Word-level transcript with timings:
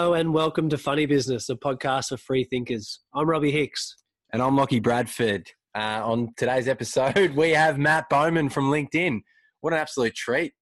Hello 0.00 0.14
and 0.14 0.32
welcome 0.32 0.70
to 0.70 0.78
Funny 0.78 1.04
Business, 1.04 1.50
a 1.50 1.56
podcast 1.56 2.08
for 2.08 2.16
free 2.16 2.44
thinkers. 2.44 3.00
I'm 3.14 3.28
Robbie 3.28 3.50
Hicks. 3.50 3.96
And 4.32 4.40
I'm 4.40 4.56
Lockie 4.56 4.80
Bradford. 4.80 5.50
Uh, 5.74 6.00
on 6.02 6.30
today's 6.38 6.68
episode, 6.68 7.32
we 7.36 7.50
have 7.50 7.76
Matt 7.76 8.08
Bowman 8.08 8.48
from 8.48 8.70
LinkedIn. 8.70 9.20
What 9.60 9.74
an 9.74 9.78
absolute 9.78 10.14
treat. 10.14 10.54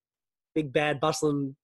Big 0.56 0.72
bad 0.72 0.98
bustling 0.98 1.54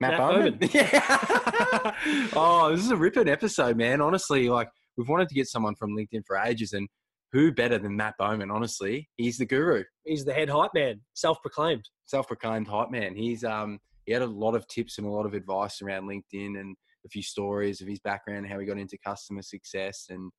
Matt, 0.00 0.12
Matt 0.12 0.18
Bowman. 0.20 0.58
Bowman. 0.58 0.70
Yeah. 0.72 1.94
oh, 2.34 2.70
this 2.74 2.82
is 2.82 2.90
a 2.92 2.96
ripping 2.96 3.28
episode, 3.28 3.76
man. 3.76 4.00
Honestly, 4.00 4.48
like 4.48 4.70
we've 4.96 5.10
wanted 5.10 5.28
to 5.28 5.34
get 5.34 5.48
someone 5.48 5.74
from 5.74 5.94
LinkedIn 5.94 6.22
for 6.26 6.38
ages, 6.38 6.72
and 6.72 6.88
who 7.32 7.52
better 7.52 7.76
than 7.76 7.94
Matt 7.94 8.14
Bowman? 8.18 8.50
Honestly, 8.50 9.06
he's 9.18 9.36
the 9.36 9.44
guru, 9.44 9.84
He's 10.06 10.24
the 10.24 10.32
head 10.32 10.48
hype 10.48 10.70
man, 10.72 11.02
self-proclaimed. 11.12 11.90
self-proclaimed 12.06 12.68
hype 12.68 12.90
man. 12.90 13.14
He's 13.14 13.44
um 13.44 13.80
he 14.06 14.12
had 14.14 14.22
a 14.22 14.26
lot 14.26 14.54
of 14.54 14.66
tips 14.66 14.96
and 14.96 15.06
a 15.06 15.10
lot 15.10 15.26
of 15.26 15.34
advice 15.34 15.82
around 15.82 16.04
LinkedIn 16.08 16.58
and 16.58 16.74
a 17.04 17.08
few 17.08 17.22
stories 17.22 17.80
of 17.80 17.88
his 17.88 18.00
background, 18.00 18.46
how 18.46 18.58
he 18.58 18.66
got 18.66 18.78
into 18.78 18.98
customer 19.04 19.42
success, 19.42 20.06
and 20.10 20.30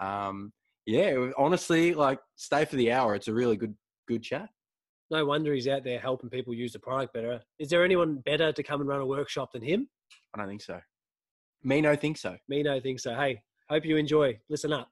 um 0.00 0.52
yeah, 0.86 1.30
honestly, 1.36 1.92
like 1.92 2.18
stay 2.36 2.64
for 2.64 2.76
the 2.76 2.90
hour. 2.92 3.14
It's 3.14 3.28
a 3.28 3.34
really 3.34 3.56
good 3.56 3.74
good 4.06 4.22
chat. 4.22 4.48
No 5.10 5.24
wonder 5.24 5.54
he's 5.54 5.68
out 5.68 5.84
there 5.84 5.98
helping 5.98 6.30
people 6.30 6.54
use 6.54 6.72
the 6.72 6.78
product 6.78 7.14
better. 7.14 7.40
Is 7.58 7.68
there 7.68 7.84
anyone 7.84 8.16
better 8.26 8.52
to 8.52 8.62
come 8.62 8.80
and 8.80 8.88
run 8.88 9.00
a 9.00 9.06
workshop 9.06 9.52
than 9.52 9.62
him? 9.62 9.88
I 10.34 10.38
don't 10.38 10.48
think 10.48 10.62
so. 10.62 10.80
Me 11.62 11.80
no 11.80 11.96
think 11.96 12.18
so. 12.18 12.36
Me 12.48 12.62
no 12.62 12.78
think 12.80 13.00
so. 13.00 13.14
Hey, 13.14 13.42
hope 13.68 13.84
you 13.84 13.96
enjoy. 13.96 14.38
Listen 14.48 14.72
up. 14.72 14.90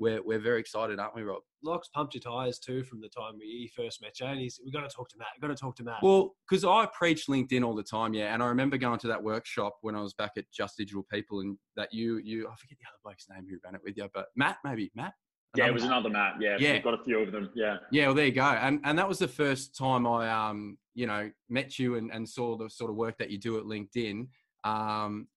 We're 0.00 0.22
we're 0.22 0.40
very 0.40 0.58
excited, 0.58 0.98
aren't 0.98 1.14
we, 1.14 1.22
Rob? 1.22 1.42
Locks 1.62 1.88
pumped 1.88 2.14
your 2.14 2.22
tyres 2.22 2.58
too 2.58 2.82
from 2.82 3.00
the 3.02 3.08
time 3.08 3.34
we 3.38 3.70
first 3.76 4.00
met 4.00 4.18
you. 4.18 4.26
And 4.26 4.40
he's, 4.40 4.58
we've 4.64 4.72
got 4.72 4.88
to 4.88 4.88
talk 4.88 5.10
to 5.10 5.18
Matt. 5.18 5.28
We've 5.36 5.46
got 5.46 5.54
to 5.54 5.60
talk 5.60 5.76
to 5.76 5.84
Matt. 5.84 6.02
Well, 6.02 6.34
because 6.48 6.64
I 6.64 6.88
preach 6.98 7.26
LinkedIn 7.28 7.62
all 7.62 7.74
the 7.74 7.82
time, 7.82 8.14
yeah. 8.14 8.32
And 8.32 8.42
I 8.42 8.46
remember 8.46 8.78
going 8.78 8.98
to 9.00 9.08
that 9.08 9.22
workshop 9.22 9.76
when 9.82 9.94
I 9.94 10.00
was 10.00 10.14
back 10.14 10.32
at 10.38 10.50
Just 10.50 10.78
Digital 10.78 11.06
People, 11.12 11.40
and 11.40 11.58
that 11.76 11.92
you 11.92 12.16
you 12.16 12.48
I 12.48 12.56
forget 12.56 12.78
the 12.80 12.86
other 12.88 12.98
bloke's 13.04 13.26
name 13.30 13.44
who 13.48 13.58
ran 13.62 13.74
it 13.74 13.82
with 13.84 13.96
you, 13.98 14.08
but 14.14 14.26
Matt 14.34 14.56
maybe 14.64 14.90
Matt. 14.96 15.12
Yeah, 15.54 15.66
it 15.66 15.74
was 15.74 15.82
Matt? 15.82 15.92
another 15.92 16.10
Matt. 16.10 16.34
Yeah, 16.40 16.56
Yeah. 16.58 16.72
we've 16.74 16.84
got 16.84 16.98
a 16.98 17.04
few 17.04 17.18
of 17.18 17.32
them. 17.32 17.50
Yeah. 17.54 17.76
Yeah, 17.92 18.06
well, 18.06 18.14
there 18.14 18.26
you 18.26 18.32
go. 18.32 18.42
And 18.42 18.80
and 18.84 18.98
that 18.98 19.06
was 19.08 19.18
the 19.18 19.28
first 19.28 19.76
time 19.76 20.06
I 20.06 20.30
um 20.30 20.78
you 20.94 21.06
know 21.06 21.30
met 21.50 21.78
you 21.78 21.96
and, 21.96 22.10
and 22.10 22.26
saw 22.26 22.56
the 22.56 22.70
sort 22.70 22.90
of 22.90 22.96
work 22.96 23.18
that 23.18 23.30
you 23.30 23.38
do 23.38 23.58
at 23.58 23.64
LinkedIn. 23.64 24.28
Um, 24.64 25.28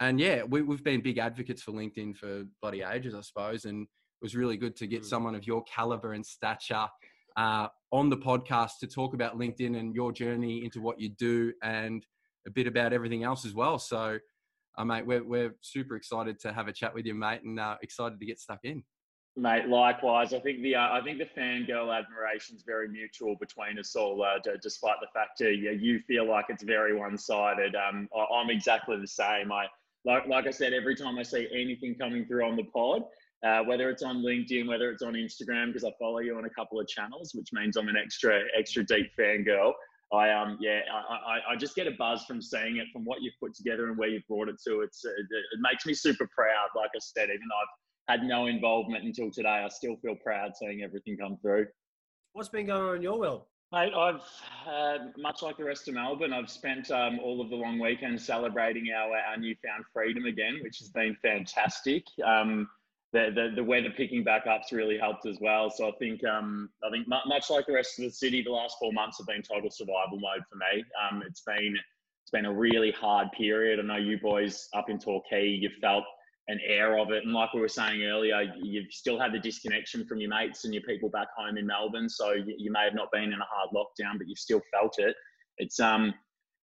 and 0.00 0.18
yeah, 0.18 0.42
we, 0.44 0.62
we've 0.62 0.82
been 0.82 1.02
big 1.02 1.18
advocates 1.18 1.62
for 1.62 1.72
LinkedIn 1.72 2.16
for 2.16 2.44
bloody 2.62 2.82
ages, 2.82 3.14
I 3.14 3.20
suppose. 3.20 3.64
And 3.66 3.82
it 3.82 3.88
was 4.22 4.36
really 4.36 4.56
good 4.56 4.76
to 4.76 4.86
get 4.86 5.02
Mm. 5.02 5.06
someone 5.06 5.34
of 5.34 5.46
your 5.46 5.62
caliber 5.64 6.12
and 6.12 6.24
stature 6.24 6.86
uh, 7.36 7.68
on 7.92 8.08
the 8.10 8.16
podcast 8.16 8.78
to 8.80 8.86
talk 8.86 9.14
about 9.14 9.38
LinkedIn 9.38 9.78
and 9.78 9.94
your 9.94 10.12
journey 10.12 10.64
into 10.64 10.80
what 10.80 11.00
you 11.00 11.08
do 11.10 11.52
and 11.62 12.04
a 12.46 12.50
bit 12.50 12.66
about 12.66 12.92
everything 12.92 13.22
else 13.24 13.44
as 13.46 13.54
well. 13.54 13.78
So, 13.78 14.18
uh, 14.76 14.84
mate, 14.84 15.06
we're, 15.06 15.24
we're 15.24 15.54
super 15.60 15.96
excited 15.96 16.38
to 16.40 16.52
have 16.52 16.68
a 16.68 16.72
chat 16.72 16.92
with 16.94 17.06
you, 17.06 17.14
mate, 17.14 17.42
and 17.42 17.58
uh, 17.58 17.76
excited 17.82 18.18
to 18.18 18.26
get 18.26 18.38
stuck 18.40 18.60
in. 18.64 18.82
Mate, 19.36 19.68
likewise. 19.68 20.34
I 20.34 20.40
think 20.40 20.60
the 20.62 20.74
uh, 20.74 20.90
I 20.92 21.00
think 21.02 21.18
the 21.18 21.40
fangirl 21.40 21.96
admiration 21.96 22.56
is 22.56 22.64
very 22.66 22.88
mutual 22.88 23.36
between 23.36 23.78
us 23.78 23.94
all, 23.94 24.22
uh, 24.24 24.40
d- 24.42 24.50
despite 24.60 24.96
the 25.00 25.06
fact 25.14 25.38
that 25.38 25.56
yeah, 25.56 25.70
you 25.70 26.00
feel 26.00 26.28
like 26.28 26.46
it's 26.48 26.64
very 26.64 26.94
one-sided. 26.96 27.76
Um, 27.76 28.08
I- 28.14 28.34
I'm 28.34 28.50
exactly 28.50 28.98
the 28.98 29.06
same. 29.06 29.52
I 29.52 29.66
like 30.04 30.26
like 30.26 30.46
I 30.48 30.50
said, 30.50 30.72
every 30.72 30.96
time 30.96 31.16
I 31.16 31.22
see 31.22 31.46
anything 31.54 31.94
coming 31.94 32.26
through 32.26 32.44
on 32.44 32.56
the 32.56 32.64
pod, 32.64 33.04
uh, 33.46 33.60
whether 33.64 33.90
it's 33.90 34.02
on 34.02 34.22
LinkedIn, 34.22 34.68
whether 34.68 34.90
it's 34.90 35.02
on 35.02 35.14
Instagram, 35.14 35.68
because 35.68 35.84
I 35.84 35.90
follow 35.98 36.18
you 36.18 36.36
on 36.36 36.44
a 36.44 36.50
couple 36.50 36.80
of 36.80 36.86
channels, 36.88 37.32
which 37.34 37.48
means 37.52 37.76
I'm 37.76 37.88
an 37.88 37.96
extra 37.96 38.40
extra 38.58 38.84
deep 38.84 39.10
fangirl. 39.18 39.72
I 40.12 40.30
um 40.32 40.58
yeah 40.60 40.80
I, 40.92 41.14
I, 41.14 41.52
I 41.52 41.56
just 41.56 41.76
get 41.76 41.86
a 41.86 41.92
buzz 41.92 42.24
from 42.24 42.42
seeing 42.42 42.78
it 42.78 42.88
from 42.92 43.04
what 43.04 43.22
you've 43.22 43.38
put 43.40 43.54
together 43.54 43.88
and 43.88 43.96
where 43.96 44.08
you've 44.08 44.26
brought 44.28 44.48
it 44.48 44.56
to. 44.66 44.80
It's 44.80 45.04
uh, 45.04 45.10
it, 45.10 45.26
it 45.30 45.60
makes 45.60 45.86
me 45.86 45.94
super 45.94 46.28
proud. 46.34 46.68
Like 46.74 46.90
I 46.94 46.98
said, 46.98 47.24
even 47.24 47.46
though 47.48 47.62
I've 47.62 47.74
had 48.10 48.24
no 48.24 48.46
involvement 48.46 49.04
until 49.04 49.30
today. 49.30 49.62
I 49.64 49.68
still 49.68 49.96
feel 50.02 50.16
proud 50.16 50.56
seeing 50.56 50.82
everything 50.82 51.16
come 51.16 51.38
through. 51.40 51.66
What's 52.32 52.48
been 52.48 52.66
going 52.66 52.82
on 52.82 52.96
in 52.96 53.02
your 53.02 53.18
world? 53.18 53.42
Mate, 53.72 53.92
I've, 53.94 54.22
uh, 54.68 54.98
much 55.16 55.42
like 55.42 55.56
the 55.56 55.64
rest 55.64 55.86
of 55.86 55.94
Melbourne, 55.94 56.32
I've 56.32 56.50
spent 56.50 56.90
um, 56.90 57.20
all 57.22 57.40
of 57.40 57.50
the 57.50 57.56
long 57.56 57.78
weekend 57.78 58.20
celebrating 58.20 58.88
our, 58.92 59.16
our 59.16 59.36
newfound 59.36 59.84
freedom 59.92 60.24
again, 60.24 60.58
which 60.62 60.78
has 60.80 60.88
been 60.88 61.16
fantastic. 61.22 62.02
Um, 62.24 62.68
the, 63.12 63.30
the, 63.34 63.52
the 63.56 63.64
weather 63.64 63.90
picking 63.96 64.22
back 64.22 64.46
up's 64.46 64.72
really 64.72 64.96
helped 64.96 65.26
as 65.26 65.38
well. 65.40 65.70
So 65.70 65.88
I 65.88 65.92
think 65.98 66.22
um, 66.24 66.70
I 66.84 66.90
think 66.90 67.08
mu- 67.08 67.16
much 67.26 67.50
like 67.50 67.66
the 67.66 67.72
rest 67.72 67.98
of 67.98 68.04
the 68.04 68.10
city, 68.10 68.42
the 68.42 68.50
last 68.50 68.76
four 68.78 68.92
months 68.92 69.18
have 69.18 69.26
been 69.26 69.42
total 69.42 69.70
survival 69.70 70.18
mode 70.18 70.44
for 70.48 70.56
me. 70.56 70.84
Um, 71.10 71.22
it's 71.26 71.40
been 71.40 71.74
it's 72.22 72.30
been 72.30 72.46
a 72.46 72.52
really 72.52 72.92
hard 72.92 73.32
period. 73.32 73.80
I 73.80 73.82
know 73.82 73.96
you 73.96 74.18
boys 74.18 74.68
up 74.74 74.88
in 74.88 74.98
Torquay, 74.98 75.48
you've 75.48 75.74
felt 75.80 76.04
an 76.48 76.60
air 76.66 76.98
of 76.98 77.10
it. 77.10 77.24
And 77.24 77.32
like 77.32 77.52
we 77.54 77.60
were 77.60 77.68
saying 77.68 78.02
earlier, 78.02 78.52
you've 78.60 78.92
still 78.92 79.18
had 79.18 79.32
the 79.32 79.38
disconnection 79.38 80.06
from 80.06 80.18
your 80.18 80.30
mates 80.30 80.64
and 80.64 80.74
your 80.74 80.82
people 80.82 81.08
back 81.08 81.28
home 81.36 81.56
in 81.56 81.66
Melbourne. 81.66 82.08
So 82.08 82.32
you, 82.32 82.54
you 82.58 82.72
may 82.72 82.84
have 82.84 82.94
not 82.94 83.10
been 83.12 83.32
in 83.32 83.40
a 83.40 83.46
hard 83.48 83.70
lockdown, 83.74 84.18
but 84.18 84.28
you've 84.28 84.38
still 84.38 84.60
felt 84.72 84.94
it. 84.98 85.14
It's 85.58 85.80
um, 85.80 86.12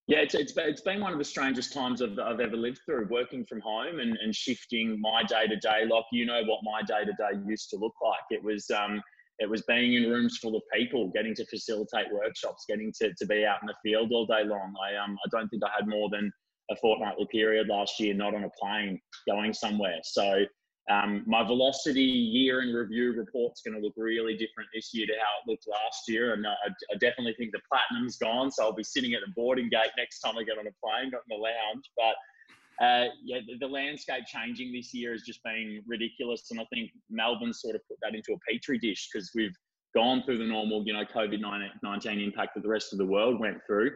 yeah, 0.08 0.20
it's 0.20 0.36
it's, 0.36 0.54
been- 0.54 0.70
it's 0.70 0.82
been 0.82 1.02
one 1.02 1.12
of 1.12 1.20
the 1.20 1.26
strangest 1.26 1.74
times 1.74 2.02
I've, 2.02 2.18
I've 2.20 2.40
ever 2.40 2.56
lived 2.56 2.80
through, 2.86 3.08
working 3.10 3.46
from 3.46 3.60
home 3.62 4.00
and, 4.00 4.18
and 4.18 4.34
shifting 4.34 5.00
my 5.02 5.24
day 5.24 5.48
to 5.48 5.56
day. 5.58 5.86
Like 5.90 6.06
you 6.12 6.26
know 6.26 6.42
what 6.46 6.62
my 6.64 6.82
day 6.82 7.06
to 7.06 7.12
day 7.12 7.40
used 7.46 7.70
to 7.72 7.78
look 7.78 7.94
like. 8.04 8.22
It 8.30 8.44
was 8.44 8.70
um, 8.72 9.02
it 9.40 9.50
was 9.50 9.62
being 9.64 9.94
in 9.94 10.10
rooms 10.10 10.38
full 10.38 10.56
of 10.56 10.64
people, 10.74 11.12
getting 11.14 11.36
to 11.36 11.46
facilitate 11.46 12.12
workshops, 12.12 12.66
getting 12.68 12.92
to, 13.02 13.14
to 13.14 13.26
be 13.26 13.46
out 13.46 13.58
in 13.62 13.68
the 13.68 13.76
field 13.84 14.12
all 14.14 14.26
day 14.26 14.44
long. 14.46 14.74
I 14.82 14.96
um, 14.96 15.18
I 15.26 15.30
don't 15.30 15.50
think 15.50 15.64
I 15.64 15.70
had 15.78 15.88
more 15.88 16.10
than 16.10 16.32
a 16.72 16.76
fortnightly 16.78 17.28
period 17.32 17.68
last 17.68 18.00
year, 18.00 18.14
not 18.14 18.34
on 18.34 18.46
a 18.46 18.50
plane, 18.60 19.00
going 19.28 19.54
somewhere. 19.54 20.00
So 20.04 20.44
um, 20.90 21.24
my 21.26 21.44
velocity 21.44 22.02
year 22.02 22.62
in 22.62 22.74
review 22.74 23.14
report's 23.14 23.62
going 23.62 23.76
to 23.76 23.82
look 23.82 23.94
really 23.98 24.38
different 24.38 24.70
this 24.74 24.92
year 24.94 25.06
to 25.06 25.14
how 25.14 25.42
it 25.42 25.52
looked 25.52 25.68
last 25.68 26.04
year. 26.08 26.34
And 26.34 26.48
I, 26.48 26.54
I 26.92 26.98
definitely 26.98 27.36
think 27.38 27.52
the 27.52 27.60
platinum's 27.70 28.18
gone. 28.18 28.52
So 28.52 28.64
I'll 28.64 28.74
be 28.74 28.84
sitting 28.84 29.14
at 29.14 29.20
the 29.26 29.34
boarding 29.36 29.70
gate 29.70 29.92
next 29.98 30.20
time 30.20 30.38
I 30.38 30.44
get 30.44 30.58
on 30.58 30.66
a 30.66 30.76
plane, 30.82 31.12
not 31.12 31.24
in 31.30 31.38
the 31.38 31.44
lounge. 31.44 31.84
But 31.98 32.86
uh, 32.86 33.08
yeah, 33.24 33.40
the, 33.46 33.58
the 33.60 33.68
landscape 33.68 34.26
changing 34.28 34.72
this 34.72 34.94
year 34.94 35.12
has 35.12 35.24
just 35.24 35.44
been 35.44 35.84
ridiculous. 35.86 36.50
And 36.52 36.60
I 36.60 36.66
think 36.74 36.92
Melbourne 37.10 37.54
sort 37.54 37.76
of 37.76 37.82
put 37.90 37.98
that 38.02 38.16
into 38.16 38.34
a 38.34 38.38
petri 38.50 38.80
dish 38.80 39.10
because 39.12 39.32
we've 39.36 39.56
gone 39.94 40.24
through 40.24 40.38
the 40.38 40.46
normal, 40.46 40.84
you 40.86 40.94
know, 40.94 41.04
COVID 41.04 41.42
19 41.84 42.20
impact 42.22 42.56
that 42.56 42.62
the 42.62 42.70
rest 42.70 42.94
of 42.94 43.00
the 43.00 43.06
world 43.06 43.42
went 43.42 43.58
through. 43.68 43.92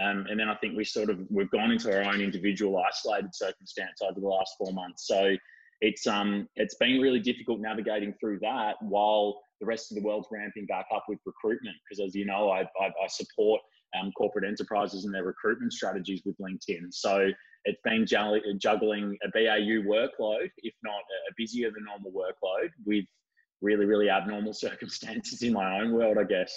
Um, 0.00 0.26
and 0.28 0.38
then 0.38 0.48
I 0.48 0.54
think 0.56 0.76
we 0.76 0.84
sort 0.84 1.08
of 1.08 1.18
we've 1.30 1.50
gone 1.50 1.72
into 1.72 1.90
our 1.90 2.02
own 2.02 2.20
individual 2.20 2.78
isolated 2.78 3.34
circumstance 3.34 4.00
over 4.02 4.20
the 4.20 4.26
last 4.28 4.52
four 4.58 4.72
months. 4.72 5.06
So 5.06 5.34
it's 5.80 6.06
um 6.06 6.48
it's 6.56 6.74
been 6.76 7.00
really 7.00 7.20
difficult 7.20 7.60
navigating 7.60 8.14
through 8.20 8.38
that 8.40 8.76
while 8.80 9.40
the 9.60 9.66
rest 9.66 9.90
of 9.90 9.96
the 9.96 10.02
world's 10.02 10.28
ramping 10.30 10.66
back 10.66 10.86
up 10.94 11.04
with 11.08 11.18
recruitment. 11.24 11.76
Because 11.88 12.04
as 12.04 12.14
you 12.14 12.26
know, 12.26 12.50
I 12.50 12.60
I, 12.80 12.86
I 12.86 13.06
support 13.08 13.60
um, 14.00 14.12
corporate 14.12 14.44
enterprises 14.44 15.04
and 15.04 15.14
their 15.14 15.24
recruitment 15.24 15.72
strategies 15.72 16.22
with 16.24 16.36
LinkedIn. 16.38 16.92
So 16.92 17.30
it's 17.64 17.80
been 17.84 18.06
juggling 18.06 19.16
a 19.24 19.28
BAU 19.28 19.82
workload, 19.88 20.50
if 20.58 20.74
not 20.82 21.00
a 21.28 21.32
busier 21.36 21.70
than 21.70 21.84
normal 21.84 22.12
workload, 22.12 22.68
with 22.84 23.04
really 23.62 23.86
really 23.86 24.10
abnormal 24.10 24.52
circumstances 24.66 25.42
in 25.42 25.52
my 25.52 25.80
own 25.80 25.92
world, 25.92 26.16
I 26.18 26.24
guess. 26.24 26.52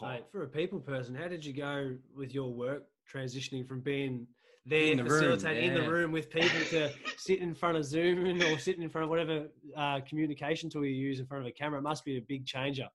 Mate, 0.00 0.24
for 0.30 0.44
a 0.44 0.48
people 0.48 0.78
person, 0.78 1.14
how 1.14 1.28
did 1.28 1.44
you 1.44 1.52
go 1.52 1.96
with 2.14 2.34
your 2.34 2.52
work 2.52 2.84
transitioning 3.12 3.66
from 3.66 3.80
being 3.80 4.26
there 4.64 4.92
In 4.92 4.98
the 4.98 5.04
room, 5.04 5.12
facilitating 5.12 5.70
in 5.72 5.74
the 5.74 5.90
room 5.90 6.12
with 6.12 6.30
people 6.30 6.60
to 6.70 6.90
sit 7.16 7.40
in 7.40 7.54
front 7.54 7.76
of 7.76 7.84
Zoom 7.84 8.40
or 8.42 8.58
sitting 8.58 8.82
in 8.82 8.90
front 8.90 9.04
of 9.04 9.10
whatever 9.10 9.48
uh, 9.76 10.00
communication 10.08 10.70
tool 10.70 10.84
you 10.84 10.94
use 10.94 11.18
in 11.18 11.26
front 11.26 11.42
of 11.44 11.48
a 11.48 11.52
camera? 11.52 11.80
It 11.80 11.82
must 11.82 12.04
be 12.04 12.16
a 12.16 12.20
big 12.20 12.46
changer. 12.46 12.88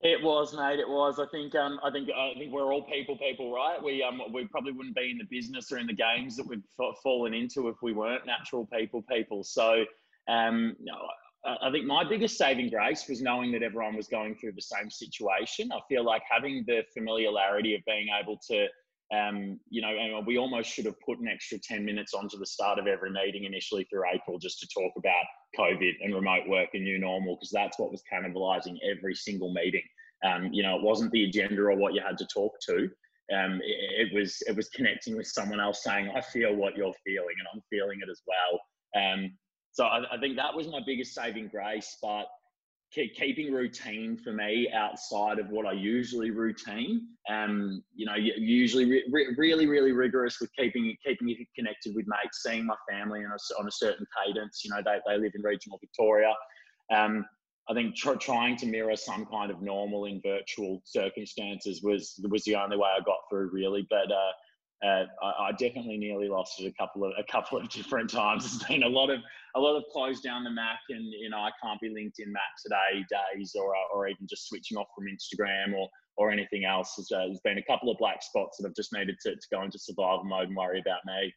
It 0.00 0.20
was, 0.20 0.52
mate. 0.52 0.80
It 0.80 0.88
was. 0.88 1.20
I 1.20 1.26
think. 1.30 1.54
Um. 1.54 1.78
I 1.84 1.90
think. 1.90 2.08
I 2.10 2.32
think 2.36 2.52
we're 2.52 2.72
all 2.72 2.82
people, 2.82 3.16
people, 3.18 3.52
right? 3.52 3.80
We 3.80 4.02
um. 4.02 4.20
We 4.32 4.46
probably 4.48 4.72
wouldn't 4.72 4.96
be 4.96 5.10
in 5.10 5.18
the 5.18 5.26
business 5.30 5.70
or 5.70 5.78
in 5.78 5.86
the 5.86 5.94
games 5.94 6.36
that 6.36 6.46
we've 6.46 6.64
fa- 6.76 6.92
fallen 7.02 7.34
into 7.34 7.68
if 7.68 7.76
we 7.82 7.92
weren't 7.92 8.26
natural 8.26 8.66
people, 8.66 9.02
people. 9.02 9.44
So, 9.44 9.84
um. 10.28 10.74
You 10.80 10.86
know, 10.86 10.98
I 11.44 11.68
I 11.68 11.70
think 11.70 11.86
my 11.86 12.02
biggest 12.08 12.36
saving 12.36 12.70
grace 12.70 13.08
was 13.08 13.22
knowing 13.22 13.52
that 13.52 13.62
everyone 13.62 13.96
was 13.96 14.08
going 14.08 14.34
through 14.34 14.52
the 14.52 14.62
same 14.62 14.90
situation. 14.90 15.70
I 15.72 15.78
feel 15.88 16.04
like 16.04 16.22
having 16.28 16.64
the 16.66 16.82
familiarity 16.92 17.74
of 17.74 17.82
being 17.86 18.08
able 18.20 18.38
to, 18.48 18.66
um, 19.12 19.60
you 19.68 19.82
know, 19.82 19.88
and 19.88 20.26
we 20.26 20.38
almost 20.38 20.70
should 20.70 20.86
have 20.86 20.98
put 21.00 21.18
an 21.18 21.28
extra 21.28 21.58
10 21.58 21.84
minutes 21.84 22.14
onto 22.14 22.38
the 22.38 22.46
start 22.46 22.78
of 22.78 22.86
every 22.86 23.10
meeting 23.10 23.44
initially 23.44 23.84
through 23.84 24.04
April 24.12 24.38
just 24.38 24.58
to 24.60 24.68
talk 24.68 24.92
about 24.96 25.24
COVID 25.58 25.92
and 26.02 26.14
remote 26.14 26.48
work 26.48 26.70
and 26.72 26.84
new 26.84 26.98
normal, 26.98 27.36
because 27.36 27.50
that's 27.50 27.78
what 27.78 27.90
was 27.90 28.02
cannibalizing 28.10 28.76
every 28.82 29.14
single 29.14 29.52
meeting. 29.52 29.82
Um, 30.24 30.48
you 30.52 30.62
know, 30.62 30.76
it 30.76 30.82
wasn't 30.82 31.12
the 31.12 31.24
agenda 31.24 31.62
or 31.62 31.76
what 31.76 31.92
you 31.92 32.00
had 32.00 32.16
to 32.18 32.26
talk 32.32 32.52
to. 32.68 32.88
Um, 33.36 33.60
it, 33.62 34.08
it 34.08 34.14
was 34.14 34.42
it 34.46 34.56
was 34.56 34.68
connecting 34.70 35.16
with 35.16 35.26
someone 35.26 35.60
else 35.60 35.82
saying, 35.84 36.10
"I 36.14 36.20
feel 36.20 36.54
what 36.54 36.76
you're 36.76 36.94
feeling, 37.04 37.34
and 37.38 37.48
I'm 37.52 37.62
feeling 37.70 37.98
it 38.02 38.10
as 38.10 38.22
well." 38.26 38.60
Um, 39.02 39.32
so 39.72 39.84
I, 39.84 40.14
I 40.14 40.18
think 40.18 40.36
that 40.36 40.54
was 40.54 40.68
my 40.68 40.80
biggest 40.84 41.14
saving 41.14 41.48
grace. 41.48 41.98
But 42.02 42.26
keeping 42.92 43.52
routine 43.52 44.16
for 44.16 44.32
me 44.32 44.70
outside 44.72 45.38
of 45.38 45.48
what 45.48 45.66
I 45.66 45.72
usually 45.72 46.30
routine. 46.30 47.08
Um, 47.30 47.82
you 47.94 48.04
know, 48.06 48.14
usually 48.14 49.02
re- 49.10 49.34
really, 49.36 49.66
really 49.66 49.92
rigorous 49.92 50.40
with 50.40 50.50
keeping 50.58 50.94
keeping 51.04 51.30
it 51.30 51.46
connected 51.56 51.94
with 51.94 52.06
mates, 52.06 52.42
seeing 52.42 52.66
my 52.66 52.76
family 52.90 53.20
on 53.20 53.32
a, 53.32 53.60
on 53.60 53.66
a 53.66 53.72
certain 53.72 54.06
cadence. 54.24 54.62
You 54.64 54.70
know, 54.70 54.82
they, 54.84 54.98
they 55.06 55.18
live 55.18 55.32
in 55.34 55.42
regional 55.42 55.78
Victoria. 55.80 56.32
Um, 56.94 57.24
I 57.70 57.74
think 57.74 57.94
tr- 57.94 58.14
trying 58.14 58.56
to 58.58 58.66
mirror 58.66 58.96
some 58.96 59.24
kind 59.26 59.50
of 59.50 59.62
normal 59.62 60.06
in 60.06 60.20
virtual 60.20 60.82
circumstances 60.84 61.82
was 61.82 62.20
was 62.28 62.44
the 62.44 62.56
only 62.56 62.76
way 62.76 62.88
I 62.94 63.00
got 63.04 63.18
through, 63.30 63.50
really. 63.52 63.86
But 63.88 64.10
uh, 64.12 64.32
uh, 64.84 65.04
I, 65.22 65.48
I, 65.48 65.52
definitely 65.52 65.96
nearly 65.96 66.28
lost 66.28 66.60
it 66.60 66.66
a 66.66 66.72
couple 66.72 67.04
of 67.04 67.12
a 67.16 67.24
couple 67.30 67.58
of 67.58 67.68
different 67.70 68.10
times. 68.10 68.42
There's 68.42 68.68
been 68.68 68.82
a 68.82 68.88
lot 68.88 69.10
of 69.10 69.20
a 69.54 69.60
lot 69.60 69.76
of 69.76 69.84
close 69.92 70.20
down 70.20 70.44
the 70.44 70.50
Mac, 70.50 70.80
and 70.88 71.04
you 71.04 71.30
know 71.30 71.38
I 71.38 71.50
can't 71.62 71.80
be 71.80 71.88
LinkedIn 71.88 72.28
Mac 72.28 72.42
today 72.62 73.04
days, 73.08 73.54
or 73.54 73.74
uh, 73.74 73.94
or 73.94 74.08
even 74.08 74.26
just 74.28 74.48
switching 74.48 74.76
off 74.76 74.88
from 74.96 75.04
Instagram 75.06 75.74
or 75.74 75.88
or 76.16 76.30
anything 76.30 76.64
else. 76.64 76.94
There's, 76.96 77.12
uh, 77.12 77.26
there's 77.26 77.40
been 77.44 77.58
a 77.58 77.62
couple 77.62 77.90
of 77.90 77.98
black 77.98 78.22
spots 78.22 78.58
that 78.58 78.68
I've 78.68 78.74
just 78.74 78.92
needed 78.92 79.16
to, 79.22 79.30
to 79.30 79.46
go 79.50 79.62
into 79.62 79.78
survival 79.78 80.24
mode 80.24 80.48
and 80.48 80.56
worry 80.56 80.80
about 80.80 81.00
me. 81.06 81.32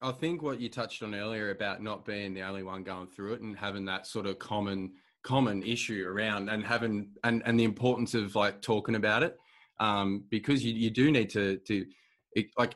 I 0.00 0.12
think 0.12 0.42
what 0.42 0.60
you 0.60 0.68
touched 0.68 1.02
on 1.02 1.14
earlier 1.14 1.50
about 1.50 1.82
not 1.82 2.04
being 2.04 2.34
the 2.34 2.42
only 2.42 2.62
one 2.62 2.82
going 2.82 3.06
through 3.06 3.34
it 3.34 3.40
and 3.40 3.56
having 3.56 3.84
that 3.86 4.06
sort 4.06 4.26
of 4.26 4.38
common 4.38 4.92
common 5.22 5.62
issue 5.62 6.04
around 6.06 6.48
and 6.48 6.64
having 6.64 7.08
and 7.24 7.42
and 7.46 7.58
the 7.58 7.64
importance 7.64 8.12
of 8.12 8.34
like 8.34 8.60
talking 8.60 8.96
about 8.96 9.22
it 9.22 9.36
um, 9.80 10.24
because 10.30 10.64
you, 10.64 10.74
you 10.74 10.90
do 10.90 11.10
need 11.10 11.30
to 11.30 11.58
to 11.66 11.86
it, 12.34 12.46
like 12.58 12.74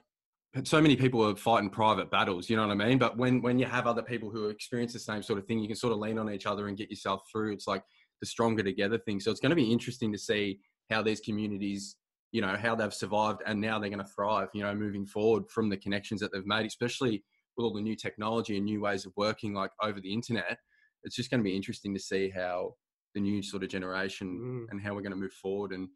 so 0.65 0.81
many 0.81 0.97
people 0.97 1.25
are 1.27 1.37
fighting 1.37 1.71
private 1.71 2.11
battles 2.11 2.49
you 2.49 2.57
know 2.57 2.67
what 2.67 2.73
i 2.73 2.87
mean? 2.87 2.99
But 2.99 3.17
when 3.17 3.43
when 3.43 3.59
you 3.59 3.67
have 3.67 3.87
other 3.87 4.03
people 4.03 4.31
who 4.31 4.49
experience 4.49 4.93
the 4.93 4.99
same 4.99 5.23
sort 5.23 5.39
of 5.39 5.47
thing 5.47 5.59
you 5.59 5.69
can 5.69 5.77
sort 5.77 5.93
of 5.93 5.99
lean 5.99 6.19
on 6.19 6.31
each 6.31 6.47
other 6.47 6.69
and 6.69 6.77
get 6.77 6.91
yourself 6.91 7.23
through. 7.31 7.53
It's 7.53 7.67
like 7.67 7.83
the 8.21 8.27
stronger 8.27 8.63
together 8.63 8.99
thing. 8.99 9.21
So 9.21 9.31
it's 9.31 9.41
going 9.41 9.51
to 9.51 9.57
be 9.57 9.71
interesting 9.71 10.13
to 10.13 10.19
see 10.19 10.61
how 10.91 11.03
these 11.03 11.21
communities 11.21 11.97
you 12.33 12.41
know 12.41 12.57
how 12.57 12.75
they've 12.75 12.93
survived 12.93 13.43
and 13.47 13.61
now 13.61 13.79
they're 13.79 13.91
going 13.91 14.05
to 14.05 14.11
thrive 14.15 14.49
you 14.53 14.63
know 14.63 14.75
moving 14.75 15.07
forward 15.07 15.45
from 15.49 15.69
the 15.69 15.77
connections 15.77 16.21
that 16.21 16.33
they've 16.33 16.47
made 16.47 16.67
especially 16.67 17.23
with 17.57 17.65
all 17.65 17.73
the 17.73 17.81
new 17.81 17.97
technology 17.97 18.57
and 18.57 18.65
new 18.65 18.81
ways 18.81 19.07
of 19.07 19.13
working 19.17 19.55
like 19.55 19.71
over 19.83 20.01
the 20.01 20.13
internet. 20.13 20.59
It's 21.05 21.17
just 21.17 21.31
going 21.31 21.41
to 21.41 21.45
be 21.45 21.57
interesting 21.57 21.95
to 21.95 22.01
see 22.01 22.31
how 22.31 22.75
the 23.15 23.21
new 23.21 23.43
sort 23.43 23.63
of 23.63 23.69
generation 23.71 24.67
mm. 24.69 24.71
and 24.71 24.81
how 24.81 24.95
we're 24.95 25.03
going 25.03 25.13
to 25.13 25.17
move 25.17 25.33
forward 25.33 25.73
and 25.73 25.89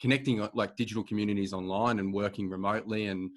connecting 0.00 0.46
like 0.54 0.76
digital 0.76 1.02
communities 1.02 1.52
online 1.52 1.98
and 1.98 2.14
working 2.14 2.48
remotely 2.48 3.06
and 3.06 3.30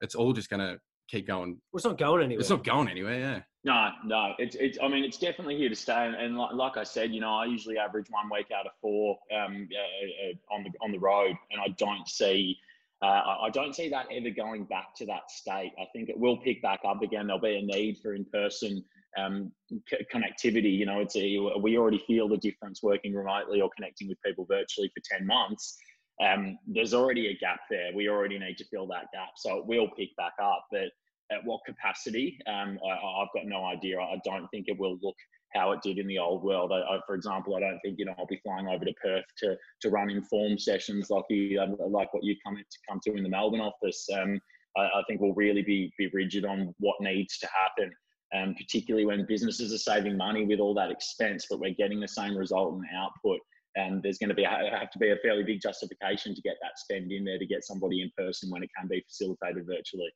it's 0.00 0.14
all 0.14 0.32
just 0.32 0.50
going 0.50 0.60
to 0.60 0.78
keep 1.08 1.26
going. 1.26 1.50
Well, 1.72 1.78
it's 1.78 1.84
not 1.84 1.98
going 1.98 2.22
anywhere. 2.22 2.40
It's 2.40 2.50
not 2.50 2.64
going 2.64 2.88
anywhere. 2.88 3.18
Yeah. 3.18 3.40
No, 3.64 3.90
no. 4.04 4.34
It's, 4.38 4.56
it's. 4.56 4.78
I 4.82 4.88
mean, 4.88 5.04
it's 5.04 5.18
definitely 5.18 5.56
here 5.56 5.68
to 5.68 5.74
stay. 5.74 6.06
And, 6.06 6.14
and 6.14 6.38
like, 6.38 6.54
like, 6.54 6.76
I 6.76 6.84
said, 6.84 7.12
you 7.12 7.20
know, 7.20 7.34
I 7.34 7.44
usually 7.46 7.76
average 7.78 8.06
one 8.10 8.28
week 8.32 8.46
out 8.56 8.66
of 8.66 8.72
four 8.80 9.18
um, 9.36 9.68
uh, 9.72 10.28
uh, 10.30 10.54
on 10.54 10.64
the 10.64 10.70
on 10.80 10.92
the 10.92 10.98
road, 10.98 11.34
and 11.50 11.60
I 11.60 11.68
don't 11.76 12.08
see. 12.08 12.56
Uh, 13.00 13.22
I 13.42 13.50
don't 13.52 13.76
see 13.76 13.88
that 13.90 14.06
ever 14.10 14.30
going 14.30 14.64
back 14.64 14.94
to 14.96 15.06
that 15.06 15.30
state. 15.30 15.72
I 15.80 15.86
think 15.92 16.08
it 16.08 16.18
will 16.18 16.36
pick 16.36 16.60
back 16.62 16.80
up 16.84 17.00
again. 17.02 17.28
There'll 17.28 17.40
be 17.40 17.56
a 17.56 17.62
need 17.62 17.98
for 18.02 18.12
in-person 18.12 18.84
um, 19.16 19.52
c- 19.88 20.04
connectivity. 20.12 20.76
You 20.76 20.86
know, 20.86 21.00
it's 21.00 21.14
a, 21.14 21.38
we 21.60 21.78
already 21.78 22.02
feel 22.08 22.28
the 22.28 22.38
difference 22.38 22.82
working 22.82 23.14
remotely 23.14 23.60
or 23.60 23.70
connecting 23.76 24.08
with 24.08 24.18
people 24.26 24.46
virtually 24.48 24.90
for 24.92 25.02
ten 25.16 25.26
months 25.26 25.78
um, 26.24 26.58
there's 26.66 26.94
already 26.94 27.28
a 27.28 27.36
gap 27.36 27.60
there. 27.70 27.90
We 27.94 28.08
already 28.08 28.38
need 28.38 28.58
to 28.58 28.64
fill 28.64 28.86
that 28.88 29.06
gap. 29.12 29.30
So 29.36 29.58
it 29.58 29.66
will 29.66 29.88
pick 29.96 30.16
back 30.16 30.34
up. 30.42 30.66
But 30.70 30.90
at 31.30 31.44
what 31.44 31.60
capacity? 31.66 32.38
Um, 32.46 32.78
I, 32.84 33.20
have 33.20 33.28
got 33.34 33.46
no 33.46 33.64
idea. 33.64 34.00
I 34.00 34.20
don't 34.24 34.48
think 34.48 34.66
it 34.68 34.78
will 34.78 34.98
look 35.02 35.16
how 35.54 35.72
it 35.72 35.80
did 35.82 35.98
in 35.98 36.06
the 36.06 36.18
old 36.18 36.42
world. 36.42 36.72
I, 36.72 36.80
I, 36.80 37.00
for 37.06 37.14
example, 37.14 37.56
I 37.56 37.60
don't 37.60 37.78
think 37.80 37.98
you 37.98 38.04
know 38.04 38.14
I'll 38.18 38.26
be 38.26 38.40
flying 38.42 38.68
over 38.68 38.84
to 38.84 38.92
Perth 39.02 39.24
to 39.38 39.56
to 39.82 39.90
run 39.90 40.10
inform 40.10 40.58
sessions 40.58 41.10
like 41.10 41.24
you 41.28 41.60
like 41.78 42.12
what 42.12 42.24
you 42.24 42.36
come 42.44 42.56
to 42.56 42.78
come 42.88 43.00
to 43.04 43.14
in 43.14 43.22
the 43.22 43.28
Melbourne 43.28 43.60
office. 43.60 44.06
Um, 44.12 44.40
I, 44.76 44.82
I, 44.82 45.02
think 45.06 45.20
we'll 45.20 45.34
really 45.34 45.62
be 45.62 45.92
be 45.98 46.10
rigid 46.12 46.44
on 46.44 46.74
what 46.78 46.96
needs 47.00 47.38
to 47.38 47.48
happen. 47.48 47.92
Um, 48.34 48.54
particularly 48.54 49.06
when 49.06 49.24
businesses 49.26 49.72
are 49.72 49.78
saving 49.78 50.18
money 50.18 50.44
with 50.44 50.60
all 50.60 50.74
that 50.74 50.90
expense, 50.90 51.46
but 51.48 51.60
we're 51.60 51.72
getting 51.72 51.98
the 51.98 52.08
same 52.08 52.36
result 52.36 52.74
and 52.74 52.84
output 52.94 53.40
and 53.78 54.02
there's 54.02 54.18
going 54.18 54.28
to 54.28 54.34
be 54.34 54.44
have 54.44 54.90
to 54.90 54.98
be 54.98 55.10
a 55.10 55.16
fairly 55.16 55.44
big 55.44 55.60
justification 55.60 56.34
to 56.34 56.42
get 56.42 56.56
that 56.60 56.78
spend 56.78 57.12
in 57.12 57.24
there 57.24 57.38
to 57.38 57.46
get 57.46 57.64
somebody 57.64 58.02
in 58.02 58.10
person 58.16 58.50
when 58.50 58.62
it 58.62 58.70
can 58.76 58.88
be 58.88 59.02
facilitated 59.06 59.66
virtually. 59.66 60.10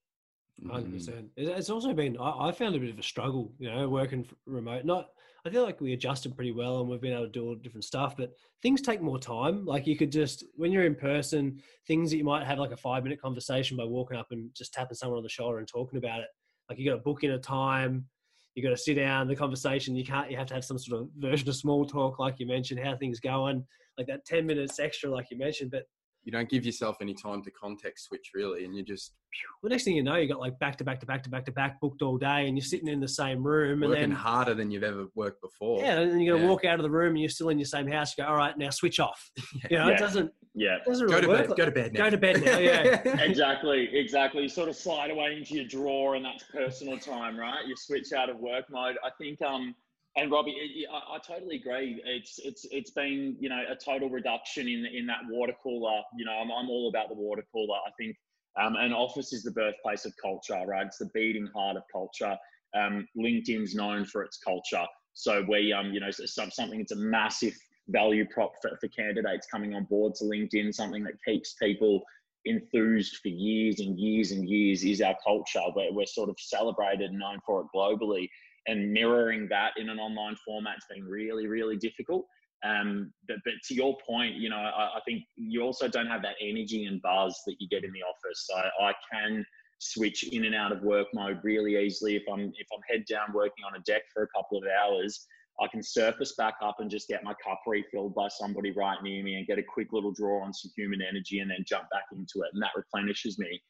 Hundred 0.71 0.93
percent. 0.93 1.27
It's 1.37 1.71
also 1.71 1.95
been 1.95 2.17
I 2.19 2.53
found 2.53 2.75
a 2.75 2.79
bit 2.79 2.91
of 2.91 2.99
a 2.99 3.03
struggle, 3.03 3.53
you 3.59 3.71
know, 3.71 3.89
working 3.89 4.27
remote. 4.47 4.85
Not 4.85 5.09
I 5.45 5.51
feel 5.51 5.65
like 5.65 5.81
we 5.81 5.93
adjusted 5.93 6.37
pretty 6.37 6.53
well 6.53 6.81
and 6.81 6.89
we've 6.89 7.01
been 7.01 7.15
able 7.15 7.25
to 7.25 7.31
do 7.31 7.49
all 7.49 7.55
different 7.55 7.85
stuff, 7.85 8.17
but 8.17 8.33
things 8.63 8.81
take 8.81 9.01
more 9.01 9.19
time. 9.19 9.65
Like 9.65 9.87
you 9.87 9.97
could 9.97 10.13
just 10.13 10.45
when 10.57 10.71
you're 10.71 10.85
in 10.85 10.95
person, 10.95 11.61
things 11.87 12.11
that 12.11 12.19
you 12.19 12.25
might 12.25 12.47
have 12.47 12.59
like 12.59 12.73
a 12.73 12.77
five 12.77 13.03
minute 13.03 13.21
conversation 13.21 13.77
by 13.77 13.85
walking 13.85 14.17
up 14.17 14.29
and 14.31 14.51
just 14.55 14.73
tapping 14.73 14.95
someone 14.95 15.17
on 15.17 15.25
the 15.25 15.29
shoulder 15.29 15.59
and 15.59 15.67
talking 15.67 15.99
about 15.99 16.21
it. 16.21 16.29
Like 16.69 16.79
you 16.79 16.89
got 16.89 16.97
to 16.97 17.03
book 17.03 17.25
in 17.25 17.33
a 17.33 17.39
time, 17.39 18.07
you 18.55 18.63
got 18.63 18.71
to 18.71 18.77
sit 18.77 18.95
down 18.95 19.29
the 19.29 19.37
conversation 19.37 19.95
you 19.97 20.05
can't 20.05 20.31
you 20.31 20.37
have 20.37 20.47
to 20.47 20.55
have 20.55 20.65
some 20.65 20.79
sort 20.79 21.01
of 21.01 21.09
version 21.17 21.49
of 21.49 21.57
small 21.57 21.87
talk 21.87 22.19
like 22.19 22.39
you 22.39 22.47
mentioned 22.47 22.81
how 22.83 22.97
things 22.97 23.21
going 23.21 23.65
like 23.99 24.07
that 24.07 24.25
10 24.25 24.47
minutes 24.47 24.79
extra 24.79 25.11
like 25.11 25.31
you 25.31 25.39
mentioned 25.39 25.71
but 25.71 25.85
you 26.25 26.33
don't 26.33 26.49
give 26.49 26.65
yourself 26.65 26.97
any 27.01 27.15
time 27.15 27.43
to 27.43 27.51
context 27.51 28.07
switch 28.07 28.31
really 28.35 28.65
and 28.65 28.77
you 28.77 28.83
just 28.83 29.15
well 29.63 29.71
next 29.71 29.85
thing 29.85 29.97
you 29.97 30.03
know 30.03 30.17
you 30.17 30.29
got 30.29 30.39
like 30.39 30.59
back 30.59 30.77
to 30.77 30.85
back 30.85 31.01
to 31.01 31.07
back 31.07 31.23
to 31.23 31.31
back 31.31 31.45
to 31.45 31.53
back 31.53 31.81
booked 31.81 32.03
all 32.03 32.17
day 32.17 32.47
and 32.47 32.57
you're 32.57 32.65
sitting 32.65 32.89
in 32.89 33.01
the 33.01 33.09
same 33.09 33.43
room 33.43 33.81
working 33.81 34.03
and 34.03 34.13
then 34.13 34.17
harder 34.17 34.55
than 34.55 34.71
you've 34.71 34.83
ever 34.85 35.07
worked 35.15 35.41
before. 35.41 35.83
Yeah 35.83 36.01
and 36.01 36.23
you're 36.23 36.35
gonna 36.35 36.45
yeah. 36.45 36.51
walk 36.51 36.65
out 36.65 36.79
of 36.79 36.83
the 36.83 36.91
room 36.91 37.11
and 37.11 37.21
you're 37.21 37.29
still 37.29 37.49
in 37.49 37.59
your 37.59 37.67
same 37.67 37.87
house 37.87 38.15
you 38.17 38.25
go 38.25 38.31
all 38.31 38.37
right 38.37 38.57
now 38.57 38.71
switch 38.71 39.01
off. 39.01 39.31
You 39.71 39.79
know 39.79 39.89
yeah. 39.89 39.95
it 39.95 39.99
doesn't 39.99 40.33
yeah. 40.55 40.77
it 40.77 40.85
doesn't 40.85 41.07
go 41.07 41.15
really 41.15 41.23
to 41.23 41.29
work 41.29 41.49
bed 41.49 41.57
go 41.57 41.65
to 41.65 41.71
bed 41.71 41.93
now 41.93 42.05
go 42.05 42.11
to 42.11 42.19
bed 42.19 42.45
now. 42.45 42.59
yeah. 42.59 43.23
Exactly 43.23 43.89
exactly. 43.93 44.43
You 44.43 44.49
sort 44.49 44.69
of 44.69 44.77
slide 44.77 45.11
away 45.11 45.37
into 45.37 45.55
your 45.55 45.65
drawer 45.65 46.15
and 46.15 46.25
that's 46.25 46.45
personal 46.45 46.99
time 46.99 47.39
right? 47.39 47.67
You 47.67 47.75
switch 47.77 48.13
out 48.13 48.29
of 48.29 48.39
work 48.39 48.67
mode. 48.71 48.97
I 49.05 49.11
think 49.19 49.41
um 49.43 49.75
and 50.17 50.31
Robbie, 50.31 50.87
I, 50.93 51.15
I, 51.15 51.19
totally 51.19 51.57
agree. 51.57 52.03
It's 52.05 52.39
it's 52.39 52.67
it's 52.71 52.91
been 52.91 53.37
you 53.41 53.49
know 53.49 53.63
a 53.69 53.75
total 53.75 54.11
reduction 54.11 54.69
in 54.69 54.85
in 54.87 55.07
that 55.07 55.21
water 55.31 55.55
cooler. 55.63 56.03
You 56.17 56.27
know, 56.27 56.33
I'm 56.33 56.51
I'm 56.51 56.69
all 56.69 56.89
about 56.91 57.09
the 57.09 57.15
water 57.15 57.45
cooler. 57.53 57.77
I 57.87 57.91
think 57.99 58.17
um, 58.61 58.77
an 58.77 58.93
office 58.93 59.33
is 59.33 59.43
the 59.43 59.53
birthplace 59.53 60.05
of 60.05 60.13
culture, 60.21 60.63
right? 60.67 60.87
It's 60.87 60.99
the 60.99 61.11
beating 61.15 61.49
heart 61.55 61.77
of 61.77 61.85
culture. 61.91 62.37
Um, 62.75 63.07
LinkedIn's 63.17 63.75
known 63.75 64.05
for 64.05 64.23
its 64.23 64.39
culture, 64.39 64.85
so 65.15 65.45
we 65.49 65.73
um 65.73 65.93
you 65.93 66.01
know 66.01 66.11
something 66.11 66.81
it's 66.81 66.93
a 66.93 66.97
massive 66.97 67.55
value 67.89 68.27
prop 68.33 68.53
for, 68.61 68.77
for 68.81 68.89
candidates 68.89 69.47
coming 69.51 69.75
on 69.75 69.85
board 69.85 70.15
to 70.17 70.25
LinkedIn. 70.25 70.75
Something 70.75 71.05
that 71.05 71.15
keeps 71.27 71.55
people 71.55 72.03
enthused 72.45 73.17
for 73.23 73.29
years 73.29 73.81
and 73.81 73.99
years 73.99 74.33
and 74.33 74.47
years 74.47 74.85
is 74.85 75.01
our 75.01 75.17
culture. 75.25 75.63
We're, 75.75 75.93
we're 75.93 76.07
sort 76.07 76.29
of 76.29 76.37
celebrated 76.39 77.11
and 77.11 77.19
known 77.19 77.39
for 77.47 77.63
it 77.63 77.67
globally 77.75 78.29
and 78.67 78.93
mirroring 78.93 79.49
that 79.51 79.73
in 79.77 79.89
an 79.89 79.99
online 79.99 80.37
format 80.45 80.75
has 80.75 80.85
been 80.91 81.05
really, 81.05 81.47
really 81.47 81.77
difficult. 81.77 82.27
Um, 82.65 83.13
but, 83.27 83.39
but 83.45 83.55
to 83.69 83.75
your 83.75 83.97
point, 84.07 84.37
you 84.37 84.49
know, 84.49 84.57
I, 84.57 84.97
I, 84.97 85.01
think 85.05 85.25
you 85.35 85.63
also 85.63 85.89
don't 85.89 86.07
have 86.07 86.23
that 86.23 86.37
energy 86.41 86.85
and 86.85 87.03
buzz 87.03 87.41
that 87.47 87.57
you 87.59 87.69
get 87.69 87.83
in 87.83 87.91
the 87.93 88.03
office. 88.03 88.49
I, 88.55 88.91
I 88.91 88.93
can 89.13 89.45
switch 89.81 90.23
in 90.23 90.45
and 90.45 90.55
out 90.55 90.71
of 90.71 90.81
work 90.83 91.09
mode 91.13 91.41
really 91.43 91.77
easily. 91.77 92.15
If 92.15 92.23
I'm 92.33 92.53
if 92.57 92.67
I'm 92.73 92.81
head 92.89 93.05
down 93.09 93.33
working 93.35 93.65
on 93.67 93.75
a 93.75 93.83
deck 93.83 94.03
for 94.15 94.23
a 94.23 94.29
couple 94.29 94.59
of 94.59 94.65
hours, 94.65 95.27
I 95.61 95.67
can 95.67 95.83
surface 95.83 96.35
back 96.39 96.55
up 96.63 96.77
and 96.79 96.89
just 96.89 97.09
get 97.09 97.25
my 97.25 97.35
cup 97.45 97.61
refilled 97.67 98.15
by 98.15 98.29
somebody 98.29 98.71
right 98.71 98.99
near 99.03 99.25
me 99.25 99.35
and 99.35 99.47
get 99.47 99.59
a 99.59 99.63
quick 99.63 99.89
little 99.93 100.13
draw 100.13 100.45
on 100.45 100.55
some 100.55 100.71
human 100.77 101.03
energy 101.03 101.41
and 101.41 101.51
then 101.51 101.65
jump 101.67 101.85
back 101.91 102.05
into 102.13 102.47
it, 102.47 102.51
and 102.55 102.63
that 102.63 102.71
replenishes 102.77 103.39
me. 103.41 103.61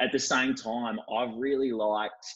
At 0.00 0.10
the 0.10 0.18
same 0.18 0.54
time, 0.54 0.98
I've 1.14 1.36
really 1.36 1.72
liked 1.72 2.26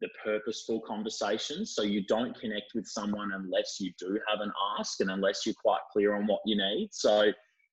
the 0.00 0.08
purposeful 0.24 0.80
conversations. 0.80 1.74
So 1.74 1.82
you 1.82 2.04
don't 2.06 2.38
connect 2.38 2.72
with 2.74 2.86
someone 2.86 3.32
unless 3.34 3.78
you 3.80 3.92
do 3.98 4.18
have 4.28 4.40
an 4.40 4.52
ask 4.78 5.00
and 5.00 5.10
unless 5.10 5.44
you're 5.44 5.54
quite 5.62 5.80
clear 5.92 6.16
on 6.16 6.26
what 6.26 6.40
you 6.46 6.56
need. 6.56 6.88
So 6.92 7.32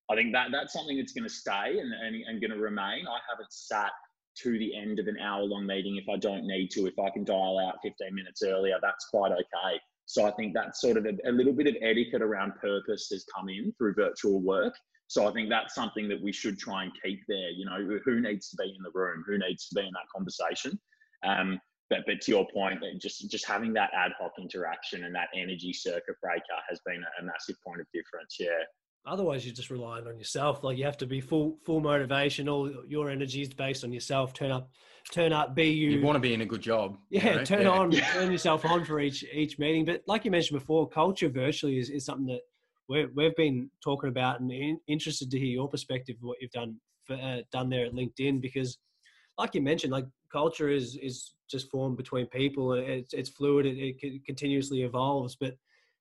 I 0.10 0.16
think 0.16 0.34
that 0.34 0.50
that's 0.52 0.74
something 0.74 0.98
that's 0.98 1.14
going 1.14 1.28
to 1.28 1.34
stay 1.34 1.80
and, 1.80 1.94
and, 1.94 2.16
and 2.28 2.42
going 2.42 2.52
to 2.52 2.58
remain. 2.58 3.08
I 3.08 3.20
haven't 3.30 3.52
sat 3.52 3.92
to 4.44 4.60
the 4.60 4.76
end 4.76 5.00
of 5.00 5.08
an 5.08 5.18
hour 5.20 5.44
long 5.44 5.66
meeting 5.66 5.98
if 5.98 6.08
I 6.10 6.18
don't 6.18 6.46
need 6.46 6.70
to. 6.72 6.86
If 6.86 7.00
I 7.00 7.10
can 7.10 7.24
dial 7.24 7.60
out 7.60 7.76
15 7.84 8.14
minutes 8.14 8.44
earlier, 8.44 8.78
that's 8.82 9.06
quite 9.06 9.32
okay. 9.32 9.80
So 10.06 10.26
I 10.26 10.32
think 10.32 10.54
that's 10.54 10.80
sort 10.80 10.98
of 10.98 11.06
a, 11.06 11.30
a 11.30 11.32
little 11.32 11.54
bit 11.54 11.68
of 11.68 11.76
etiquette 11.82 12.22
around 12.22 12.54
purpose 12.62 13.10
has 13.12 13.26
come 13.36 13.50
in 13.50 13.74
through 13.78 13.96
virtual 13.96 14.40
work. 14.40 14.74
So 15.08 15.28
I 15.28 15.32
think 15.32 15.50
that's 15.50 15.74
something 15.74 16.08
that 16.10 16.22
we 16.22 16.32
should 16.32 16.60
try 16.60 16.84
and 16.84 16.92
keep 17.04 17.22
there. 17.28 17.50
You 17.50 17.66
know, 17.66 18.00
who 18.06 18.22
needs 18.22 18.50
to 18.50 18.58
be 18.58 18.66
in 18.66 18.84
the 18.84 18.92
room? 18.94 19.24
Who 19.28 19.38
needs 19.38 19.68
to 19.70 19.76
be 19.76 19.82
in 19.82 19.94
that 19.94 20.10
conversation? 20.14 20.80
Um, 21.26 21.60
but 21.90 22.00
but 22.06 22.22
to 22.22 22.32
your 22.32 22.48
point, 22.54 22.80
just 23.00 23.30
just 23.30 23.46
having 23.46 23.74
that 23.74 23.92
ad 23.96 24.12
hoc 24.20 24.34
interaction 24.40 25.06
and 25.06 25.16
that 25.16 25.30
energy 25.36 25.74
circuit 25.74 26.16
breaker 26.22 26.44
has 26.70 26.80
been 26.86 27.02
a, 27.20 27.24
massive 27.24 27.56
point 27.66 27.82
of 27.82 27.88
difference. 27.94 28.36
Yeah. 28.40 28.64
Otherwise, 29.06 29.46
you're 29.46 29.56
just 29.56 29.70
relying 29.70 30.06
on 30.06 30.18
yourself. 30.18 30.64
Like 30.64 30.78
you 30.78 30.84
have 30.84 30.98
to 30.98 31.06
be 31.06 31.22
full 31.22 31.58
full 31.66 31.80
motivation. 31.80 32.50
All 32.50 32.70
your 32.88 33.10
energy 33.10 33.42
is 33.42 33.54
based 33.54 33.84
on 33.86 33.94
yourself. 33.94 34.34
Turn 34.34 34.52
up, 34.52 34.70
turn 35.12 35.32
up. 35.32 35.56
Be 35.56 35.70
you. 35.70 35.92
You 35.92 36.06
want 36.06 36.18
to 36.18 36.20
be 36.20 36.34
in 36.34 36.42
a 36.42 36.46
good 36.46 36.62
job. 36.62 36.98
Yeah, 37.10 37.30
you 37.30 37.36
know? 37.38 37.46
turn 37.46 37.62
yeah. 37.62 37.70
on, 37.70 37.92
turn 38.14 38.32
yourself 38.32 38.66
on 38.66 38.84
for 38.84 39.00
each 39.00 39.24
each 39.32 39.58
meeting. 39.60 39.86
But 39.86 40.02
like 40.08 40.26
you 40.26 40.32
mentioned 40.32 40.60
before, 40.60 40.90
culture 40.90 41.30
virtually 41.30 41.80
is, 41.80 41.90
is 41.90 42.04
something 42.04 42.28
that 42.28 42.42
we've 42.90 43.10
we've 43.16 43.36
been 43.36 43.70
talking 43.82 44.10
about 44.10 44.42
and 44.42 44.52
in, 44.52 44.80
interested 44.88 45.32
to 45.32 45.40
hear 45.40 45.48
your 45.48 45.70
perspective 45.70 46.18
of 46.18 46.24
what 46.24 46.38
you've 46.42 46.52
done 46.52 46.76
for, 47.06 47.16
uh, 47.16 47.42
done 47.54 47.70
there 47.70 47.86
at 47.86 47.94
LinkedIn 47.94 48.42
because, 48.42 48.78
like 49.38 49.56
you 49.56 49.62
mentioned, 49.62 49.94
like 49.94 50.06
culture 50.32 50.70
is 50.70 50.98
is 51.02 51.34
just 51.50 51.70
formed 51.72 51.98
between 51.98 52.28
people 52.28 52.74
it's 52.74 53.14
it's 53.14 53.30
fluid. 53.30 53.66
It, 53.66 53.96
it 54.02 54.26
continuously 54.26 54.84
evolves, 54.84 55.36
but 55.36 55.56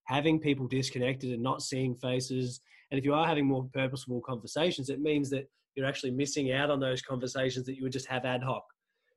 having 0.05 0.39
people 0.39 0.67
disconnected 0.67 1.33
and 1.33 1.43
not 1.43 1.63
seeing 1.63 1.95
faces, 1.97 2.61
and 2.91 2.99
if 2.99 3.05
you 3.05 3.15
are 3.15 3.27
having 3.27 3.47
more 3.47 3.69
purposeful 3.73 4.21
conversations, 4.21 4.89
it 4.89 5.01
means 5.01 5.31
that 5.31 5.49
you're 5.75 5.87
actually 5.87 6.13
missing 6.13 6.53
out 6.53 6.71
on 6.71 6.81
those 6.81 7.03
conversations 7.03 7.67
that 7.67 7.77
you 7.77 7.83
would 7.83 7.93
just 7.93 8.07
have 8.07 8.25
ad 8.25 8.43
hoc. 8.43 8.65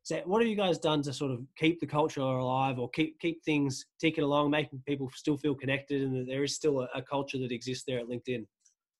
So, 0.03 0.21
what 0.25 0.41
have 0.41 0.49
you 0.49 0.55
guys 0.55 0.79
done 0.79 1.01
to 1.03 1.13
sort 1.13 1.31
of 1.31 1.41
keep 1.57 1.79
the 1.79 1.87
culture 1.87 2.21
alive, 2.21 2.79
or 2.79 2.89
keep 2.89 3.19
keep 3.19 3.43
things 3.43 3.85
ticking 3.99 4.23
along, 4.23 4.49
making 4.51 4.81
people 4.87 5.09
still 5.13 5.37
feel 5.37 5.55
connected, 5.55 6.01
and 6.01 6.15
that 6.15 6.27
there 6.27 6.43
is 6.43 6.55
still 6.55 6.81
a, 6.81 6.89
a 6.95 7.01
culture 7.01 7.37
that 7.37 7.51
exists 7.51 7.83
there 7.85 7.99
at 7.99 8.07
LinkedIn? 8.07 8.45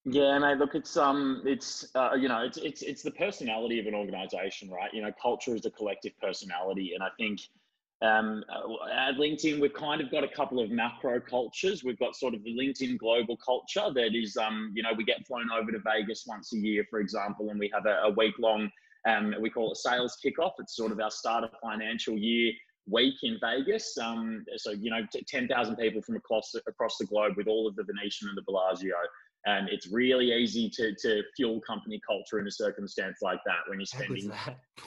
Yeah, 0.06 0.40
mate. 0.40 0.58
Look, 0.58 0.76
it's 0.76 0.98
um, 0.98 1.42
it's 1.46 1.88
uh, 1.96 2.14
you 2.14 2.30
know, 2.30 2.42
it's 2.42 2.58
it's 2.58 2.82
it's 2.82 3.04
the 3.04 3.12
personality 3.12 3.80
of 3.80 3.86
an 3.86 3.94
organization, 3.94 4.70
right? 4.70 4.94
You 4.94 5.02
know, 5.02 5.12
culture 5.22 5.56
is 5.56 5.66
a 5.66 5.72
collective 5.72 6.14
personality, 6.22 6.94
and 6.94 7.04
I 7.04 7.10
think 7.18 7.42
um, 8.02 8.44
uh, 8.50 8.90
at 8.92 9.16
LinkedIn 9.16 9.60
we've 9.60 9.74
kind 9.74 10.00
of 10.02 10.10
got 10.10 10.24
a 10.24 10.28
couple 10.30 10.60
of 10.62 10.72
macro 10.72 11.20
cultures. 11.20 11.84
We've 11.84 12.00
got 12.00 12.16
sort 12.16 12.34
of 12.34 12.44
the 12.44 12.56
LinkedIn 12.56 12.98
global 12.98 13.38
culture 13.38 13.92
that 13.94 14.16
is, 14.16 14.38
um, 14.38 14.72
you 14.74 14.84
know, 14.84 14.94
we 14.98 15.04
get 15.04 15.28
flown 15.28 15.50
over 15.52 15.72
to 15.72 15.80
Vegas 15.80 16.26
once 16.26 16.54
a 16.54 16.58
year, 16.58 16.86
for 16.90 17.02
example, 17.02 17.50
and 17.50 17.60
we 17.60 17.70
have 17.74 17.86
a, 17.86 18.04
a 18.06 18.10
week 18.12 18.36
long 18.40 18.72
um, 19.08 19.36
we 19.40 19.50
call 19.50 19.72
it 19.72 19.78
sales 19.78 20.18
kickoff. 20.24 20.54
It's 20.60 20.76
sort 20.76 20.92
of 20.92 21.00
our 21.00 21.12
start 21.12 21.44
of 21.44 21.52
financial 21.62 22.18
year 22.18 22.52
week 22.88 23.16
in 23.24 23.38
Vegas. 23.40 23.98
Um, 23.98 24.46
so 24.58 24.72
you 24.72 24.90
know, 24.90 25.02
ten 25.28 25.48
thousand 25.48 25.78
people 25.78 26.02
from 26.02 26.16
across 26.16 26.54
across 26.68 26.98
the 26.98 27.06
globe 27.06 27.36
with 27.38 27.48
all 27.48 27.68
of 27.68 27.76
the 27.76 27.84
Venetian 27.84 28.30
and 28.30 28.38
the 28.38 28.42
Bellagio. 28.42 28.96
And 29.46 29.70
it's 29.70 29.88
really 29.92 30.34
easy 30.34 30.70
to, 30.76 30.94
to 30.96 31.24
fuel 31.36 31.62
company 31.62 32.00
culture 32.06 32.40
in 32.40 32.48
a 32.48 32.52
circumstance 32.52 33.20
like 33.22 33.40
that 33.46 33.68
when 33.68 33.80
you're 33.80 33.86
spending 33.86 34.32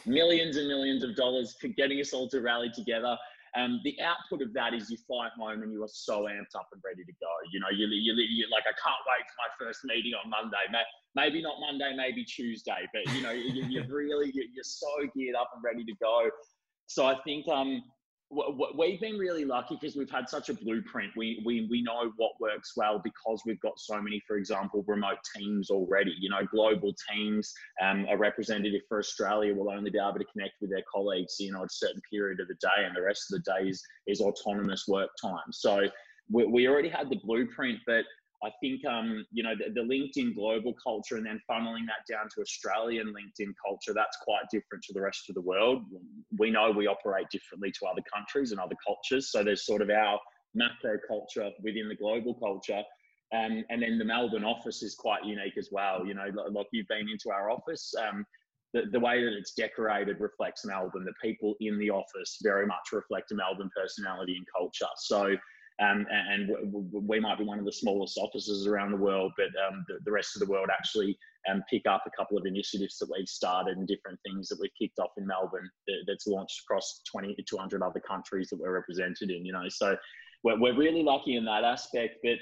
millions 0.06 0.56
and 0.56 0.68
millions 0.68 1.02
of 1.02 1.16
dollars 1.16 1.56
getting 1.76 2.00
us 2.00 2.12
all 2.12 2.28
to 2.28 2.40
rally 2.40 2.70
together. 2.74 3.16
Um, 3.56 3.80
the 3.84 3.96
output 4.00 4.40
of 4.40 4.52
that 4.54 4.72
is 4.72 4.90
you 4.90 4.96
fly 5.06 5.28
home 5.38 5.62
and 5.62 5.72
you 5.72 5.82
are 5.84 5.92
so 5.92 6.24
amped 6.24 6.56
up 6.56 6.68
and 6.72 6.80
ready 6.84 7.04
to 7.04 7.12
go. 7.20 7.32
You 7.52 7.60
know, 7.60 7.68
you, 7.68 7.86
you, 7.86 8.14
you 8.14 8.46
like, 8.50 8.64
I 8.64 8.72
can't 8.76 9.02
wait 9.08 9.24
for 9.28 9.36
my 9.44 9.66
first 9.66 9.80
meeting 9.84 10.12
on 10.14 10.30
Monday 10.30 10.80
maybe 11.14 11.42
not 11.42 11.56
Monday, 11.60 11.92
maybe 11.96 12.24
Tuesday, 12.24 12.88
but 12.92 13.14
you 13.14 13.22
know, 13.22 13.32
you, 13.32 13.64
you've 13.68 13.90
really, 13.90 14.32
you're 14.34 14.64
so 14.64 14.88
geared 15.14 15.36
up 15.36 15.50
and 15.54 15.62
ready 15.62 15.84
to 15.84 15.92
go. 16.00 16.30
So 16.86 17.06
I 17.06 17.16
think 17.24 17.46
um, 17.48 17.82
we've 18.76 19.00
been 19.00 19.18
really 19.18 19.44
lucky 19.44 19.76
because 19.80 19.96
we've 19.96 20.10
had 20.10 20.28
such 20.28 20.48
a 20.48 20.54
blueprint. 20.54 21.12
We, 21.16 21.42
we, 21.44 21.66
we 21.70 21.82
know 21.82 22.12
what 22.16 22.32
works 22.40 22.72
well 22.76 23.00
because 23.02 23.42
we've 23.44 23.60
got 23.60 23.78
so 23.78 24.00
many, 24.00 24.22
for 24.26 24.36
example, 24.36 24.84
remote 24.86 25.18
teams 25.36 25.70
already. 25.70 26.14
You 26.18 26.30
know, 26.30 26.44
global 26.50 26.94
teams, 27.10 27.52
um, 27.82 28.06
a 28.08 28.16
representative 28.16 28.82
for 28.88 28.98
Australia 28.98 29.54
will 29.54 29.70
only 29.70 29.90
be 29.90 29.98
able 29.98 30.18
to 30.18 30.24
connect 30.32 30.54
with 30.60 30.70
their 30.70 30.84
colleagues, 30.92 31.36
you 31.38 31.52
know, 31.52 31.64
a 31.64 31.68
certain 31.68 32.00
period 32.10 32.40
of 32.40 32.48
the 32.48 32.54
day, 32.54 32.84
and 32.86 32.96
the 32.96 33.02
rest 33.02 33.32
of 33.32 33.42
the 33.42 33.52
day 33.52 33.68
is, 33.68 33.82
is 34.06 34.20
autonomous 34.20 34.84
work 34.88 35.10
time. 35.20 35.52
So 35.52 35.82
we, 36.30 36.46
we 36.46 36.68
already 36.68 36.88
had 36.88 37.10
the 37.10 37.20
blueprint, 37.24 37.80
but 37.86 38.04
I 38.44 38.50
think 38.60 38.84
um, 38.84 39.24
you 39.30 39.42
know 39.42 39.54
the, 39.56 39.72
the, 39.72 39.86
LinkedIn 39.86 40.34
global 40.34 40.74
culture 40.82 41.16
and 41.16 41.24
then 41.24 41.40
funneling 41.48 41.86
that 41.86 42.12
down 42.12 42.28
to 42.34 42.40
Australian 42.40 43.08
LinkedIn 43.08 43.52
culture 43.64 43.94
that's 43.94 44.16
quite 44.24 44.42
different 44.50 44.82
to 44.84 44.92
the 44.92 45.00
rest 45.00 45.28
of 45.28 45.34
the 45.34 45.40
world. 45.40 45.82
We 46.36 46.50
know 46.50 46.70
we 46.70 46.86
operate 46.86 47.26
differently 47.30 47.70
to 47.72 47.86
other 47.86 48.02
countries 48.12 48.50
and 48.50 48.60
other 48.60 48.76
cultures, 48.84 49.30
so 49.30 49.44
there's 49.44 49.64
sort 49.64 49.82
of 49.82 49.90
our 49.90 50.18
macro 50.54 50.98
culture 51.06 51.50
within 51.62 51.88
the 51.88 51.94
global 51.94 52.34
culture. 52.34 52.82
Um, 53.34 53.64
and 53.70 53.82
then 53.82 53.96
the 53.98 54.04
Melbourne 54.04 54.44
office 54.44 54.82
is 54.82 54.94
quite 54.94 55.24
unique 55.24 55.56
as 55.56 55.70
well. 55.72 56.04
You 56.04 56.14
know, 56.14 56.26
like 56.50 56.66
you've 56.72 56.88
been 56.88 57.08
into 57.08 57.30
our 57.30 57.50
office. 57.50 57.94
Um, 57.98 58.26
the, 58.74 58.82
the 58.90 59.00
way 59.00 59.22
that 59.22 59.32
it's 59.32 59.52
decorated 59.52 60.20
reflects 60.20 60.64
Melbourne. 60.64 61.04
The 61.04 61.14
people 61.22 61.54
in 61.60 61.78
the 61.78 61.90
office 61.90 62.38
very 62.42 62.66
much 62.66 62.92
reflect 62.92 63.32
a 63.32 63.34
Melbourne 63.34 63.70
personality 63.74 64.36
and 64.36 64.46
culture. 64.54 64.86
So 64.96 65.36
um, 65.82 66.06
and, 66.10 66.50
we 66.92 67.18
might 67.18 67.38
be 67.38 67.44
one 67.44 67.58
of 67.58 67.64
the 67.64 67.72
smallest 67.72 68.16
offices 68.18 68.66
around 68.66 68.92
the 68.92 68.96
world, 68.96 69.32
but 69.36 69.46
um, 69.66 69.84
the, 69.88 69.98
the, 70.04 70.12
rest 70.12 70.36
of 70.36 70.40
the 70.40 70.50
world 70.50 70.68
actually 70.70 71.18
um, 71.50 71.62
pick 71.68 71.82
up 71.88 72.04
a 72.06 72.16
couple 72.16 72.38
of 72.38 72.46
initiatives 72.46 72.98
that 72.98 73.10
we've 73.10 73.28
started 73.28 73.76
and 73.76 73.88
different 73.88 74.18
things 74.24 74.48
that 74.48 74.58
we've 74.60 74.70
kicked 74.78 74.98
off 74.98 75.10
in 75.16 75.26
Melbourne 75.26 75.68
that, 75.86 76.04
that's 76.06 76.26
launched 76.26 76.60
across 76.64 77.00
20 77.10 77.34
to 77.34 77.42
200 77.42 77.82
other 77.82 78.00
countries 78.00 78.48
that 78.50 78.60
we're 78.60 78.72
represented 78.72 79.30
in, 79.30 79.44
you 79.44 79.52
know. 79.52 79.68
So 79.68 79.96
we're, 80.44 80.60
we're 80.60 80.76
really 80.76 81.02
lucky 81.02 81.36
in 81.36 81.44
that 81.46 81.64
aspect. 81.64 82.18
But 82.22 82.38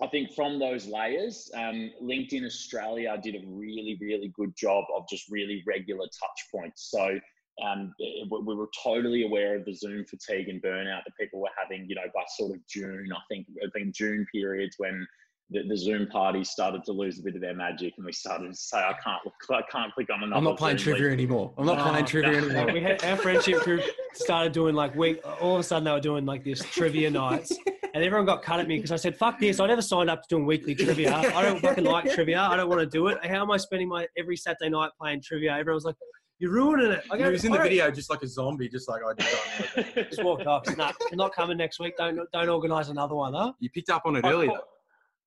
I 0.00 0.06
think 0.08 0.32
from 0.32 0.58
those 0.58 0.86
layers, 0.86 1.50
um, 1.54 1.90
LinkedIn 2.02 2.44
Australia 2.44 3.18
did 3.22 3.36
a 3.36 3.42
really, 3.46 3.98
really 4.00 4.32
good 4.34 4.54
job 4.56 4.84
of 4.94 5.08
just 5.08 5.30
really 5.30 5.62
regular 5.66 6.04
touch 6.04 6.46
points. 6.54 6.90
So 6.90 7.18
um, 7.62 7.94
we 7.98 8.54
were 8.54 8.70
totally 8.82 9.24
aware 9.24 9.56
of 9.56 9.64
the 9.64 9.74
Zoom 9.74 10.04
fatigue 10.06 10.48
and 10.48 10.62
burnout 10.62 11.00
that 11.04 11.12
people 11.20 11.40
were 11.40 11.50
having, 11.60 11.86
you 11.88 11.94
know, 11.94 12.02
by 12.14 12.22
sort 12.36 12.52
of 12.52 12.66
June. 12.66 13.08
I 13.14 13.20
think 13.28 13.46
it 13.56 13.72
been 13.74 13.92
June 13.94 14.26
periods 14.32 14.76
when 14.78 15.06
the, 15.50 15.62
the, 15.68 15.76
Zoom 15.76 16.06
parties 16.06 16.48
started 16.48 16.82
to 16.84 16.92
lose 16.92 17.18
a 17.18 17.22
bit 17.22 17.34
of 17.34 17.42
their 17.42 17.54
magic, 17.54 17.92
and 17.98 18.06
we 18.06 18.12
started 18.12 18.48
to 18.48 18.54
say, 18.54 18.78
"I 18.78 18.94
can't, 19.04 19.20
look, 19.24 19.34
I 19.50 19.60
can't 19.70 19.92
click 19.92 20.08
on 20.10 20.22
another." 20.22 20.38
I'm 20.38 20.44
not 20.44 20.56
playing 20.56 20.78
Zoom 20.78 20.96
trivia 20.96 21.12
anymore. 21.12 21.52
I'm 21.58 21.66
not 21.66 21.78
oh, 21.78 21.90
playing 21.90 22.06
trivia 22.06 22.40
no. 22.40 22.46
anymore. 22.46 22.72
we 22.72 22.80
had 22.80 23.04
our 23.04 23.16
friendship 23.16 23.62
group 23.62 23.82
started 24.14 24.52
doing 24.52 24.74
like 24.74 24.94
we 24.94 25.20
all 25.40 25.54
of 25.54 25.60
a 25.60 25.62
sudden 25.62 25.84
they 25.84 25.92
were 25.92 26.00
doing 26.00 26.24
like 26.24 26.44
this 26.44 26.64
trivia 26.64 27.10
nights, 27.10 27.54
and 27.94 28.02
everyone 28.02 28.24
got 28.24 28.42
cut 28.42 28.60
at 28.60 28.66
me 28.66 28.76
because 28.76 28.92
I 28.92 28.96
said, 28.96 29.16
"Fuck 29.16 29.38
this! 29.38 29.60
I 29.60 29.66
never 29.66 29.82
signed 29.82 30.08
up 30.08 30.22
to 30.22 30.28
doing 30.28 30.46
weekly 30.46 30.74
trivia. 30.74 31.14
I 31.14 31.42
don't 31.42 31.60
fucking 31.60 31.84
like 31.84 32.10
trivia. 32.14 32.40
I 32.40 32.56
don't 32.56 32.70
want 32.70 32.80
to 32.80 32.86
do 32.86 33.08
it. 33.08 33.24
How 33.26 33.42
am 33.42 33.50
I 33.50 33.58
spending 33.58 33.88
my 33.88 34.06
every 34.16 34.36
Saturday 34.36 34.70
night 34.70 34.90
playing 34.98 35.20
trivia?" 35.22 35.52
Everyone 35.52 35.76
was 35.76 35.84
like, 35.84 35.96
you're 36.42 36.50
ruining 36.50 36.90
it. 36.90 37.04
I 37.08 37.16
he 37.16 37.22
was 37.22 37.44
in 37.44 37.52
the 37.52 37.58
video 37.58 37.88
just 37.92 38.10
like 38.10 38.20
a 38.22 38.26
zombie, 38.26 38.68
just 38.68 38.88
like 38.88 39.00
I 39.06 39.84
did. 39.84 39.94
just 40.10 40.24
walked 40.24 40.44
off. 40.44 40.66
Nah, 40.76 40.90
you're 41.08 41.16
not 41.16 41.32
coming 41.32 41.56
next 41.56 41.78
week. 41.78 41.96
Don't 41.96 42.18
don't 42.32 42.48
organise 42.48 42.88
another 42.88 43.14
one, 43.14 43.32
huh? 43.32 43.52
You 43.60 43.70
picked 43.70 43.90
up 43.90 44.02
on 44.06 44.16
it 44.16 44.24
I 44.24 44.32
earlier. 44.32 44.48
Call, 44.48 44.64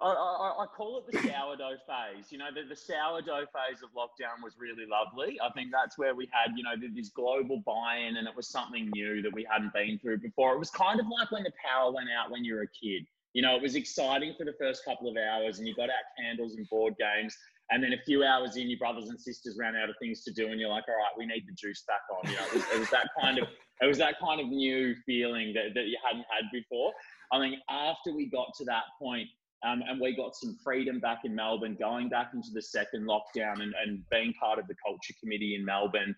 I, 0.01 0.07
I, 0.07 0.63
I, 0.63 0.65
call 0.75 0.97
it 0.97 1.09
the 1.09 1.17
sourdough 1.19 1.77
phase. 1.87 2.33
You 2.33 2.39
know, 2.39 2.49
the, 2.53 2.67
the 2.67 2.75
sourdough 2.75 3.45
phase 3.45 3.81
of 3.81 3.91
lockdown 3.95 4.43
was 4.43 4.55
really 4.59 4.85
lovely. 4.85 5.39
I 5.41 5.49
think 5.53 5.69
that's 5.71 5.97
where 5.97 6.13
we 6.13 6.27
had, 6.33 6.51
you 6.57 6.63
know, 6.63 6.73
this 6.93 7.09
global 7.11 7.63
buy-in, 7.65 8.17
and 8.17 8.27
it 8.27 8.35
was 8.35 8.49
something 8.49 8.91
new 8.93 9.21
that 9.21 9.33
we 9.33 9.47
hadn't 9.49 9.71
been 9.71 9.97
through 9.97 10.17
before. 10.17 10.53
It 10.53 10.59
was 10.59 10.69
kind 10.69 10.99
of 10.99 11.05
like 11.07 11.31
when 11.31 11.43
the 11.43 11.53
power 11.63 11.93
went 11.93 12.09
out 12.09 12.29
when 12.29 12.43
you 12.43 12.55
were 12.55 12.63
a 12.63 12.67
kid. 12.67 13.05
You 13.31 13.41
know, 13.41 13.55
it 13.55 13.61
was 13.61 13.75
exciting 13.75 14.33
for 14.37 14.43
the 14.43 14.53
first 14.59 14.83
couple 14.83 15.09
of 15.09 15.15
hours, 15.15 15.59
and 15.59 15.67
you 15.67 15.73
got 15.73 15.89
out 15.89 16.11
candles 16.19 16.55
and 16.55 16.67
board 16.67 16.95
games 16.99 17.37
and 17.71 17.83
then 17.83 17.93
a 17.93 18.01
few 18.05 18.23
hours 18.23 18.57
in, 18.57 18.69
your 18.69 18.77
brothers 18.77 19.09
and 19.09 19.19
sisters 19.19 19.57
ran 19.59 19.75
out 19.75 19.89
of 19.89 19.95
things 19.99 20.23
to 20.23 20.31
do, 20.31 20.47
and 20.47 20.59
you're 20.59 20.69
like, 20.69 20.83
all 20.87 20.95
right, 20.95 21.17
we 21.17 21.25
need 21.25 21.45
the 21.47 21.53
juice 21.53 21.83
back 21.87 22.01
on. 22.11 22.29
You 22.29 22.37
know, 22.37 22.45
it 22.45 22.53
was, 22.53 22.63
it 22.75 22.79
was 22.79 22.89
that 22.91 23.09
kind 23.19 23.39
of 23.39 23.47
it 23.81 23.87
was 23.87 23.97
that 23.97 24.19
kind 24.19 24.39
of 24.39 24.47
new 24.47 24.95
feeling 25.05 25.53
that, 25.53 25.73
that 25.73 25.85
you 25.87 25.97
hadn't 26.05 26.25
had 26.29 26.45
before. 26.53 26.93
I 27.31 27.39
mean, 27.39 27.59
after 27.69 28.13
we 28.13 28.29
got 28.29 28.53
to 28.57 28.65
that 28.65 28.83
point, 28.99 29.27
um, 29.65 29.83
and 29.87 29.99
we 29.99 30.15
got 30.15 30.35
some 30.35 30.57
freedom 30.63 30.99
back 30.99 31.21
in 31.25 31.33
Melbourne, 31.33 31.75
going 31.79 32.07
back 32.07 32.31
into 32.33 32.49
the 32.53 32.61
second 32.61 33.07
lockdown 33.07 33.61
and, 33.61 33.73
and 33.83 34.03
being 34.11 34.33
part 34.33 34.59
of 34.59 34.67
the 34.67 34.75
culture 34.85 35.13
committee 35.19 35.55
in 35.55 35.65
Melbourne. 35.65 36.15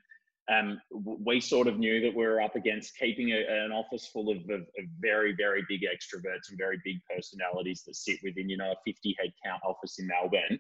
Um, 0.50 0.80
we 0.92 1.42
sort 1.42 1.68
of 1.68 1.77
knew 1.77 2.00
that 2.01 2.16
we 2.16 2.25
were 2.25 2.42
up 2.42 2.56
against 2.56 2.98
keeping 2.98 3.32
a, 3.32 3.66
an 3.66 3.74
office 3.74 4.08
full 4.08 4.30
of, 4.30 4.38
of, 4.50 4.62
of, 4.62 4.86
very, 5.01 5.36
very 5.36 5.66
big 5.68 5.82
extroverts 5.82 6.50
and 6.50 6.58
very 6.58 6.80
big 6.86 7.00
personalities 7.13 7.84
that 7.86 7.98
sit 7.98 8.20
within, 8.24 8.50
you 8.50 8.56
know, 8.56 8.72
a 8.72 8.75
50 8.86 9.16
head 9.20 9.34
count 9.46 9.62
office 9.66 10.00
in 10.00 10.08
Melbourne 10.08 10.58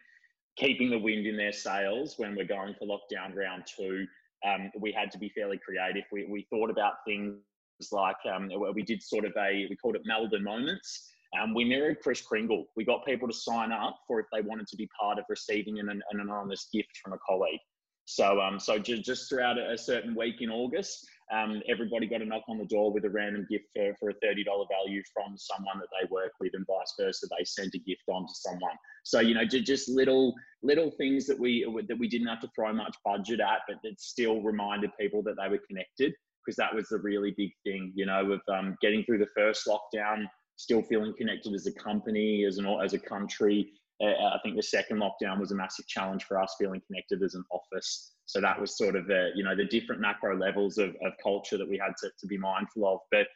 keeping 0.57 0.89
the 0.89 0.99
wind 0.99 1.27
in 1.27 1.37
their 1.37 1.51
sails 1.53 2.15
when 2.17 2.35
we're 2.35 2.45
going 2.45 2.75
for 2.77 2.87
lockdown 2.87 3.35
round 3.35 3.63
two. 3.65 4.05
Um, 4.45 4.71
we 4.79 4.91
had 4.91 5.11
to 5.11 5.17
be 5.17 5.29
fairly 5.29 5.59
creative. 5.63 6.03
We, 6.11 6.25
we 6.25 6.47
thought 6.49 6.69
about 6.69 6.93
things 7.05 7.37
like 7.91 8.17
um, 8.31 8.49
we 8.73 8.83
did 8.83 9.01
sort 9.01 9.25
of 9.25 9.33
a, 9.37 9.67
we 9.69 9.75
called 9.75 9.95
it 9.95 10.01
Melbourne 10.05 10.43
Moments. 10.43 11.09
Um, 11.39 11.53
we 11.53 11.65
mirrored 11.65 11.99
Chris 12.01 12.21
Kringle. 12.21 12.65
We 12.75 12.85
got 12.85 13.05
people 13.05 13.27
to 13.27 13.33
sign 13.33 13.71
up 13.71 13.99
for 14.07 14.19
if 14.19 14.27
they 14.31 14.41
wanted 14.41 14.67
to 14.67 14.77
be 14.77 14.89
part 14.99 15.19
of 15.19 15.25
receiving 15.29 15.79
an, 15.79 15.89
an 15.89 16.19
anonymous 16.19 16.69
gift 16.73 16.97
from 17.03 17.13
a 17.13 17.17
colleague. 17.27 17.59
So, 18.05 18.39
um, 18.39 18.59
so 18.59 18.79
just, 18.79 19.03
just 19.03 19.29
throughout 19.29 19.57
a, 19.57 19.71
a 19.71 19.77
certain 19.77 20.15
week 20.15 20.41
in 20.41 20.49
August, 20.49 21.05
um, 21.33 21.61
everybody 21.67 22.07
got 22.07 22.21
a 22.21 22.25
knock 22.25 22.43
on 22.47 22.57
the 22.57 22.65
door 22.65 22.91
with 22.91 23.05
a 23.05 23.09
random 23.09 23.45
gift 23.49 23.65
for, 23.75 23.93
for 23.99 24.09
a 24.09 24.13
$30 24.13 24.45
value 24.45 25.01
from 25.13 25.37
someone 25.37 25.79
that 25.79 25.87
they 25.91 26.07
work 26.09 26.31
with 26.39 26.51
and 26.53 26.65
vice 26.65 26.93
versa. 26.99 27.27
They 27.27 27.43
sent 27.43 27.75
a 27.75 27.79
gift 27.79 28.03
on 28.07 28.25
to 28.25 28.33
someone. 28.33 28.75
So, 29.03 29.19
you 29.19 29.33
know, 29.33 29.45
just 29.45 29.89
little, 29.89 30.33
little 30.63 30.91
things 30.91 31.27
that 31.27 31.39
we, 31.39 31.65
that 31.87 31.99
we 31.99 32.07
didn't 32.07 32.27
have 32.27 32.41
to 32.41 32.49
throw 32.55 32.71
much 32.73 32.95
budget 33.03 33.39
at, 33.39 33.59
but 33.67 33.77
that 33.83 33.99
still 33.99 34.41
reminded 34.41 34.91
people 34.99 35.21
that 35.23 35.35
they 35.41 35.49
were 35.49 35.61
connected 35.67 36.13
because 36.45 36.55
that 36.55 36.73
was 36.73 36.87
the 36.87 36.99
really 36.99 37.33
big 37.37 37.51
thing, 37.65 37.91
you 37.93 38.05
know, 38.05 38.23
with 38.23 38.41
um, 38.49 38.77
getting 38.81 39.03
through 39.03 39.17
the 39.17 39.27
first 39.35 39.67
lockdown, 39.67 40.25
still 40.55 40.81
feeling 40.81 41.13
connected 41.17 41.53
as 41.53 41.67
a 41.67 41.73
company, 41.73 42.45
as 42.45 42.57
an, 42.57 42.65
as 42.81 42.93
a 42.93 42.99
country, 42.99 43.69
Uh, 44.01 44.07
uh, 44.07 44.31
I 44.35 44.39
think 44.43 44.55
the 44.55 44.63
second 44.63 44.97
lockdown 44.97 45.39
was 45.39 45.51
a 45.51 45.55
massive 45.55 45.87
challenge 45.87 46.23
for 46.25 46.41
us 46.41 46.55
feeling 46.59 46.81
connected 46.87 47.23
as 47.23 47.35
an 47.35 47.43
office. 47.51 48.13
So 48.25 48.39
that 48.41 48.59
was 48.59 48.77
sort 48.77 48.95
of 48.95 49.07
the, 49.07 49.29
you 49.35 49.43
know, 49.43 49.55
the 49.55 49.65
different 49.65 50.01
macro 50.01 50.37
levels 50.37 50.77
of, 50.77 50.89
of 51.05 51.13
culture 51.23 51.57
that 51.57 51.67
we 51.67 51.77
had 51.77 51.93
to, 52.01 52.11
to 52.19 52.27
be 52.27 52.37
mindful 52.37 52.87
of. 52.87 52.99
But 53.11 53.27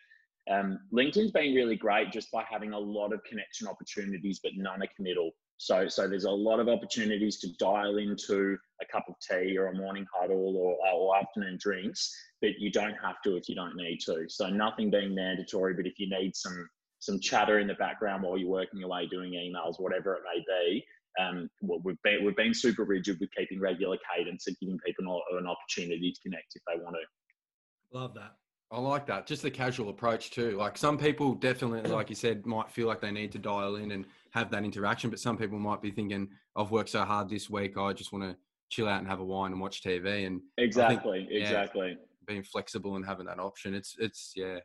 Um, 0.50 0.80
LinkedIn's 0.92 1.32
been 1.32 1.54
really 1.54 1.76
great 1.76 2.12
just 2.12 2.30
by 2.32 2.44
having 2.50 2.74
a 2.74 2.80
lot 2.98 3.14
of 3.14 3.24
connection 3.30 3.68
opportunities, 3.68 4.40
but 4.44 4.54
none 4.56 4.82
are 4.82 4.96
committal. 4.98 5.30
So, 5.58 5.88
so 5.88 6.08
there's 6.10 6.26
a 6.26 6.32
lot 6.50 6.60
of 6.60 6.68
opportunities 6.68 7.40
to 7.42 7.48
dial 7.60 8.00
into 8.00 8.58
a 8.82 8.86
cup 8.92 9.06
of 9.08 9.16
tea 9.28 9.56
or 9.60 9.68
a 9.68 9.76
morning 9.76 10.08
huddle 10.16 10.58
or, 10.58 10.72
uh, 10.88 10.98
or 10.98 11.16
afternoon 11.16 11.58
drinks, 11.62 12.12
but 12.42 12.54
you 12.58 12.72
don't 12.72 12.98
have 13.06 13.22
to 13.24 13.36
if 13.36 13.48
you 13.48 13.56
don't 13.62 13.76
need 13.76 14.00
to. 14.08 14.26
So 14.28 14.50
nothing 14.50 14.90
being 14.90 15.14
mandatory, 15.14 15.76
but 15.76 15.86
if 15.86 16.00
you 16.00 16.10
need 16.10 16.36
some 16.36 16.58
some 17.02 17.20
chatter 17.20 17.60
in 17.60 17.68
the 17.68 17.74
background 17.74 18.24
while 18.24 18.38
you're 18.38 18.48
working 18.48 18.84
away 18.84 19.08
doing 19.08 19.34
emails, 19.34 19.80
whatever 19.80 20.14
it 20.14 20.22
may 20.24 20.44
be, 20.48 20.86
um, 21.20 21.50
we've 21.62 22.02
been 22.04 22.24
we've 22.24 22.36
been 22.36 22.54
super 22.54 22.86
rigid 22.86 23.20
with 23.20 23.30
keeping 23.36 23.60
regular 23.60 23.98
cadence 24.16 24.48
and 24.48 24.56
giving 24.62 24.80
people 24.86 25.22
an 25.32 25.48
opportunity 25.48 26.12
to 26.12 26.22
connect 26.22 26.54
if 26.56 26.62
they 26.68 26.82
want 26.82 26.96
to. 26.96 27.98
Love 27.98 28.14
that. 28.14 28.36
I 28.72 28.80
like 28.80 29.06
that. 29.08 29.28
Just 29.28 29.42
the 29.42 29.52
casual 29.52 29.90
approach 29.90 30.32
too. 30.32 30.52
Like 30.52 30.78
some 30.78 30.98
people 30.98 31.34
definitely, 31.34 31.90
like 31.92 32.10
you 32.10 32.16
said, 32.16 32.46
might 32.46 32.72
feel 32.72 32.88
like 32.88 33.02
they 33.02 33.12
need 33.12 33.32
to 33.34 33.40
dial 33.40 33.76
in 33.76 33.92
and 33.92 34.06
have 34.32 34.50
that 34.52 34.64
interaction, 34.64 35.10
but 35.10 35.20
some 35.20 35.38
people 35.38 35.60
might 35.60 35.82
be 35.82 35.92
thinking, 35.92 36.30
"I've 36.56 36.72
worked 36.72 36.90
so 36.90 37.04
hard 37.04 37.30
this 37.30 37.50
week. 37.50 37.78
I 37.78 37.92
just 37.92 38.14
want 38.14 38.24
to 38.24 38.38
chill 38.70 38.88
out 38.88 39.00
and 39.00 39.08
have 39.10 39.20
a 39.20 39.26
wine 39.26 39.52
and 39.52 39.60
watch 39.60 39.84
TV." 39.84 40.26
And 40.26 40.42
exactly, 40.58 41.28
think, 41.28 41.42
exactly. 41.44 41.98
Being 42.26 42.44
flexible 42.44 42.96
and 42.96 43.06
having 43.06 43.26
that 43.26 43.40
option, 43.40 43.74
it's 43.74 43.96
it's 44.00 44.32
yeah. 44.36 44.60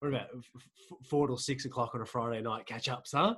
What 0.00 0.08
about 0.08 0.28
four 1.08 1.26
till 1.26 1.38
six 1.38 1.64
o'clock 1.64 1.94
on 1.94 2.02
a 2.02 2.06
Friday 2.06 2.42
night 2.42 2.66
catch 2.66 2.88
ups, 2.88 3.12
huh? 3.12 3.36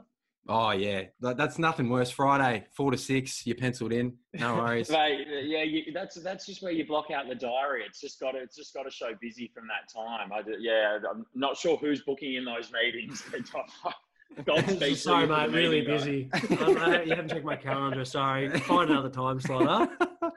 Oh 0.50 0.71
yeah, 0.71 1.03
that's 1.21 1.59
nothing 1.59 1.91
worse. 1.91 2.11
Friday, 2.11 2.65
four 2.73 2.91
to 2.91 2.97
six, 2.97 3.47
you're 3.47 3.55
penciled 3.55 3.93
in. 3.93 4.15
No 4.33 4.55
worries. 4.57 4.88
Mate, 4.88 5.27
yeah, 5.45 5.62
you, 5.62 5.93
that's 5.93 6.17
that's 6.23 6.47
just 6.47 6.62
where 6.62 6.73
you 6.73 6.87
block 6.87 7.11
out 7.11 7.29
the 7.29 7.35
diary. 7.35 7.83
It's 7.87 8.00
just 8.00 8.19
got 8.19 8.33
to 8.33 8.38
it's 8.38 8.57
just 8.57 8.73
got 8.73 8.85
to 8.85 8.91
show 8.91 9.11
busy 9.21 9.50
from 9.55 9.65
that 9.69 9.93
time. 9.93 10.33
I 10.33 10.43
yeah, 10.59 10.99
I'm 11.11 11.27
not 11.35 11.59
sure 11.59 11.77
who's 11.77 12.00
booking 12.03 12.35
in 12.35 12.45
those 12.47 12.73
meetings. 12.73 13.23
Godspeed. 14.45 14.97
sorry, 14.97 15.27
mate. 15.27 15.50
Really 15.50 15.83
busy. 15.83 16.31
um, 16.33 16.69
you 17.05 17.15
haven't 17.15 17.29
checked 17.29 17.45
my 17.45 17.57
calendar. 17.57 18.05
Sorry. 18.05 18.49
Find 18.61 18.91
another 18.91 19.11
time 19.11 19.41
slot. 19.41 19.91
Huh? 19.99 20.31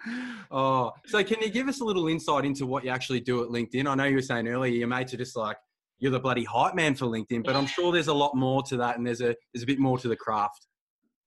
oh, 0.51 0.91
so 1.05 1.23
can 1.23 1.41
you 1.41 1.49
give 1.49 1.67
us 1.67 1.79
a 1.81 1.85
little 1.85 2.07
insight 2.07 2.43
into 2.43 2.65
what 2.65 2.83
you 2.83 2.89
actually 2.89 3.19
do 3.21 3.43
at 3.43 3.49
LinkedIn? 3.49 3.87
I 3.87 3.95
know 3.95 4.05
you 4.05 4.15
were 4.15 4.21
saying 4.21 4.47
earlier 4.47 4.73
your 4.73 4.87
mates 4.87 5.13
are 5.13 5.17
just 5.17 5.35
like 5.35 5.57
you're 6.01 6.11
the 6.11 6.19
bloody 6.19 6.43
hype 6.43 6.75
man 6.75 6.95
for 6.95 7.05
LinkedIn, 7.05 7.45
but 7.45 7.55
I'm 7.55 7.67
sure 7.67 7.93
there's 7.93 8.07
a 8.07 8.13
lot 8.13 8.35
more 8.35 8.61
to 8.63 8.77
that, 8.77 8.97
and 8.97 9.07
there's 9.07 9.21
a 9.21 9.35
there's 9.53 9.63
a 9.63 9.67
bit 9.67 9.79
more 9.79 9.97
to 9.99 10.09
the 10.09 10.15
craft. 10.15 10.65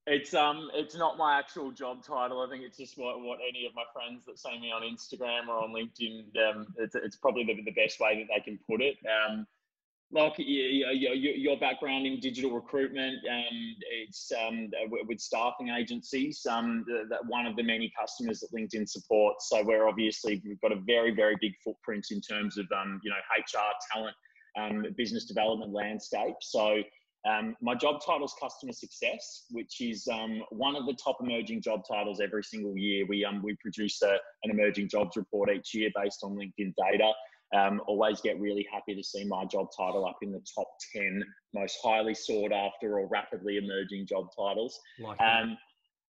It's 0.07 0.35
um, 0.35 0.69
it's 0.75 0.97
not 0.97 1.17
my 1.17 1.39
actual 1.39 1.71
job 1.71 2.05
title. 2.05 2.43
I 2.43 2.51
think 2.51 2.65
it's 2.65 2.77
just 2.77 2.99
what, 2.99 3.21
what 3.21 3.39
any 3.49 3.65
of 3.67 3.73
my 3.75 3.85
friends 3.95 4.25
that 4.27 4.39
see 4.39 4.61
me 4.61 4.73
on 4.73 4.83
Instagram 4.83 5.49
or 5.49 5.63
on 5.63 5.71
LinkedIn. 5.71 6.27
Um, 6.51 6.67
it's, 6.77 6.95
it's 6.95 7.17
probably 7.17 7.45
the, 7.45 7.55
the 7.63 7.71
best 7.71 8.01
way 8.01 8.19
that 8.19 8.35
they 8.35 8.43
can 8.43 8.59
put 8.69 8.83
it. 8.83 8.97
Um, 9.07 9.47
like 10.13 10.35
your, 10.37 10.93
your 10.93 11.59
background 11.59 12.07
in 12.07 12.21
digital 12.21 12.53
recruitment, 12.53 13.17
um, 13.31 13.77
it's 14.03 14.31
um, 14.47 14.71
with 14.91 15.21
staffing 15.21 15.71
agencies. 15.71 16.45
Um, 16.51 16.85
that 17.09 17.25
one 17.27 17.47
of 17.47 17.57
the 17.57 17.63
many 17.63 17.93
customers 17.99 18.41
that 18.41 18.53
LinkedIn 18.53 18.89
supports. 18.89 19.49
So 19.49 19.63
we're 19.65 19.89
obviously 19.89 20.43
we've 20.45 20.61
got 20.61 20.73
a 20.73 20.81
very 20.85 21.15
very 21.15 21.37
big 21.41 21.53
footprint 21.65 22.09
in 22.11 22.21
terms 22.21 22.59
of 22.59 22.67
um, 22.77 23.01
you 23.05 23.11
know 23.11 23.17
HR 23.39 23.73
talent 23.93 24.17
um, 24.57 24.85
business 24.97 25.25
development 25.25 25.73
landscape. 25.73 26.37
So 26.41 26.83
um, 27.29 27.57
my 27.63 27.75
job 27.75 28.01
title 28.05 28.27
is 28.27 28.35
customer 28.41 28.73
success, 28.73 29.45
which 29.51 29.81
is 29.81 30.07
um, 30.09 30.43
one 30.51 30.77
of 30.77 30.85
the 30.87 30.93
top 30.93 31.19
emerging 31.23 31.63
job 31.63 31.83
titles 31.91 32.21
every 32.21 32.45
single 32.45 32.77
year. 32.77 33.07
We 33.09 33.25
um, 33.25 33.43
we 33.43 33.57
produce 33.61 34.03
a, 34.03 34.19
an 34.43 34.51
emerging 34.51 34.89
jobs 34.91 35.17
report 35.17 35.51
each 35.51 35.75
year 35.75 35.91
based 35.97 36.21
on 36.23 36.37
LinkedIn 36.37 36.75
data. 36.77 37.13
Um, 37.55 37.81
always 37.87 38.21
get 38.21 38.41
really 38.41 38.67
happy 38.71 38.95
to 38.95 39.03
see 39.03 39.25
my 39.25 39.45
job 39.45 39.69
title 39.77 40.05
up 40.07 40.19
in 40.23 40.33
the 40.33 40.43
top 40.55 40.69
ten 40.95 41.23
most 41.55 41.79
highly 41.83 42.15
sought 42.15 42.53
after 42.53 42.99
or 42.99 43.09
rapidly 43.09 43.57
emerging 43.57 44.07
job 44.07 44.27
titles. 44.37 44.79
Like 45.01 45.21
um, 45.21 45.57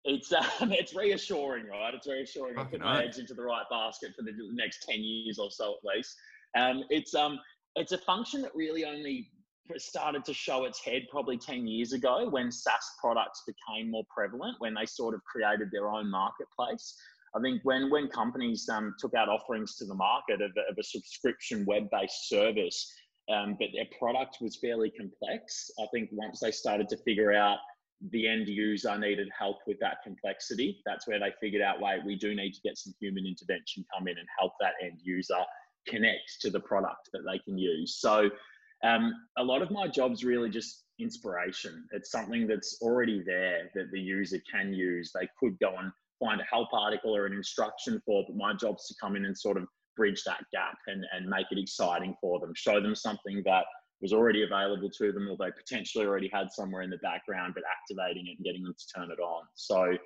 it's 0.04 0.34
um, 0.34 0.74
it's 0.74 0.94
reassuring, 0.94 1.68
right? 1.68 1.94
It's 1.94 2.08
reassuring. 2.08 2.58
I 2.58 2.66
put 2.66 2.82
my 2.82 3.04
eggs 3.04 3.20
into 3.20 3.34
the 3.34 3.44
right 3.44 3.66
basket 3.70 4.12
for 4.18 4.24
the 4.24 4.34
next 4.52 4.84
ten 4.84 5.02
years 5.02 5.40
or 5.40 5.50
so 5.50 5.76
at 5.76 5.96
least. 5.96 6.14
Um, 6.58 6.84
it's 6.90 7.16
um 7.16 7.40
it's 7.76 7.92
a 7.92 7.98
function 7.98 8.42
that 8.42 8.56
really 8.56 8.86
only 8.86 9.30
started 9.78 10.24
to 10.26 10.34
show 10.34 10.66
its 10.66 10.80
head 10.80 11.04
probably 11.10 11.38
10 11.38 11.68
years 11.68 11.94
ago 11.94 12.30
when 12.30 12.52
SaaS 12.52 12.92
products 13.00 13.44
became 13.48 13.90
more 13.90 14.04
prevalent, 14.14 14.56
when 14.60 14.74
they 14.74 14.86
sort 14.86 15.16
of 15.16 15.24
created 15.24 15.70
their 15.72 15.90
own 15.90 16.10
marketplace. 16.10 16.96
I 17.36 17.42
think 17.42 17.62
when, 17.64 17.90
when 17.90 18.08
companies 18.08 18.70
um, 18.70 18.96
took 19.00 19.14
out 19.14 19.28
offerings 19.28 19.76
to 19.78 19.86
the 19.86 19.96
market 19.96 20.42
of, 20.42 20.52
of 20.70 20.78
a 20.80 20.84
subscription 20.84 21.66
web 21.66 21.90
based 21.92 22.30
service, 22.30 22.94
um, 23.34 23.58
but 23.60 23.70
their 23.74 23.88
product 23.98 24.38
was 24.40 24.56
fairly 24.58 24.92
complex, 24.92 25.70
I 25.80 25.86
think 25.92 26.10
once 26.12 26.40
they 26.40 26.52
started 26.52 26.88
to 26.90 26.98
figure 26.98 27.34
out 27.34 27.58
the 28.12 28.28
end 28.28 28.48
user 28.48 28.98
needed 28.98 29.28
help 29.38 29.58
with 29.66 29.80
that 29.80 29.98
complexity, 30.04 30.82
that's 30.86 31.08
where 31.08 31.20
they 31.20 31.34
figured 31.42 31.62
out, 31.62 31.82
wait, 31.82 32.06
we 32.06 32.16
do 32.16 32.36
need 32.36 32.54
to 32.54 32.62
get 32.62 32.78
some 32.78 32.94
human 33.00 33.26
intervention 33.26 33.84
come 33.94 34.08
in 34.08 34.18
and 34.18 34.28
help 34.40 34.54
that 34.60 34.74
end 34.82 35.00
user 35.04 35.44
connect 35.88 36.42
to 36.42 36.50
the 36.50 36.60
product 36.60 37.10
that 37.14 37.22
they 37.30 37.40
can 37.40 37.58
use. 37.58 37.98
So 38.00 38.30
um, 38.84 39.14
a 39.38 39.44
lot 39.44 39.62
of 39.62 39.72
my 39.72 39.88
job's 39.88 40.24
really 40.24 40.50
just 40.50 40.84
inspiration. 41.00 41.86
It's 41.92 42.12
something 42.12 42.48
that's 42.48 42.78
already 42.82 43.24
there 43.26 43.70
that 43.76 43.92
the 43.92 44.00
user 44.00 44.40
can 44.50 44.74
use. 44.74 45.12
They 45.14 45.28
could 45.40 45.58
go 45.60 45.76
and 45.78 45.92
find 46.20 46.40
a 46.40 46.46
help 46.46 46.74
article 46.74 47.16
or 47.16 47.26
an 47.26 47.34
instruction 47.34 48.02
for, 48.06 48.24
but 48.28 48.36
my 48.36 48.54
job's 48.54 48.88
to 48.88 48.96
come 49.02 49.16
in 49.16 49.26
and 49.26 49.38
sort 49.38 49.58
of 49.58 49.68
bridge 49.98 50.24
that 50.26 50.44
gap 50.52 50.78
and, 50.88 51.06
and 51.14 51.28
make 51.28 51.48
it 51.52 51.58
exciting 51.58 52.16
for 52.22 52.40
them, 52.40 52.54
show 52.56 52.82
them 52.82 52.96
something 52.96 53.42
that 53.46 53.66
was 54.02 54.14
already 54.14 54.44
available 54.44 54.90
to 54.90 55.12
them 55.12 55.28
or 55.30 55.38
they 55.38 55.52
potentially 55.52 56.06
already 56.06 56.30
had 56.34 56.52
somewhere 56.52 56.82
in 56.82 56.90
the 56.90 56.98
background, 56.98 57.54
but 57.56 57.64
activating 57.72 58.28
it 58.28 58.38
and 58.38 58.46
getting 58.46 58.64
them 58.64 58.76
to 58.78 59.00
turn 59.00 59.12
it 59.12 59.20
on. 59.20 59.44
So 59.56 59.98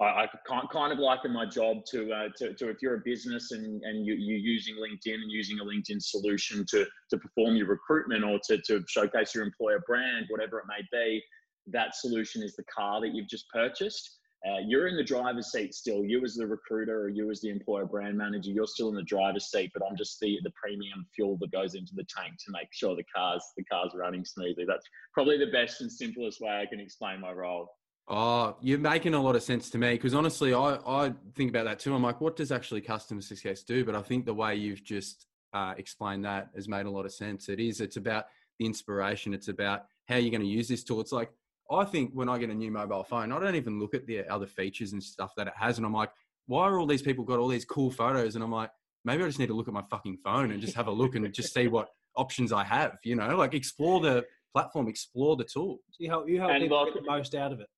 I, 0.00 0.26
kind 0.72 0.92
of 0.92 0.98
liken 0.98 1.32
my 1.32 1.44
job 1.44 1.84
to, 1.90 2.10
uh, 2.10 2.28
to, 2.38 2.54
to, 2.54 2.70
if 2.70 2.78
you're 2.80 2.94
a 2.94 3.02
business 3.04 3.52
and, 3.52 3.82
and 3.82 4.06
you, 4.06 4.14
you're 4.14 4.38
using 4.38 4.76
LinkedIn 4.76 5.14
and 5.14 5.30
using 5.30 5.58
a 5.60 5.64
LinkedIn 5.64 6.00
solution 6.00 6.64
to, 6.70 6.86
to 7.10 7.18
perform 7.18 7.56
your 7.56 7.66
recruitment 7.66 8.24
or 8.24 8.38
to, 8.44 8.58
to 8.62 8.82
showcase 8.88 9.34
your 9.34 9.44
employer 9.44 9.82
brand, 9.86 10.26
whatever 10.30 10.58
it 10.58 10.64
may 10.66 10.82
be, 10.90 11.22
that 11.66 11.94
solution 11.94 12.42
is 12.42 12.56
the 12.56 12.64
car 12.64 13.00
that 13.02 13.14
you've 13.14 13.28
just 13.28 13.48
purchased. 13.50 14.16
Uh, 14.46 14.56
you're 14.66 14.88
in 14.88 14.96
the 14.96 15.04
driver's 15.04 15.52
seat 15.52 15.74
still. 15.74 16.02
You 16.02 16.24
as 16.24 16.34
the 16.34 16.46
recruiter 16.46 17.02
or 17.02 17.08
you 17.10 17.30
as 17.30 17.42
the 17.42 17.50
employer 17.50 17.84
brand 17.84 18.16
manager, 18.16 18.50
you're 18.50 18.66
still 18.66 18.88
in 18.88 18.94
the 18.94 19.02
driver's 19.02 19.50
seat, 19.50 19.70
but 19.74 19.82
I'm 19.86 19.98
just 19.98 20.18
the, 20.18 20.38
the 20.42 20.52
premium 20.52 21.06
fuel 21.14 21.36
that 21.42 21.52
goes 21.52 21.74
into 21.74 21.92
the 21.94 22.04
tank 22.04 22.36
to 22.46 22.52
make 22.52 22.68
sure 22.72 22.96
the 22.96 23.04
car's 23.14 23.44
the 23.58 23.64
car's 23.64 23.92
running 23.94 24.24
smoothly. 24.24 24.64
That's 24.66 24.86
probably 25.12 25.36
the 25.36 25.52
best 25.52 25.82
and 25.82 25.92
simplest 25.92 26.40
way 26.40 26.52
I 26.52 26.64
can 26.64 26.80
explain 26.80 27.20
my 27.20 27.32
role. 27.32 27.68
Oh, 28.12 28.56
you're 28.60 28.78
making 28.78 29.14
a 29.14 29.22
lot 29.22 29.36
of 29.36 29.42
sense 29.44 29.70
to 29.70 29.78
me 29.78 29.92
because 29.92 30.14
honestly, 30.14 30.52
I, 30.52 30.78
I 30.84 31.12
think 31.36 31.50
about 31.50 31.64
that 31.66 31.78
too. 31.78 31.94
I'm 31.94 32.02
like, 32.02 32.20
what 32.20 32.34
does 32.34 32.50
actually 32.50 32.80
customer 32.80 33.20
success 33.20 33.62
do? 33.62 33.84
But 33.84 33.94
I 33.94 34.02
think 34.02 34.26
the 34.26 34.34
way 34.34 34.56
you've 34.56 34.82
just 34.82 35.26
uh, 35.54 35.74
explained 35.78 36.24
that 36.24 36.50
has 36.56 36.66
made 36.66 36.86
a 36.86 36.90
lot 36.90 37.06
of 37.06 37.12
sense. 37.12 37.48
It 37.48 37.60
is, 37.60 37.80
it's 37.80 37.96
about 37.96 38.24
the 38.58 38.66
inspiration, 38.66 39.32
it's 39.32 39.46
about 39.46 39.84
how 40.08 40.16
you're 40.16 40.32
going 40.32 40.42
to 40.42 40.46
use 40.48 40.66
this 40.66 40.82
tool. 40.82 41.00
It's 41.00 41.12
like, 41.12 41.30
I 41.70 41.84
think 41.84 42.10
when 42.12 42.28
I 42.28 42.38
get 42.38 42.50
a 42.50 42.54
new 42.54 42.72
mobile 42.72 43.04
phone, 43.04 43.30
I 43.30 43.38
don't 43.38 43.54
even 43.54 43.78
look 43.78 43.94
at 43.94 44.08
the 44.08 44.26
other 44.28 44.46
features 44.46 44.92
and 44.92 45.00
stuff 45.00 45.32
that 45.36 45.46
it 45.46 45.52
has. 45.56 45.76
And 45.76 45.86
I'm 45.86 45.92
like, 45.92 46.10
why 46.48 46.64
are 46.64 46.80
all 46.80 46.86
these 46.86 47.02
people 47.02 47.24
got 47.24 47.38
all 47.38 47.46
these 47.46 47.64
cool 47.64 47.92
photos? 47.92 48.34
And 48.34 48.42
I'm 48.42 48.50
like, 48.50 48.70
maybe 49.04 49.22
I 49.22 49.26
just 49.26 49.38
need 49.38 49.46
to 49.46 49.54
look 49.54 49.68
at 49.68 49.74
my 49.74 49.84
fucking 49.88 50.18
phone 50.24 50.50
and 50.50 50.60
just 50.60 50.74
have 50.74 50.88
a 50.88 50.92
look 50.92 51.14
and 51.14 51.32
just 51.32 51.54
see 51.54 51.68
what 51.68 51.90
options 52.16 52.52
I 52.52 52.64
have, 52.64 52.98
you 53.04 53.14
know, 53.14 53.36
like 53.36 53.54
explore 53.54 54.00
the 54.00 54.24
platform, 54.52 54.88
explore 54.88 55.36
the 55.36 55.44
tool. 55.44 55.78
You 55.98 56.10
help, 56.10 56.28
you 56.28 56.40
help 56.40 56.50
people 56.58 56.84
get 56.86 56.94
the 56.94 57.02
most 57.08 57.36
out 57.36 57.52
of 57.52 57.60
it. 57.60 57.68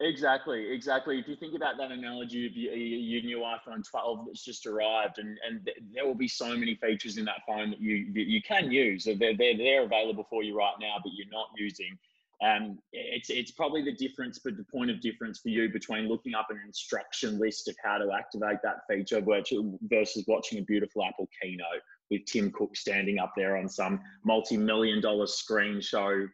Exactly, 0.00 0.72
exactly. 0.72 1.18
If 1.18 1.26
you 1.26 1.36
think 1.36 1.54
about 1.54 1.78
that 1.78 1.90
analogy 1.90 2.46
of 2.46 2.52
your, 2.54 2.74
your 2.74 3.22
new 3.22 3.38
iPhone 3.38 3.82
12 3.88 4.26
that's 4.26 4.44
just 4.44 4.66
arrived, 4.66 5.18
and, 5.18 5.38
and 5.48 5.66
there 5.94 6.06
will 6.06 6.14
be 6.14 6.28
so 6.28 6.54
many 6.54 6.74
features 6.74 7.16
in 7.16 7.24
that 7.24 7.40
phone 7.46 7.70
that 7.70 7.80
you 7.80 8.12
that 8.12 8.28
you 8.28 8.42
can 8.42 8.70
use. 8.70 9.04
They're, 9.04 9.16
they're, 9.16 9.56
they're 9.56 9.84
available 9.84 10.26
for 10.28 10.42
you 10.42 10.56
right 10.56 10.74
now, 10.78 10.96
but 11.02 11.12
you're 11.14 11.32
not 11.32 11.46
using. 11.56 11.98
Um, 12.44 12.78
it's 12.92 13.30
it's 13.30 13.52
probably 13.52 13.82
the 13.82 13.94
difference, 13.94 14.38
but 14.38 14.58
the 14.58 14.64
point 14.64 14.90
of 14.90 15.00
difference 15.00 15.38
for 15.38 15.48
you 15.48 15.70
between 15.70 16.08
looking 16.08 16.34
up 16.34 16.48
an 16.50 16.60
instruction 16.66 17.38
list 17.38 17.66
of 17.66 17.76
how 17.82 17.96
to 17.96 18.12
activate 18.12 18.58
that 18.64 18.80
feature 18.90 19.22
versus 19.22 20.24
watching 20.28 20.58
a 20.58 20.62
beautiful 20.62 21.04
Apple 21.04 21.26
keynote 21.40 21.80
with 22.10 22.26
Tim 22.26 22.50
Cook 22.50 22.76
standing 22.76 23.18
up 23.18 23.32
there 23.34 23.56
on 23.56 23.66
some 23.70 23.98
multi-million 24.26 25.00
dollar 25.00 25.26
screen 25.26 25.80
show 25.80 26.26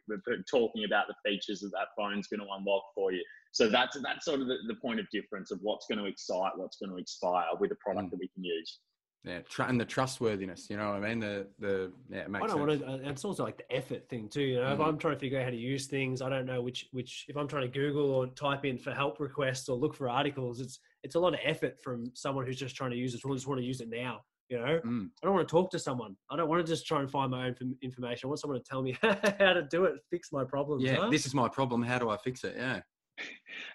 talking 0.51 0.83
about 0.83 1.05
the 1.07 1.15
features 1.25 1.61
that 1.61 1.71
that 1.71 1.87
phone's 1.97 2.27
going 2.27 2.41
to 2.41 2.53
unlock 2.53 2.83
for 2.93 3.13
you 3.13 3.23
so 3.53 3.69
that's 3.69 3.97
that's 4.01 4.25
sort 4.25 4.41
of 4.41 4.47
the, 4.47 4.57
the 4.67 4.75
point 4.75 4.99
of 4.99 5.05
difference 5.11 5.51
of 5.51 5.59
what's 5.61 5.85
going 5.87 5.99
to 5.99 6.05
excite, 6.05 6.51
what's 6.55 6.77
going 6.77 6.89
to 6.89 6.97
expire 6.97 7.45
with 7.59 7.71
a 7.71 7.75
product 7.75 8.07
mm. 8.07 8.11
that 8.11 8.19
we 8.19 8.27
can 8.29 8.43
use. 8.43 8.79
Yeah, 9.23 9.39
tr- 9.47 9.63
and 9.63 9.79
the 9.79 9.85
trustworthiness, 9.85 10.69
you 10.69 10.75
know 10.75 10.89
what 10.89 11.03
I 11.03 11.07
mean? 11.07 11.19
The 11.19 11.47
the 11.59 11.91
yeah, 12.09 12.21
it 12.21 12.29
makes 12.31 12.43
I 12.43 12.47
don't 12.47 12.69
sense. 12.69 12.81
want 12.81 13.03
to. 13.03 13.09
It's 13.09 13.23
also 13.23 13.43
like 13.43 13.57
the 13.57 13.71
effort 13.71 14.09
thing 14.09 14.27
too. 14.27 14.41
You 14.41 14.55
know, 14.57 14.69
mm. 14.69 14.73
if 14.73 14.79
I'm 14.81 14.97
trying 14.97 15.13
to 15.13 15.19
figure 15.19 15.39
out 15.39 15.45
how 15.45 15.51
to 15.51 15.55
use 15.55 15.85
things, 15.85 16.21
I 16.21 16.29
don't 16.29 16.45
know 16.47 16.61
which 16.61 16.87
which. 16.91 17.25
If 17.29 17.37
I'm 17.37 17.47
trying 17.47 17.71
to 17.71 17.79
Google 17.79 18.09
or 18.09 18.27
type 18.27 18.65
in 18.65 18.77
for 18.77 18.91
help 18.91 19.19
requests 19.19 19.69
or 19.69 19.77
look 19.77 19.93
for 19.95 20.09
articles, 20.09 20.59
it's 20.59 20.79
it's 21.03 21.15
a 21.15 21.19
lot 21.19 21.35
of 21.35 21.39
effort 21.43 21.79
from 21.81 22.05
someone 22.15 22.45
who's 22.45 22.57
just 22.57 22.75
trying 22.75 22.91
to 22.91 22.97
use 22.97 23.13
it. 23.13 23.21
Who 23.23 23.33
just 23.35 23.47
want 23.47 23.61
to 23.61 23.65
use 23.65 23.79
it 23.81 23.89
now. 23.89 24.21
You 24.49 24.57
know, 24.59 24.79
Mm. 24.83 25.09
I 25.21 25.25
don't 25.25 25.35
want 25.35 25.47
to 25.47 25.51
talk 25.51 25.71
to 25.71 25.79
someone. 25.79 26.17
I 26.29 26.35
don't 26.35 26.49
want 26.49 26.65
to 26.65 26.69
just 26.69 26.85
try 26.85 26.99
and 26.99 27.09
find 27.09 27.31
my 27.31 27.47
own 27.47 27.55
fam- 27.55 27.77
information. 27.81 28.27
I 28.27 28.29
want 28.29 28.39
someone 28.41 28.59
to 28.59 28.65
tell 28.69 28.81
me 28.81 28.97
how 29.01 29.53
to 29.53 29.65
do 29.71 29.85
it, 29.85 29.95
fix 30.11 30.33
my 30.33 30.43
problem. 30.43 30.81
Yeah, 30.81 30.95
huh? 30.95 31.09
this 31.09 31.25
is 31.25 31.33
my 31.33 31.47
problem. 31.47 31.81
How 31.81 31.97
do 31.97 32.09
I 32.09 32.17
fix 32.17 32.43
it? 32.43 32.55
Yeah. 32.57 32.81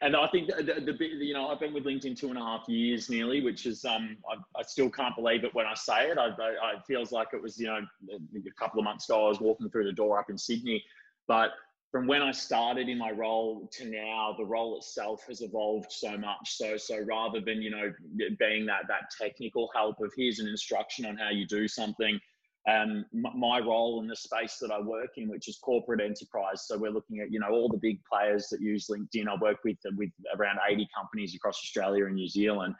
And 0.01 0.14
I 0.14 0.27
think 0.29 0.48
the, 0.48 0.96
you 1.01 1.35
know, 1.35 1.48
I've 1.48 1.61
been 1.61 1.74
with 1.74 1.85
LinkedIn 1.85 2.18
two 2.18 2.29
and 2.29 2.38
a 2.38 2.40
half 2.40 2.68
years 2.68 3.11
nearly, 3.11 3.40
which 3.40 3.66
is, 3.66 3.85
um, 3.85 4.16
I, 4.31 4.61
I 4.61 4.62
still 4.62 4.90
can't 4.90 5.14
believe 5.16 5.44
it 5.44 5.55
when 5.55 5.66
I 5.66 5.74
say 5.74 6.11
it. 6.11 6.18
I, 6.18 6.27
I 6.27 6.77
it 6.77 6.85
feels 6.87 7.11
like 7.11 7.29
it 7.33 7.42
was, 7.42 7.59
you 7.59 7.66
know, 7.66 7.81
a 8.11 8.61
couple 8.61 8.79
of 8.79 8.85
months 8.85 9.09
ago, 9.09 9.27
I 9.27 9.29
was 9.29 9.40
walking 9.40 9.68
through 9.70 9.85
the 9.85 9.92
door 9.92 10.18
up 10.18 10.31
in 10.31 10.38
Sydney. 10.38 10.83
But 11.27 11.51
from 11.90 12.07
when 12.07 12.22
I 12.22 12.33
started 12.33 12.88
in 12.88 12.98
my 12.98 13.11
role 13.11 13.68
to 13.72 13.88
now, 13.88 14.35
the 14.37 14.44
role 14.44 14.77
itself 14.77 15.24
has 15.29 15.40
evolved 15.40 15.90
so 15.90 16.16
much. 16.16 16.57
So, 16.57 16.77
so 16.77 17.01
rather 17.07 17.40
than, 17.40 17.62
you 17.62 17.70
know, 17.70 17.92
being 18.38 18.66
that, 18.66 18.83
that 18.88 19.11
technical 19.20 19.70
help 19.74 20.01
of 20.01 20.12
here's 20.16 20.38
an 20.38 20.48
instruction 20.48 21.07
on 21.07 21.16
how 21.16 21.31
you 21.31 21.46
do 21.46 21.66
something, 21.66 22.20
um, 22.66 23.07
my 23.12 23.61
role 23.61 24.01
in 24.01 24.09
the 24.09 24.16
space 24.16 24.59
that 24.61 24.71
I 24.71 24.81
work 24.81 25.11
in, 25.16 25.29
which 25.29 25.49
is 25.49 25.59
corporate 25.59 26.01
enterprise. 26.01 26.66
So 26.66 26.77
we're 26.77 26.90
looking 26.90 27.21
at 27.21 27.33
you 27.33 27.40
know 27.40 27.51
all 27.51 27.68
the 27.68 27.79
big 27.79 28.01
players 28.05 28.49
that 28.51 28.61
use 28.61 28.88
LinkedIn. 28.90 29.29
I 29.29 29.37
work 29.40 29.59
with 29.64 29.79
with 29.97 30.11
around 30.37 30.59
80 30.68 30.88
companies 30.94 31.35
across 31.35 31.57
Australia 31.57 32.07
and 32.07 32.14
New 32.14 32.29
Zealand. 32.29 32.75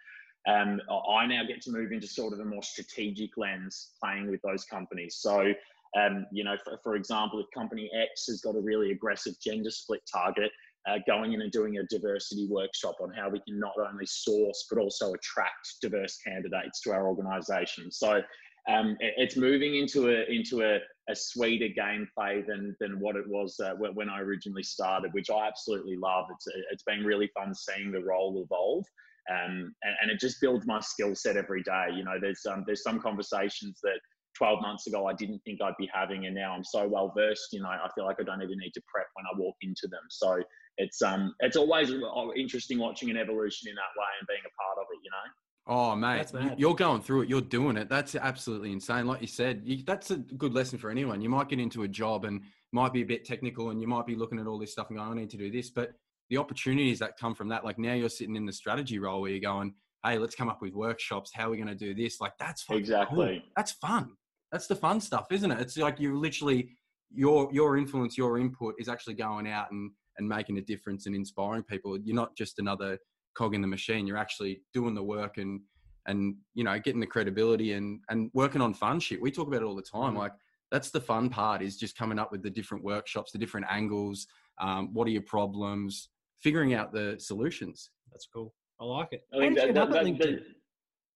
Um, 0.47 0.81
I 0.91 1.27
now 1.27 1.43
get 1.47 1.61
to 1.63 1.71
move 1.71 1.93
into 1.93 2.07
sort 2.07 2.33
of 2.33 2.41
a 2.41 2.45
more 2.45 2.63
strategic 2.63 3.37
lens, 3.37 3.93
playing 4.03 4.31
with 4.31 4.41
those 4.43 4.65
companies. 4.65 5.17
So. 5.21 5.53
Um, 5.99 6.27
you 6.31 6.45
know, 6.45 6.55
for, 6.63 6.79
for 6.83 6.97
example, 6.97 7.41
if 7.41 7.47
company 7.55 7.91
X 7.99 8.27
has 8.27 8.43
got 8.43 8.57
a 8.57 8.61
really 8.61 8.93
aggressive 8.93 9.41
gender 9.41 9.71
split 9.71 10.03
target, 10.13 10.53
uh, 10.89 10.99
going 11.07 11.33
in 11.33 11.43
and 11.43 11.53
doing 11.53 11.79
a 11.79 11.83
diversity 11.85 12.47
workshop 12.51 12.97
on 13.01 13.11
how 13.11 13.29
we 13.29 13.41
can 13.41 13.59
not 13.59 13.73
only 13.79 14.07
source 14.07 14.67
but 14.71 14.79
also 14.79 15.13
attract 15.13 15.77
diverse 15.83 16.19
candidates 16.27 16.81
to 16.83 16.91
our 16.91 17.09
organisation. 17.09 17.91
So 17.91 18.21
um, 18.69 18.97
it's 19.01 19.37
moving 19.37 19.77
into 19.77 20.09
a 20.09 20.25
into 20.31 20.63
a, 20.63 20.79
a 21.11 21.17
sweeter 21.17 21.69
gameplay 21.69 22.47
than 22.47 22.77
than 22.81 23.01
what 23.01 23.17
it 23.17 23.27
was 23.27 23.59
uh, 23.61 23.73
when 23.75 24.11
I 24.11 24.21
originally 24.21 24.63
started, 24.63 25.13
which 25.13 25.31
I 25.31 25.49
absolutely 25.49 25.97
love. 25.97 26.27
It's 26.31 26.47
it's 26.71 26.83
been 26.83 27.05
really 27.05 27.31
fun 27.35 27.55
seeing 27.55 27.91
the 27.91 28.03
role 28.05 28.43
evolve, 28.45 28.85
um, 29.31 29.75
and, 29.83 29.95
and 30.03 30.11
it 30.11 30.21
just 30.21 30.41
builds 30.41 30.67
my 30.67 30.81
skill 30.81 31.15
set 31.15 31.37
every 31.37 31.63
day. 31.63 31.89
You 31.95 32.05
know, 32.05 32.19
there's 32.21 32.45
um, 32.47 32.65
there's 32.67 32.83
some 32.83 33.01
conversations 33.01 33.81
that 33.83 34.01
12 34.37 34.61
months 34.61 34.87
ago 34.87 35.07
I 35.07 35.15
didn't 35.15 35.41
think 35.47 35.63
I'd 35.63 35.77
be 35.79 35.89
having, 35.93 36.27
and 36.27 36.35
now 36.35 36.53
I'm 36.53 36.65
so 36.65 36.87
well 36.87 37.13
versed. 37.17 37.49
You 37.53 37.63
know, 37.63 37.71
I 37.71 37.89
feel 37.95 38.05
like 38.05 38.21
I 38.21 38.25
don't 38.25 38.43
even 38.43 38.59
need 38.59 38.75
to 38.75 38.83
prep 38.87 39.07
when 39.15 39.25
I 39.25 39.39
walk 39.39 39.57
into 39.63 39.89
them. 39.89 40.05
So 40.11 40.43
it's 40.77 41.01
um 41.01 41.35
it's 41.41 41.57
always 41.57 41.91
interesting 42.37 42.79
watching 42.79 43.09
an 43.09 43.17
evolution 43.17 43.71
in 43.71 43.75
that 43.77 43.97
way 43.97 44.11
and 44.21 44.29
being 44.29 44.45
a 44.45 44.53
part 44.61 44.77
of 44.77 44.87
it. 44.93 45.01
You 45.03 45.11
know. 45.11 45.33
Oh, 45.69 45.95
mate, 45.95 46.27
you- 46.33 46.41
mad. 46.41 46.59
you're 46.59 46.75
going 46.75 47.03
through 47.03 47.23
it. 47.23 47.29
You're 47.29 47.43
doing 47.43 47.77
it. 47.77 47.89
That's 47.91 48.15
absolutely 48.15 48.73
insane. 48.73 49.07
Like 49.07 49.21
you 49.21 49.27
said, 49.27 49.63
you, 49.65 49.83
that's 49.87 50.11
a 50.11 50.17
good 50.17 50.55
lesson 50.55 50.79
for 50.79 50.91
anyone. 50.91 51.21
You 51.21 51.29
might 51.29 51.49
get 51.49 51.61
into 51.61 51.83
a 51.83 51.89
job 51.89 52.25
and 52.25 52.41
might 52.73 52.93
be 52.93 53.03
a 53.03 53.07
bit 53.07 53.25
technical, 53.25 53.71
and 53.71 53.81
you 53.81 53.87
might 53.87 54.07
be 54.07 54.15
looking 54.15 54.39
at 54.39 54.47
all 54.47 54.59
this 54.59 54.73
stuff 54.73 54.89
and 54.89 54.99
going, 54.99 55.11
"I 55.11 55.15
need 55.15 55.31
to 55.31 55.37
do 55.37 55.51
this." 55.51 55.71
But 55.71 55.93
the 56.31 56.39
opportunities 56.39 56.99
that 57.01 57.19
come 57.19 57.35
from 57.35 57.49
that, 57.49 57.65
like 57.65 57.79
now 57.79 57.95
you're 57.95 58.09
sitting 58.09 58.37
in 58.37 58.47
the 58.47 58.53
strategy 58.53 58.99
role 58.99 59.21
where 59.21 59.31
you're 59.31 59.41
going, 59.41 59.75
"Hey, 60.05 60.19
let's 60.19 60.35
come 60.35 60.49
up 60.49 60.63
with 60.63 60.73
workshops. 60.75 61.31
How 61.35 61.49
are 61.49 61.51
we 61.51 61.57
going 61.59 61.69
to 61.69 61.75
do 61.75 61.95
this?" 61.95 62.21
Like 62.21 62.33
that's 62.39 62.63
fucking 62.63 62.77
cool. 62.85 62.95
Exactly. 62.95 63.45
That's 63.57 63.73
fun. 63.73 64.13
That's 64.51 64.67
the 64.67 64.77
fun 64.77 65.01
stuff, 65.01 65.27
isn't 65.31 65.51
it? 65.51 65.61
It's 65.61 65.77
like 65.77 66.01
you're 66.01 66.17
literally 66.17 66.71
your 67.15 67.51
your 67.53 67.77
influence, 67.77 68.17
your 68.17 68.39
input 68.39 68.75
is 68.79 68.89
actually 68.89 69.15
going 69.15 69.47
out 69.47 69.71
and 69.71 69.91
and 70.17 70.29
making 70.29 70.59
a 70.59 70.63
difference 70.63 71.07
and 71.07 71.15
inspiring 71.15 71.63
people. 71.63 71.99
You're 71.99 72.17
not 72.17 72.37
just 72.37 72.59
another 72.59 72.99
cog 73.39 73.55
in 73.55 73.61
the 73.63 73.69
machine. 73.69 74.07
You're 74.07 74.17
actually 74.27 74.63
doing 74.75 74.95
the 74.95 75.03
work 75.03 75.39
and 75.39 75.61
and 76.07 76.35
you 76.55 76.65
know 76.65 76.79
getting 76.79 77.01
the 77.01 77.07
credibility 77.07 77.73
and 77.75 78.01
and 78.11 78.31
working 78.35 78.61
on 78.61 78.75
fun 78.75 78.99
shit. 78.99 79.23
We 79.23 79.31
talk 79.31 79.47
about 79.47 79.63
it 79.63 79.65
all 79.65 79.77
the 79.77 79.83
time. 79.99 80.15
Mhm. 80.15 80.19
Like 80.19 80.33
that's 80.73 80.91
the 80.91 81.01
fun 81.01 81.31
part 81.31 81.63
is 81.63 81.77
just 81.79 81.97
coming 81.97 82.19
up 82.19 82.31
with 82.33 82.43
the 82.43 82.51
different 82.51 82.83
workshops, 82.85 83.31
the 83.33 83.39
different 83.39 83.67
angles. 83.71 84.27
Um, 84.61 84.93
what 84.93 85.07
are 85.07 85.11
your 85.11 85.23
problems? 85.23 86.09
Figuring 86.43 86.75
out 86.75 86.93
the 86.93 87.17
solutions. 87.19 87.91
That's 88.13 88.27
cool. 88.27 88.55
I 88.81 88.85
like 88.85 89.13
it. 89.13 89.23
I 89.33 89.37
How 89.37 89.41
think 89.43 89.55
did 89.55 89.57
you 89.57 89.61
that, 89.63 89.69
end 89.69 89.79
up 89.79 89.91
that, 89.91 89.99
at 89.99 90.07
LinkedIn? 90.07 90.35
that- 90.39 90.55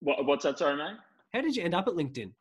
what, 0.00 0.26
what's 0.26 0.42
that, 0.44 0.58
sorry, 0.58 0.76
mate? 0.76 0.96
How 1.32 1.40
did 1.42 1.54
you 1.54 1.62
end 1.62 1.74
up 1.74 1.86
at 1.86 1.94
LinkedIn? 1.94 2.32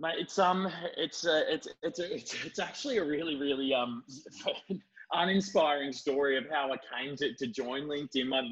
Mate, 0.00 0.14
it's 0.18 0.36
um, 0.38 0.68
it's 0.96 1.24
uh, 1.24 1.42
it's 1.48 1.68
it's 1.82 2.00
it's 2.00 2.44
it's 2.44 2.58
actually 2.58 2.96
a 2.98 3.04
really 3.04 3.36
really 3.36 3.72
um, 3.72 4.02
uninspiring 5.14 5.92
story 5.92 6.36
of 6.36 6.44
how 6.50 6.72
I 6.72 6.76
came 6.96 7.16
to, 7.16 7.34
to 7.34 7.46
join 7.46 7.84
LinkedIn. 7.84 8.26
My, 8.28 8.42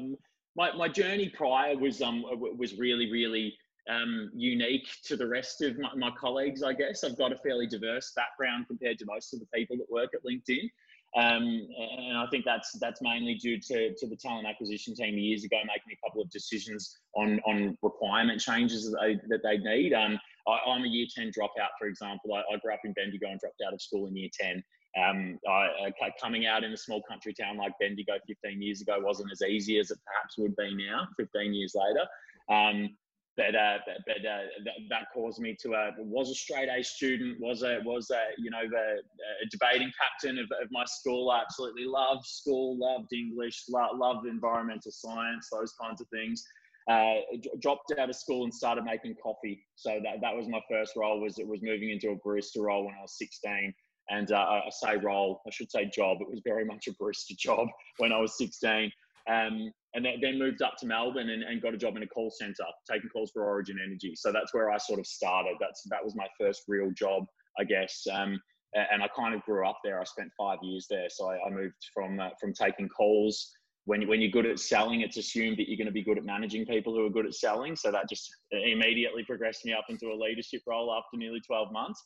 my 0.55 0.75
my 0.75 0.87
journey 0.87 1.29
prior 1.29 1.77
was 1.77 2.01
um 2.01 2.23
was 2.57 2.77
really 2.77 3.11
really 3.11 3.55
um 3.89 4.29
unique 4.33 4.87
to 5.05 5.17
the 5.17 5.27
rest 5.27 5.61
of 5.61 5.77
my, 5.79 5.89
my 5.95 6.11
colleagues. 6.11 6.63
I 6.63 6.73
guess 6.73 7.03
I've 7.03 7.17
got 7.17 7.31
a 7.31 7.37
fairly 7.37 7.67
diverse 7.67 8.13
background 8.15 8.67
compared 8.67 8.99
to 8.99 9.05
most 9.05 9.33
of 9.33 9.39
the 9.39 9.47
people 9.53 9.77
that 9.77 9.89
work 9.89 10.11
at 10.13 10.23
LinkedIn. 10.23 10.69
Um, 11.15 11.67
and 11.77 12.17
I 12.17 12.25
think 12.31 12.43
that's 12.43 12.71
that's 12.79 13.01
mainly 13.01 13.35
due 13.35 13.59
to, 13.59 13.93
to 13.93 14.07
the 14.07 14.15
talent 14.15 14.47
acquisition 14.47 14.95
team 14.95 15.15
years 15.17 15.43
ago 15.43 15.57
making 15.57 15.95
a 15.95 16.07
couple 16.07 16.23
of 16.23 16.29
decisions 16.31 16.97
on 17.15 17.39
on 17.45 17.77
requirement 17.83 18.41
changes 18.41 18.89
that 18.89 18.99
they 18.99 19.15
that 19.27 19.43
they 19.43 19.57
need. 19.57 19.93
Um, 19.93 20.19
I, 20.47 20.57
I'm 20.69 20.83
a 20.83 20.87
year 20.87 21.05
10 21.13 21.27
dropout, 21.27 21.77
for 21.79 21.87
example. 21.87 22.33
I, 22.33 22.39
I 22.53 22.57
grew 22.57 22.73
up 22.73 22.81
in 22.83 22.93
Bendigo 22.93 23.27
and 23.27 23.39
dropped 23.39 23.61
out 23.65 23.73
of 23.73 23.81
school 23.81 24.07
in 24.07 24.15
year 24.15 24.29
10. 24.33 24.63
Um, 24.97 25.39
I, 25.47 25.67
uh, 25.87 26.09
coming 26.21 26.45
out 26.45 26.63
in 26.63 26.71
a 26.71 26.77
small 26.77 27.01
country 27.09 27.33
town 27.33 27.57
like 27.57 27.73
Bendigo 27.79 28.13
15 28.27 28.61
years 28.61 28.81
ago 28.81 28.97
wasn't 28.99 29.31
as 29.31 29.41
easy 29.41 29.79
as 29.79 29.89
it 29.89 29.97
perhaps 30.05 30.37
would 30.37 30.55
be 30.55 30.75
now, 30.75 31.07
15 31.17 31.53
years 31.53 31.73
later. 31.75 32.05
Um, 32.49 32.89
but 33.35 33.55
uh, 33.55 33.79
but, 34.05 34.17
uh, 34.17 34.45
that, 34.63 34.73
that 34.89 35.07
caused 35.11 35.39
me 35.39 35.57
to 35.61 35.73
uh, 35.73 35.91
was 35.97 36.29
a 36.29 36.35
straight 36.35 36.69
A 36.69 36.83
student, 36.83 37.39
was 37.39 37.63
a 37.63 37.79
was 37.83 38.11
a 38.11 38.21
you 38.37 38.51
know 38.51 38.61
the 38.69 39.01
debating 39.49 39.91
captain 39.99 40.37
of, 40.37 40.45
of 40.61 40.67
my 40.69 40.85
school. 40.85 41.31
I 41.31 41.41
absolutely 41.41 41.85
loved 41.85 42.27
school, 42.27 42.77
loved 42.77 43.11
English, 43.11 43.63
lo- 43.69 43.95
loved 43.95 44.27
environmental 44.27 44.91
science, 44.91 45.49
those 45.51 45.73
kinds 45.81 45.99
of 45.99 46.07
things 46.09 46.43
uh, 46.89 47.15
dropped 47.59 47.93
out 47.97 48.09
of 48.09 48.15
school 48.15 48.43
and 48.43 48.53
started 48.53 48.83
making 48.83 49.15
coffee. 49.21 49.65
So 49.75 49.99
that, 50.03 50.21
that 50.21 50.35
was 50.35 50.47
my 50.47 50.59
first 50.69 50.93
role. 50.95 51.21
Was 51.21 51.39
it 51.39 51.47
was 51.47 51.61
moving 51.61 51.89
into 51.89 52.09
a 52.09 52.15
barista 52.15 52.57
role 52.57 52.85
when 52.85 52.95
I 52.97 53.01
was 53.01 53.17
16. 53.17 53.73
And 54.09 54.31
uh, 54.31 54.61
I 54.65 54.69
say 54.69 54.97
role, 54.97 55.41
I 55.47 55.51
should 55.51 55.71
say 55.71 55.89
job. 55.93 56.17
It 56.21 56.29
was 56.29 56.41
very 56.43 56.65
much 56.65 56.87
a 56.87 56.93
barista 56.93 57.37
job 57.37 57.67
when 57.97 58.11
I 58.11 58.19
was 58.19 58.37
16. 58.37 58.91
Um, 59.29 59.71
and 59.95 60.03
then, 60.03 60.15
then 60.21 60.37
moved 60.37 60.61
up 60.61 60.75
to 60.79 60.85
Melbourne 60.85 61.29
and, 61.29 61.43
and 61.43 61.61
got 61.61 61.73
a 61.73 61.77
job 61.77 61.95
in 61.95 62.03
a 62.03 62.07
call 62.07 62.29
center, 62.29 62.65
taking 62.89 63.09
calls 63.09 63.31
for 63.31 63.45
Origin 63.45 63.77
Energy. 63.83 64.13
So 64.15 64.31
that's 64.31 64.53
where 64.53 64.71
I 64.71 64.77
sort 64.77 64.99
of 64.99 65.07
started. 65.07 65.55
That's 65.59 65.83
that 65.89 66.03
was 66.03 66.15
my 66.15 66.27
first 66.37 66.63
real 66.67 66.91
job, 66.91 67.25
I 67.57 67.63
guess. 67.63 68.05
Um, 68.11 68.41
and 68.73 69.03
I 69.03 69.07
kind 69.15 69.35
of 69.35 69.41
grew 69.43 69.67
up 69.67 69.77
there. 69.83 70.01
I 70.01 70.03
spent 70.03 70.29
five 70.37 70.57
years 70.63 70.87
there, 70.89 71.07
so 71.09 71.29
I, 71.29 71.37
I 71.47 71.49
moved 71.51 71.75
from 71.93 72.19
uh, 72.19 72.29
from 72.41 72.53
taking 72.53 72.89
calls 72.89 73.53
when, 73.85 74.07
when 74.07 74.21
you're 74.21 74.31
good 74.31 74.45
at 74.45 74.59
selling, 74.59 75.01
it's 75.01 75.17
assumed 75.17 75.57
that 75.57 75.67
you're 75.67 75.77
going 75.77 75.87
to 75.87 75.91
be 75.91 76.03
good 76.03 76.17
at 76.17 76.23
managing 76.23 76.65
people 76.65 76.93
who 76.93 77.05
are 77.05 77.09
good 77.09 77.25
at 77.25 77.33
selling. 77.33 77.75
So 77.75 77.91
that 77.91 78.07
just 78.09 78.29
immediately 78.51 79.23
progressed 79.25 79.65
me 79.65 79.73
up 79.73 79.85
into 79.89 80.07
a 80.07 80.15
leadership 80.15 80.61
role 80.65 80.93
after 80.93 81.17
nearly 81.17 81.41
12 81.45 81.71
months. 81.71 82.01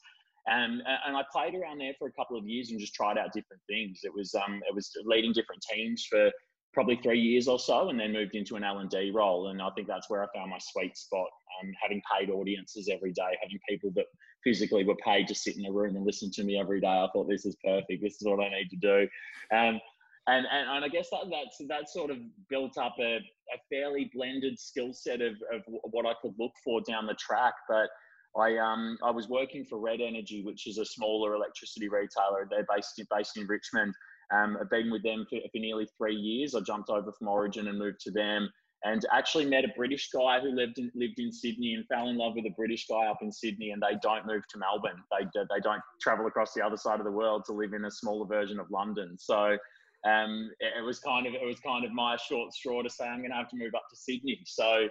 Um, 0.49 0.81
and 1.05 1.17
I 1.17 1.23
played 1.31 1.55
around 1.55 1.79
there 1.79 1.93
for 1.99 2.07
a 2.07 2.11
couple 2.13 2.37
of 2.37 2.47
years 2.47 2.71
and 2.71 2.79
just 2.79 2.93
tried 2.93 3.17
out 3.17 3.33
different 3.33 3.61
things. 3.67 3.99
It 4.03 4.13
was 4.13 4.33
um, 4.33 4.61
it 4.67 4.73
was 4.73 4.89
leading 5.05 5.33
different 5.33 5.63
teams 5.73 6.05
for 6.09 6.31
probably 6.73 6.99
three 7.01 7.19
years 7.19 7.47
or 7.47 7.59
so, 7.59 7.89
and 7.89 7.99
then 7.99 8.13
moved 8.13 8.35
into 8.35 8.55
an 8.55 8.63
L 8.63 8.79
and 8.79 8.89
D 8.89 9.11
role. 9.13 9.49
And 9.49 9.61
I 9.61 9.69
think 9.71 9.87
that's 9.87 10.09
where 10.09 10.23
I 10.23 10.27
found 10.33 10.51
my 10.51 10.59
sweet 10.59 10.95
spot. 10.95 11.27
Um, 11.61 11.71
having 11.81 12.01
paid 12.17 12.29
audiences 12.29 12.89
every 12.91 13.11
day, 13.11 13.37
having 13.41 13.59
people 13.67 13.91
that 13.95 14.05
physically 14.43 14.85
were 14.85 14.95
paid 15.03 15.27
to 15.27 15.35
sit 15.35 15.57
in 15.57 15.65
a 15.65 15.71
room 15.71 15.95
and 15.95 16.05
listen 16.05 16.31
to 16.31 16.43
me 16.43 16.59
every 16.59 16.79
day. 16.79 16.87
I 16.87 17.07
thought 17.11 17.27
this 17.27 17.45
is 17.45 17.57
perfect. 17.63 18.01
This 18.01 18.21
is 18.21 18.27
what 18.27 18.39
I 18.39 18.49
need 18.49 18.69
to 18.69 18.77
do. 18.77 19.07
Um, 19.51 19.79
and, 20.27 20.45
and, 20.51 20.69
and 20.69 20.85
I 20.85 20.87
guess 20.89 21.09
that 21.09 21.21
that's 21.31 21.57
that 21.69 21.89
sort 21.89 22.11
of 22.11 22.17
built 22.49 22.77
up 22.77 22.95
a, 22.99 23.15
a 23.15 23.57
fairly 23.71 24.11
blended 24.13 24.59
skill 24.59 24.93
set 24.93 25.21
of, 25.21 25.33
of 25.53 25.61
what 25.65 26.05
I 26.05 26.13
could 26.21 26.33
look 26.37 26.51
for 26.63 26.81
down 26.81 27.07
the 27.07 27.15
track. 27.15 27.53
But 27.69 27.89
I 28.35 28.57
um 28.57 28.97
I 29.03 29.11
was 29.11 29.29
working 29.29 29.65
for 29.65 29.79
Red 29.79 30.01
Energy, 30.01 30.43
which 30.43 30.67
is 30.67 30.77
a 30.77 30.85
smaller 30.85 31.35
electricity 31.35 31.89
retailer. 31.89 32.47
They're 32.49 32.67
based 32.73 32.99
in, 32.99 33.07
based 33.15 33.37
in 33.37 33.47
Richmond. 33.47 33.93
Um, 34.33 34.57
I've 34.59 34.69
been 34.69 34.91
with 34.91 35.03
them 35.03 35.25
for, 35.29 35.39
for 35.51 35.57
nearly 35.59 35.87
three 35.97 36.15
years. 36.15 36.53
I 36.53 36.59
jumped 36.61 36.89
over 36.89 37.11
from 37.11 37.27
Origin 37.27 37.67
and 37.67 37.79
moved 37.79 38.01
to 38.01 38.11
them, 38.11 38.49
and 38.83 39.05
actually 39.11 39.45
met 39.45 39.63
a 39.63 39.69
British 39.75 40.09
guy 40.09 40.39
who 40.39 40.49
lived 40.49 40.77
in 40.77 40.91
lived 40.93 41.19
in 41.19 41.31
Sydney 41.31 41.73
and 41.73 41.85
fell 41.87 42.09
in 42.09 42.17
love 42.17 42.33
with 42.35 42.45
a 42.45 42.55
British 42.55 42.85
guy 42.87 43.05
up 43.07 43.19
in 43.21 43.31
Sydney. 43.31 43.71
And 43.71 43.81
they 43.81 43.97
don't 44.01 44.27
move 44.27 44.43
to 44.49 44.57
Melbourne. 44.57 45.01
They 45.11 45.25
they 45.35 45.59
don't 45.61 45.81
travel 46.01 46.27
across 46.27 46.53
the 46.53 46.63
other 46.63 46.77
side 46.77 46.99
of 46.99 47.05
the 47.05 47.11
world 47.11 47.43
to 47.45 47.53
live 47.53 47.73
in 47.73 47.85
a 47.85 47.91
smaller 47.91 48.27
version 48.27 48.59
of 48.59 48.69
London. 48.69 49.17
So 49.17 49.57
um, 50.05 50.51
it, 50.59 50.73
it 50.79 50.85
was 50.85 50.99
kind 50.99 51.25
of 51.25 51.33
it 51.33 51.45
was 51.45 51.59
kind 51.59 51.85
of 51.85 51.91
my 51.91 52.17
short 52.17 52.53
straw 52.53 52.83
to 52.83 52.89
say 52.89 53.05
I'm 53.05 53.19
going 53.19 53.31
to 53.31 53.37
have 53.37 53.49
to 53.49 53.57
move 53.57 53.73
up 53.75 53.85
to 53.89 53.95
Sydney. 53.95 54.39
So 54.45 54.87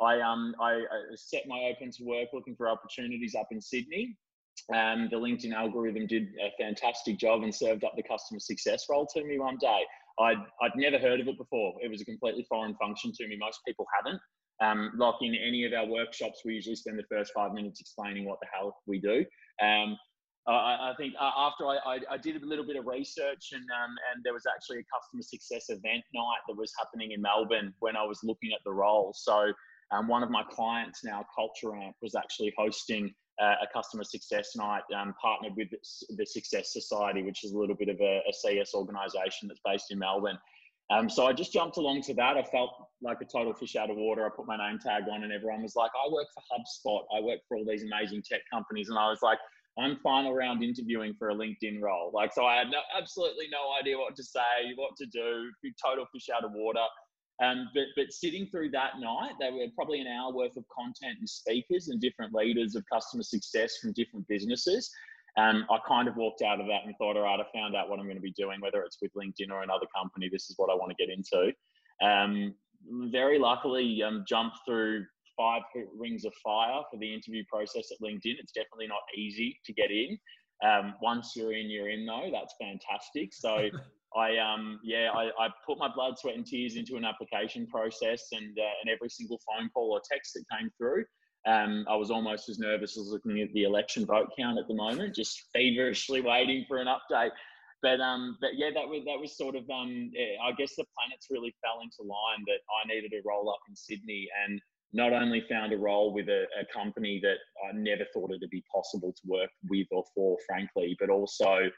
I 0.00 0.20
um 0.20 0.54
I, 0.60 0.72
I 0.72 1.14
set 1.14 1.44
my 1.46 1.72
open 1.74 1.90
to 1.92 2.04
work 2.04 2.28
looking 2.32 2.56
for 2.56 2.68
opportunities 2.68 3.34
up 3.34 3.48
in 3.50 3.60
Sydney. 3.60 4.16
Um, 4.74 5.08
the 5.10 5.16
LinkedIn 5.16 5.52
algorithm 5.52 6.06
did 6.06 6.28
a 6.40 6.50
fantastic 6.58 7.18
job 7.18 7.42
and 7.42 7.54
served 7.54 7.84
up 7.84 7.92
the 7.96 8.02
customer 8.02 8.40
success 8.40 8.86
role 8.90 9.06
to 9.14 9.24
me 9.24 9.38
one 9.38 9.58
day. 9.60 9.82
I'd, 10.18 10.38
I'd 10.62 10.74
never 10.74 10.98
heard 10.98 11.20
of 11.20 11.28
it 11.28 11.36
before. 11.36 11.74
It 11.82 11.90
was 11.90 12.00
a 12.00 12.04
completely 12.04 12.46
foreign 12.48 12.74
function 12.76 13.12
to 13.12 13.28
me. 13.28 13.36
Most 13.38 13.60
people 13.66 13.86
haven't. 13.94 14.20
Um, 14.62 14.92
like 14.96 15.16
in 15.20 15.34
any 15.34 15.66
of 15.66 15.74
our 15.74 15.86
workshops, 15.86 16.40
we 16.44 16.54
usually 16.54 16.76
spend 16.76 16.98
the 16.98 17.04
first 17.10 17.32
five 17.34 17.52
minutes 17.52 17.80
explaining 17.80 18.24
what 18.24 18.38
the 18.40 18.46
hell 18.52 18.74
we 18.86 18.98
do. 18.98 19.24
Um, 19.62 19.96
I, 20.48 20.90
I, 20.90 20.94
think 20.96 21.14
uh, 21.20 21.30
after 21.36 21.66
I, 21.66 21.76
I, 21.84 21.98
I, 22.12 22.16
did 22.16 22.40
a 22.40 22.46
little 22.46 22.64
bit 22.64 22.76
of 22.76 22.86
research 22.86 23.50
and 23.52 23.62
um, 23.62 23.96
and 24.14 24.22
there 24.24 24.32
was 24.32 24.44
actually 24.46 24.78
a 24.78 24.84
customer 24.94 25.22
success 25.22 25.70
event 25.70 26.04
night 26.14 26.42
that 26.46 26.56
was 26.56 26.72
happening 26.78 27.10
in 27.10 27.20
Melbourne 27.20 27.74
when 27.80 27.96
I 27.96 28.04
was 28.04 28.20
looking 28.22 28.52
at 28.52 28.60
the 28.64 28.72
role. 28.72 29.12
So 29.14 29.52
um, 29.92 30.08
one 30.08 30.22
of 30.22 30.30
my 30.30 30.42
clients 30.50 31.04
now, 31.04 31.24
Culture 31.34 31.76
Amp, 31.76 31.96
was 32.02 32.14
actually 32.14 32.52
hosting 32.56 33.14
uh, 33.40 33.54
a 33.62 33.66
customer 33.72 34.04
success 34.04 34.56
night 34.56 34.82
um, 34.96 35.14
partnered 35.20 35.52
with 35.56 35.68
the 35.70 36.26
Success 36.26 36.72
Society, 36.72 37.22
which 37.22 37.44
is 37.44 37.52
a 37.52 37.58
little 37.58 37.76
bit 37.76 37.88
of 37.88 38.00
a, 38.00 38.22
a 38.28 38.32
CS 38.32 38.74
organisation 38.74 39.48
that's 39.48 39.60
based 39.64 39.90
in 39.90 39.98
Melbourne. 39.98 40.38
Um, 40.90 41.10
so 41.10 41.26
I 41.26 41.32
just 41.32 41.52
jumped 41.52 41.76
along 41.76 42.02
to 42.02 42.14
that. 42.14 42.36
I 42.36 42.42
felt 42.44 42.70
like 43.02 43.18
a 43.20 43.24
total 43.24 43.52
fish 43.52 43.76
out 43.76 43.90
of 43.90 43.96
water. 43.96 44.24
I 44.24 44.30
put 44.34 44.46
my 44.46 44.56
name 44.56 44.78
tag 44.78 45.04
on, 45.10 45.24
and 45.24 45.32
everyone 45.32 45.62
was 45.62 45.74
like, 45.74 45.90
"I 45.94 46.10
work 46.12 46.28
for 46.32 46.42
HubSpot. 46.52 47.02
I 47.16 47.20
work 47.20 47.40
for 47.48 47.56
all 47.56 47.64
these 47.64 47.82
amazing 47.82 48.22
tech 48.22 48.42
companies," 48.52 48.88
and 48.88 48.98
I 48.98 49.10
was 49.10 49.18
like 49.20 49.38
I'm 49.78 49.96
final 49.96 50.34
round 50.34 50.62
interviewing 50.62 51.14
for 51.18 51.30
a 51.30 51.34
LinkedIn 51.34 51.82
role. 51.82 52.10
Like, 52.14 52.32
so 52.32 52.46
I 52.46 52.56
had 52.56 52.70
no, 52.70 52.78
absolutely 52.96 53.46
no 53.52 53.76
idea 53.78 53.98
what 53.98 54.16
to 54.16 54.24
say, 54.24 54.72
what 54.76 54.96
to 54.96 55.06
do, 55.06 55.50
total 55.84 56.06
fish 56.12 56.28
out 56.34 56.44
of 56.44 56.52
water. 56.54 56.84
Um, 57.42 57.68
but, 57.74 57.84
but 57.96 58.12
sitting 58.12 58.46
through 58.46 58.70
that 58.70 58.98
night, 58.98 59.32
there 59.38 59.52
were 59.52 59.66
probably 59.74 60.00
an 60.00 60.06
hour 60.06 60.32
worth 60.32 60.56
of 60.56 60.64
content 60.68 61.18
and 61.18 61.28
speakers 61.28 61.88
and 61.88 62.00
different 62.00 62.34
leaders 62.34 62.74
of 62.74 62.84
customer 62.90 63.22
success 63.22 63.76
from 63.76 63.92
different 63.92 64.26
businesses. 64.26 64.90
Um, 65.36 65.66
I 65.70 65.78
kind 65.86 66.08
of 66.08 66.16
walked 66.16 66.40
out 66.40 66.60
of 66.60 66.66
that 66.66 66.86
and 66.86 66.94
thought, 66.96 67.16
all 67.16 67.24
right, 67.24 67.38
I 67.38 67.44
found 67.54 67.76
out 67.76 67.90
what 67.90 67.98
I'm 67.98 68.06
going 68.06 68.16
to 68.16 68.22
be 68.22 68.32
doing, 68.32 68.60
whether 68.60 68.82
it's 68.82 68.96
with 69.02 69.12
LinkedIn 69.12 69.50
or 69.50 69.62
another 69.62 69.86
company. 69.94 70.30
This 70.32 70.48
is 70.48 70.54
what 70.56 70.70
I 70.70 70.74
want 70.74 70.96
to 70.96 71.06
get 71.06 71.12
into. 71.12 71.52
Um, 72.02 72.54
very 73.10 73.38
luckily, 73.38 74.02
um, 74.02 74.24
jumped 74.26 74.56
through 74.64 75.04
five 75.36 75.62
rings 75.94 76.24
of 76.24 76.32
fire 76.42 76.80
for 76.90 76.98
the 76.98 77.12
interview 77.12 77.44
process 77.52 77.90
at 77.92 78.00
LinkedIn. 78.00 78.36
It's 78.38 78.52
definitely 78.52 78.86
not 78.86 79.02
easy 79.14 79.58
to 79.66 79.72
get 79.74 79.90
in. 79.90 80.18
Um, 80.64 80.94
once 81.02 81.34
you're 81.36 81.52
in, 81.52 81.68
you're 81.68 81.90
in 81.90 82.06
though. 82.06 82.30
That's 82.32 82.54
fantastic. 82.58 83.34
So 83.34 83.68
I 84.14 84.36
um 84.38 84.80
yeah 84.82 85.10
I, 85.12 85.30
I 85.38 85.48
put 85.66 85.78
my 85.78 85.88
blood, 85.92 86.18
sweat, 86.18 86.36
and 86.36 86.46
tears 86.46 86.76
into 86.76 86.96
an 86.96 87.04
application 87.04 87.66
process, 87.66 88.28
and 88.32 88.56
uh, 88.58 88.74
and 88.82 88.90
every 88.90 89.08
single 89.08 89.40
phone 89.46 89.68
call 89.70 89.92
or 89.92 90.00
text 90.10 90.34
that 90.34 90.44
came 90.56 90.70
through. 90.78 91.04
Um, 91.46 91.86
I 91.88 91.94
was 91.94 92.10
almost 92.10 92.48
as 92.48 92.58
nervous 92.58 92.98
as 92.98 93.06
looking 93.06 93.40
at 93.40 93.52
the 93.52 93.62
election 93.62 94.04
vote 94.04 94.30
count 94.36 94.58
at 94.58 94.66
the 94.66 94.74
moment, 94.74 95.14
just 95.14 95.44
feverishly 95.52 96.20
waiting 96.20 96.64
for 96.66 96.78
an 96.78 96.88
update. 96.88 97.30
But 97.82 98.00
um, 98.00 98.36
but 98.40 98.56
yeah, 98.56 98.70
that 98.74 98.88
was 98.88 99.04
that 99.06 99.18
was 99.20 99.36
sort 99.36 99.54
of 99.54 99.62
um, 99.70 100.10
I 100.42 100.52
guess 100.52 100.74
the 100.76 100.84
planets 100.96 101.28
really 101.30 101.54
fell 101.62 101.80
into 101.82 102.02
line 102.02 102.44
that 102.46 102.60
I 102.66 102.88
needed 102.88 103.10
to 103.10 103.22
roll 103.24 103.50
up 103.50 103.60
in 103.68 103.76
Sydney, 103.76 104.28
and 104.44 104.60
not 104.92 105.12
only 105.12 105.44
found 105.48 105.72
a 105.72 105.76
role 105.76 106.12
with 106.12 106.28
a, 106.28 106.46
a, 106.58 106.64
company 106.72 107.20
that 107.22 107.36
I 107.68 107.72
never 107.74 108.06
thought 108.14 108.30
it'd 108.30 108.48
be 108.50 108.64
possible 108.72 109.12
to 109.12 109.22
work 109.26 109.50
with 109.68 109.86
or 109.90 110.04
for, 110.14 110.38
frankly, 110.46 110.96
but 110.98 111.10
also 111.10 111.70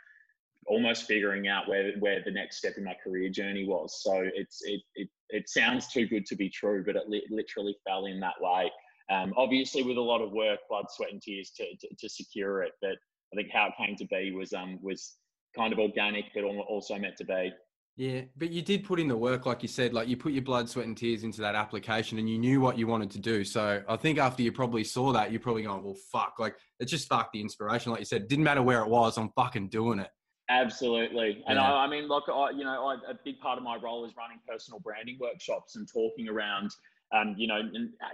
almost 0.69 1.07
figuring 1.07 1.49
out 1.49 1.69
where 1.69 1.93
where 1.99 2.23
the 2.25 2.31
next 2.31 2.59
step 2.59 2.75
in 2.77 2.85
my 2.85 2.97
career 3.03 3.29
journey 3.29 3.65
was. 3.67 4.03
So 4.03 4.29
it's 4.35 4.63
it 4.63 4.81
it, 4.95 5.09
it 5.31 5.49
sounds 5.49 5.89
too 5.89 6.07
good 6.07 6.27
to 6.27 6.37
be 6.37 6.49
true, 6.49 6.83
but 6.85 6.97
it 6.97 7.09
li- 7.09 7.27
literally 7.31 7.77
fell 7.87 8.07
in 8.07 8.21
that 8.21 8.41
way. 8.41 8.71
Um, 9.11 9.33
obviously, 9.37 9.83
with 9.83 9.97
a 9.97 10.03
lot 10.03 10.21
of 10.21 10.33
work, 10.33 10.61
blood, 10.69 10.85
sweat, 10.91 11.13
and 11.13 11.23
tears 11.23 11.51
to, 11.57 11.65
to, 11.81 11.89
to 11.99 12.09
secure 12.09 12.63
it. 12.63 12.73
But 12.83 12.97
I 13.33 13.37
think 13.37 13.51
how 13.53 13.69
it 13.69 13.73
came 13.79 13.97
to 13.97 14.07
be 14.07 14.33
was 14.33 14.53
um 14.53 14.79
was 14.83 15.17
kind 15.57 15.73
of 15.73 15.79
organic, 15.79 16.27
but 16.35 16.45
also 16.45 16.99
meant 16.99 17.17
to 17.19 17.25
be. 17.25 17.53
Yeah, 17.97 18.21
but 18.37 18.51
you 18.53 18.63
did 18.63 18.85
put 18.85 19.01
in 19.01 19.09
the 19.09 19.17
work, 19.17 19.45
like 19.45 19.61
you 19.63 19.69
said, 19.69 19.93
like 19.93 20.07
you 20.07 20.17
put 20.17 20.33
your 20.33 20.43
blood, 20.43 20.69
sweat, 20.69 20.87
and 20.87 20.97
tears 20.97 21.25
into 21.25 21.41
that 21.41 21.57
application 21.57 22.17
and 22.21 22.31
you 22.31 22.39
knew 22.39 22.61
what 22.61 22.79
you 22.79 22.87
wanted 22.87 23.11
to 23.11 23.19
do. 23.19 23.43
So 23.43 23.83
I 23.89 23.97
think 23.97 24.21
after 24.21 24.41
you 24.41 24.53
probably 24.53 24.85
saw 24.85 25.13
that, 25.15 25.33
you're 25.33 25.41
probably 25.41 25.65
going, 25.65 25.83
well, 25.83 25.97
fuck, 26.13 26.35
like 26.39 26.55
it 26.79 26.85
just 26.85 27.07
sparked 27.07 27.33
the 27.33 27.41
inspiration. 27.41 27.91
Like 27.91 27.99
you 27.99 28.05
said, 28.05 28.29
didn't 28.29 28.45
matter 28.45 28.63
where 28.63 28.83
it 28.83 28.89
was, 28.89 29.19
I'm 29.19 29.31
fucking 29.31 29.71
doing 29.71 29.99
it. 29.99 30.11
Absolutely. 30.49 31.45
And 31.47 31.57
yeah. 31.57 31.73
I, 31.73 31.85
I, 31.85 31.87
mean, 31.89 32.09
look, 32.09 32.25
I, 32.33 32.51
you 32.51 32.65
know, 32.65 32.87
I, 32.87 32.95
a 33.11 33.15
big 33.25 33.39
part 33.39 33.59
of 33.59 33.65
my 33.65 33.77
role 33.77 34.05
is 34.05 34.17
running 34.17 34.39
personal 34.49 34.81
branding 34.81 35.19
workshops 35.21 35.77
and 35.77 35.87
talking 35.87 36.29
around, 36.29 36.75
um, 37.13 37.35
you 37.37 37.47
know, 37.47 37.61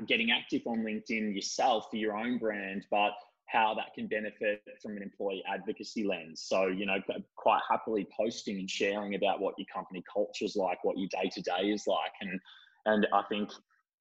getting 0.09 0.31
active 0.33 0.63
on 0.67 0.79
LinkedIn 0.79 1.35
yourself 1.35 1.87
for 1.91 1.97
your 1.97 2.17
own 2.17 2.39
brand. 2.39 2.87
But 2.91 3.13
how 3.47 3.75
that 3.75 3.95
can 3.95 4.07
benefit 4.07 4.63
from 4.83 4.97
an 4.97 5.03
employee 5.03 5.45
advocacy 5.47 6.05
lens. 6.05 6.43
So, 6.45 6.67
you 6.67 6.87
know, 6.87 6.97
quite 7.37 7.61
happily 7.71 8.07
posting 8.17 8.59
and 8.59 8.69
sharing 8.69 9.15
about 9.15 9.41
what 9.41 9.55
your 9.59 9.67
company 9.73 10.03
culture 10.13 10.45
is 10.45 10.57
like, 10.57 10.83
what 10.83 10.99
your 10.99 11.09
day 11.09 11.31
to 11.33 11.41
day 11.41 11.71
is 11.71 11.87
like. 11.87 12.13
And, 12.21 12.41
and 12.87 13.07
I 13.13 13.23
think 13.29 13.51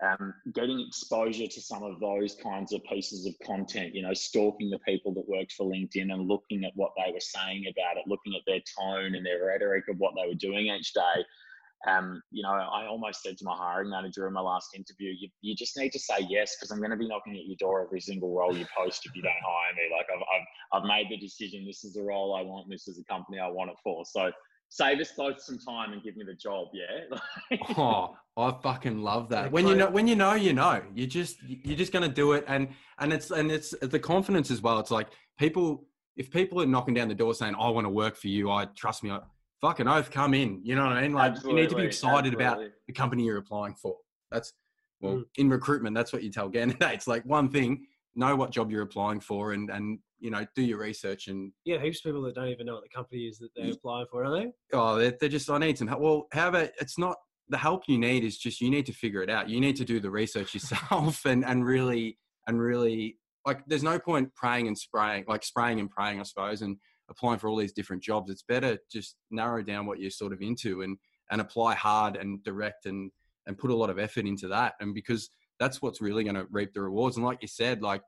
um, 0.03 0.33
getting 0.53 0.79
exposure 0.79 1.47
to 1.47 1.61
some 1.61 1.83
of 1.83 1.99
those 1.99 2.35
kinds 2.35 2.73
of 2.73 2.83
pieces 2.83 3.25
of 3.25 3.33
content, 3.45 3.95
you 3.95 4.01
know, 4.01 4.13
stalking 4.13 4.69
the 4.69 4.79
people 4.79 5.13
that 5.13 5.27
worked 5.27 5.53
for 5.53 5.65
LinkedIn 5.71 6.11
and 6.11 6.27
looking 6.27 6.65
at 6.65 6.71
what 6.75 6.91
they 6.97 7.11
were 7.11 7.19
saying 7.19 7.65
about 7.67 7.97
it, 7.97 8.03
looking 8.07 8.35
at 8.35 8.41
their 8.45 8.61
tone 8.77 9.15
and 9.15 9.25
their 9.25 9.45
rhetoric 9.45 9.85
of 9.89 9.97
what 9.97 10.13
they 10.15 10.27
were 10.27 10.35
doing 10.35 10.67
each 10.67 10.93
day 10.93 11.23
um, 11.87 12.21
you 12.31 12.43
know, 12.43 12.49
I 12.49 12.85
almost 12.85 13.21
said 13.21 13.37
to 13.37 13.45
my 13.45 13.55
hiring 13.55 13.89
manager 13.89 14.27
in 14.27 14.33
my 14.33 14.41
last 14.41 14.69
interview, 14.73 15.13
you, 15.19 15.27
you 15.41 15.55
just 15.55 15.77
need 15.77 15.91
to 15.91 15.99
say 15.99 16.25
yes 16.29 16.55
because 16.55 16.71
I'm 16.71 16.77
going 16.79 16.91
to 16.91 16.97
be 16.97 17.07
knocking 17.07 17.33
at 17.33 17.45
your 17.45 17.57
door 17.59 17.83
every 17.83 17.99
single 17.99 18.33
role 18.33 18.55
you 18.55 18.65
post 18.75 19.05
if 19.05 19.15
you 19.15 19.21
don't 19.21 19.33
hire 19.45 19.73
me. 19.75 19.95
Like 19.95 20.07
I've, 20.15 20.21
I've, 20.21 20.81
I've 20.81 20.87
made 20.87 21.07
the 21.09 21.17
decision. 21.17 21.65
This 21.65 21.83
is 21.83 21.93
the 21.93 22.01
role 22.01 22.35
I 22.35 22.41
want. 22.41 22.69
This 22.69 22.87
is 22.87 22.95
the 22.95 23.03
company 23.03 23.39
I 23.39 23.49
want 23.49 23.71
it 23.71 23.77
for. 23.83 24.05
So 24.05 24.31
save 24.73 24.99
us 24.99 25.11
both 25.15 25.39
some 25.39 25.59
time 25.59 25.93
and 25.93 26.01
give 26.01 26.17
me 26.17 26.25
the 26.25 26.33
job. 26.33 26.69
Yeah. 26.73 27.57
oh, 27.77 28.15
I 28.35 28.55
fucking 28.63 28.97
love 28.97 29.29
that. 29.29 29.51
When 29.51 29.67
you 29.67 29.75
know, 29.75 29.89
when 29.89 30.07
you 30.07 30.15
know, 30.15 30.33
you 30.33 30.53
know. 30.53 30.81
You 30.95 31.05
just 31.05 31.37
you're 31.43 31.77
just 31.77 31.93
going 31.93 32.07
to 32.07 32.13
do 32.13 32.33
it, 32.33 32.43
and 32.47 32.69
and 32.97 33.13
it's 33.13 33.29
and 33.29 33.51
it's 33.51 33.75
the 33.81 33.99
confidence 33.99 34.49
as 34.49 34.61
well. 34.61 34.79
It's 34.79 34.91
like 34.91 35.09
people. 35.37 35.87
If 36.15 36.29
people 36.29 36.61
are 36.61 36.65
knocking 36.65 36.93
down 36.93 37.07
the 37.07 37.15
door 37.15 37.33
saying, 37.33 37.55
"I 37.59 37.69
want 37.69 37.85
to 37.85 37.89
work 37.89 38.15
for 38.15 38.27
you," 38.27 38.49
I 38.49 38.65
trust 38.65 39.03
me. 39.03 39.11
I, 39.11 39.19
fucking 39.61 39.87
oath, 39.87 40.11
come 40.11 40.33
in. 40.33 40.59
You 40.63 40.75
know 40.75 40.83
what 40.83 40.93
I 40.93 41.01
mean? 41.03 41.13
Like 41.13 41.31
absolutely, 41.31 41.61
you 41.61 41.67
need 41.67 41.69
to 41.69 41.75
be 41.77 41.83
excited 41.83 42.33
absolutely. 42.33 42.45
about 42.45 42.71
the 42.87 42.93
company 42.93 43.25
you're 43.25 43.37
applying 43.37 43.75
for. 43.75 43.95
That's 44.31 44.53
well, 44.99 45.17
mm. 45.17 45.25
in 45.37 45.49
recruitment, 45.49 45.95
that's 45.95 46.11
what 46.11 46.23
you 46.23 46.31
tell 46.31 46.49
candidates. 46.49 47.07
Like 47.13 47.25
one 47.25 47.49
thing, 47.49 47.85
know 48.15 48.35
what 48.35 48.51
job 48.51 48.71
you're 48.71 48.81
applying 48.81 49.19
for, 49.19 49.53
and 49.53 49.69
and 49.69 49.99
you 50.23 50.31
know 50.31 50.45
do 50.55 50.63
your 50.63 50.79
research. 50.79 51.27
And 51.27 51.51
yeah, 51.65 51.79
heaps 51.79 51.99
of 51.99 52.03
people 52.05 52.21
that 52.23 52.33
don't 52.33 52.47
even 52.47 52.65
know 52.65 52.75
what 52.75 52.83
the 52.83 52.95
company 52.95 53.23
is 53.23 53.37
that 53.39 53.49
they're 53.55 53.71
applying 53.71 54.07
for, 54.09 54.23
are 54.23 54.39
they? 54.39 54.51
Oh, 54.71 54.97
they're, 54.97 55.13
they're 55.19 55.29
just 55.29 55.49
I 55.49 55.57
need 55.57 55.77
some 55.77 55.87
help. 55.87 56.01
Well, 56.01 56.27
however, 56.31 56.69
it's 56.79 56.97
not 56.97 57.17
the 57.49 57.57
help 57.57 57.83
you 57.87 57.97
need 57.97 58.23
is 58.23 58.37
just 58.37 58.61
you 58.61 58.69
need 58.71 58.85
to 58.85 58.93
figure 58.93 59.21
it 59.21 59.29
out. 59.29 59.49
You 59.49 59.59
need 59.59 59.75
to 59.75 59.85
do 59.85 59.99
the 59.99 60.09
research 60.09 60.53
yourself 60.53 61.25
and 61.25 61.45
and 61.45 61.65
really 61.65 62.17
and 62.47 62.59
really 62.59 63.17
like 63.45 63.59
there's 63.67 63.83
no 63.83 63.99
point 63.99 64.33
praying 64.33 64.67
and 64.67 64.77
spraying 64.77 65.25
like 65.27 65.43
spraying 65.43 65.81
and 65.81 65.89
praying 65.89 66.21
I 66.21 66.23
suppose 66.23 66.61
and 66.61 66.77
applying 67.09 67.37
for 67.37 67.49
all 67.49 67.57
these 67.57 67.73
different 67.73 68.01
jobs. 68.01 68.31
It's 68.31 68.43
better 68.43 68.77
just 68.89 69.17
narrow 69.29 69.61
down 69.61 69.85
what 69.85 69.99
you're 69.99 70.09
sort 70.09 70.31
of 70.31 70.41
into 70.41 70.83
and 70.83 70.97
and 71.31 71.41
apply 71.41 71.75
hard 71.75 72.15
and 72.15 72.41
direct 72.43 72.85
and 72.85 73.11
and 73.45 73.57
put 73.57 73.71
a 73.71 73.75
lot 73.75 73.89
of 73.89 73.99
effort 73.99 74.25
into 74.25 74.47
that. 74.47 74.75
And 74.79 74.95
because 74.95 75.29
that's 75.59 75.81
what's 75.81 76.01
really 76.01 76.23
going 76.23 76.35
to 76.35 76.47
reap 76.49 76.73
the 76.73 76.81
rewards. 76.81 77.17
And 77.17 77.25
like 77.25 77.39
you 77.41 77.47
said, 77.47 77.81
like 77.81 78.01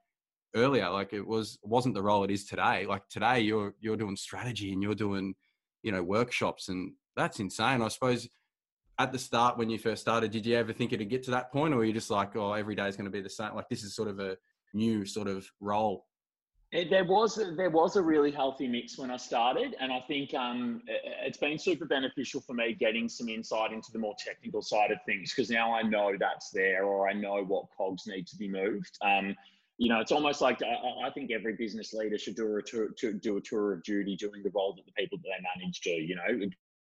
earlier, 0.56 0.90
like 0.90 1.14
it 1.14 1.26
was 1.26 1.60
wasn't 1.64 1.96
the 1.96 2.02
role 2.02 2.24
it 2.24 2.32
is 2.32 2.46
today. 2.46 2.86
Like 2.86 3.08
today, 3.10 3.42
you're 3.42 3.76
you're 3.80 3.98
doing 3.98 4.16
strategy 4.16 4.74
and 4.74 4.82
you're 4.82 4.96
doing 4.96 5.36
you 5.84 5.92
know 5.92 6.04
workshops, 6.04 6.70
and 6.70 6.94
that's 7.16 7.40
insane. 7.40 7.82
I 7.82 7.88
suppose 7.90 8.28
at 8.98 9.12
the 9.12 9.20
start 9.20 9.58
when 9.58 9.70
you 9.70 9.78
first 9.78 10.02
started, 10.02 10.32
did 10.32 10.46
you 10.46 10.56
ever 10.56 10.72
think 10.72 10.94
it'd 10.94 11.10
get 11.10 11.24
to 11.24 11.32
that 11.32 11.52
point, 11.52 11.74
or 11.74 11.78
were 11.78 11.86
you 11.86 11.94
just 11.94 12.10
like, 12.10 12.36
oh, 12.36 12.54
every 12.54 12.76
day 12.76 12.88
is 12.88 12.96
going 12.96 13.06
to 13.06 13.12
be 13.12 13.22
the 13.22 13.30
same? 13.30 13.54
Like 13.56 13.70
this 13.70 13.84
is 13.84 13.96
sort 13.96 14.08
of 14.08 14.20
a 14.20 14.38
new 14.74 15.06
sort 15.06 15.28
of 15.28 15.50
role 15.60 16.06
it, 16.76 16.90
there 16.90 17.06
was 17.06 17.36
there 17.58 17.70
was 17.70 17.96
a 17.96 18.02
really 18.02 18.32
healthy 18.32 18.68
mix 18.68 18.98
when 18.98 19.12
I 19.12 19.18
started, 19.18 19.76
and 19.80 19.94
I 19.94 20.02
think 20.08 20.34
um, 20.34 20.82
it's 21.24 21.38
been 21.38 21.58
super 21.58 21.86
beneficial 21.86 22.42
for 22.42 22.54
me 22.54 22.74
getting 22.74 23.08
some 23.08 23.30
insight 23.30 23.72
into 23.72 23.92
the 23.92 24.00
more 24.00 24.16
technical 24.18 24.62
side 24.62 24.92
of 24.92 24.98
things 25.06 25.34
because 25.34 25.50
now 25.50 25.74
I 25.74 25.84
know 25.84 26.14
that's 26.20 26.50
there, 26.50 26.84
or 26.84 27.08
I 27.08 27.14
know 27.14 27.44
what 27.44 27.66
cogs 27.76 28.08
need 28.08 28.28
to 28.28 28.36
be 28.36 28.50
moved. 28.50 28.98
Um, 29.02 29.36
you 29.78 29.90
know, 29.90 30.00
it's 30.00 30.12
almost 30.12 30.42
like 30.42 30.62
I, 30.64 31.08
I, 31.08 31.10
think 31.10 31.32
every 31.32 31.54
business 31.54 31.94
leader 31.94 32.18
should 32.18 32.36
do 32.36 32.56
a 32.56 32.62
tour, 32.62 32.90
to 32.98 33.14
do 33.14 33.38
a 33.38 33.42
tour 33.42 33.74
of 33.74 33.84
duty 33.84 34.16
doing 34.16 34.42
the 34.42 34.52
role 34.56 34.74
that 34.76 34.86
the 34.86 34.92
people 34.94 35.18
that 35.18 35.24
they 35.24 35.62
manage 35.62 35.82
do. 35.82 35.92
You 35.92 36.16
know, 36.16 36.48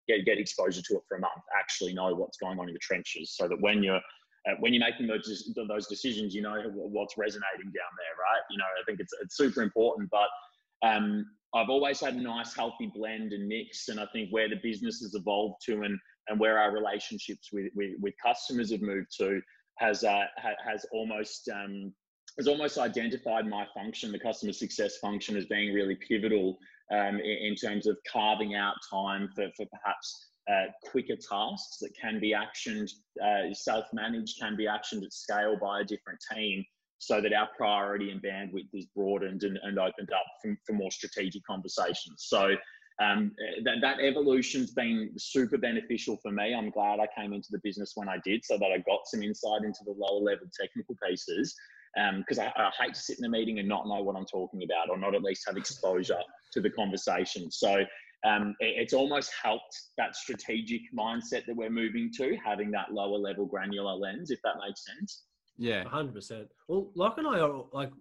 get 0.07 0.25
get 0.25 0.39
exposure 0.39 0.81
to 0.81 0.95
it 0.95 1.03
for 1.07 1.17
a 1.17 1.19
month, 1.19 1.43
actually 1.57 1.93
know 1.93 2.13
what's 2.15 2.37
going 2.37 2.59
on 2.59 2.67
in 2.67 2.73
the 2.73 2.79
trenches, 2.79 3.35
so 3.35 3.47
that 3.47 3.61
when 3.61 3.83
you're 3.83 4.01
uh, 4.47 4.55
when 4.59 4.73
you're 4.73 4.83
making 4.83 5.07
those 5.07 5.53
those 5.67 5.87
decisions, 5.87 6.33
you 6.33 6.41
know 6.41 6.59
what's 6.73 7.17
resonating 7.17 7.65
down 7.65 7.93
there, 7.97 8.15
right? 8.17 8.41
You 8.49 8.57
know, 8.57 8.65
I 8.65 8.83
think 8.85 8.99
it's 8.99 9.13
it's 9.21 9.37
super 9.37 9.61
important. 9.61 10.09
But 10.09 10.87
um, 10.87 11.25
I've 11.53 11.69
always 11.69 11.99
had 11.99 12.15
a 12.15 12.21
nice, 12.21 12.55
healthy 12.55 12.91
blend 12.95 13.33
and 13.33 13.47
mix, 13.47 13.89
and 13.89 13.99
I 13.99 14.07
think 14.11 14.31
where 14.31 14.49
the 14.49 14.59
business 14.63 15.01
has 15.01 15.13
evolved 15.13 15.61
to, 15.65 15.83
and 15.83 15.99
and 16.29 16.39
where 16.39 16.57
our 16.57 16.71
relationships 16.71 17.49
with 17.53 17.71
with, 17.75 17.91
with 17.99 18.15
customers 18.23 18.71
have 18.71 18.81
moved 18.81 19.15
to, 19.19 19.39
has 19.77 20.03
uh, 20.03 20.25
ha, 20.37 20.49
has 20.65 20.85
almost 20.91 21.47
um, 21.53 21.93
has 22.37 22.47
almost 22.47 22.77
identified 22.77 23.47
my 23.47 23.65
function, 23.73 24.11
the 24.11 24.19
customer 24.19 24.53
success 24.53 24.97
function, 24.97 25.35
as 25.35 25.45
being 25.45 25.73
really 25.73 25.95
pivotal 25.95 26.57
um, 26.91 27.19
in, 27.19 27.37
in, 27.51 27.55
terms 27.55 27.87
of 27.87 27.97
carving 28.11 28.55
out 28.55 28.75
time 28.89 29.29
for, 29.35 29.47
for 29.55 29.65
perhaps 29.67 30.31
uh, 30.49 30.65
quicker 30.89 31.15
tasks 31.15 31.77
that 31.79 31.91
can 31.99 32.19
be 32.19 32.33
actioned, 32.33 32.89
uh, 33.23 33.53
self-managed, 33.53 34.39
can 34.39 34.55
be 34.55 34.65
actioned 34.65 35.03
at 35.03 35.13
scale 35.13 35.57
by 35.61 35.81
a 35.81 35.83
different 35.83 36.19
team, 36.33 36.63
so 36.97 37.21
that 37.21 37.33
our 37.33 37.49
priority 37.57 38.11
and 38.11 38.21
bandwidth 38.21 38.69
is 38.73 38.85
broadened 38.95 39.43
and, 39.43 39.57
and 39.63 39.79
opened 39.79 40.11
up 40.13 40.25
for, 40.41 40.55
for 40.65 40.73
more 40.73 40.91
strategic 40.91 41.43
conversations. 41.45 42.25
So 42.27 42.55
um, 43.01 43.31
that, 43.63 43.77
that 43.81 43.99
evolution's 43.99 44.71
been 44.71 45.11
super 45.17 45.57
beneficial 45.57 46.17
for 46.21 46.31
me. 46.31 46.53
I'm 46.53 46.69
glad 46.69 46.99
I 46.99 47.07
came 47.17 47.33
into 47.33 47.49
the 47.51 47.59
business 47.63 47.93
when 47.95 48.07
I 48.07 48.17
did, 48.23 48.45
so 48.45 48.57
that 48.57 48.71
I 48.71 48.77
got 48.79 48.99
some 49.05 49.23
insight 49.23 49.63
into 49.63 49.79
the 49.85 49.95
lower 49.97 50.21
level 50.21 50.47
technical 50.59 50.95
pieces. 51.07 51.55
Because 51.95 52.39
um, 52.39 52.47
I, 52.55 52.61
I, 52.63 52.71
hate 52.83 52.93
to 52.93 52.99
sit 52.99 53.19
in 53.19 53.25
a 53.25 53.29
meeting 53.29 53.59
and 53.59 53.67
not 53.67 53.85
know 53.85 54.01
what 54.01 54.15
I'm 54.15 54.25
talking 54.25 54.63
about, 54.63 54.89
or 54.89 54.97
not 54.97 55.13
at 55.13 55.23
least 55.23 55.43
have 55.47 55.57
exposure 55.57 56.19
to 56.53 56.61
the 56.61 56.69
conversation. 56.69 57.51
So 57.51 57.83
um, 58.25 58.55
it, 58.59 58.75
it's 58.77 58.93
almost 58.93 59.31
helped 59.41 59.77
that 59.97 60.15
strategic 60.15 60.81
mindset 60.97 61.45
that 61.47 61.55
we're 61.55 61.69
moving 61.69 62.11
to, 62.17 62.37
having 62.43 62.71
that 62.71 62.93
lower 62.93 63.17
level 63.17 63.45
granular 63.45 63.93
lens, 63.93 64.31
if 64.31 64.39
that 64.43 64.55
makes 64.65 64.85
sense. 64.85 65.23
Yeah, 65.57 65.83
hundred 65.83 66.15
percent. 66.15 66.47
Well, 66.67 66.91
Locke 66.95 67.17
and 67.17 67.27
I 67.27 67.39
are 67.39 67.65
like 67.73 67.91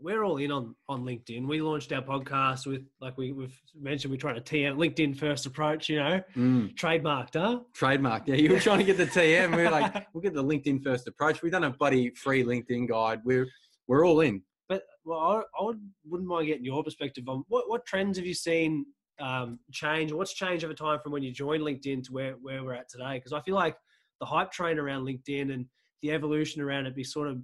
we're 0.00 0.24
all 0.24 0.38
in 0.38 0.50
on 0.50 0.74
on 0.88 1.04
LinkedIn. 1.04 1.46
We 1.46 1.60
launched 1.60 1.92
our 1.92 2.02
podcast 2.02 2.66
with 2.66 2.82
like 3.00 3.16
we, 3.16 3.28
have 3.28 3.52
mentioned 3.78 4.10
we're 4.10 4.18
trying 4.18 4.34
to 4.34 4.40
TM 4.40 4.76
LinkedIn 4.76 5.16
first 5.16 5.46
approach. 5.46 5.88
You 5.88 5.96
know, 5.96 6.20
mm. 6.36 6.74
trademarked, 6.74 7.34
huh? 7.34 7.60
Trademark. 7.74 8.26
Yeah, 8.26 8.36
you 8.36 8.50
were 8.50 8.60
trying 8.60 8.78
to 8.78 8.84
get 8.84 8.96
the 8.96 9.06
TM. 9.06 9.56
We 9.56 9.66
are 9.66 9.70
like, 9.70 10.06
we'll 10.12 10.22
get 10.22 10.34
the 10.34 10.44
LinkedIn 10.44 10.82
first 10.82 11.06
approach. 11.06 11.42
We've 11.42 11.52
done 11.52 11.64
a 11.64 11.70
buddy 11.70 12.10
free 12.10 12.44
LinkedIn 12.44 12.88
guide. 12.88 13.20
We're 13.24 13.48
we're 13.86 14.06
all 14.06 14.20
in. 14.20 14.42
But 14.68 14.82
well, 15.04 15.18
I, 15.18 15.60
I 15.60 15.64
would, 15.64 15.80
wouldn't 16.06 16.28
mind 16.28 16.46
getting 16.46 16.64
your 16.64 16.82
perspective 16.82 17.28
on 17.28 17.44
what 17.48 17.68
what 17.68 17.86
trends 17.86 18.18
have 18.18 18.26
you 18.26 18.34
seen 18.34 18.86
um, 19.20 19.58
change? 19.72 20.12
What's 20.12 20.34
changed 20.34 20.64
over 20.64 20.74
time 20.74 20.98
from 21.02 21.12
when 21.12 21.22
you 21.22 21.32
joined 21.32 21.62
LinkedIn 21.62 22.04
to 22.04 22.12
where 22.12 22.32
where 22.40 22.64
we're 22.64 22.74
at 22.74 22.88
today? 22.88 23.14
Because 23.14 23.32
I 23.32 23.40
feel 23.42 23.54
like 23.54 23.76
the 24.20 24.26
hype 24.26 24.50
train 24.50 24.78
around 24.78 25.06
LinkedIn 25.06 25.52
and 25.52 25.66
the 26.02 26.12
evolution 26.12 26.62
around 26.62 26.86
it 26.86 26.94
be 26.94 27.04
sort 27.04 27.28
of 27.28 27.38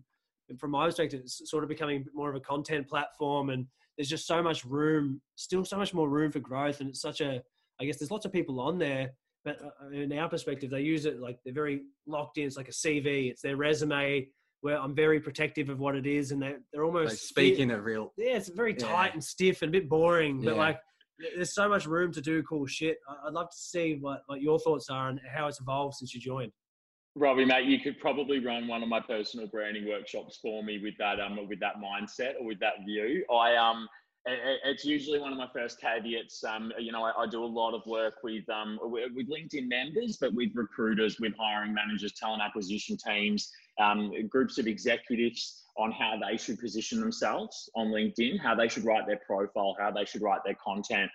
from 0.59 0.72
my 0.72 0.87
perspective, 0.87 1.20
it's 1.20 1.48
sort 1.50 1.64
of 1.64 1.68
becoming 1.68 2.04
more 2.14 2.30
of 2.30 2.37
a 2.37 2.40
content 2.40 2.88
platform, 2.88 3.50
and 3.50 3.66
there's 3.96 4.09
just 4.09 4.26
so 4.26 4.42
much 4.42 4.64
room, 4.64 5.20
still 5.37 5.64
so 5.64 5.76
much 5.76 5.94
more 5.94 6.09
room 6.09 6.30
for 6.30 6.40
growth. 6.40 6.80
And 6.80 6.90
it's 6.90 7.00
such 7.00 7.20
a, 7.20 7.42
I 7.80 7.85
guess, 7.85 7.98
there's 7.98 8.11
lots 8.11 8.26
of 8.26 8.33
people 8.33 8.61
on 8.61 8.78
there, 8.78 9.11
but 9.44 9.59
uh, 9.62 9.90
in 9.90 10.12
our 10.12 10.28
perspective, 10.28 10.70
they 10.70 10.80
use 10.80 11.07
it 11.07 11.20
like 11.20 11.38
they're 11.44 11.54
very 11.54 11.83
locked 12.07 12.38
in. 12.38 12.46
It's 12.46 12.57
like 12.57 12.68
a 12.68 12.72
CV, 12.72 13.30
it's 13.30 13.42
their 13.42 13.57
resume. 13.57 14.28
Where 14.61 14.80
I'm 14.80 14.94
very 14.94 15.20
protective 15.20 15.68
of 15.68 15.78
what 15.78 15.94
it 15.94 16.07
is, 16.07 16.33
and 16.33 16.40
they're 16.40 16.59
they're 16.72 16.85
almost 16.85 17.11
they 17.11 17.16
speak 17.16 17.59
in 17.59 17.68
real. 17.68 18.14
Yeah, 18.16 18.38
it's 18.38 18.48
very 18.48 18.72
tight 18.72 19.09
yeah. 19.09 19.12
and 19.12 19.22
stiff 19.22 19.61
and 19.61 19.68
a 19.68 19.72
bit 19.78 19.90
boring, 19.90 20.40
but 20.40 20.54
yeah. 20.54 20.59
like 20.59 20.78
there's 21.37 21.54
so 21.54 21.68
much 21.68 21.87
room 21.87 22.12
to 22.12 22.20
do 22.20 22.42
cool 22.42 22.66
shit. 22.66 22.96
I'd 23.26 23.33
love 23.33 23.50
to 23.50 23.57
see 23.57 23.98
what, 24.00 24.22
what 24.26 24.40
your 24.40 24.59
thoughts 24.59 24.88
are 24.90 25.09
and 25.09 25.20
how 25.33 25.46
it's 25.48 25.61
evolved 25.61 25.96
since 25.96 26.14
you 26.14 26.20
joined. 26.20 26.52
Robbie, 27.16 27.44
mate, 27.44 27.66
you 27.66 27.79
could 27.79 28.00
probably 28.00 28.44
run 28.44 28.66
one 28.66 28.83
of 28.83 28.88
my 28.88 28.98
personal 28.98 29.46
branding 29.46 29.88
workshops 29.88 30.38
for 30.42 30.64
me 30.64 30.81
with 30.83 30.94
that 30.98 31.20
um 31.20 31.38
with 31.48 31.61
that 31.61 31.77
mindset 31.77 32.35
or 32.40 32.46
with 32.46 32.59
that 32.61 32.85
view. 32.85 33.24
I 33.33 33.55
um 33.57 33.88
it's 34.27 34.87
usually 34.87 35.20
one 35.20 35.33
of 35.33 35.38
my 35.38 35.48
first 35.53 35.79
caveats. 35.81 36.42
Um, 36.44 36.72
you 36.79 36.92
know, 36.92 37.05
I, 37.05 37.12
I, 37.24 37.27
do 37.27 37.44
a 37.44 37.46
lot 37.46 37.74
of 37.74 37.83
work 37.87 38.14
with 38.22 38.48
um 38.48 38.79
with 38.83 39.29
LinkedIn 39.29 39.68
members, 39.68 40.16
but 40.20 40.33
with 40.35 40.50
recruiters, 40.55 41.20
with 41.20 41.35
hiring 41.38 41.74
managers, 41.74 42.12
talent 42.14 42.42
acquisition 42.42 42.96
teams, 42.96 43.53
um, 43.79 44.12
groups 44.29 44.59
of 44.59 44.66
executives 44.66 45.62
on 45.77 45.92
how 45.92 46.18
they 46.18 46.37
should 46.37 46.59
position 46.59 47.00
themselves 47.00 47.68
on 47.77 47.88
LinkedIn, 47.88 48.40
how 48.40 48.55
they 48.55 48.68
should 48.68 48.85
write 48.85 49.07
their 49.07 49.20
profile, 49.27 49.77
how 49.79 49.90
they 49.90 50.05
should 50.05 50.22
write 50.22 50.40
their 50.44 50.57
content. 50.64 51.11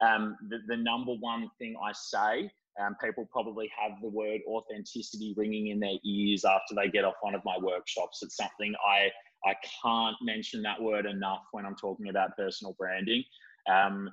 Um, 0.00 0.36
the, 0.48 0.58
the 0.68 0.76
number 0.76 1.12
one 1.14 1.50
thing 1.58 1.74
I 1.82 1.92
say 1.92 2.50
um, 2.80 2.96
people 3.02 3.28
probably 3.30 3.70
have 3.78 3.92
the 4.00 4.08
word 4.08 4.40
authenticity 4.48 5.34
ringing 5.36 5.68
in 5.68 5.80
their 5.80 5.98
ears 6.04 6.44
after 6.44 6.74
they 6.74 6.88
get 6.88 7.04
off 7.04 7.14
one 7.20 7.34
of 7.34 7.42
my 7.44 7.56
workshops. 7.60 8.20
It's 8.22 8.36
something 8.36 8.74
I 8.86 9.10
I 9.44 9.54
can't 9.82 10.16
mention 10.22 10.62
that 10.62 10.80
word 10.80 11.04
enough 11.04 11.42
when 11.52 11.66
I'm 11.66 11.74
talking 11.74 12.08
about 12.08 12.36
personal 12.36 12.74
branding. 12.78 13.24
Um, 13.68 14.08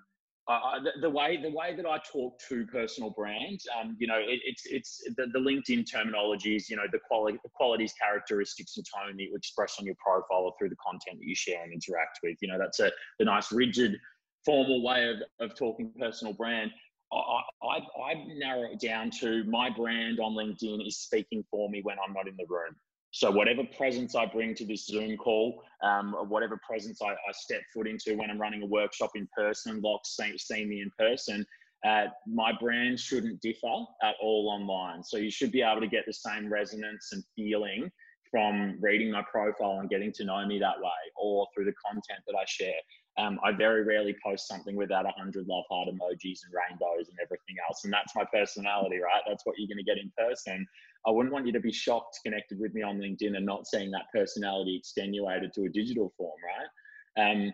uh, 0.49 0.79
the, 0.83 1.01
the, 1.01 1.09
way 1.09 1.37
the 1.39 1.51
way 1.51 1.75
that 1.75 1.85
I 1.85 1.99
talk 2.11 2.39
to 2.49 2.65
personal 2.65 3.11
brands, 3.11 3.67
um, 3.79 3.95
you 3.99 4.07
know, 4.07 4.17
it, 4.17 4.39
it's 4.43 4.65
it's 4.65 5.03
the, 5.15 5.27
the 5.27 5.37
LinkedIn 5.37 5.85
terminology 5.89 6.55
is 6.55 6.71
you 6.71 6.75
know 6.75 6.87
the 6.91 6.97
quality 7.07 7.37
the 7.43 7.51
qualities, 7.53 7.93
characteristics, 8.01 8.75
and 8.75 8.85
tone 8.91 9.15
that 9.15 9.23
you 9.23 9.35
express 9.35 9.75
on 9.79 9.85
your 9.85 9.95
profile 10.03 10.45
or 10.45 10.53
through 10.57 10.69
the 10.69 10.75
content 10.83 11.19
that 11.19 11.27
you 11.27 11.35
share 11.35 11.63
and 11.63 11.71
interact 11.71 12.19
with. 12.23 12.35
You 12.41 12.47
know, 12.47 12.57
that's 12.57 12.79
a 12.79 12.91
the 13.19 13.25
nice 13.25 13.51
rigid 13.51 13.99
formal 14.43 14.81
way 14.81 15.07
of, 15.09 15.17
of 15.39 15.55
talking 15.55 15.93
personal 15.99 16.33
brand. 16.33 16.71
I, 17.11 17.41
I, 17.63 18.11
I 18.11 18.13
narrow 18.35 18.71
it 18.71 18.79
down 18.79 19.09
to 19.19 19.43
my 19.45 19.69
brand 19.69 20.19
on 20.19 20.33
LinkedIn 20.33 20.85
is 20.85 20.97
speaking 20.97 21.43
for 21.49 21.69
me 21.69 21.81
when 21.83 21.97
I'm 22.05 22.13
not 22.13 22.27
in 22.27 22.35
the 22.37 22.45
room. 22.47 22.75
So 23.11 23.31
whatever 23.31 23.63
presence 23.75 24.13
I 24.13 24.27
bring 24.27 24.53
to 24.55 24.65
this 24.65 24.85
Zoom 24.85 25.17
call, 25.17 25.63
um, 25.83 26.13
whatever 26.27 26.59
presence 26.65 27.01
I, 27.01 27.09
I, 27.09 27.31
step 27.31 27.61
foot 27.73 27.87
into 27.87 28.15
when 28.15 28.29
I'm 28.29 28.39
running 28.39 28.61
a 28.61 28.67
workshop 28.67 29.11
in 29.15 29.27
person, 29.35 29.81
like 29.81 30.01
seeing, 30.05 30.37
seeing 30.37 30.69
me 30.69 30.81
in 30.81 30.91
person, 30.99 31.43
uh, 31.85 32.05
my 32.27 32.51
brand 32.59 32.99
shouldn't 32.99 33.41
differ 33.41 33.85
at 34.03 34.15
all 34.21 34.49
online. 34.49 35.03
So 35.03 35.17
you 35.17 35.31
should 35.31 35.51
be 35.51 35.63
able 35.63 35.81
to 35.81 35.87
get 35.87 36.03
the 36.05 36.13
same 36.13 36.51
resonance 36.51 37.09
and 37.11 37.23
feeling 37.35 37.89
from 38.29 38.77
reading 38.79 39.11
my 39.11 39.23
profile 39.31 39.79
and 39.79 39.89
getting 39.89 40.11
to 40.11 40.25
know 40.25 40.45
me 40.45 40.59
that 40.59 40.79
way, 40.79 40.91
or 41.19 41.47
through 41.55 41.65
the 41.65 41.73
content 41.83 42.19
that 42.27 42.35
I 42.39 42.45
share. 42.45 42.77
Um, 43.19 43.37
I 43.43 43.51
very 43.51 43.83
rarely 43.83 44.15
post 44.23 44.47
something 44.47 44.75
without 44.75 45.03
100 45.03 45.45
love 45.47 45.65
heart 45.69 45.89
emojis 45.89 46.39
and 46.45 46.53
rainbows 46.53 47.09
and 47.09 47.17
everything 47.21 47.55
else. 47.67 47.83
And 47.83 47.91
that's 47.91 48.15
my 48.15 48.23
personality, 48.31 48.99
right? 48.99 49.21
That's 49.27 49.45
what 49.45 49.55
you're 49.57 49.67
going 49.67 49.83
to 49.83 49.91
get 49.91 49.97
in 49.97 50.11
person. 50.17 50.65
I 51.05 51.11
wouldn't 51.11 51.33
want 51.33 51.45
you 51.45 51.53
to 51.53 51.59
be 51.59 51.71
shocked 51.71 52.19
connected 52.23 52.59
with 52.59 52.73
me 52.73 52.81
on 52.81 52.97
LinkedIn 52.97 53.35
and 53.35 53.45
not 53.45 53.67
seeing 53.67 53.91
that 53.91 54.05
personality 54.13 54.77
extenuated 54.77 55.51
to 55.53 55.65
a 55.65 55.69
digital 55.69 56.13
form, 56.17 56.39
right? 56.45 57.31
Um, 57.31 57.51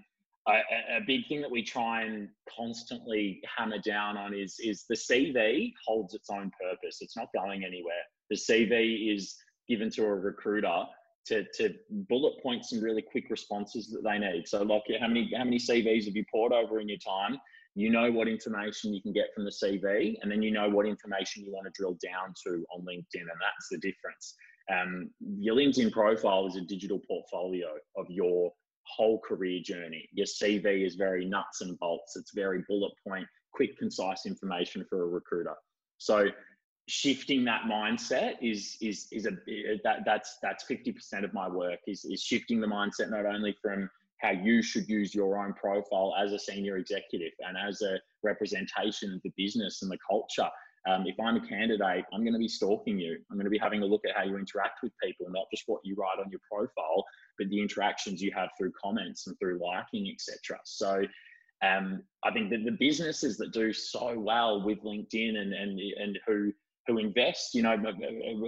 a, 0.48 0.98
a, 0.98 1.02
big 1.08 1.28
thing 1.28 1.42
that 1.42 1.50
we 1.50 1.64
try 1.64 2.04
and 2.04 2.30
constantly 2.56 3.42
hammer 3.58 3.80
down 3.80 4.16
on 4.16 4.36
is 4.36 4.58
is 4.60 4.86
the 4.88 4.96
CV 4.96 5.74
holds 5.88 6.14
its 6.14 6.30
own 6.30 6.52
purpose. 6.62 6.98
It's 7.02 7.18
not 7.18 7.30
going 7.34 7.64
anywhere. 7.64 8.04
The 8.30 8.36
CV 8.36 9.16
is 9.16 9.36
given 9.68 9.90
to 9.92 10.04
a 10.04 10.14
recruiter 10.14 10.84
to, 11.28 11.44
to 11.58 11.74
bullet 11.90 12.42
point 12.42 12.66
some 12.66 12.82
really 12.82 13.02
quick 13.02 13.30
responses 13.30 13.90
that 13.90 14.04
they 14.04 14.20
need. 14.20 14.48
So, 14.48 14.62
like, 14.62 14.84
how 15.00 15.08
many 15.08 15.32
how 15.36 15.44
many 15.44 15.58
CVs 15.58 16.06
have 16.06 16.16
you 16.16 16.26
poured 16.32 16.54
over 16.54 16.80
in 16.80 16.88
your 16.88 17.00
time? 17.00 17.40
You 17.76 17.90
know 17.90 18.12
what 18.12 18.28
information 18.28 18.94
you 18.94 19.02
can 19.02 19.12
get 19.12 19.34
from 19.34 19.44
the 19.44 19.52
CV, 19.52 20.16
and 20.22 20.32
then 20.32 20.42
you 20.42 20.52
know 20.52 20.70
what 20.70 20.86
information 20.86 21.44
you 21.44 21.52
want 21.52 21.66
to 21.66 21.72
drill 21.76 21.98
down 22.02 22.34
to 22.46 22.66
on 22.74 22.82
LinkedIn, 22.82 23.22
and 23.22 23.42
that's 23.42 23.70
the 23.70 23.78
difference. 23.78 24.36
Um, 24.72 25.10
your 25.20 25.56
LinkedIn 25.56 25.92
profile 25.92 26.48
is 26.48 26.56
a 26.56 26.62
digital 26.62 27.00
portfolio 27.08 27.68
of 27.98 28.06
your 28.10 28.52
whole 28.88 29.20
career 29.20 29.62
journey. 29.64 30.08
Your 30.14 30.26
CV 30.26 30.86
is 30.86 30.96
very 30.96 31.26
nuts 31.26 31.62
and 31.62 31.78
bolts. 31.80 32.16
It's 32.16 32.32
very 32.34 32.64
bullet 32.68 32.94
point, 33.08 33.28
quick, 33.52 33.78
concise 33.78 34.26
information 34.26 34.86
for 34.90 35.04
a 35.04 35.08
recruiter. 35.08 35.56
So 35.98 36.28
shifting 36.88 37.44
that 37.44 37.64
mindset 37.64 38.36
is 38.42 38.78
is 38.80 39.08
is 39.12 39.26
a 39.26 39.32
that 39.84 40.06
that's 40.06 40.38
that's 40.42 40.66
50% 40.66 41.24
of 41.24 41.34
my 41.34 41.48
work 41.48 41.80
is 41.88 42.06
is 42.06 42.22
shifting 42.22 42.62
the 42.62 42.68
mindset 42.68 43.10
not 43.10 43.26
only 43.26 43.56
from 43.62 43.90
how 44.22 44.32
you 44.32 44.62
should 44.62 44.88
use 44.88 45.14
your 45.14 45.44
own 45.44 45.54
profile 45.54 46.14
as 46.18 46.32
a 46.32 46.40
senior 46.40 46.78
executive 46.78 47.32
and 47.40 47.58
as 47.58 47.82
a 47.82 48.00
representation 48.24 49.14
of 49.14 49.22
the 49.24 49.34
business 49.36 49.82
and 49.82 49.92
the 49.92 49.98
culture. 50.08 50.50
Um, 50.88 51.08
if 51.08 51.16
i'm 51.20 51.38
a 51.38 51.48
candidate 51.48 52.06
i'm 52.14 52.22
going 52.22 52.34
to 52.34 52.40
be 52.40 52.48
stalking 52.48 53.00
you. 53.00 53.18
I'm 53.32 53.38
going 53.38 53.46
to 53.46 53.50
be 53.50 53.58
having 53.58 53.82
a 53.82 53.86
look 53.86 54.04
at 54.08 54.16
how 54.16 54.24
you 54.24 54.38
interact 54.38 54.84
with 54.84 54.92
people 55.04 55.26
not 55.30 55.48
just 55.50 55.64
what 55.66 55.82
you 55.84 55.96
write 55.96 56.24
on 56.24 56.30
your 56.30 56.42
profile 56.48 57.04
but 57.40 57.50
the 57.50 57.60
interactions 57.60 58.22
you 58.22 58.32
have 58.36 58.50
through 58.56 58.72
comments 58.80 59.26
and 59.26 59.36
through 59.40 59.60
liking 59.60 60.08
etc 60.14 60.60
so 60.64 61.04
um, 61.64 62.04
I 62.24 62.32
think 62.32 62.50
that 62.52 62.66
the 62.66 62.78
businesses 62.80 63.38
that 63.38 63.52
do 63.52 63.74
so 63.74 64.20
well 64.20 64.62
with 64.62 64.84
LinkedIn 64.84 65.38
and 65.38 65.54
and 65.54 65.80
and 65.80 66.20
who 66.28 66.52
who 66.88 67.00
invest, 67.00 67.56
you 67.56 67.64
know, 67.64 67.76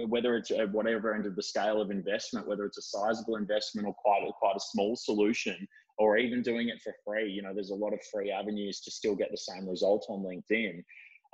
whether 0.06 0.36
it's 0.36 0.50
at 0.50 0.70
whatever 0.70 1.14
end 1.14 1.26
of 1.26 1.34
the 1.34 1.42
scale 1.42 1.80
of 1.80 1.90
investment, 1.90 2.46
whether 2.46 2.64
it's 2.64 2.78
a 2.78 2.82
sizable 2.82 3.36
investment 3.36 3.86
or 3.86 3.94
quite 3.94 4.22
a, 4.28 4.32
quite 4.38 4.56
a 4.56 4.60
small 4.60 4.94
solution, 4.94 5.66
or 5.98 6.16
even 6.16 6.42
doing 6.42 6.68
it 6.68 6.80
for 6.80 6.94
free. 7.04 7.30
You 7.30 7.42
know, 7.42 7.52
there's 7.52 7.70
a 7.70 7.74
lot 7.74 7.92
of 7.92 8.00
free 8.12 8.30
avenues 8.30 8.80
to 8.82 8.90
still 8.90 9.16
get 9.16 9.30
the 9.32 9.36
same 9.36 9.68
result 9.68 10.06
on 10.08 10.20
LinkedIn. 10.20 10.84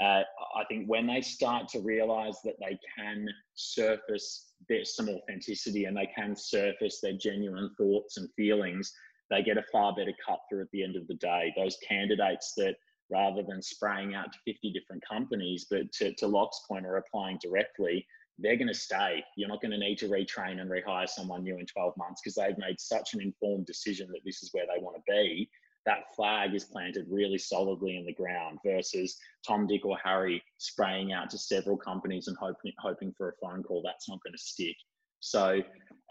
Uh, 0.03 0.23
I 0.57 0.65
think 0.69 0.87
when 0.87 1.07
they 1.07 1.21
start 1.21 1.69
to 1.69 1.81
realize 1.81 2.39
that 2.45 2.55
they 2.59 2.79
can 2.99 3.29
surface 3.55 4.55
their, 4.69 4.85
some 4.85 5.09
authenticity 5.09 5.85
and 5.85 5.97
they 5.97 6.09
can 6.17 6.35
surface 6.35 7.01
their 7.01 7.13
genuine 7.13 7.71
thoughts 7.79 8.17
and 8.17 8.29
feelings, 8.35 8.93
they 9.31 9.43
get 9.43 9.59
a 9.59 9.65
far 9.71 9.95
better 9.95 10.15
cut 10.27 10.41
through 10.49 10.63
at 10.63 10.71
the 10.73 10.83
end 10.83 10.97
of 10.97 11.07
the 11.07 11.15
day. 11.15 11.53
Those 11.57 11.77
candidates 11.87 12.55
that 12.57 12.77
rather 13.15 13.43
than 13.43 13.63
spraying 13.63 14.15
out 14.15 14.33
to 14.33 14.39
50 14.45 14.73
different 14.73 15.03
companies. 15.09 15.67
But 15.71 15.93
to, 15.93 16.13
to 16.15 16.27
Locke's 16.27 16.63
point, 16.69 16.85
or 16.85 16.97
applying 16.97 17.39
directly, 17.41 18.07
they're 18.39 18.57
going 18.57 18.69
to 18.69 18.75
stay. 18.75 19.23
You're 19.37 19.49
not 19.49 19.63
going 19.63 19.71
to 19.71 19.79
need 19.79 19.99
to 19.99 20.09
retrain 20.09 20.61
and 20.61 20.69
rehire 20.69 21.09
someone 21.09 21.45
new 21.45 21.59
in 21.59 21.67
12 21.67 21.97
months 21.97 22.21
because 22.21 22.35
they've 22.35 22.59
made 22.59 22.81
such 22.81 23.15
an 23.15 23.21
informed 23.23 23.67
decision 23.67 24.09
that 24.09 24.25
this 24.25 24.43
is 24.43 24.51
where 24.53 24.67
they 24.67 24.83
want 24.83 24.97
to 24.97 25.13
be. 25.13 25.49
that 25.87 26.15
flag 26.17 26.55
is 26.55 26.65
planted 26.65 27.07
really 27.11 27.37
solidly 27.39 27.99
in 27.99 28.07
the 28.07 28.13
ground 28.15 28.59
versus 28.65 29.19
Tom, 29.47 29.67
Dick, 29.67 29.85
or 29.85 29.99
Harry 30.03 30.43
spraying 30.59 31.13
out 31.13 31.29
to 31.31 31.39
several 31.39 31.77
companies 31.77 32.27
and 32.27 32.37
hoping 32.39 32.73
hoping 32.79 33.13
for 33.17 33.29
a 33.29 33.37
phone 33.41 33.63
call. 33.63 33.83
That's 33.85 34.09
not 34.09 34.23
going 34.25 34.33
to 34.33 34.39
stick. 34.53 34.77
So 35.25 35.63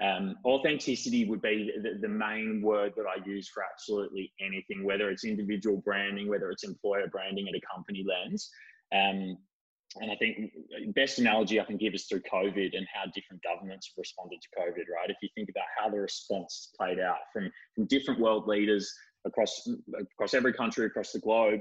um, 0.01 0.37
authenticity 0.43 1.25
would 1.25 1.41
be 1.41 1.71
the, 1.83 1.99
the, 2.01 2.07
main 2.07 2.63
word 2.63 2.93
that 2.97 3.05
I 3.05 3.23
use 3.23 3.47
for 3.47 3.63
absolutely 3.63 4.33
anything, 4.41 4.83
whether 4.83 5.11
it's 5.11 5.23
individual 5.23 5.77
branding, 5.77 6.27
whether 6.27 6.49
it's 6.49 6.63
employer 6.63 7.07
branding 7.11 7.47
at 7.47 7.53
a 7.53 7.61
company 7.71 8.03
lens. 8.07 8.49
Um, 8.91 9.37
and 10.01 10.11
I 10.11 10.15
think 10.15 10.51
best 10.95 11.19
analogy 11.19 11.61
I 11.61 11.65
can 11.65 11.77
give 11.77 11.93
is 11.93 12.05
through 12.05 12.21
COVID 12.21 12.75
and 12.75 12.87
how 12.91 13.03
different 13.13 13.43
governments 13.43 13.87
have 13.89 14.01
responded 14.01 14.39
to 14.41 14.59
COVID, 14.59 14.85
right? 14.91 15.09
If 15.09 15.17
you 15.21 15.29
think 15.35 15.49
about 15.49 15.65
how 15.77 15.91
the 15.91 15.99
response 15.99 16.71
played 16.75 16.99
out 16.99 17.17
from, 17.31 17.51
from 17.75 17.85
different 17.85 18.19
world 18.19 18.47
leaders 18.47 18.91
across 19.25 19.69
across 20.15 20.33
every 20.33 20.53
country 20.53 20.87
across 20.87 21.11
the 21.11 21.19
globe, 21.19 21.59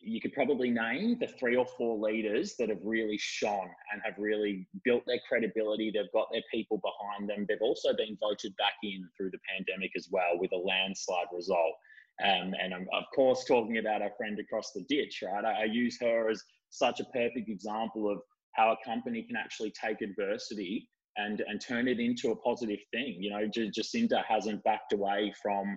you 0.00 0.20
could 0.20 0.32
probably 0.32 0.70
name 0.70 1.18
the 1.18 1.26
three 1.26 1.56
or 1.56 1.66
four 1.66 1.98
leaders 1.98 2.54
that 2.56 2.68
have 2.68 2.78
really 2.84 3.18
shone 3.18 3.68
and 3.92 4.00
have 4.04 4.14
really 4.18 4.66
built 4.84 5.02
their 5.06 5.20
credibility. 5.28 5.90
They've 5.90 6.12
got 6.12 6.28
their 6.32 6.42
people 6.52 6.78
behind 6.78 7.28
them. 7.28 7.46
They've 7.48 7.58
also 7.60 7.94
been 7.94 8.16
voted 8.20 8.56
back 8.56 8.74
in 8.82 9.08
through 9.16 9.30
the 9.30 9.40
pandemic 9.52 9.90
as 9.96 10.08
well 10.10 10.38
with 10.38 10.52
a 10.52 10.56
landslide 10.56 11.26
result. 11.34 11.74
Um, 12.22 12.54
and 12.60 12.74
I'm, 12.74 12.86
of 12.92 13.04
course, 13.14 13.44
talking 13.44 13.78
about 13.78 14.02
our 14.02 14.12
friend 14.16 14.38
across 14.38 14.72
the 14.72 14.84
ditch, 14.88 15.22
right? 15.22 15.44
I, 15.44 15.62
I 15.62 15.64
use 15.64 15.98
her 16.00 16.30
as 16.30 16.42
such 16.70 17.00
a 17.00 17.04
perfect 17.06 17.48
example 17.48 18.10
of 18.10 18.18
how 18.52 18.72
a 18.72 18.84
company 18.84 19.22
can 19.22 19.36
actually 19.36 19.72
take 19.72 20.00
adversity 20.00 20.88
and, 21.16 21.42
and 21.46 21.60
turn 21.60 21.88
it 21.88 22.00
into 22.00 22.30
a 22.30 22.36
positive 22.36 22.80
thing. 22.92 23.16
You 23.20 23.30
know, 23.30 23.48
Jacinda 23.48 24.24
hasn't 24.28 24.64
backed 24.64 24.92
away 24.92 25.32
from 25.42 25.76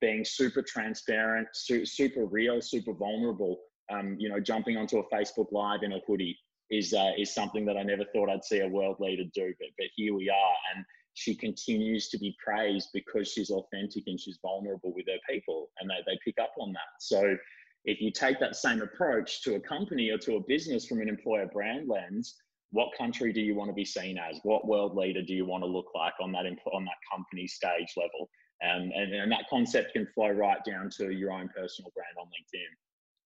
being 0.00 0.24
super 0.24 0.62
transparent, 0.62 1.48
su- 1.52 1.86
super 1.86 2.26
real, 2.26 2.60
super 2.60 2.92
vulnerable. 2.92 3.58
Um, 3.90 4.16
you 4.18 4.28
know, 4.28 4.40
jumping 4.40 4.76
onto 4.76 4.98
a 4.98 5.08
Facebook 5.08 5.50
Live 5.52 5.82
in 5.82 5.92
a 5.92 6.00
hoodie 6.06 6.36
is 6.70 6.92
uh, 6.92 7.12
is 7.16 7.34
something 7.34 7.64
that 7.66 7.76
I 7.76 7.82
never 7.82 8.04
thought 8.12 8.28
I'd 8.28 8.44
see 8.44 8.60
a 8.60 8.68
world 8.68 8.96
leader 9.00 9.24
do, 9.34 9.54
but 9.58 9.68
but 9.78 9.86
here 9.96 10.14
we 10.14 10.28
are, 10.28 10.54
and 10.74 10.84
she 11.14 11.34
continues 11.34 12.08
to 12.10 12.18
be 12.18 12.36
praised 12.44 12.90
because 12.92 13.28
she's 13.28 13.50
authentic 13.50 14.04
and 14.06 14.20
she's 14.20 14.38
vulnerable 14.42 14.92
with 14.94 15.06
her 15.08 15.18
people, 15.28 15.70
and 15.80 15.88
they 15.88 16.02
they 16.06 16.18
pick 16.24 16.36
up 16.40 16.52
on 16.58 16.72
that. 16.72 17.00
So. 17.00 17.36
If 17.84 18.02
you 18.02 18.10
take 18.10 18.38
that 18.40 18.56
same 18.56 18.82
approach 18.82 19.42
to 19.44 19.54
a 19.54 19.60
company 19.60 20.10
or 20.10 20.18
to 20.18 20.34
a 20.34 20.40
business 20.46 20.84
from 20.84 21.00
an 21.00 21.08
employer 21.08 21.46
brand 21.46 21.88
lens, 21.88 22.34
what 22.70 22.88
country 22.98 23.32
do 23.32 23.40
you 23.40 23.54
want 23.54 23.70
to 23.70 23.74
be 23.74 23.84
seen 23.84 24.18
as? 24.18 24.40
What 24.42 24.66
world 24.66 24.94
leader 24.94 25.22
do 25.22 25.32
you 25.32 25.46
want 25.46 25.62
to 25.62 25.68
look 25.68 25.86
like 25.94 26.12
on 26.20 26.32
that 26.32 26.44
on 26.44 26.84
that 26.84 27.00
company 27.10 27.46
stage 27.46 27.94
level? 27.96 28.28
Um, 28.62 28.90
and, 28.94 29.14
and 29.14 29.30
that 29.30 29.44
concept 29.48 29.92
can 29.92 30.06
flow 30.14 30.30
right 30.30 30.58
down 30.64 30.90
to 30.96 31.12
your 31.12 31.32
own 31.32 31.48
personal 31.48 31.92
brand 31.94 32.16
on 32.18 32.26
LinkedIn. 32.26 32.66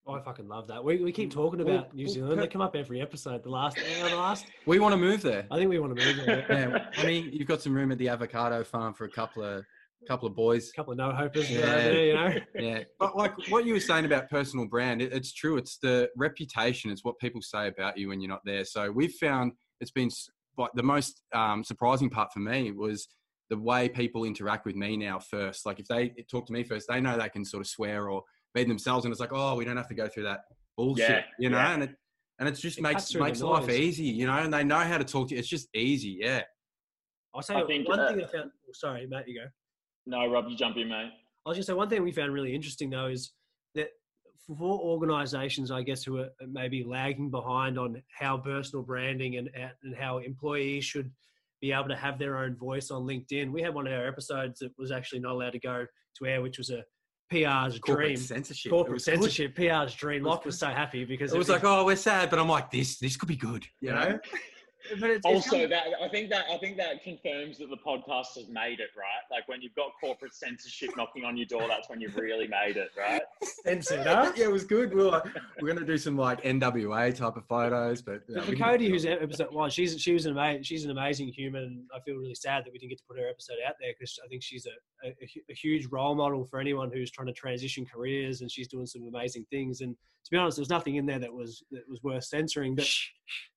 Oh, 0.04 0.14
I 0.14 0.20
fucking 0.20 0.48
love 0.48 0.66
that. 0.66 0.82
We, 0.82 0.96
we 0.96 1.12
keep 1.12 1.32
talking 1.32 1.60
about 1.60 1.72
well, 1.72 1.90
New 1.94 2.08
Zealand. 2.08 2.40
They 2.40 2.48
come 2.48 2.60
up 2.60 2.74
every 2.74 3.00
episode. 3.00 3.44
The 3.44 3.50
last, 3.50 3.78
uh, 3.78 4.08
the 4.08 4.16
last. 4.16 4.46
We 4.66 4.80
want 4.80 4.94
to 4.94 4.96
move 4.96 5.22
there. 5.22 5.46
I 5.50 5.56
think 5.56 5.70
we 5.70 5.78
want 5.78 5.96
to 5.96 6.04
move 6.04 6.26
there. 6.26 6.44
yeah, 6.50 7.00
I 7.00 7.06
mean, 7.06 7.30
you've 7.32 7.46
got 7.46 7.62
some 7.62 7.72
room 7.72 7.92
at 7.92 7.98
the 7.98 8.08
avocado 8.08 8.64
farm 8.64 8.94
for 8.94 9.04
a 9.04 9.10
couple 9.10 9.44
of 9.44 9.64
couple 10.08 10.26
of 10.26 10.34
boys, 10.34 10.70
a 10.70 10.72
couple 10.72 10.92
of 10.92 10.98
no 10.98 11.12
hopers. 11.12 11.48
Yeah, 11.48 11.60
there, 11.60 12.04
you 12.04 12.14
know. 12.14 12.34
Yeah, 12.56 12.80
but 12.98 13.16
like 13.16 13.32
what 13.48 13.64
you 13.64 13.74
were 13.74 13.80
saying 13.80 14.04
about 14.04 14.28
personal 14.28 14.66
brand, 14.66 15.00
it, 15.00 15.12
it's 15.12 15.32
true. 15.32 15.56
It's 15.56 15.78
the 15.78 16.08
reputation. 16.16 16.90
It's 16.90 17.04
what 17.04 17.18
people 17.20 17.40
say 17.40 17.68
about 17.68 17.96
you 17.96 18.08
when 18.08 18.20
you're 18.20 18.28
not 18.28 18.42
there. 18.44 18.64
So 18.64 18.90
we've 18.90 19.14
found 19.14 19.52
it's 19.80 19.92
been 19.92 20.10
like 20.58 20.72
the 20.74 20.82
most 20.82 21.22
um, 21.32 21.62
surprising 21.62 22.10
part 22.10 22.32
for 22.32 22.40
me 22.40 22.72
was 22.72 23.06
the 23.53 23.59
way 23.59 23.86
people 23.86 24.24
interact 24.24 24.64
with 24.64 24.74
me 24.74 24.96
now 24.96 25.18
first. 25.18 25.66
Like 25.66 25.78
if 25.78 25.86
they 25.86 26.14
talk 26.30 26.46
to 26.46 26.55
me 26.55 26.64
first, 26.64 26.88
they 26.88 27.03
know 27.03 27.18
they 27.18 27.28
can 27.28 27.44
sort 27.44 27.61
of 27.61 27.66
swear 27.66 28.09
or 28.09 28.22
be 28.55 28.64
themselves, 28.64 29.05
and 29.05 29.12
it's 29.12 29.20
like, 29.20 29.34
oh, 29.34 29.57
we 29.57 29.66
don't 29.66 29.76
have 29.76 29.88
to 29.88 29.94
go 29.94 30.09
through 30.09 30.22
that 30.22 30.44
bullshit, 30.74 31.11
yeah, 31.11 31.22
you 31.38 31.50
know. 31.50 31.59
Yeah. 31.59 31.74
And 31.74 31.82
it 31.82 31.90
and 32.38 32.48
it 32.48 32.53
just 32.53 32.78
it 32.78 32.80
makes 32.82 33.14
makes 33.14 33.42
life 33.42 33.68
easy, 33.68 34.05
you 34.05 34.26
know. 34.26 34.38
And 34.38 34.55
they 34.55 34.64
know 34.64 34.78
how 34.78 34.96
to 34.96 35.05
talk 35.05 35.28
to 35.28 35.34
you. 35.34 35.38
It's 35.38 35.48
just 35.48 35.68
easy, 35.74 36.16
yeah. 36.18 36.44
I'll 37.34 37.42
say 37.42 37.57
I 37.57 37.66
think, 37.66 37.86
one 37.86 38.00
uh, 38.00 38.09
thing 38.09 38.24
I 38.24 38.26
found. 38.26 38.53
Oh, 38.66 38.72
sorry, 38.72 39.07
Matt, 39.07 39.28
you 39.28 39.38
go. 39.38 39.46
No, 40.07 40.26
Rob, 40.32 40.46
you 40.48 40.57
jump 40.57 40.78
in, 40.78 40.88
mate. 40.88 41.11
I 41.44 41.48
was 41.50 41.57
going 41.57 41.61
to 41.61 41.62
say 41.64 41.74
one 41.74 41.90
thing 41.90 42.03
we 42.03 42.11
found 42.11 42.32
really 42.32 42.55
interesting 42.55 42.88
though 42.88 43.09
is 43.09 43.34
that 43.74 43.88
for 44.46 44.80
organisations, 44.80 45.70
I 45.70 45.82
guess, 45.82 46.05
who 46.05 46.20
are 46.20 46.30
maybe 46.50 46.84
lagging 46.84 47.30
behind 47.30 47.78
on 47.78 48.03
how 48.18 48.38
personal 48.38 48.82
branding 48.82 49.36
and 49.36 49.50
and 49.82 49.94
how 49.94 50.20
employees 50.20 50.86
should 50.86 51.11
be 51.62 51.72
able 51.72 51.88
to 51.88 51.96
have 51.96 52.18
their 52.18 52.36
own 52.38 52.56
voice 52.56 52.90
on 52.90 53.06
LinkedIn. 53.06 53.52
We 53.52 53.62
had 53.62 53.72
one 53.72 53.86
of 53.86 53.92
our 53.92 54.06
episodes 54.06 54.58
that 54.58 54.72
was 54.76 54.90
actually 54.90 55.20
not 55.20 55.32
allowed 55.32 55.52
to 55.52 55.60
go 55.60 55.86
to 56.18 56.26
air, 56.26 56.42
which 56.42 56.58
was 56.58 56.70
a 56.70 56.82
PR's 57.30 57.78
corporate 57.78 58.08
dream. 58.08 58.16
Censorship. 58.16 58.70
Corporate 58.70 59.00
censorship. 59.00 59.54
Good. 59.54 59.70
PR's 59.70 59.94
dream. 59.94 60.24
Locke 60.24 60.44
was 60.44 60.58
so 60.58 60.66
happy 60.66 61.04
because 61.04 61.32
it 61.32 61.38
was 61.38 61.48
like, 61.48 61.64
oh, 61.64 61.84
we're 61.86 61.96
sad, 61.96 62.28
but 62.28 62.40
I'm 62.40 62.48
like, 62.48 62.70
this, 62.70 62.98
this 62.98 63.16
could 63.16 63.28
be 63.28 63.36
good. 63.36 63.64
You 63.80 63.92
know. 63.92 64.18
but 65.00 65.10
it's, 65.10 65.26
also 65.26 65.56
it's 65.58 65.70
that 65.70 65.84
I 66.02 66.08
think 66.08 66.30
that 66.30 66.44
I 66.50 66.58
think 66.58 66.76
that 66.76 67.02
confirms 67.02 67.58
that 67.58 67.70
the 67.70 67.76
podcast 67.76 68.36
has 68.36 68.48
made 68.48 68.80
it 68.80 68.90
right. 68.96 69.24
Like 69.30 69.48
when 69.48 69.62
you've 69.62 69.74
got 69.74 69.92
corporate 70.00 70.34
censorship 70.34 70.90
knocking 70.96 71.24
on 71.24 71.36
your 71.36 71.46
door, 71.46 71.66
that's 71.68 71.88
when 71.88 72.00
you've 72.00 72.16
really 72.16 72.48
made 72.48 72.76
it, 72.76 72.90
right? 72.98 73.22
Censored, 73.64 74.06
huh? 74.06 74.32
yeah, 74.36 74.44
it 74.44 74.52
was 74.52 74.64
good. 74.64 74.94
We 74.94 75.08
are 75.08 75.22
we're 75.60 75.72
gonna 75.72 75.86
do 75.86 75.98
some 75.98 76.16
like 76.16 76.42
NWA 76.42 77.14
type 77.14 77.36
of 77.36 77.46
photos, 77.46 78.02
but, 78.02 78.22
but 78.28 78.44
for 78.44 78.56
Cody, 78.56 78.88
who's 78.88 79.06
episode 79.06 79.52
one, 79.52 79.70
she's 79.70 80.00
she 80.00 80.12
was 80.12 80.26
an 80.26 80.32
amazing 80.32 80.62
she's 80.62 80.84
an 80.84 80.90
amazing 80.90 81.28
human, 81.28 81.62
and 81.62 81.84
I 81.94 82.00
feel 82.00 82.16
really 82.16 82.34
sad 82.34 82.64
that 82.64 82.72
we 82.72 82.78
didn't 82.78 82.90
get 82.90 82.98
to 82.98 83.04
put 83.08 83.18
her 83.18 83.28
episode 83.28 83.56
out 83.66 83.74
there 83.80 83.92
because 83.98 84.18
I 84.24 84.28
think 84.28 84.42
she's 84.42 84.66
a, 84.66 85.08
a, 85.08 85.14
a 85.50 85.54
huge 85.54 85.86
role 85.86 86.14
model 86.14 86.44
for 86.44 86.60
anyone 86.60 86.90
who's 86.92 87.10
trying 87.10 87.28
to 87.28 87.32
transition 87.32 87.86
careers, 87.86 88.40
and 88.40 88.50
she's 88.50 88.68
doing 88.68 88.86
some 88.86 89.06
amazing 89.06 89.46
things. 89.50 89.80
And 89.80 89.94
to 90.24 90.30
be 90.30 90.36
honest, 90.36 90.56
there 90.56 90.62
was 90.62 90.70
nothing 90.70 90.96
in 90.96 91.06
there 91.06 91.18
that 91.18 91.32
was 91.32 91.62
that 91.70 91.82
was 91.88 92.02
worth 92.02 92.24
censoring, 92.24 92.74
but. 92.74 92.88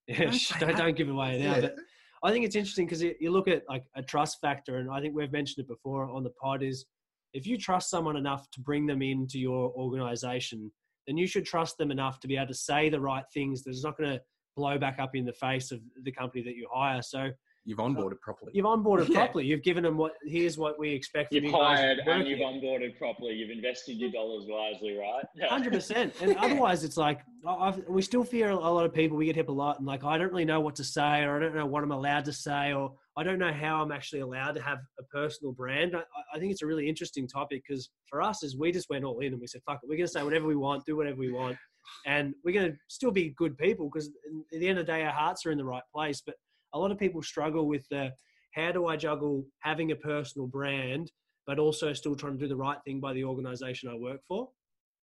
Yeah, 0.07 0.31
don't, 0.59 0.59
don't, 0.59 0.77
don't 0.77 0.97
give 0.97 1.09
away 1.09 1.39
now. 1.39 1.55
Yeah. 1.55 1.61
But 1.61 1.75
I 2.23 2.31
think 2.31 2.45
it's 2.45 2.55
interesting 2.55 2.85
because 2.85 3.03
you 3.03 3.31
look 3.31 3.47
at 3.47 3.63
like 3.69 3.85
a 3.95 4.01
trust 4.01 4.39
factor, 4.41 4.77
and 4.77 4.89
I 4.89 4.99
think 5.01 5.15
we've 5.15 5.31
mentioned 5.31 5.63
it 5.63 5.67
before 5.67 6.09
on 6.09 6.23
the 6.23 6.31
pod 6.31 6.63
is 6.63 6.85
if 7.33 7.45
you 7.45 7.57
trust 7.57 7.89
someone 7.89 8.15
enough 8.15 8.49
to 8.51 8.61
bring 8.61 8.85
them 8.85 9.01
into 9.01 9.39
your 9.39 9.71
organization, 9.73 10.71
then 11.05 11.17
you 11.17 11.27
should 11.27 11.45
trust 11.45 11.77
them 11.77 11.91
enough 11.91 12.19
to 12.21 12.27
be 12.27 12.37
able 12.37 12.47
to 12.47 12.53
say 12.53 12.89
the 12.89 12.99
right 12.99 13.25
things 13.33 13.63
that's 13.63 13.83
not 13.83 13.97
going 13.97 14.11
to 14.11 14.21
blow 14.55 14.77
back 14.77 14.99
up 14.99 15.15
in 15.15 15.25
the 15.25 15.33
face 15.33 15.71
of 15.71 15.81
the 16.03 16.11
company 16.11 16.43
that 16.43 16.55
you 16.55 16.67
hire. 16.73 17.01
So 17.01 17.29
you've 17.65 17.79
onboarded 17.79 18.19
properly. 18.21 18.51
You've 18.53 18.65
onboarded 18.65 19.07
yeah. 19.09 19.15
properly. 19.15 19.45
You've 19.45 19.63
given 19.63 19.83
them 19.83 19.97
what 19.97 20.13
here's 20.23 20.57
what 20.57 20.79
we 20.79 20.91
expect. 20.91 21.29
From. 21.29 21.35
You've 21.35 21.45
you 21.45 21.51
hired 21.51 21.99
and 21.99 22.27
you've 22.27 22.39
onboarded 22.39 22.97
properly. 22.97 23.33
You've 23.33 23.49
invested 23.49 23.97
your 23.97 24.11
dollars 24.11 24.45
wisely, 24.47 24.97
right? 24.97 25.25
Hundred 25.49 25.73
percent. 25.73 26.13
And 26.21 26.35
otherwise, 26.39 26.83
it's 26.83 26.97
like 26.97 27.21
I've, 27.47 27.83
we 27.87 28.01
still 28.01 28.23
fear 28.23 28.51
a 28.51 28.55
lot 28.55 28.85
of 28.85 28.93
people. 28.93 29.17
We 29.17 29.25
get 29.25 29.35
hip 29.35 29.49
a 29.49 29.51
lot, 29.51 29.79
and 29.79 29.87
like 29.87 30.03
I 30.03 30.17
don't 30.17 30.31
really 30.31 30.45
know 30.45 30.61
what 30.61 30.75
to 30.75 30.83
say, 30.83 31.23
or 31.23 31.37
I 31.37 31.39
don't 31.39 31.55
know 31.55 31.65
what 31.65 31.83
I'm 31.83 31.91
allowed 31.91 32.25
to 32.25 32.33
say, 32.33 32.73
or 32.73 32.93
I 33.17 33.23
don't 33.23 33.39
know 33.39 33.51
how 33.51 33.81
I'm 33.81 33.91
actually 33.91 34.21
allowed 34.21 34.53
to 34.55 34.61
have 34.61 34.79
a 34.99 35.03
personal 35.03 35.51
brand. 35.51 35.95
I, 35.95 36.03
I 36.33 36.39
think 36.39 36.51
it's 36.51 36.61
a 36.61 36.67
really 36.67 36.87
interesting 36.87 37.27
topic 37.27 37.63
because 37.67 37.89
for 38.07 38.21
us, 38.21 38.43
is 38.43 38.57
we 38.57 38.71
just 38.71 38.89
went 38.89 39.03
all 39.03 39.19
in 39.19 39.33
and 39.33 39.41
we 39.41 39.47
said, 39.47 39.61
"Fuck 39.65 39.79
it, 39.83 39.89
we're 39.89 39.97
gonna 39.97 40.07
say 40.07 40.23
whatever 40.23 40.45
we 40.45 40.55
want, 40.55 40.85
do 40.85 40.95
whatever 40.95 41.17
we 41.17 41.31
want." 41.31 41.57
And 42.05 42.33
we're 42.43 42.53
going 42.53 42.71
to 42.71 42.77
still 42.87 43.11
be 43.11 43.29
good 43.37 43.57
people 43.57 43.89
because 43.91 44.09
at 44.53 44.59
the 44.59 44.67
end 44.67 44.79
of 44.79 44.85
the 44.85 44.91
day, 44.91 45.03
our 45.03 45.11
hearts 45.11 45.45
are 45.45 45.51
in 45.51 45.57
the 45.57 45.65
right 45.65 45.83
place. 45.93 46.21
But 46.25 46.35
a 46.75 46.77
lot 46.77 46.91
of 46.91 46.99
people 46.99 47.23
struggle 47.23 47.67
with 47.67 47.87
the 47.89 48.11
how 48.51 48.71
do 48.71 48.87
I 48.87 48.95
juggle 48.95 49.45
having 49.59 49.91
a 49.91 49.95
personal 49.95 50.47
brand, 50.47 51.11
but 51.47 51.57
also 51.57 51.93
still 51.93 52.15
trying 52.15 52.33
to 52.33 52.39
do 52.39 52.47
the 52.47 52.55
right 52.55 52.77
thing 52.85 52.99
by 52.99 53.13
the 53.13 53.23
organization 53.23 53.89
I 53.89 53.95
work 53.95 54.21
for? 54.27 54.49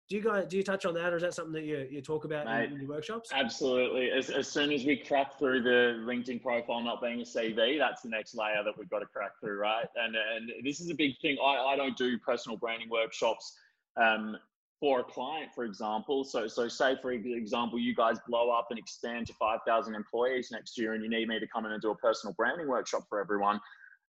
Do 0.10 0.16
you 0.16 0.24
guys 0.24 0.48
do 0.48 0.58
you 0.58 0.64
touch 0.64 0.88
on 0.88 0.96
that, 0.96 1.14
or 1.14 1.18
is 1.18 1.22
that 1.22 1.36
something 1.36 1.54
that 1.54 1.66
you, 1.66 1.88
you 1.90 2.02
talk 2.02 2.26
about 2.26 2.46
Mate, 2.46 2.72
in, 2.72 2.80
your 2.80 2.90
workshops? 2.90 3.30
Absolutely. 3.32 4.10
As, 4.10 4.32
as 4.32 4.48
soon 4.48 4.72
as 4.72 4.84
we 4.84 4.98
crack 4.98 5.38
through 5.38 5.62
the 5.62 6.04
LinkedIn 6.04 6.42
profile 6.42 6.82
not 6.82 7.00
being 7.00 7.22
a 7.22 7.24
CV, 7.24 7.78
that's 7.78 8.02
the 8.02 8.10
next 8.10 8.34
layer 8.34 8.64
that 8.64 8.76
we've 8.76 8.90
got 8.90 9.00
to 9.00 9.06
crack 9.06 9.34
through, 9.40 9.60
right? 9.60 9.86
And 9.96 10.16
and 10.16 10.52
this 10.64 10.80
is 10.80 10.90
a 10.90 10.96
big 10.96 11.20
thing. 11.22 11.38
I, 11.44 11.74
I 11.74 11.76
don't 11.76 11.96
do 11.96 12.18
personal 12.18 12.58
branding 12.58 12.90
workshops 12.90 13.56
um, 14.02 14.36
for 14.80 15.02
a 15.02 15.04
client, 15.04 15.52
for 15.54 15.66
example. 15.66 16.24
So, 16.24 16.48
so 16.48 16.68
say 16.68 16.96
for 17.02 17.12
example, 17.12 17.80
you 17.80 17.94
guys 17.94 18.18
blow 18.28 18.50
up 18.50 18.68
and 18.70 18.80
expand 18.80 19.28
to 19.28 19.34
5,000 19.34 19.96
employees 19.96 20.50
next 20.52 20.78
year, 20.78 20.94
and 20.94 21.04
you 21.04 21.10
need 21.10 21.28
me 21.28 21.40
to 21.40 21.48
come 21.48 21.66
in 21.66 21.72
and 21.72 21.82
do 21.82 21.92
a 21.92 21.96
personal 21.96 22.34
branding 22.34 22.68
workshop 22.68 23.04
for 23.10 23.20
everyone. 23.20 23.60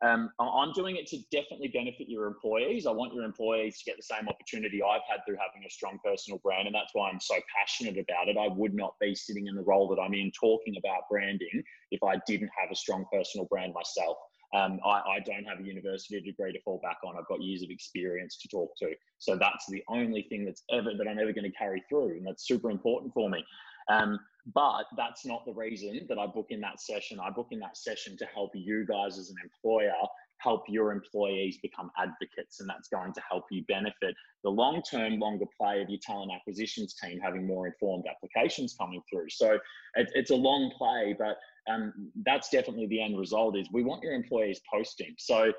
Um, 0.03 0.31
I'm 0.41 0.73
doing 0.73 0.97
it 0.97 1.07
to 1.09 1.19
definitely 1.31 1.69
benefit 1.69 2.09
your 2.09 2.27
employees. 2.27 2.87
I 2.87 2.91
want 2.91 3.13
your 3.13 3.25
employees 3.25 3.79
to 3.79 3.85
get 3.85 3.99
the 3.99 4.03
same 4.03 4.29
opportunity 4.29 4.81
I've 4.83 5.03
had 5.07 5.21
through 5.27 5.37
having 5.37 5.67
a 5.67 5.71
strong 5.71 5.99
personal 6.03 6.41
brand, 6.43 6.67
and 6.67 6.75
that's 6.75 6.91
why 6.95 7.11
I'm 7.11 7.21
so 7.21 7.35
passionate 7.55 7.99
about 7.99 8.29
it. 8.29 8.39
I 8.39 8.49
would 8.49 8.75
not 8.75 8.95
be 8.99 9.15
sitting 9.15 9.47
in 9.47 9.55
the 9.55 9.63
role 9.63 9.89
that 9.89 10.01
I'm 10.01 10.15
in 10.15 10.33
talking 10.33 10.77
about 10.79 11.03
branding 11.11 11.63
if 11.91 12.03
I 12.03 12.17
didn't 12.27 12.51
have 12.59 12.71
a 12.73 12.75
strong 12.75 13.05
personal 13.13 13.47
brand 13.51 13.75
myself. 13.75 14.17
Um, 14.53 14.81
I, 14.85 15.17
I, 15.17 15.21
don't 15.25 15.45
have 15.45 15.61
a 15.61 15.63
university 15.63 16.21
degree 16.21 16.53
to 16.53 16.61
fall 16.63 16.81
back 16.83 16.99
on. 17.07 17.17
I've 17.17 17.29
got 17.29 17.41
years 17.41 17.63
of 17.63 17.71
experience 17.71 18.37
to 18.39 18.49
talk 18.49 18.77
to. 18.79 18.93
So 19.19 19.37
that's 19.37 19.67
the 19.69 19.83
only 19.89 20.23
thing 20.29 20.45
that's 20.45 20.65
ever 20.73 20.91
that 20.97 21.07
I'm 21.07 21.21
ever 21.21 21.33
going 21.33 21.51
to 21.51 21.57
carry 21.57 21.85
through, 21.89 22.17
and 22.17 22.27
that's 22.27 22.47
super 22.49 22.71
important 22.71 23.15
for 23.15 23.31
me. 23.31 23.45
Um, 23.89 24.19
but 24.53 24.85
that's 24.97 25.25
not 25.25 25.45
the 25.45 25.53
reason 25.53 26.01
that 26.09 26.19
I 26.19 26.27
book 26.27 26.47
in 26.51 26.61
that 26.63 26.81
session. 26.81 27.21
I 27.21 27.31
book 27.31 27.49
in 27.53 27.61
that 27.61 27.77
session 27.77 28.17
to 28.17 28.27
help 28.27 28.51
you 28.55 28.85
guys 28.87 29.19
as 29.19 29.31
an 29.31 29.37
employer 29.43 29.93
help 30.41 30.65
your 30.69 30.93
employees 30.93 31.59
become 31.63 31.91
advocates, 31.99 32.61
and 32.61 32.69
that's 32.69 32.89
going 32.89 33.13
to 33.13 33.21
help 33.29 33.45
you 33.51 33.63
benefit 33.69 34.15
the 34.43 34.51
long 34.51 34.83
term, 34.83 35.19
longer 35.19 35.45
play 35.59 35.83
of 35.83 35.89
your 35.89 36.01
talent 36.03 36.33
acquisitions 36.35 36.95
team 36.95 37.21
having 37.23 37.47
more 37.47 37.67
informed 37.67 38.05
applications 38.11 38.75
coming 38.79 39.03
through. 39.11 39.29
So 39.29 39.59
it, 39.95 40.11
it's 40.15 40.31
a 40.31 40.37
long 40.37 40.73
play, 40.77 41.15
but 41.19 41.37
um, 41.71 41.93
that's 42.25 42.49
definitely 42.49 42.87
the 42.87 43.03
end 43.03 43.19
result. 43.19 43.57
Is 43.57 43.69
we 43.73 43.83
want 43.83 44.03
your 44.03 44.13
employees 44.13 44.61
posting. 44.73 45.15
So 45.19 45.53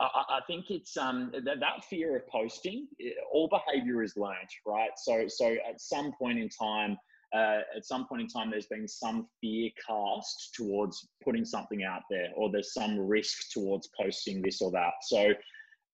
I, 0.00 0.40
think 0.48 0.70
it's 0.70 0.96
um, 0.96 1.30
that, 1.32 1.60
that 1.60 1.84
fear 1.88 2.16
of 2.16 2.26
posting. 2.28 2.88
All 3.32 3.48
behavior 3.48 4.02
is 4.02 4.16
learned, 4.16 4.50
right? 4.66 4.90
So 4.96 5.26
so 5.28 5.56
at 5.68 5.80
some 5.80 6.12
point 6.18 6.38
in 6.38 6.48
time 6.48 6.98
uh, 7.34 7.60
at 7.76 7.84
some 7.84 8.06
point 8.06 8.22
in 8.22 8.28
time, 8.28 8.50
there's 8.50 8.66
been 8.66 8.86
some 8.86 9.26
fear 9.40 9.68
cast 9.84 10.54
towards 10.54 11.08
putting 11.22 11.44
something 11.44 11.82
out 11.82 12.02
there, 12.08 12.28
or 12.36 12.50
there's 12.50 12.72
some 12.72 12.96
risk 12.98 13.50
towards 13.52 13.90
posting 14.00 14.40
this 14.40 14.62
or 14.62 14.70
that. 14.70 14.92
So 15.02 15.32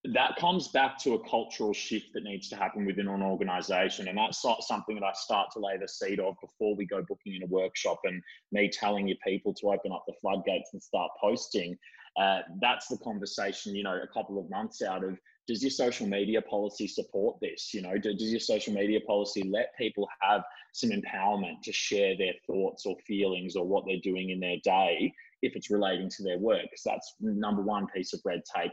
that 0.05 0.37
comes 0.37 0.69
back 0.69 0.99
to 0.99 1.15
a 1.15 1.29
cultural 1.29 1.75
shift 1.75 2.15
that 2.15 2.25
needs 2.25 2.49
to 2.49 2.57
happen 2.57 2.87
within 2.87 3.07
an 3.09 3.23
organization. 3.23 4.09
And 4.09 4.17
that's 4.17 4.43
something 4.61 4.95
that 4.95 5.05
I 5.05 5.13
start 5.13 5.51
to 5.53 5.59
lay 5.59 5.77
the 5.77 5.89
seed 5.89 6.21
of 6.21 6.37
before 6.41 6.75
we 6.75 6.87
go 6.87 7.03
booking 7.07 7.35
in 7.35 7.43
a 7.43 7.47
workshop 7.47 8.01
and 8.05 8.23
me 8.51 8.71
telling 8.71 9.09
your 9.09 9.19
people 9.27 9.53
to 9.55 9.73
open 9.73 9.93
up 9.93 10.05
the 10.07 10.15
floodgates 10.21 10.71
and 10.73 10.83
start 10.83 11.11
posting. 11.21 11.77
Uh, 12.19 12.41
that's 12.63 12.89
the 12.89 12.97
conversation, 12.99 13.75
you 13.75 13.83
know, 13.83 14.01
a 14.03 14.07
couple 14.07 14.39
of 14.39 14.49
months 14.49 14.83
out 14.83 15.05
of 15.05 15.19
does 15.47 15.63
your 15.63 15.71
social 15.71 16.07
media 16.07 16.41
policy 16.41 16.87
support 16.87 17.37
this? 17.41 17.75
You 17.75 17.83
know, 17.83 17.99
does 17.99 18.31
your 18.31 18.41
social 18.41 18.73
media 18.73 19.01
policy 19.01 19.43
let 19.51 19.77
people 19.77 20.09
have 20.21 20.43
some 20.73 20.91
empowerment 20.91 21.63
to 21.65 21.73
share 21.73 22.17
their 22.17 22.35
thoughts 22.47 22.87
or 22.87 22.97
feelings 23.07 23.57
or 23.57 23.67
what 23.67 23.85
they're 23.87 24.01
doing 24.03 24.31
in 24.31 24.41
their 24.41 24.59
day 24.63 25.13
if 25.43 25.57
it's 25.57 25.71
relating 25.71 26.09
to 26.11 26.23
their 26.23 26.39
work? 26.39 26.63
Because 26.63 26.83
that's 26.85 27.15
number 27.21 27.63
one 27.63 27.87
piece 27.89 28.13
of 28.13 28.21
red 28.25 28.43
tape. 28.57 28.73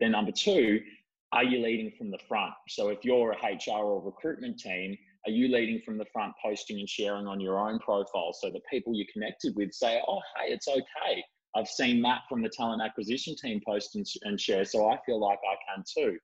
Then 0.00 0.12
number 0.12 0.32
two, 0.32 0.80
are 1.32 1.44
you 1.44 1.60
leading 1.60 1.92
from 1.96 2.10
the 2.10 2.18
front? 2.28 2.54
So 2.68 2.88
if 2.88 3.04
you're 3.04 3.32
a 3.32 3.36
HR 3.36 3.84
or 3.84 4.02
recruitment 4.02 4.58
team, 4.58 4.96
are 5.26 5.30
you 5.30 5.48
leading 5.48 5.80
from 5.84 5.98
the 5.98 6.06
front, 6.06 6.32
posting 6.42 6.78
and 6.78 6.88
sharing 6.88 7.26
on 7.26 7.40
your 7.40 7.58
own 7.58 7.78
profile 7.80 8.32
so 8.32 8.50
that 8.50 8.62
people 8.70 8.94
you're 8.94 9.06
connected 9.12 9.54
with 9.56 9.72
say, 9.72 10.00
oh, 10.08 10.20
hey, 10.36 10.52
it's 10.52 10.68
okay. 10.68 11.22
I've 11.54 11.68
seen 11.68 12.00
Matt 12.00 12.22
from 12.28 12.42
the 12.42 12.48
talent 12.48 12.82
acquisition 12.82 13.34
team 13.36 13.60
post 13.66 13.96
and, 13.96 14.06
and 14.22 14.40
share, 14.40 14.64
so 14.64 14.88
I 14.88 14.98
feel 15.04 15.20
like 15.20 15.38
I 15.50 15.56
can 15.74 15.84
too. 15.92 16.18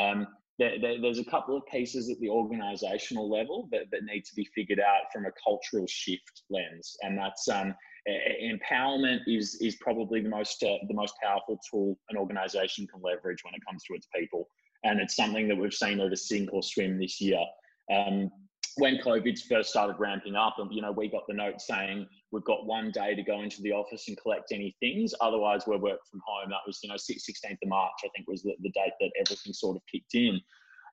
Um, 0.00 0.26
there, 0.58 0.80
there, 0.80 1.00
there's 1.00 1.18
a 1.18 1.24
couple 1.24 1.56
of 1.56 1.66
pieces 1.66 2.08
at 2.08 2.18
the 2.20 2.30
organizational 2.30 3.30
level 3.30 3.68
that, 3.72 3.90
that 3.90 4.04
need 4.04 4.24
to 4.24 4.34
be 4.34 4.48
figured 4.54 4.80
out 4.80 5.12
from 5.12 5.26
a 5.26 5.30
cultural 5.42 5.86
shift 5.86 6.42
lens, 6.48 6.96
and 7.02 7.18
that's 7.18 7.48
um, 7.48 7.74
empowerment 8.08 9.20
is 9.26 9.56
is 9.56 9.76
probably 9.76 10.20
the 10.20 10.28
most 10.28 10.62
uh, 10.62 10.76
the 10.88 10.94
most 10.94 11.14
powerful 11.22 11.58
tool 11.68 11.98
an 12.10 12.16
organization 12.16 12.86
can 12.86 13.00
leverage 13.02 13.42
when 13.42 13.54
it 13.54 13.60
comes 13.68 13.82
to 13.84 13.94
its 13.94 14.06
people, 14.14 14.48
and 14.84 15.00
it's 15.00 15.16
something 15.16 15.48
that 15.48 15.56
we've 15.56 15.74
seen 15.74 16.00
over 16.00 16.16
sink 16.16 16.52
or 16.52 16.62
swim 16.62 16.98
this 16.98 17.20
year. 17.20 17.44
Um, 17.92 18.30
when 18.78 18.98
COVID 18.98 19.38
first 19.48 19.70
started 19.70 19.96
ramping 19.98 20.36
up, 20.36 20.56
and 20.58 20.72
you 20.72 20.82
know, 20.82 20.92
we 20.92 21.08
got 21.08 21.26
the 21.26 21.34
note 21.34 21.60
saying 21.60 22.06
we've 22.30 22.44
got 22.44 22.66
one 22.66 22.90
day 22.90 23.14
to 23.14 23.22
go 23.22 23.40
into 23.42 23.62
the 23.62 23.72
office 23.72 24.06
and 24.08 24.16
collect 24.18 24.52
any 24.52 24.76
things. 24.80 25.14
Otherwise, 25.20 25.62
we're 25.66 25.78
work 25.78 26.00
from 26.10 26.20
home. 26.26 26.50
That 26.50 26.66
was, 26.66 26.78
you 26.82 26.90
know, 26.90 26.96
16th 26.96 27.58
of 27.62 27.68
March, 27.68 27.92
I 28.04 28.08
think, 28.14 28.28
was 28.28 28.42
the, 28.42 28.54
the 28.60 28.70
date 28.70 28.92
that 29.00 29.10
everything 29.18 29.54
sort 29.54 29.76
of 29.76 29.82
kicked 29.90 30.14
in. 30.14 30.38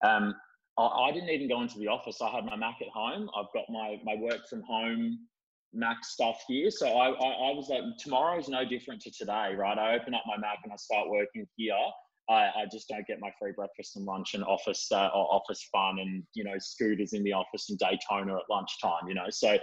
Um, 0.01 0.33
I, 0.77 0.83
I, 0.83 1.11
didn't 1.11 1.29
even 1.29 1.49
go 1.49 1.61
into 1.61 1.77
the 1.77 1.87
office. 1.87 2.21
I 2.21 2.29
had 2.29 2.45
my 2.45 2.55
Mac 2.55 2.77
at 2.81 2.87
home. 2.87 3.29
I've 3.35 3.51
got 3.53 3.65
my 3.69 3.99
my 4.05 4.15
work 4.15 4.47
from 4.49 4.63
home 4.63 5.19
Mac 5.73 6.05
stuff 6.05 6.43
here. 6.47 6.69
So 6.69 6.87
I, 6.87 7.09
I, 7.09 7.49
I 7.49 7.53
was 7.53 7.69
like, 7.69 7.81
tomorrow 7.97 8.39
is 8.39 8.47
no 8.47 8.63
different 8.63 9.01
to 9.01 9.11
today, 9.11 9.53
right? 9.55 9.77
I 9.77 9.95
open 9.95 10.13
up 10.13 10.23
my 10.27 10.37
Mac 10.37 10.59
and 10.63 10.71
I 10.71 10.75
start 10.75 11.09
working 11.09 11.47
here. 11.57 11.75
I, 12.29 12.33
I, 12.33 12.65
just 12.71 12.87
don't 12.87 13.05
get 13.05 13.19
my 13.19 13.31
free 13.37 13.51
breakfast 13.51 13.97
and 13.97 14.05
lunch 14.05 14.33
and 14.33 14.45
office 14.45 14.87
uh, 14.91 15.09
office 15.09 15.67
fun 15.71 15.99
and 15.99 16.23
you 16.33 16.45
know 16.45 16.53
scooters 16.57 17.11
in 17.11 17.21
the 17.23 17.33
office 17.33 17.69
and 17.69 17.77
Daytona 17.77 18.35
at 18.35 18.43
lunchtime. 18.49 19.07
You 19.07 19.15
know, 19.15 19.29
so 19.29 19.57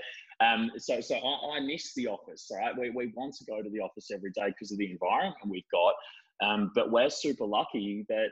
um, 0.44 0.70
so 0.76 1.00
so 1.00 1.16
I, 1.16 1.56
I, 1.56 1.61
miss 1.61 1.94
the 1.94 2.08
office. 2.08 2.50
Right, 2.54 2.76
we 2.78 2.90
we 2.90 3.12
want 3.16 3.34
to 3.36 3.44
go 3.46 3.62
to 3.62 3.70
the 3.70 3.80
office 3.80 4.11
every 4.12 4.30
day 4.32 4.48
because 4.48 4.72
of 4.72 4.78
the 4.78 4.90
environment 4.90 5.36
we've 5.48 5.62
got, 5.72 5.94
um, 6.46 6.70
but 6.74 6.90
we're 6.90 7.11
super 7.11 7.46
lucky 7.46 8.04
that. 8.08 8.28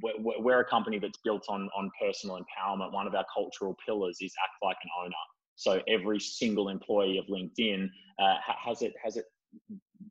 We're, 0.00 0.40
we're 0.40 0.60
a 0.60 0.64
company 0.64 0.98
that's 0.98 1.18
built 1.22 1.44
on 1.48 1.68
on 1.76 1.90
personal 2.00 2.36
empowerment. 2.36 2.90
One 2.92 3.06
of 3.06 3.14
our 3.14 3.26
cultural 3.32 3.76
pillars 3.86 4.16
is 4.20 4.32
act 4.42 4.54
like 4.62 4.78
an 4.82 4.90
owner. 5.04 5.14
So 5.56 5.80
every 5.88 6.20
single 6.20 6.68
employee 6.68 7.18
of 7.18 7.26
LinkedIn 7.26 7.88
uh, 8.18 8.36
has 8.46 8.82
it 8.82 8.94
has 9.02 9.16
it 9.16 9.26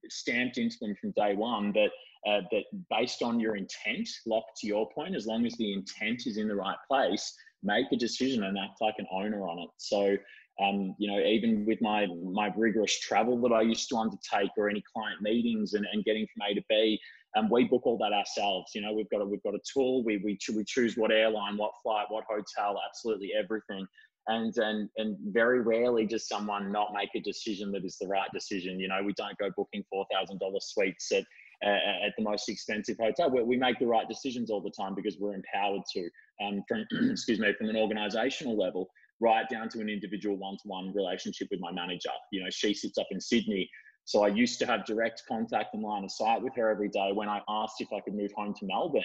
stamped 0.09 0.57
into 0.57 0.77
them 0.79 0.95
from 0.99 1.11
day 1.11 1.35
one 1.35 1.71
that 1.73 1.89
uh, 2.27 2.41
that 2.51 2.63
based 2.89 3.23
on 3.23 3.39
your 3.39 3.55
intent, 3.55 4.07
Locke 4.27 4.45
to 4.57 4.67
your 4.67 4.89
point, 4.91 5.15
as 5.15 5.25
long 5.25 5.45
as 5.45 5.55
the 5.57 5.73
intent 5.73 6.27
is 6.27 6.37
in 6.37 6.47
the 6.47 6.55
right 6.55 6.77
place, 6.87 7.33
make 7.63 7.87
a 7.91 7.97
decision 7.97 8.43
and 8.43 8.57
act 8.57 8.79
like 8.79 8.95
an 8.99 9.07
owner 9.11 9.47
on 9.47 9.59
it. 9.59 9.69
So, 9.77 10.15
um, 10.61 10.95
you 10.99 11.09
know, 11.09 11.19
even 11.19 11.65
with 11.65 11.81
my 11.81 12.07
my 12.23 12.51
rigorous 12.55 12.99
travel 12.99 13.41
that 13.41 13.53
I 13.53 13.61
used 13.61 13.89
to 13.89 13.97
undertake, 13.97 14.51
or 14.57 14.69
any 14.69 14.83
client 14.93 15.21
meetings 15.21 15.73
and, 15.73 15.85
and 15.91 16.05
getting 16.05 16.27
from 16.27 16.47
A 16.49 16.53
to 16.53 16.61
B, 16.69 16.99
um, 17.35 17.49
we 17.49 17.63
book 17.63 17.85
all 17.85 17.97
that 17.97 18.13
ourselves. 18.13 18.71
You 18.75 18.81
know, 18.81 18.93
we've 18.93 19.09
got 19.09 19.21
a, 19.21 19.25
we've 19.25 19.43
got 19.43 19.55
a 19.55 19.61
tool. 19.73 20.03
We 20.03 20.17
we 20.17 20.37
we 20.55 20.63
choose 20.65 20.97
what 20.97 21.11
airline, 21.11 21.57
what 21.57 21.71
flight, 21.81 22.05
what 22.09 22.25
hotel, 22.29 22.79
absolutely 22.87 23.31
everything. 23.37 23.87
And 24.27 24.55
and 24.57 24.89
and 24.97 25.17
very 25.33 25.61
rarely 25.61 26.05
does 26.05 26.27
someone 26.27 26.71
not 26.71 26.93
make 26.93 27.09
a 27.15 27.19
decision 27.19 27.71
that 27.71 27.83
is 27.83 27.97
the 27.99 28.07
right 28.07 28.29
decision. 28.33 28.79
You 28.79 28.87
know, 28.87 29.01
we 29.03 29.13
don't 29.13 29.37
go 29.37 29.49
booking 29.57 29.83
four 29.89 30.05
thousand 30.11 30.39
dollars 30.39 30.71
suites 30.73 31.11
at 31.11 31.23
uh, 31.65 32.05
at 32.05 32.13
the 32.17 32.23
most 32.23 32.47
expensive 32.49 32.97
hotel. 32.99 33.29
We, 33.29 33.43
we 33.43 33.57
make 33.57 33.79
the 33.79 33.87
right 33.87 34.07
decisions 34.07 34.51
all 34.51 34.61
the 34.61 34.71
time 34.71 34.95
because 34.95 35.17
we're 35.19 35.33
empowered 35.33 35.81
to. 35.93 36.09
Um, 36.43 36.63
from 36.67 36.85
excuse 37.11 37.39
me, 37.39 37.53
from 37.53 37.69
an 37.69 37.75
organisational 37.75 38.57
level, 38.57 38.89
right 39.19 39.47
down 39.49 39.69
to 39.69 39.79
an 39.79 39.89
individual 39.89 40.37
one-to-one 40.37 40.93
relationship 40.93 41.47
with 41.51 41.59
my 41.59 41.71
manager. 41.71 42.09
You 42.31 42.43
know, 42.43 42.49
she 42.49 42.73
sits 42.73 42.97
up 42.97 43.07
in 43.11 43.21
Sydney. 43.21 43.69
So 44.05 44.23
I 44.23 44.29
used 44.29 44.57
to 44.59 44.65
have 44.65 44.85
direct 44.85 45.21
contact 45.27 45.73
and 45.73 45.83
line 45.83 46.03
of 46.03 46.11
sight 46.11 46.41
with 46.41 46.55
her 46.55 46.69
every 46.69 46.89
day. 46.89 47.11
When 47.13 47.29
I 47.29 47.39
asked 47.47 47.75
if 47.79 47.93
I 47.93 47.99
could 48.01 48.15
move 48.15 48.31
home 48.35 48.53
to 48.55 48.65
Melbourne 48.65 49.03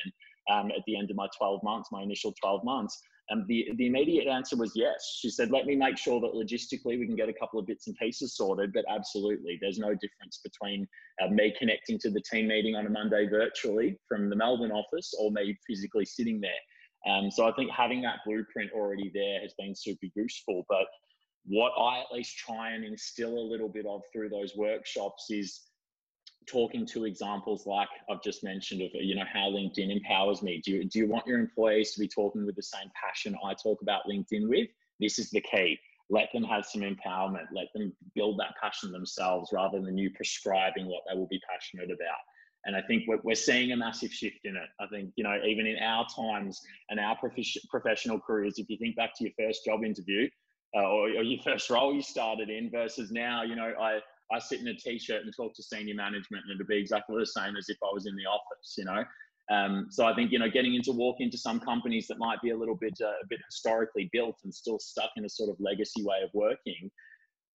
um, 0.51 0.71
at 0.71 0.83
the 0.87 0.97
end 0.97 1.11
of 1.11 1.17
my 1.17 1.29
12 1.37 1.62
months, 1.62 1.91
my 1.93 2.03
initial 2.03 2.33
12 2.41 2.64
months, 2.64 2.99
and 3.29 3.47
the, 3.49 3.68
the 3.77 3.87
immediate 3.87 4.29
answer 4.29 4.57
was 4.57 4.72
yes. 4.74 5.18
She 5.20 5.31
said, 5.31 5.51
let 5.51 5.66
me 5.66 5.74
make 5.74 5.99
sure 5.99 6.20
that 6.20 6.33
logistically 6.33 6.99
we 6.99 7.07
can 7.07 7.16
get 7.16 7.29
a 7.29 7.33
couple 7.33 7.59
of 7.59 7.66
bits 7.66 7.89
and 7.89 7.97
pieces 7.97 8.37
sorted, 8.37 8.72
but 8.72 8.85
absolutely, 8.89 9.59
there's 9.61 9.79
no 9.79 9.95
difference 9.95 10.41
between 10.45 10.87
uh, 11.22 11.29
me 11.29 11.55
connecting 11.59 11.99
to 12.01 12.11
the 12.11 12.22
team 12.31 12.49
meeting 12.49 12.77
on 12.77 12.87
a 12.87 12.91
Monday 12.91 13.27
virtually 13.29 13.99
from 14.09 14.31
the 14.31 14.37
Melbourne 14.37 14.70
office 14.70 15.12
or 15.18 15.31
me 15.33 15.57
physically 15.66 16.05
sitting 16.05 16.41
there. 16.41 17.12
Um, 17.12 17.31
so 17.31 17.47
I 17.47 17.53
think 17.53 17.70
having 17.70 18.03
that 18.03 18.20
blueprint 18.27 18.70
already 18.72 19.11
there 19.12 19.41
has 19.41 19.55
been 19.59 19.74
super 19.74 20.07
useful. 20.14 20.64
But 20.68 20.87
what 21.47 21.72
I 21.79 22.01
at 22.01 22.12
least 22.12 22.37
try 22.37 22.70
and 22.70 22.85
instill 22.85 23.39
a 23.39 23.49
little 23.51 23.68
bit 23.68 23.87
of 23.87 24.03
through 24.12 24.29
those 24.29 24.57
workshops 24.57 25.27
is 25.31 25.62
talking 26.47 26.87
to 26.87 27.05
examples 27.05 27.67
like 27.67 27.89
I've 28.09 28.23
just 28.23 28.45
mentioned 28.45 28.83
of 28.83 28.91
you 28.95 29.15
know 29.15 29.25
how 29.33 29.51
LinkedIn 29.51 29.91
empowers 29.91 30.43
me. 30.43 30.63
Do 30.65 30.73
you 30.73 30.85
do 30.85 30.99
you 31.01 31.09
want 31.09 31.27
your 31.27 31.39
employees 31.39 31.93
to 31.93 32.01
be 32.01 32.09
talking 32.09 32.47
with 32.47 32.57
the 32.57 32.63
same 32.63 32.91
passion 33.01 33.37
I 33.45 33.55
talk 33.55 33.83
about 33.83 34.03
LinkedIn 34.09 34.49
with? 34.49 34.69
This 35.01 35.19
is 35.19 35.31
the 35.31 35.41
key. 35.41 35.79
Let 36.09 36.29
them 36.33 36.45
have 36.45 36.65
some 36.65 36.83
empowerment. 36.83 37.47
Let 37.53 37.67
them 37.75 37.93
build 38.15 38.39
that 38.39 38.55
passion 38.61 38.93
themselves 38.93 39.51
rather 39.53 39.81
than 39.81 39.99
you 39.99 40.11
prescribing 40.11 40.87
what 40.87 41.03
they 41.09 41.19
will 41.19 41.27
be 41.27 41.41
passionate 41.51 41.91
about. 41.91 42.21
And 42.65 42.77
I 42.77 42.83
think 42.83 43.05
we're, 43.07 43.21
we're 43.23 43.35
seeing 43.35 43.73
a 43.73 43.77
massive 43.77 44.13
shift 44.13 44.41
in 44.45 44.57
it. 44.57 44.69
I 44.81 44.87
think, 44.87 45.13
you 45.17 45.25
know, 45.25 45.37
even 45.45 45.67
in 45.67 45.79
our 45.79 46.07
times 46.15 46.61
and 46.91 46.99
our 46.99 47.17
professional 47.71 48.21
careers, 48.21 48.59
if 48.59 48.69
you 48.69 48.77
think 48.77 48.97
back 48.97 49.17
to 49.17 49.25
your 49.25 49.33
first 49.39 49.65
job 49.65 49.85
interview 49.85 50.29
uh, 50.77 50.83
or, 50.83 51.09
or 51.09 51.23
your 51.23 51.43
first 51.43 51.71
role 51.71 51.95
you 51.95 52.03
started 52.03 52.51
in 52.51 52.71
versus 52.71 53.11
now, 53.13 53.43
you 53.43 53.55
know, 53.55 53.73
I, 53.81 54.01
I 54.33 54.39
sit 54.39 54.61
in 54.61 54.68
a 54.68 54.74
t-shirt 54.74 55.22
and 55.22 55.33
talk 55.37 55.55
to 55.55 55.62
senior 55.62 55.95
management, 55.95 56.45
and 56.47 56.55
it'll 56.55 56.68
be 56.68 56.79
exactly 56.79 57.16
the 57.18 57.27
same 57.27 57.57
as 57.57 57.68
if 57.68 57.77
I 57.83 57.93
was 57.93 58.07
in 58.07 58.16
the 58.16 58.27
office, 58.27 58.74
you 58.77 58.85
know. 58.85 59.05
Um, 59.49 59.87
so 59.91 60.05
I 60.05 60.14
think 60.14 60.33
you 60.33 60.39
know, 60.39 60.51
getting 60.51 60.74
into 60.74 60.93
walk 60.93 61.16
into 61.20 61.39
some 61.39 61.61
companies 61.61 62.09
that 62.09 62.18
might 62.18 62.43
be 62.43 62.51
a 62.51 62.57
little 62.57 62.74
bit 62.74 62.99
uh, 63.01 63.07
a 63.22 63.27
bit 63.29 63.39
historically 63.49 64.11
built 64.12 64.37
and 64.45 64.53
still 64.53 64.79
stuck 64.79 65.11
in 65.16 65.24
a 65.24 65.29
sort 65.29 65.51
of 65.51 65.57
legacy 65.61 66.03
way 66.03 66.22
of 66.24 66.31
working. 66.35 66.91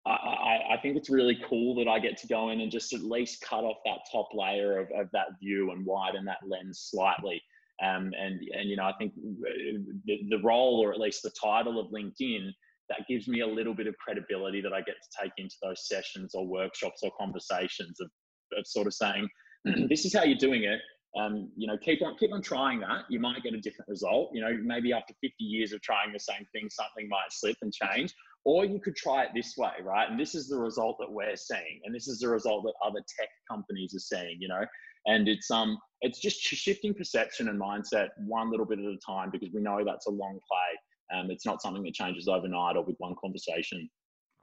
I, 0.06 0.10
I, 0.10 0.74
I, 0.74 0.80
think 0.80 0.96
it's 0.96 1.10
really 1.10 1.38
cool 1.46 1.74
that 1.74 1.88
I 1.88 1.98
get 1.98 2.16
to 2.18 2.26
go 2.26 2.50
in 2.50 2.60
and 2.62 2.70
just 2.70 2.94
at 2.94 3.02
least 3.02 3.42
cut 3.42 3.64
off 3.64 3.76
that 3.84 3.98
top 4.10 4.28
layer 4.32 4.78
of, 4.78 4.88
of 4.96 5.08
that 5.12 5.26
view 5.42 5.72
and 5.72 5.84
widen 5.84 6.24
that 6.24 6.38
lens 6.48 6.88
slightly. 6.90 7.42
Um, 7.82 8.12
and 8.18 8.40
and 8.56 8.68
you 8.68 8.76
know, 8.76 8.84
I 8.84 8.92
think 8.98 9.12
uh, 9.18 9.78
the, 10.04 10.20
the 10.28 10.42
role 10.44 10.80
or 10.80 10.92
at 10.92 11.00
least 11.00 11.22
the 11.22 11.30
title 11.30 11.80
of 11.80 11.90
LinkedIn 11.90 12.50
that 12.90 13.06
gives 13.08 13.26
me 13.28 13.40
a 13.40 13.46
little 13.46 13.74
bit 13.74 13.86
of 13.86 13.96
credibility 13.98 14.60
that 14.60 14.72
I 14.72 14.80
get 14.80 14.96
to 14.96 15.22
take 15.22 15.32
into 15.38 15.54
those 15.62 15.86
sessions 15.88 16.34
or 16.34 16.46
workshops 16.46 17.00
or 17.02 17.10
conversations 17.18 17.98
of, 18.00 18.10
of 18.58 18.66
sort 18.66 18.86
of 18.86 18.94
saying, 18.94 19.28
this 19.88 20.04
is 20.04 20.14
how 20.14 20.24
you're 20.24 20.36
doing 20.36 20.64
it. 20.64 20.80
Um, 21.18 21.50
you 21.56 21.66
know, 21.66 21.76
keep 21.76 22.02
on 22.02 22.16
keep 22.18 22.32
on 22.32 22.40
trying 22.40 22.80
that. 22.80 23.02
You 23.08 23.18
might 23.18 23.42
get 23.42 23.54
a 23.54 23.60
different 23.60 23.88
result. 23.88 24.30
You 24.32 24.42
know, 24.42 24.56
maybe 24.62 24.92
after 24.92 25.12
50 25.20 25.32
years 25.40 25.72
of 25.72 25.80
trying 25.82 26.12
the 26.12 26.20
same 26.20 26.46
thing, 26.52 26.68
something 26.70 27.08
might 27.08 27.30
slip 27.30 27.56
and 27.62 27.72
change. 27.72 28.14
Or 28.44 28.64
you 28.64 28.80
could 28.80 28.96
try 28.96 29.24
it 29.24 29.30
this 29.34 29.54
way, 29.58 29.72
right? 29.82 30.08
And 30.08 30.18
this 30.18 30.34
is 30.34 30.48
the 30.48 30.56
result 30.56 30.96
that 31.00 31.10
we're 31.10 31.36
seeing, 31.36 31.80
and 31.84 31.94
this 31.94 32.06
is 32.06 32.20
the 32.20 32.28
result 32.28 32.62
that 32.64 32.74
other 32.82 33.00
tech 33.18 33.28
companies 33.50 33.94
are 33.94 34.16
seeing. 34.16 34.36
You 34.40 34.48
know, 34.48 34.64
and 35.06 35.28
it's 35.28 35.50
um 35.50 35.78
it's 36.00 36.20
just 36.20 36.40
shifting 36.40 36.94
perception 36.94 37.48
and 37.48 37.60
mindset 37.60 38.08
one 38.18 38.50
little 38.50 38.66
bit 38.66 38.78
at 38.78 38.84
a 38.84 38.98
time 39.04 39.30
because 39.30 39.50
we 39.52 39.60
know 39.60 39.84
that's 39.84 40.06
a 40.06 40.10
long 40.10 40.38
play. 40.48 40.78
Um, 41.14 41.30
it's 41.30 41.46
not 41.46 41.62
something 41.62 41.82
that 41.84 41.94
changes 41.94 42.28
overnight 42.28 42.76
or 42.76 42.84
with 42.84 42.96
one 42.98 43.14
conversation. 43.20 43.88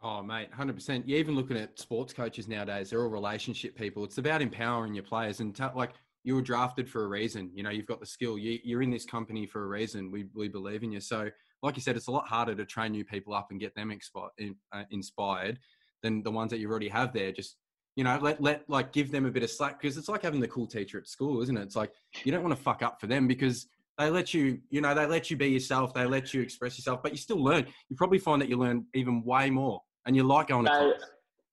Oh, 0.02 0.22
mate, 0.22 0.54
hundred 0.54 0.76
percent. 0.76 1.08
You're 1.08 1.20
even 1.20 1.36
looking 1.36 1.58
at 1.58 1.80
sports 1.80 2.14
coaches 2.14 2.48
nowadays; 2.48 2.90
they're 2.90 3.02
all 3.02 3.10
relationship 3.10 3.76
people. 3.76 4.04
It's 4.04 4.20
about 4.20 4.42
empowering 4.42 4.94
your 4.94 5.04
players 5.04 5.40
and 5.40 5.56
t- 5.56 5.64
like 5.76 5.94
you 6.24 6.36
were 6.36 6.42
drafted 6.42 6.88
for 6.90 7.04
a 7.04 7.08
reason. 7.08 7.50
You 7.54 7.64
know, 7.64 7.70
you've 7.70 7.88
got 7.88 8.00
the 8.00 8.06
skill. 8.06 8.38
You, 8.38 8.78
are 8.78 8.82
in 8.82 8.92
this 8.92 9.06
company 9.06 9.48
for 9.48 9.64
a 9.64 9.68
reason. 9.68 10.12
We 10.12 10.26
we 10.36 10.50
believe 10.50 10.84
in 10.84 10.92
you. 10.92 11.00
So, 11.00 11.30
like 11.64 11.76
you 11.76 11.82
said, 11.82 11.96
it's 11.96 12.08
a 12.08 12.12
lot 12.12 12.28
harder 12.28 12.54
to 12.54 12.66
train 12.66 12.92
new 12.92 13.06
people 13.06 13.34
up 13.34 13.48
and 13.50 13.60
get 13.60 13.74
them 13.76 13.92
expi- 13.92 14.54
uh, 14.72 14.84
inspired 14.92 15.58
than 16.04 16.22
the 16.22 16.32
ones 16.32 16.52
that 16.52 16.60
you 16.60 16.70
already 16.70 16.90
have 16.90 17.12
there. 17.12 17.32
Just 17.32 17.56
you 17.96 18.04
know, 18.04 18.20
let 18.22 18.40
let 18.40 18.70
like 18.70 18.94
give 18.94 19.12
them 19.12 19.26
a 19.26 19.32
bit 19.32 19.42
of 19.42 19.50
slack 19.50 19.82
because 19.82 19.98
it's 19.98 20.10
like 20.10 20.22
having 20.22 20.42
the 20.42 20.48
cool 20.48 20.68
teacher 20.68 21.00
at 21.00 21.08
school, 21.08 21.42
isn't 21.42 21.58
it? 21.58 21.64
It's 21.64 21.76
like 21.76 21.92
you 22.24 22.32
don't 22.32 22.44
want 22.44 22.56
to 22.56 22.62
fuck 22.62 22.84
up 22.84 23.02
for 23.02 23.08
them 23.08 23.28
because 23.28 23.66
they 23.98 24.10
let 24.10 24.34
you, 24.34 24.60
you 24.70 24.82
know, 24.82 24.94
they 24.94 25.06
let 25.06 25.32
you 25.32 25.38
be 25.38 25.48
yourself. 25.48 25.94
They 25.94 26.06
let 26.06 26.34
you 26.34 26.42
express 26.42 26.78
yourself, 26.78 27.02
but 27.02 27.12
you 27.12 27.18
still 27.18 27.44
learn. 27.44 27.66
You 27.90 27.96
probably 27.96 28.20
find 28.20 28.42
that 28.42 28.50
you 28.50 28.58
learn 28.58 28.86
even 28.94 29.24
way 29.24 29.50
more, 29.50 29.82
and 30.06 30.16
you 30.16 30.24
like 30.24 30.48
going 30.48 30.66
to 30.66 30.72
class. 30.72 31.10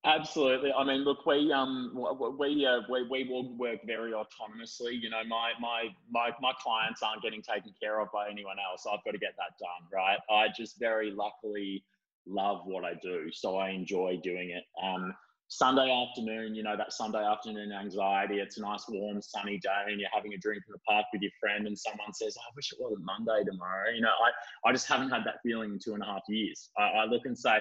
Absolutely. 0.07 0.71
I 0.71 0.85
mean, 0.85 1.03
look, 1.03 1.25
we 1.25 1.51
um 1.51 1.93
we 2.39 2.67
uh, 2.67 2.81
we 2.91 3.09
we 3.09 3.25
will 3.25 3.57
work 3.57 3.79
very 3.87 4.13
autonomously. 4.13 5.01
You 5.01 5.09
know, 5.09 5.25
my 5.27 5.53
my 5.59 5.85
my 6.11 6.31
my 6.43 6.53
clients 6.61 7.03
aren't 7.03 7.23
getting 7.23 7.41
taken 7.41 7.73
care 7.83 8.01
of 8.01 8.09
by 8.13 8.29
anyone 8.29 8.57
else. 8.71 8.87
I've 8.87 9.03
got 9.05 9.13
to 9.13 9.19
get 9.19 9.35
that 9.39 9.59
done, 9.59 9.89
right? 9.91 10.19
I 10.31 10.49
just 10.55 10.79
very 10.79 11.11
luckily 11.11 11.85
love 12.27 12.67
what 12.67 12.85
I 12.85 12.95
do, 13.03 13.31
so 13.33 13.57
I 13.57 13.71
enjoy 13.71 14.21
doing 14.23 14.51
it. 14.51 14.65
Um, 14.83 15.15
Sunday 15.49 15.91
afternoon, 15.91 16.55
you 16.55 16.63
know, 16.63 16.77
that 16.77 16.93
Sunday 16.93 17.23
afternoon 17.23 17.71
anxiety. 17.73 18.39
It's 18.41 18.59
a 18.59 18.63
nice, 18.63 18.85
warm, 18.89 19.21
sunny 19.21 19.59
day, 19.59 19.85
and 19.87 20.01
you're 20.01 20.09
having 20.13 20.35
a 20.35 20.39
drink 20.39 20.63
in 20.67 20.73
the 20.73 20.79
park 20.89 21.07
with 21.13 21.23
your 21.23 21.31
friend, 21.39 21.67
and 21.67 21.79
someone 21.79 22.13
says, 22.13 22.37
oh, 22.39 22.43
I 22.43 22.53
wish 22.57 22.73
it 22.73 22.79
wasn't 22.81 23.05
Monday 23.05 23.45
tomorrow. 23.45 23.91
You 23.95 24.01
know, 24.01 24.09
I, 24.09 24.69
I 24.69 24.73
just 24.73 24.89
haven't 24.89 25.11
had 25.11 25.23
that 25.27 25.37
feeling 25.43 25.73
in 25.73 25.79
two 25.79 25.95
and 25.95 26.03
a 26.03 26.07
half 26.07 26.23
years. 26.29 26.71
I, 26.79 26.83
I 26.83 27.05
look 27.05 27.23
and 27.27 27.39
say, 27.39 27.59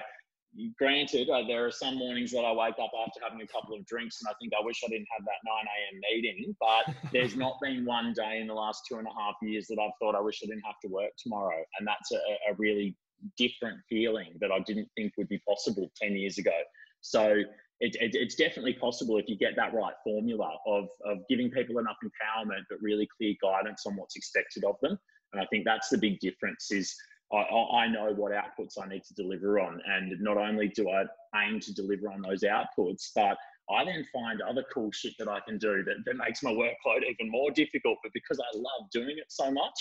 granted, 0.78 1.28
uh, 1.30 1.42
there 1.46 1.66
are 1.66 1.70
some 1.70 1.96
mornings 1.96 2.30
that 2.32 2.44
I 2.44 2.52
wake 2.52 2.78
up 2.80 2.90
after 3.06 3.20
having 3.22 3.42
a 3.42 3.46
couple 3.46 3.76
of 3.76 3.84
drinks 3.86 4.20
and 4.20 4.28
I 4.30 4.34
think 4.40 4.52
I 4.58 4.64
wish 4.64 4.80
I 4.84 4.88
didn't 4.88 5.08
have 5.16 5.24
that 5.24 5.42
9 5.44 5.54
a.m. 5.54 6.00
meeting, 6.12 6.56
but 6.60 6.94
there's 7.12 7.36
not 7.36 7.58
been 7.60 7.84
one 7.84 8.12
day 8.12 8.38
in 8.40 8.46
the 8.46 8.54
last 8.54 8.84
two 8.88 8.98
and 8.98 9.06
a 9.06 9.20
half 9.20 9.34
years 9.42 9.66
that 9.68 9.78
I've 9.80 9.92
thought 10.00 10.14
I 10.14 10.20
wish 10.20 10.40
I 10.42 10.46
didn't 10.46 10.64
have 10.64 10.78
to 10.82 10.88
work 10.88 11.10
tomorrow. 11.18 11.62
And 11.78 11.86
that's 11.86 12.12
a, 12.12 12.16
a 12.50 12.54
really 12.56 12.96
different 13.36 13.78
feeling 13.88 14.36
that 14.40 14.52
I 14.52 14.60
didn't 14.60 14.88
think 14.96 15.12
would 15.18 15.28
be 15.28 15.40
possible 15.46 15.90
10 16.00 16.16
years 16.16 16.38
ago. 16.38 16.52
So 17.00 17.42
it, 17.80 17.96
it, 18.00 18.14
it's 18.14 18.34
definitely 18.34 18.74
possible 18.74 19.18
if 19.18 19.28
you 19.28 19.36
get 19.36 19.56
that 19.56 19.74
right 19.74 19.94
formula 20.04 20.56
of, 20.66 20.88
of 21.04 21.18
giving 21.28 21.50
people 21.50 21.78
enough 21.78 21.96
empowerment, 22.04 22.62
but 22.70 22.78
really 22.80 23.08
clear 23.16 23.34
guidance 23.42 23.84
on 23.86 23.96
what's 23.96 24.16
expected 24.16 24.64
of 24.64 24.76
them. 24.80 24.98
And 25.32 25.42
I 25.42 25.46
think 25.46 25.64
that's 25.64 25.88
the 25.88 25.98
big 25.98 26.20
difference 26.20 26.70
is 26.70 26.94
I, 27.32 27.36
I 27.36 27.88
know 27.88 28.12
what 28.14 28.32
outputs 28.32 28.80
I 28.80 28.88
need 28.88 29.02
to 29.04 29.14
deliver 29.14 29.58
on. 29.58 29.80
And 29.86 30.12
not 30.20 30.36
only 30.36 30.68
do 30.68 30.88
I 30.90 31.04
aim 31.42 31.58
to 31.60 31.74
deliver 31.74 32.12
on 32.12 32.22
those 32.22 32.42
outputs, 32.42 33.10
but 33.14 33.36
I 33.70 33.84
then 33.84 34.06
find 34.12 34.40
other 34.42 34.64
cool 34.72 34.92
shit 34.92 35.14
that 35.18 35.28
I 35.28 35.40
can 35.40 35.58
do 35.58 35.82
that, 35.84 35.96
that 36.04 36.16
makes 36.16 36.42
my 36.42 36.50
workload 36.50 37.02
even 37.02 37.30
more 37.30 37.50
difficult. 37.50 37.98
But 38.02 38.12
because 38.12 38.38
I 38.38 38.56
love 38.56 38.90
doing 38.92 39.16
it 39.18 39.26
so 39.28 39.50
much, 39.50 39.74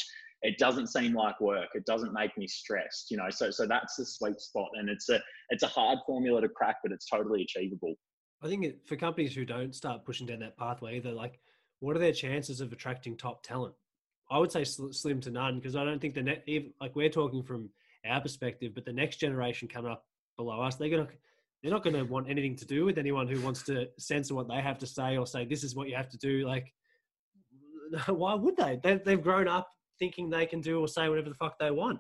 it 0.44 0.58
doesn't 0.58 0.88
seem 0.88 1.14
like 1.14 1.40
work. 1.40 1.70
It 1.74 1.86
doesn't 1.86 2.14
make 2.14 2.38
me 2.38 2.48
stressed, 2.48 3.10
you 3.10 3.18
know. 3.18 3.30
So 3.30 3.50
so 3.50 3.66
that's 3.66 3.96
the 3.96 4.06
sweet 4.06 4.40
spot, 4.40 4.70
and 4.76 4.90
it's 4.90 5.10
a 5.10 5.22
it's 5.50 5.64
a 5.64 5.68
hard 5.68 6.00
formula 6.06 6.42
to 6.42 6.50
crack, 6.50 6.78
but 6.84 6.92
it's 6.92 7.08
totally 7.08 7.42
achievable. 7.42 7.96
I 8.42 8.48
think 8.48 8.86
for 8.86 8.98
companies 8.98 9.34
who 9.34 9.46
don't 9.46 9.74
start 9.74 10.06
pushing 10.06 10.28
down 10.28 10.40
that 10.40 10.58
pathway, 10.58 11.00
they're 11.00 11.14
like, 11.14 11.40
what 11.80 11.96
are 11.96 12.00
their 12.00 12.12
chances 12.12 12.60
of 12.60 12.74
attracting 12.74 13.16
top 13.16 13.42
talent? 13.42 13.74
I 14.30 14.38
would 14.38 14.52
say 14.52 14.66
slim 14.66 15.22
to 15.22 15.32
none 15.32 15.56
because 15.56 15.78
I 15.78 15.86
don't 15.86 16.02
think 16.02 16.14
the 16.14 16.24
net, 16.24 16.44
even, 16.46 16.74
like 16.82 16.96
we're 16.96 17.10
talking 17.10 17.42
from 17.42 17.70
our 18.06 18.20
perspective, 18.20 18.74
but 18.76 18.84
the 18.84 18.92
next 18.92 19.18
generation 19.18 19.70
coming 19.70 19.92
up 19.92 20.06
below 20.36 20.62
us, 20.62 20.76
they're 20.76 20.90
gonna 20.90 21.08
they're 21.62 21.72
not 21.72 21.86
to 21.86 22.04
want 22.04 22.30
anything 22.30 22.58
to 22.58 22.66
do 22.66 22.84
with 22.84 22.98
anyone 22.98 23.30
who 23.30 23.40
wants 23.40 23.64
to 23.64 23.88
censor 23.98 24.36
what 24.36 24.50
they 24.50 24.60
have 24.60 24.78
to 24.80 24.88
say 24.88 25.16
or 25.16 25.26
say 25.26 25.46
this 25.46 25.64
is 25.64 25.74
what 25.74 25.88
you 25.88 25.96
have 25.96 26.10
to 26.10 26.18
do. 26.18 26.46
Like, 26.46 26.74
why 28.08 28.34
would 28.34 28.58
they? 28.58 28.78
They've, 28.84 29.02
they've 29.02 29.22
grown 29.22 29.48
up 29.48 29.70
thinking 30.00 30.30
they 30.30 30.46
can 30.46 30.62
do 30.62 30.80
or 30.80 30.88
say 30.88 31.10
whatever 31.10 31.30
the 31.30 31.36
fuck 31.36 31.58
they 31.60 31.72
want. 31.72 32.00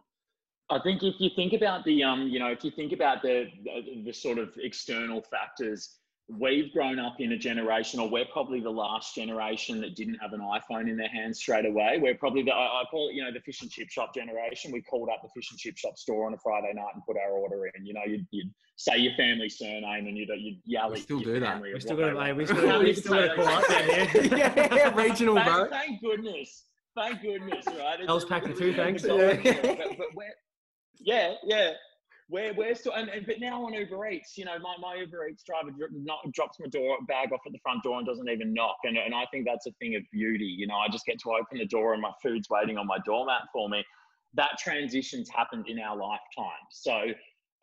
I 0.70 0.80
think 0.80 1.04
if 1.04 1.16
you 1.20 1.30
think 1.36 1.54
about 1.54 1.84
the 1.86 2.04
um, 2.04 2.28
you 2.28 2.40
know, 2.40 2.48
if 2.48 2.64
you 2.64 2.72
think 2.72 2.94
about 2.94 3.22
the 3.22 3.48
the, 3.64 4.04
the 4.06 4.14
sort 4.14 4.38
of 4.38 4.54
external 4.58 5.22
factors 5.22 6.00
we've 6.30 6.72
grown 6.72 7.00
up 7.00 7.20
in 7.20 7.34
a 7.34 7.38
generation, 7.38 8.00
or 8.00 8.10
we're 8.10 8.26
probably 8.26 8.62
the 8.62 8.70
last 8.70 9.14
generation 9.14 9.82
that 9.82 9.96
didn't 9.96 10.16
have 10.16 10.34
an 10.34 10.40
iPhone 10.40 10.90
in 10.90 10.96
their 10.96 11.10
hands 11.10 11.40
straight 11.40 11.66
away. 11.66 12.00
We're 12.02 12.16
probably 12.16 12.44
the, 12.44 12.54
I 12.54 12.84
call 12.90 13.10
it, 13.10 13.16
you 13.16 13.24
know, 13.24 13.32
the 13.32 13.42
fish 13.42 13.62
and 13.62 13.70
chip 13.70 13.90
shop 13.90 14.14
generation. 14.14 14.72
We 14.72 14.82
called 14.82 15.10
up 15.10 15.22
the 15.22 15.30
fish 15.36 15.52
and 15.52 15.60
chip 15.60 15.78
shop 15.78 15.98
store 15.98 16.26
on 16.26 16.34
a 16.34 16.38
Friday 16.38 16.72
night 16.74 16.92
and 16.94 17.04
put 17.06 17.18
our 17.18 17.32
order 17.32 17.70
in. 17.76 17.86
You 17.86 17.94
know, 17.94 18.04
you'd, 18.06 18.26
you'd 18.32 18.52
say 18.78 18.98
your 18.98 19.14
family 19.16 19.50
surname 19.50 20.08
and 20.08 20.18
you'd, 20.18 20.30
you'd 20.38 20.60
yell 20.66 20.92
we 20.92 20.96
at 20.98 21.04
still 21.04 21.20
do 21.20 21.40
that. 21.40 21.62
We 21.62 21.80
still 21.80 21.98
got 21.98 22.12
to, 22.12 22.34
we 22.34 22.46
still, 22.46 22.80
we 22.80 22.94
still 22.94 23.14
got 23.14 23.22
to 23.22 23.36
call 23.36 23.48
up 23.48 23.64
yeah, 23.70 24.76
yeah, 24.76 24.96
regional, 24.96 25.36
thank, 25.36 25.48
bro. 25.48 25.68
Thank 25.70 26.02
goodness. 26.02 26.64
Thank 26.96 27.22
goodness, 27.22 27.66
right? 27.68 28.00
Else 28.08 28.26
pack 28.26 28.44
the 28.44 28.54
two, 28.54 28.74
thanks. 28.74 29.04
Yeah. 29.04 29.34
But, 29.44 29.98
but 29.98 30.26
yeah, 31.00 31.36
yeah 31.44 31.72
we're, 32.30 32.54
we're 32.54 32.76
still, 32.76 32.94
and, 32.94 33.10
and, 33.10 33.26
but 33.26 33.40
now 33.40 33.66
on 33.66 33.74
Uber 33.74 34.08
Eats, 34.08 34.38
you 34.38 34.46
know, 34.46 34.58
my, 34.60 34.76
my 34.80 34.96
Uber 34.96 35.28
Eats 35.28 35.44
driver 35.44 35.70
not, 35.92 36.20
drops 36.34 36.60
my 36.60 36.68
door 36.68 36.98
bag 37.08 37.32
off 37.32 37.42
at 37.46 37.52
the 37.52 37.60
front 37.62 37.84
door 37.84 37.98
and 37.98 38.08
doesn't 38.08 38.28
even 38.28 38.54
knock. 38.54 38.78
And, 38.84 38.98
and 38.98 39.14
I 39.14 39.26
think 39.32 39.46
that's 39.46 39.68
a 39.68 39.72
thing 39.74 39.96
of 39.96 40.04
beauty. 40.12 40.46
You 40.46 40.68
know, 40.68 40.76
I 40.76 40.88
just 40.90 41.06
get 41.06 41.20
to 41.22 41.32
open 41.32 41.60
the 41.60 41.66
door 41.66 41.94
and 41.94 42.02
my 42.02 42.12
food's 42.22 42.50
waiting 42.50 42.78
on 42.78 42.88
my 42.88 42.98
doormat 43.06 43.44
for 43.52 43.70
me. 43.70 43.84
That 44.34 44.58
transition's 44.58 45.30
happened 45.30 45.66
in 45.68 45.80
our 45.80 45.96
lifetime. 45.96 46.66
So 46.72 47.06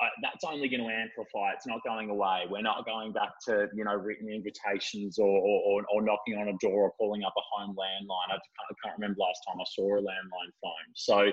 uh, 0.00 0.08
that's 0.22 0.44
only 0.44 0.68
going 0.68 0.82
to 0.82 0.88
amplify. 0.88 1.52
It's 1.52 1.66
not 1.66 1.82
going 1.84 2.10
away. 2.10 2.44
We're 2.48 2.62
not 2.62 2.86
going 2.86 3.12
back 3.12 3.30
to, 3.46 3.68
you 3.74 3.84
know, 3.84 3.94
written 3.94 4.28
invitations 4.28 5.18
or, 5.18 5.28
or, 5.28 5.82
or 5.92 6.02
knocking 6.02 6.36
on 6.38 6.48
a 6.48 6.56
door 6.60 6.84
or 6.84 6.92
calling 6.92 7.22
up 7.22 7.34
a 7.36 7.40
home 7.52 7.76
landline. 7.76 8.28
I 8.28 8.32
can't, 8.32 8.42
I 8.70 8.74
can't 8.84 8.98
remember 8.98 9.20
last 9.20 9.40
time 9.46 9.60
I 9.60 9.64
saw 9.74 9.98
a 9.98 10.00
landline 10.00 10.52
phone. 10.62 10.88
So, 10.94 11.30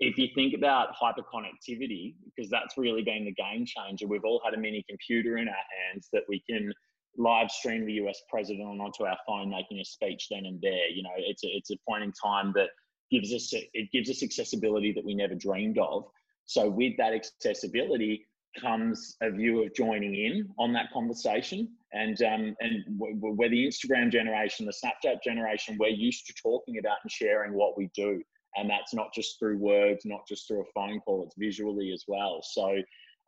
if 0.00 0.16
you 0.16 0.28
think 0.32 0.54
about 0.54 0.94
hyperconnectivity, 0.94 2.14
because 2.24 2.48
that's 2.48 2.78
really 2.78 3.02
been 3.02 3.24
the 3.24 3.32
game 3.32 3.66
changer, 3.66 4.06
we've 4.06 4.24
all 4.24 4.40
had 4.44 4.54
a 4.54 4.56
mini 4.56 4.84
computer 4.88 5.38
in 5.38 5.48
our 5.48 5.54
hands 5.54 6.08
that 6.12 6.22
we 6.28 6.40
can 6.48 6.72
live 7.16 7.50
stream 7.50 7.84
the 7.84 7.94
US 7.94 8.22
president 8.30 8.80
onto 8.80 9.04
our 9.04 9.18
phone 9.26 9.50
making 9.50 9.80
a 9.80 9.84
speech 9.84 10.28
then 10.30 10.46
and 10.46 10.60
there. 10.62 10.88
You 10.88 11.02
know, 11.02 11.10
it's 11.16 11.42
a, 11.44 11.48
it's 11.48 11.70
a 11.72 11.76
point 11.86 12.04
in 12.04 12.12
time 12.12 12.52
that 12.54 12.68
gives 13.10 13.32
us 13.32 13.52
it 13.52 13.90
gives 13.92 14.08
us 14.08 14.22
accessibility 14.22 14.92
that 14.92 15.04
we 15.04 15.14
never 15.14 15.34
dreamed 15.34 15.78
of. 15.78 16.04
So 16.48 16.68
with 16.68 16.96
that 16.98 17.12
accessibility 17.12 18.26
comes 18.60 19.16
a 19.22 19.30
view 19.30 19.62
of 19.62 19.74
joining 19.74 20.16
in 20.16 20.48
on 20.58 20.72
that 20.72 20.92
conversation. 20.92 21.68
And 21.92 22.20
um, 22.22 22.56
and 22.60 22.84
we're 22.98 23.48
the 23.48 23.66
Instagram 23.66 24.10
generation, 24.10 24.66
the 24.66 24.72
Snapchat 24.72 25.22
generation. 25.22 25.78
We're 25.78 25.88
used 25.88 26.26
to 26.26 26.34
talking 26.42 26.78
about 26.78 26.98
and 27.02 27.10
sharing 27.10 27.54
what 27.54 27.78
we 27.78 27.88
do 27.94 28.20
and 28.56 28.68
that's 28.68 28.94
not 28.94 29.12
just 29.14 29.38
through 29.38 29.58
words, 29.58 30.04
not 30.04 30.26
just 30.28 30.48
through 30.48 30.62
a 30.62 30.72
phone 30.74 31.00
call, 31.00 31.24
it's 31.24 31.36
visually 31.38 31.92
as 31.92 32.04
well. 32.08 32.40
So 32.42 32.76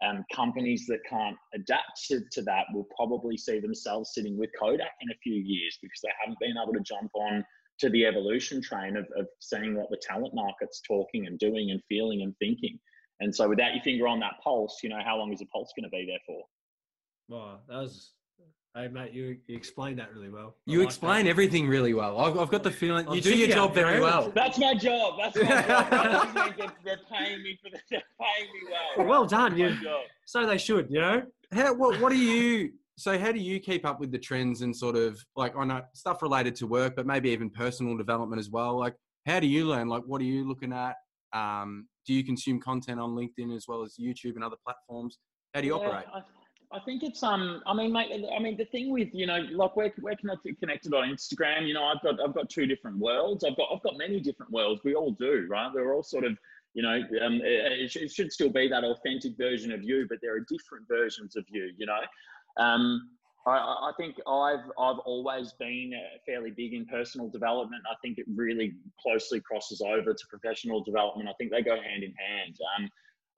um, 0.04 0.24
companies 0.34 0.86
that 0.88 1.00
can't 1.08 1.36
adapt 1.54 2.04
to, 2.08 2.20
to, 2.32 2.42
that 2.42 2.64
will 2.72 2.86
probably 2.96 3.36
see 3.36 3.60
themselves 3.60 4.12
sitting 4.14 4.38
with 4.38 4.50
Kodak 4.58 4.92
in 5.00 5.10
a 5.10 5.18
few 5.22 5.34
years 5.34 5.78
because 5.82 6.00
they 6.02 6.10
haven't 6.20 6.38
been 6.40 6.56
able 6.60 6.72
to 6.72 6.80
jump 6.80 7.10
on 7.14 7.44
to 7.80 7.90
the 7.90 8.06
evolution 8.06 8.60
train 8.62 8.96
of, 8.96 9.06
of 9.16 9.26
seeing 9.40 9.76
what 9.76 9.90
the 9.90 10.00
talent 10.02 10.34
market's 10.34 10.82
talking 10.86 11.26
and 11.26 11.38
doing 11.38 11.70
and 11.70 11.80
feeling 11.88 12.22
and 12.22 12.34
thinking. 12.38 12.78
And 13.20 13.34
so 13.34 13.48
without 13.48 13.74
your 13.74 13.82
finger 13.82 14.08
on 14.08 14.20
that 14.20 14.34
pulse, 14.42 14.80
you 14.82 14.88
know, 14.88 14.98
how 15.04 15.16
long 15.16 15.32
is 15.32 15.40
the 15.40 15.46
pulse 15.46 15.72
going 15.76 15.84
to 15.84 15.90
be 15.90 16.06
there 16.06 16.18
for? 16.26 16.42
Well, 17.28 17.60
that 17.68 17.76
was 17.76 18.12
Hey 18.76 18.86
mate, 18.86 19.12
you, 19.12 19.36
you 19.48 19.56
explained 19.56 19.98
that 19.98 20.14
really 20.14 20.28
well. 20.28 20.54
I 20.68 20.70
you 20.70 20.78
like 20.78 20.86
explain 20.86 21.24
that. 21.24 21.30
everything 21.30 21.66
really 21.66 21.92
well. 21.92 22.20
I've, 22.20 22.38
I've 22.38 22.50
got 22.50 22.62
the 22.62 22.70
feeling 22.70 23.08
I'm 23.08 23.14
you 23.16 23.20
do 23.20 23.36
your 23.36 23.48
job 23.48 23.74
very 23.74 24.00
well. 24.00 24.30
That's 24.32 24.58
my 24.58 24.74
job. 24.74 25.14
That's 25.18 25.34
my 25.34 25.42
job. 25.66 26.54
they're, 26.56 26.72
they're, 26.84 27.00
paying 27.12 27.42
me 27.42 27.58
for 27.60 27.68
the, 27.70 27.80
they're 27.90 28.02
paying 28.20 28.48
me 28.52 28.60
well. 28.70 28.80
Well, 28.98 29.06
well 29.08 29.26
done. 29.26 29.58
You. 29.58 29.76
So 30.24 30.46
they 30.46 30.56
should, 30.56 30.88
you 30.88 31.00
know. 31.00 31.22
How 31.50 31.74
what 31.74 32.00
what 32.00 32.12
do 32.12 32.18
you 32.18 32.70
so 32.96 33.18
how 33.18 33.32
do 33.32 33.40
you 33.40 33.58
keep 33.58 33.84
up 33.84 33.98
with 33.98 34.12
the 34.12 34.18
trends 34.18 34.62
and 34.62 34.76
sort 34.76 34.94
of 34.94 35.18
like 35.34 35.56
I 35.56 35.64
know 35.64 35.82
stuff 35.92 36.22
related 36.22 36.54
to 36.56 36.68
work, 36.68 36.94
but 36.94 37.06
maybe 37.06 37.30
even 37.30 37.50
personal 37.50 37.96
development 37.96 38.38
as 38.38 38.50
well? 38.50 38.78
Like 38.78 38.94
how 39.26 39.40
do 39.40 39.48
you 39.48 39.64
learn? 39.64 39.88
Like 39.88 40.04
what 40.06 40.20
are 40.20 40.26
you 40.26 40.46
looking 40.46 40.72
at? 40.72 40.94
Um, 41.32 41.86
do 42.06 42.14
you 42.14 42.24
consume 42.24 42.60
content 42.60 43.00
on 43.00 43.10
LinkedIn 43.10 43.54
as 43.54 43.66
well 43.68 43.82
as 43.82 43.96
YouTube 44.00 44.34
and 44.34 44.44
other 44.44 44.56
platforms? 44.64 45.18
How 45.54 45.60
do 45.60 45.66
you 45.66 45.78
yeah, 45.78 45.86
operate? 45.86 46.06
I, 46.12 46.76
I 46.76 46.80
think 46.84 47.02
it's 47.02 47.22
um. 47.22 47.62
I 47.66 47.74
mean, 47.74 47.92
mate. 47.92 48.10
I 48.12 48.40
mean, 48.40 48.56
the 48.56 48.64
thing 48.66 48.92
with 48.92 49.08
you 49.12 49.26
know, 49.26 49.38
like 49.52 49.76
we're 49.76 49.92
we're 50.00 50.16
connected 50.16 50.58
connected 50.60 50.94
on 50.94 51.08
Instagram. 51.08 51.66
You 51.66 51.74
know, 51.74 51.84
I've 51.84 52.02
got 52.02 52.20
I've 52.20 52.34
got 52.34 52.48
two 52.48 52.66
different 52.66 52.98
worlds. 52.98 53.44
I've 53.44 53.56
got 53.56 53.68
I've 53.74 53.82
got 53.82 53.96
many 53.96 54.20
different 54.20 54.52
worlds. 54.52 54.82
We 54.84 54.94
all 54.94 55.12
do, 55.12 55.46
right? 55.50 55.70
We're 55.74 55.94
all 55.94 56.02
sort 56.02 56.24
of 56.24 56.36
you 56.74 56.82
know, 56.82 57.00
um, 57.24 57.40
it, 57.42 57.96
it, 57.96 58.10
should 58.12 58.32
still 58.32 58.48
be 58.48 58.68
that 58.68 58.84
authentic 58.84 59.36
version 59.36 59.72
of 59.72 59.82
you, 59.82 60.06
but 60.08 60.18
there 60.22 60.36
are 60.36 60.46
different 60.48 60.86
versions 60.88 61.34
of 61.36 61.44
you, 61.48 61.72
you 61.76 61.86
know. 61.86 62.00
Um, 62.58 63.10
I, 63.46 63.52
I, 63.52 63.92
think 63.96 64.16
I've 64.26 64.66
I've 64.78 64.98
always 65.06 65.52
been 65.54 65.92
uh, 65.94 66.18
fairly 66.26 66.50
big 66.50 66.74
in 66.74 66.84
personal 66.86 67.28
development. 67.28 67.82
I 67.90 67.94
think 68.02 68.18
it 68.18 68.26
really 68.34 68.74
closely 69.00 69.40
crosses 69.40 69.80
over 69.80 70.12
to 70.12 70.24
professional 70.28 70.84
development. 70.84 71.28
I 71.28 71.32
think 71.38 71.50
they 71.50 71.62
go 71.62 71.76
hand 71.76 72.02
in 72.02 72.12
hand. 72.12 72.56
Um, 72.76 72.90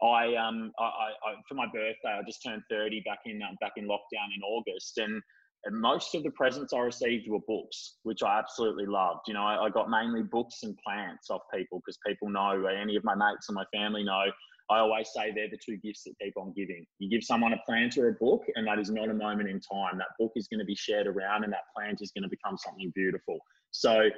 I 0.03 0.35
um 0.35 0.73
I, 0.79 0.83
I, 0.83 1.35
for 1.49 1.55
my 1.55 1.67
birthday 1.67 2.19
I 2.19 2.23
just 2.27 2.43
turned 2.43 2.63
30 2.69 3.03
back 3.07 3.21
in 3.25 3.41
um, 3.43 3.57
back 3.61 3.73
in 3.77 3.85
lockdown 3.85 4.35
in 4.37 4.43
August 4.43 4.99
and, 4.99 5.23
and 5.65 5.81
most 5.81 6.15
of 6.17 6.25
the 6.25 6.31
presents 6.31 6.73
I 6.73 6.81
received 6.81 7.29
were 7.29 7.39
books 7.47 7.99
which 8.03 8.23
I 8.23 8.39
absolutely 8.39 8.87
loved 8.87 9.21
you 9.29 9.35
know 9.35 9.45
I, 9.45 9.67
I 9.67 9.71
got 9.71 9.89
mainly 9.89 10.23
books 10.23 10.65
and 10.65 10.77
plants 10.85 11.31
off 11.31 11.43
people 11.55 11.79
because 11.79 11.99
people 12.05 12.29
know 12.31 12.67
any 12.67 12.97
of 12.97 13.05
my 13.05 13.15
mates 13.15 13.49
and 13.49 13.55
my 13.55 13.65
family 13.73 14.03
know 14.03 14.25
I 14.73 14.81
always 14.81 15.11
say 15.15 15.33
they're 15.35 15.51
the 15.51 15.59
two 15.59 15.77
gifts 15.77 16.05
that 16.05 16.15
keep 16.21 16.37
on 16.37 16.53
giving. 16.57 16.87
You 16.99 17.11
give 17.11 17.23
someone 17.23 17.53
a 17.53 17.61
plant 17.67 17.99
or 17.99 18.09
a 18.09 18.13
book 18.15 18.43
and 18.57 18.67
that 18.67 18.79
is 18.79 18.91
not 18.91 19.11
a 19.11 19.15
moment 19.15 19.49
in 19.49 19.61
time. 19.61 19.99
That 19.99 20.09
book 20.19 20.33
is 20.35 20.49
going 20.49 20.61
to 20.61 20.65
be 20.65 20.75
shared 20.75 21.07
around 21.07 21.45
and 21.45 21.53
that 21.53 21.65
plant 21.77 21.99
is 22.01 22.11
going 22.13 22.23
to 22.23 22.29
become 22.29 22.57
something 22.57 22.91
beautiful. 22.95 23.39
So 23.71 24.09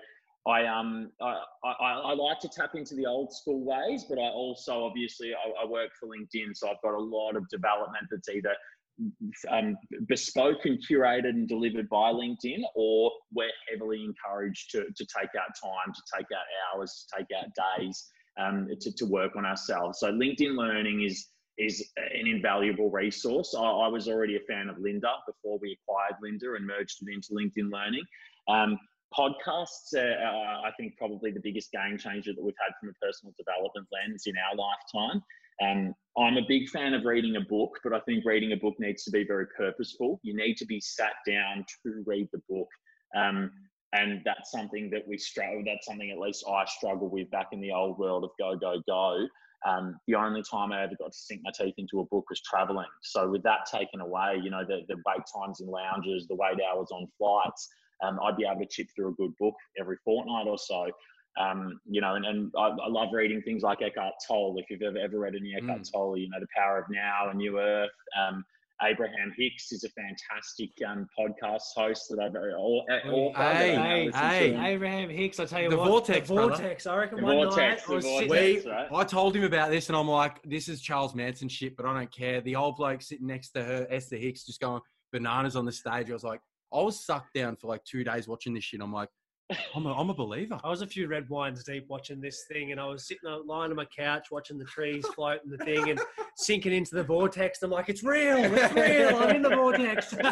I 0.46 0.66
um 0.66 1.10
I, 1.20 1.40
I, 1.64 1.92
I, 1.92 2.14
like 2.14 2.38
to 2.40 2.48
tap 2.48 2.74
into 2.74 2.94
the 2.94 3.06
old 3.06 3.32
school 3.32 3.64
ways, 3.64 4.04
but 4.08 4.18
I 4.18 4.28
also 4.28 4.84
obviously 4.84 5.32
I, 5.32 5.64
I, 5.64 5.66
work 5.66 5.90
for 5.98 6.06
LinkedIn, 6.06 6.54
so 6.54 6.68
I've 6.68 6.82
got 6.82 6.94
a 6.94 7.02
lot 7.02 7.34
of 7.34 7.48
development 7.48 8.06
that's 8.10 8.28
either 8.28 8.54
um, 9.50 9.76
bespoke 10.06 10.66
and 10.66 10.78
curated 10.86 11.30
and 11.30 11.48
delivered 11.48 11.88
by 11.88 12.12
LinkedIn, 12.12 12.60
or 12.76 13.10
we're 13.32 13.48
heavily 13.70 14.04
encouraged 14.04 14.70
to 14.72 14.84
to 14.94 15.06
take 15.06 15.30
out 15.34 15.48
time, 15.62 15.94
to 15.94 16.02
take 16.14 16.26
out 16.26 16.44
hours, 16.76 17.06
to 17.10 17.18
take 17.18 17.28
out 17.38 17.48
days 17.78 18.06
um, 18.38 18.68
to 18.80 18.92
to 18.92 19.06
work 19.06 19.36
on 19.36 19.44
ourselves. 19.44 20.00
So 20.00 20.12
LinkedIn 20.12 20.56
Learning 20.56 21.02
is 21.02 21.28
is 21.56 21.88
an 21.96 22.26
invaluable 22.26 22.90
resource. 22.90 23.54
I, 23.56 23.62
I 23.62 23.88
was 23.88 24.08
already 24.08 24.36
a 24.36 24.40
fan 24.40 24.68
of 24.68 24.76
Lynda 24.76 25.12
before 25.26 25.58
we 25.60 25.78
acquired 25.78 26.16
Lynda 26.22 26.56
and 26.56 26.66
merged 26.66 26.98
it 27.02 27.12
into 27.12 27.32
LinkedIn 27.32 27.70
Learning. 27.72 28.04
Um, 28.48 28.78
podcasts 29.16 29.94
are, 29.94 30.66
I 30.66 30.72
think, 30.76 30.96
probably 30.96 31.30
the 31.30 31.40
biggest 31.40 31.70
game 31.70 31.96
changer 31.96 32.32
that 32.34 32.42
we've 32.42 32.54
had 32.58 32.74
from 32.80 32.88
a 32.88 33.06
personal 33.06 33.32
development 33.38 33.86
lens 33.92 34.24
in 34.26 34.34
our 34.36 34.56
lifetime. 34.56 35.22
Um, 35.62 35.94
I'm 36.18 36.36
a 36.36 36.46
big 36.48 36.68
fan 36.68 36.94
of 36.94 37.04
reading 37.04 37.36
a 37.36 37.40
book, 37.40 37.78
but 37.84 37.92
I 37.92 38.00
think 38.00 38.24
reading 38.24 38.52
a 38.52 38.56
book 38.56 38.74
needs 38.78 39.04
to 39.04 39.10
be 39.10 39.24
very 39.24 39.46
purposeful. 39.56 40.20
You 40.22 40.36
need 40.36 40.56
to 40.56 40.66
be 40.66 40.80
sat 40.80 41.14
down 41.26 41.64
to 41.84 42.02
read 42.04 42.28
the 42.32 42.42
book. 42.48 42.68
Um, 43.16 43.52
and 43.94 44.20
that's 44.24 44.50
something 44.50 44.90
that 44.90 45.06
we 45.06 45.16
struggle, 45.16 45.62
that's 45.64 45.86
something 45.86 46.10
at 46.10 46.18
least 46.18 46.44
I 46.48 46.64
struggle 46.66 47.08
with 47.08 47.30
back 47.30 47.48
in 47.52 47.60
the 47.60 47.70
old 47.70 47.96
world 47.96 48.24
of 48.24 48.30
go, 48.38 48.56
go, 48.56 48.82
go. 48.86 49.26
Um, 49.66 49.96
the 50.08 50.16
only 50.16 50.42
time 50.50 50.72
I 50.72 50.82
ever 50.82 50.94
got 50.98 51.12
to 51.12 51.18
sink 51.18 51.40
my 51.44 51.52
teeth 51.56 51.74
into 51.78 52.00
a 52.00 52.04
book 52.06 52.28
was 52.28 52.42
traveling. 52.42 52.88
So 53.02 53.30
with 53.30 53.44
that 53.44 53.60
taken 53.70 54.00
away, 54.00 54.40
you 54.42 54.50
know, 54.50 54.64
the, 54.66 54.80
the 54.88 54.96
wait 55.06 55.22
times 55.34 55.60
in 55.60 55.68
lounges, 55.68 56.26
the 56.26 56.34
wait 56.34 56.58
hours 56.60 56.88
on 56.90 57.06
flights, 57.16 57.68
um, 58.04 58.18
I'd 58.22 58.36
be 58.36 58.44
able 58.44 58.60
to 58.60 58.66
chip 58.68 58.88
through 58.94 59.10
a 59.10 59.14
good 59.14 59.32
book 59.38 59.54
every 59.80 59.96
fortnight 60.04 60.48
or 60.48 60.58
so. 60.58 60.90
Um, 61.40 61.80
you 61.88 62.00
know, 62.00 62.16
and, 62.16 62.26
and 62.26 62.52
I, 62.58 62.68
I, 62.68 62.88
love 62.88 63.08
reading 63.12 63.42
things 63.42 63.62
like 63.62 63.82
Eckhart 63.82 64.14
Tolle. 64.26 64.56
If 64.58 64.66
you've 64.70 64.82
ever, 64.82 64.98
ever 64.98 65.18
read 65.18 65.34
any 65.34 65.54
Eckhart 65.56 65.80
mm. 65.80 65.92
Tolle, 65.92 66.16
you 66.16 66.28
know, 66.28 66.38
The 66.38 66.46
Power 66.56 66.78
of 66.78 66.84
Now, 66.90 67.30
A 67.30 67.34
New 67.34 67.58
Earth. 67.58 67.90
Um, 68.16 68.44
Abraham 68.84 69.32
Hicks 69.36 69.72
is 69.72 69.84
a 69.84 69.88
fantastic 69.90 70.70
um, 70.86 71.08
podcast 71.18 71.62
host 71.74 72.06
that 72.10 72.20
I've 72.20 72.34
all, 72.56 72.84
all 73.06 73.32
hey, 73.34 73.74
hey, 73.74 74.10
hey. 74.12 74.72
Abraham 74.74 75.08
Hicks, 75.08 75.40
I 75.40 75.46
tell 75.46 75.62
you 75.62 75.70
the 75.70 75.76
what, 75.76 75.88
vortex, 75.88 76.28
the 76.28 76.34
vortex. 76.34 76.84
Brother. 76.84 76.96
I 76.96 77.00
reckon 77.00 77.18
the 77.18 77.24
one 77.24 77.36
vortex, 77.36 77.88
night 77.88 77.92
I 77.92 77.96
was 77.96 78.04
vortex, 78.04 78.66
right? 78.66 78.88
I 78.92 79.04
told 79.04 79.36
him 79.36 79.44
about 79.44 79.70
this, 79.70 79.88
and 79.88 79.96
I'm 79.96 80.08
like, 80.08 80.42
"This 80.44 80.68
is 80.68 80.80
Charles 80.80 81.14
Manson 81.14 81.48
shit," 81.48 81.76
but 81.76 81.86
I 81.86 81.94
don't 81.94 82.12
care. 82.12 82.40
The 82.40 82.56
old 82.56 82.76
bloke 82.76 83.02
sitting 83.02 83.26
next 83.26 83.50
to 83.50 83.64
her, 83.64 83.86
Esther 83.90 84.16
Hicks, 84.16 84.44
just 84.44 84.60
going 84.60 84.80
bananas 85.12 85.56
on 85.56 85.64
the 85.64 85.72
stage. 85.72 86.10
I 86.10 86.12
was 86.12 86.24
like, 86.24 86.40
I 86.72 86.82
was 86.82 87.04
sucked 87.04 87.34
down 87.34 87.56
for 87.56 87.68
like 87.68 87.84
two 87.84 88.04
days 88.04 88.26
watching 88.28 88.54
this 88.54 88.64
shit. 88.64 88.80
I'm 88.80 88.92
like, 88.92 89.08
I'm 89.74 89.86
a, 89.86 89.92
I'm 89.92 90.08
a 90.10 90.14
believer. 90.14 90.58
I 90.64 90.70
was 90.70 90.80
a 90.80 90.86
few 90.86 91.06
red 91.06 91.28
wines 91.28 91.64
deep 91.64 91.86
watching 91.88 92.20
this 92.20 92.44
thing, 92.50 92.72
and 92.72 92.80
I 92.80 92.86
was 92.86 93.06
sitting 93.06 93.28
lying 93.46 93.70
on 93.70 93.76
my 93.76 93.84
couch 93.84 94.28
watching 94.30 94.58
the 94.58 94.64
trees 94.64 95.06
floating 95.14 95.50
the 95.50 95.58
thing 95.58 95.90
and 95.90 96.00
sinking 96.36 96.72
into 96.72 96.94
the 96.94 97.04
vortex. 97.04 97.62
I'm 97.62 97.70
like, 97.70 97.88
it's 97.88 98.02
real, 98.02 98.38
it's 98.38 98.74
real. 98.74 99.16
I'm 99.18 99.36
in 99.36 99.42
the 99.42 99.50
vortex. 99.50 100.14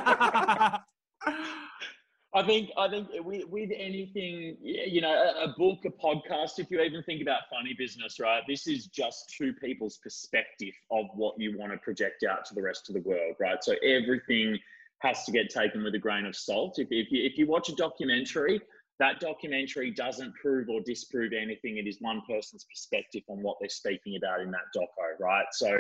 I 2.35 2.43
think 2.43 2.71
I 2.79 2.89
think 2.89 3.09
with, 3.21 3.47
with 3.51 3.71
anything, 3.77 4.57
you 4.63 5.03
know, 5.03 5.13
a, 5.13 5.45
a, 5.45 5.55
book, 5.59 5.85
a 5.85 5.91
podcast, 5.91 6.59
if 6.59 6.71
you 6.71 6.81
even 6.81 7.03
think 7.03 7.21
about 7.21 7.41
funny 7.51 7.75
business, 7.77 8.19
right? 8.19 8.43
This 8.49 8.67
is 8.67 8.87
just 8.87 9.35
two 9.37 9.53
people's 9.53 9.99
perspective 9.99 10.73
of 10.91 11.05
what 11.15 11.39
you 11.39 11.59
want 11.59 11.73
to 11.73 11.79
project 11.79 12.25
out 12.25 12.47
to 12.47 12.55
the 12.55 12.63
rest 12.63 12.89
of 12.89 12.95
the 12.95 13.03
world, 13.03 13.37
right? 13.39 13.63
So 13.63 13.75
everything 13.85 14.59
has 15.01 15.25
to 15.25 15.33
get 15.33 15.51
taken 15.51 15.85
with 15.85 15.95
a 15.95 15.99
grain 15.99 16.25
of 16.25 16.35
salt. 16.35 16.79
If, 16.79 16.89
if, 16.91 17.13
you, 17.13 17.23
if 17.23 17.37
you 17.37 17.47
watch 17.47 17.69
a 17.69 17.75
documentary, 17.75 18.63
that 18.99 19.21
documentary 19.21 19.91
doesn't 19.91 20.35
prove 20.35 20.69
or 20.69 20.81
disprove 20.81 21.33
anything. 21.33 21.79
It 21.79 21.87
is 21.87 21.99
one 22.01 22.23
person's 22.29 22.65
perspective 22.65 23.23
on 23.29 23.43
what 23.43 23.57
they're 23.61 23.69
speaking 23.69 24.17
about 24.17 24.41
in 24.41 24.51
that 24.51 24.63
doco, 24.77 25.19
right? 25.21 25.47
So 25.53 25.79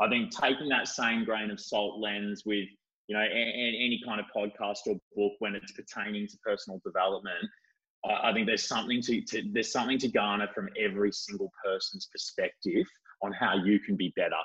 I 0.00 0.08
think 0.08 0.30
taking 0.30 0.68
that 0.68 0.88
same 0.88 1.24
grain 1.24 1.50
of 1.50 1.60
salt 1.60 2.00
lens 2.00 2.42
with, 2.46 2.68
you 3.08 3.16
know, 3.16 3.22
any 3.22 4.00
kind 4.04 4.20
of 4.20 4.26
podcast 4.34 4.78
or 4.86 4.94
book 5.16 5.32
when 5.40 5.54
it's 5.54 5.72
pertaining 5.72 6.28
to 6.28 6.36
personal 6.44 6.80
development, 6.84 7.44
I 8.04 8.32
think 8.32 8.46
there's 8.46 8.66
something 8.66 9.02
to, 9.02 9.20
to 9.20 9.42
there's 9.52 9.72
something 9.72 9.98
to 9.98 10.08
garner 10.08 10.48
from 10.54 10.68
every 10.78 11.12
single 11.12 11.52
person's 11.62 12.06
perspective 12.06 12.86
on 13.22 13.32
how 13.32 13.56
you 13.56 13.78
can 13.80 13.96
be 13.96 14.12
better 14.16 14.36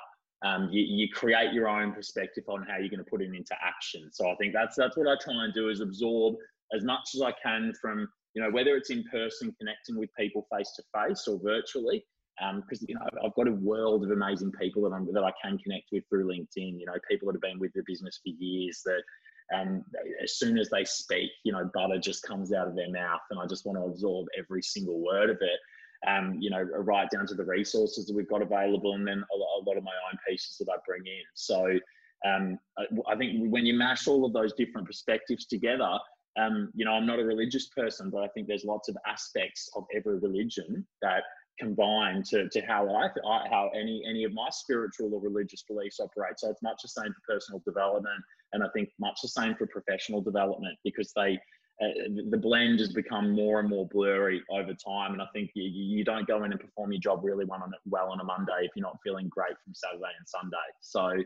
um, 0.44 0.68
you, 0.70 0.82
you, 0.82 1.08
create 1.08 1.52
your 1.52 1.68
own 1.68 1.92
perspective 1.92 2.44
on 2.48 2.62
how 2.68 2.76
you're 2.76 2.90
going 2.90 3.02
to 3.02 3.10
put 3.10 3.22
it 3.22 3.34
into 3.34 3.54
action. 3.62 4.10
So 4.12 4.30
I 4.30 4.34
think 4.36 4.52
that's 4.52 4.76
that's 4.76 4.96
what 4.96 5.08
I 5.08 5.16
try 5.22 5.44
and 5.44 5.54
do 5.54 5.70
is 5.70 5.80
absorb 5.80 6.36
as 6.74 6.84
much 6.84 7.10
as 7.14 7.22
I 7.22 7.32
can 7.42 7.72
from 7.80 8.08
you 8.34 8.42
know 8.42 8.50
whether 8.50 8.76
it's 8.76 8.90
in 8.90 9.04
person 9.10 9.54
connecting 9.58 9.96
with 9.96 10.10
people 10.18 10.46
face 10.54 10.72
to 10.76 10.82
face 10.94 11.26
or 11.28 11.40
virtually. 11.42 12.04
Because 12.38 12.82
um, 12.82 12.86
you 12.88 12.94
know 12.94 13.00
I've 13.24 13.34
got 13.34 13.48
a 13.48 13.52
world 13.52 14.04
of 14.04 14.10
amazing 14.10 14.52
people 14.60 14.82
that 14.82 14.94
I'm 14.94 15.10
that 15.12 15.24
I 15.24 15.32
can 15.42 15.56
connect 15.58 15.86
with 15.90 16.04
through 16.08 16.28
LinkedIn. 16.28 16.78
You 16.78 16.86
know 16.86 16.98
people 17.10 17.26
that 17.26 17.36
have 17.36 17.42
been 17.42 17.58
with 17.58 17.72
the 17.74 17.82
business 17.86 18.20
for 18.22 18.30
years 18.38 18.82
that 18.84 19.02
and 19.50 19.82
as 20.22 20.38
soon 20.38 20.58
as 20.58 20.68
they 20.70 20.84
speak, 20.84 21.30
you 21.44 21.52
know, 21.52 21.70
butter 21.72 22.00
just 22.00 22.24
comes 22.24 22.52
out 22.52 22.66
of 22.66 22.74
their 22.74 22.90
mouth, 22.90 23.20
and 23.30 23.38
I 23.38 23.46
just 23.46 23.64
want 23.64 23.78
to 23.78 23.84
absorb 23.84 24.26
every 24.36 24.60
single 24.60 25.00
word 25.00 25.30
of 25.30 25.36
it 25.40 25.60
um, 26.06 26.36
you 26.40 26.50
know, 26.50 26.62
right 26.62 27.08
down 27.10 27.26
to 27.26 27.34
the 27.34 27.44
resources 27.44 28.06
that 28.06 28.14
we've 28.14 28.28
got 28.28 28.42
available, 28.42 28.94
and 28.94 29.06
then 29.06 29.24
a 29.32 29.68
lot 29.68 29.76
of 29.76 29.84
my 29.84 29.92
own 30.10 30.18
pieces 30.28 30.56
that 30.58 30.70
I 30.70 30.76
bring 30.86 31.06
in. 31.06 31.22
So 31.34 31.78
um, 32.26 32.58
I, 32.78 33.12
I, 33.12 33.16
think 33.16 33.52
when 33.52 33.66
you 33.66 33.74
mash 33.74 34.06
all 34.06 34.24
of 34.24 34.32
those 34.32 34.52
different 34.54 34.86
perspectives 34.86 35.46
together, 35.46 35.90
um, 36.38 36.70
you 36.74 36.84
know, 36.84 36.92
I'm 36.92 37.06
not 37.06 37.18
a 37.18 37.24
religious 37.24 37.68
person, 37.68 38.10
but 38.10 38.22
I 38.22 38.28
think 38.28 38.46
there's 38.46 38.64
lots 38.64 38.88
of 38.88 38.96
aspects 39.06 39.70
of 39.74 39.84
every 39.94 40.18
religion 40.18 40.86
that 41.02 41.22
combine 41.58 42.22
to, 42.22 42.48
to 42.50 42.60
how 42.60 42.88
I, 42.94 43.08
how 43.48 43.70
any 43.74 44.02
any 44.08 44.24
of 44.24 44.32
my 44.34 44.48
spiritual 44.50 45.14
or 45.14 45.20
religious 45.20 45.62
beliefs 45.62 46.00
operate. 46.00 46.38
So 46.38 46.50
it's 46.50 46.62
much 46.62 46.82
the 46.82 46.88
same 46.88 47.12
for 47.12 47.34
personal 47.34 47.62
development, 47.66 48.22
and 48.52 48.62
I 48.62 48.66
think 48.74 48.90
much 49.00 49.18
the 49.22 49.28
same 49.28 49.54
for 49.54 49.66
professional 49.66 50.20
development 50.20 50.76
because 50.84 51.12
they 51.16 51.38
uh, 51.82 51.88
the 52.30 52.38
blend 52.38 52.80
has 52.80 52.92
become 52.92 53.32
more 53.32 53.60
and 53.60 53.68
more 53.68 53.86
blurry 53.88 54.42
over 54.50 54.72
time. 54.72 55.12
And 55.12 55.20
I 55.20 55.26
think 55.34 55.50
you, 55.54 55.64
you 55.64 56.04
don't 56.04 56.26
go 56.26 56.44
in 56.44 56.52
and 56.52 56.60
perform 56.60 56.92
your 56.92 57.00
job 57.00 57.20
really 57.22 57.44
well 57.44 57.62
on, 57.62 57.70
well 57.84 58.10
on 58.10 58.20
a 58.20 58.24
Monday 58.24 58.60
if 58.62 58.70
you're 58.74 58.86
not 58.86 58.98
feeling 59.04 59.28
great 59.28 59.54
from 59.62 59.74
Saturday 59.74 60.12
and 60.18 60.26
Sunday. 60.26 60.56
So, 60.80 61.22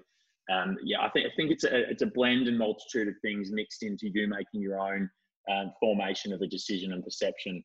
um, 0.51 0.77
yeah, 0.83 1.01
I 1.03 1.11
think 1.11 1.27
I 1.27 1.31
think 1.37 1.51
it's 1.51 1.65
a 1.65 1.91
it's 1.91 2.03
a 2.03 2.07
blend 2.07 2.49
and 2.49 2.59
multitude 2.59 3.09
of 3.09 3.15
things 3.23 3.51
mixed 3.53 3.83
into 3.83 4.09
you 4.13 4.29
making 4.29 4.61
your 4.61 4.81
own 4.81 5.09
um, 5.51 5.73
formation 5.81 6.33
of 6.33 6.41
a 6.41 6.47
decision 6.47 6.93
and 6.93 7.05
perception. 7.05 7.63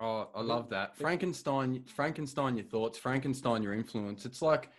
Oh, 0.00 0.28
I 0.34 0.42
love 0.42 0.68
that 0.70 0.96
Frankenstein. 0.96 1.84
Frankenstein, 1.86 2.56
your 2.56 2.66
thoughts. 2.66 2.98
Frankenstein, 2.98 3.62
your 3.62 3.74
influence. 3.74 4.26
It's 4.26 4.42
like 4.42 4.70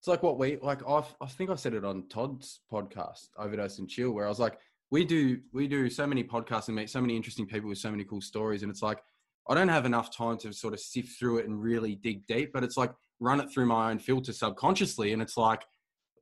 it's 0.00 0.08
like 0.08 0.22
what 0.22 0.38
we 0.38 0.56
like. 0.56 0.86
i 0.88 1.02
I 1.20 1.26
think 1.26 1.50
I 1.50 1.54
said 1.54 1.74
it 1.74 1.84
on 1.84 2.08
Todd's 2.08 2.60
podcast, 2.70 3.28
Overdose 3.38 3.78
and 3.78 3.88
Chill, 3.88 4.10
where 4.10 4.26
I 4.26 4.28
was 4.28 4.40
like 4.40 4.58
we 4.94 5.04
do 5.04 5.40
we 5.52 5.66
do 5.66 5.90
so 5.90 6.06
many 6.06 6.22
podcasts 6.22 6.68
and 6.68 6.76
meet 6.76 6.88
so 6.88 7.00
many 7.00 7.16
interesting 7.16 7.46
people 7.46 7.68
with 7.68 7.78
so 7.78 7.90
many 7.90 8.04
cool 8.04 8.20
stories 8.20 8.62
and 8.62 8.70
it's 8.70 8.80
like 8.80 9.02
i 9.48 9.54
don't 9.54 9.68
have 9.68 9.86
enough 9.86 10.16
time 10.16 10.38
to 10.38 10.52
sort 10.52 10.72
of 10.72 10.78
sift 10.78 11.18
through 11.18 11.38
it 11.38 11.46
and 11.46 11.60
really 11.60 11.96
dig 11.96 12.24
deep 12.28 12.52
but 12.52 12.62
it's 12.62 12.76
like 12.76 12.92
run 13.18 13.40
it 13.40 13.50
through 13.50 13.66
my 13.66 13.90
own 13.90 13.98
filter 13.98 14.32
subconsciously 14.32 15.12
and 15.12 15.20
it's 15.20 15.36
like 15.36 15.62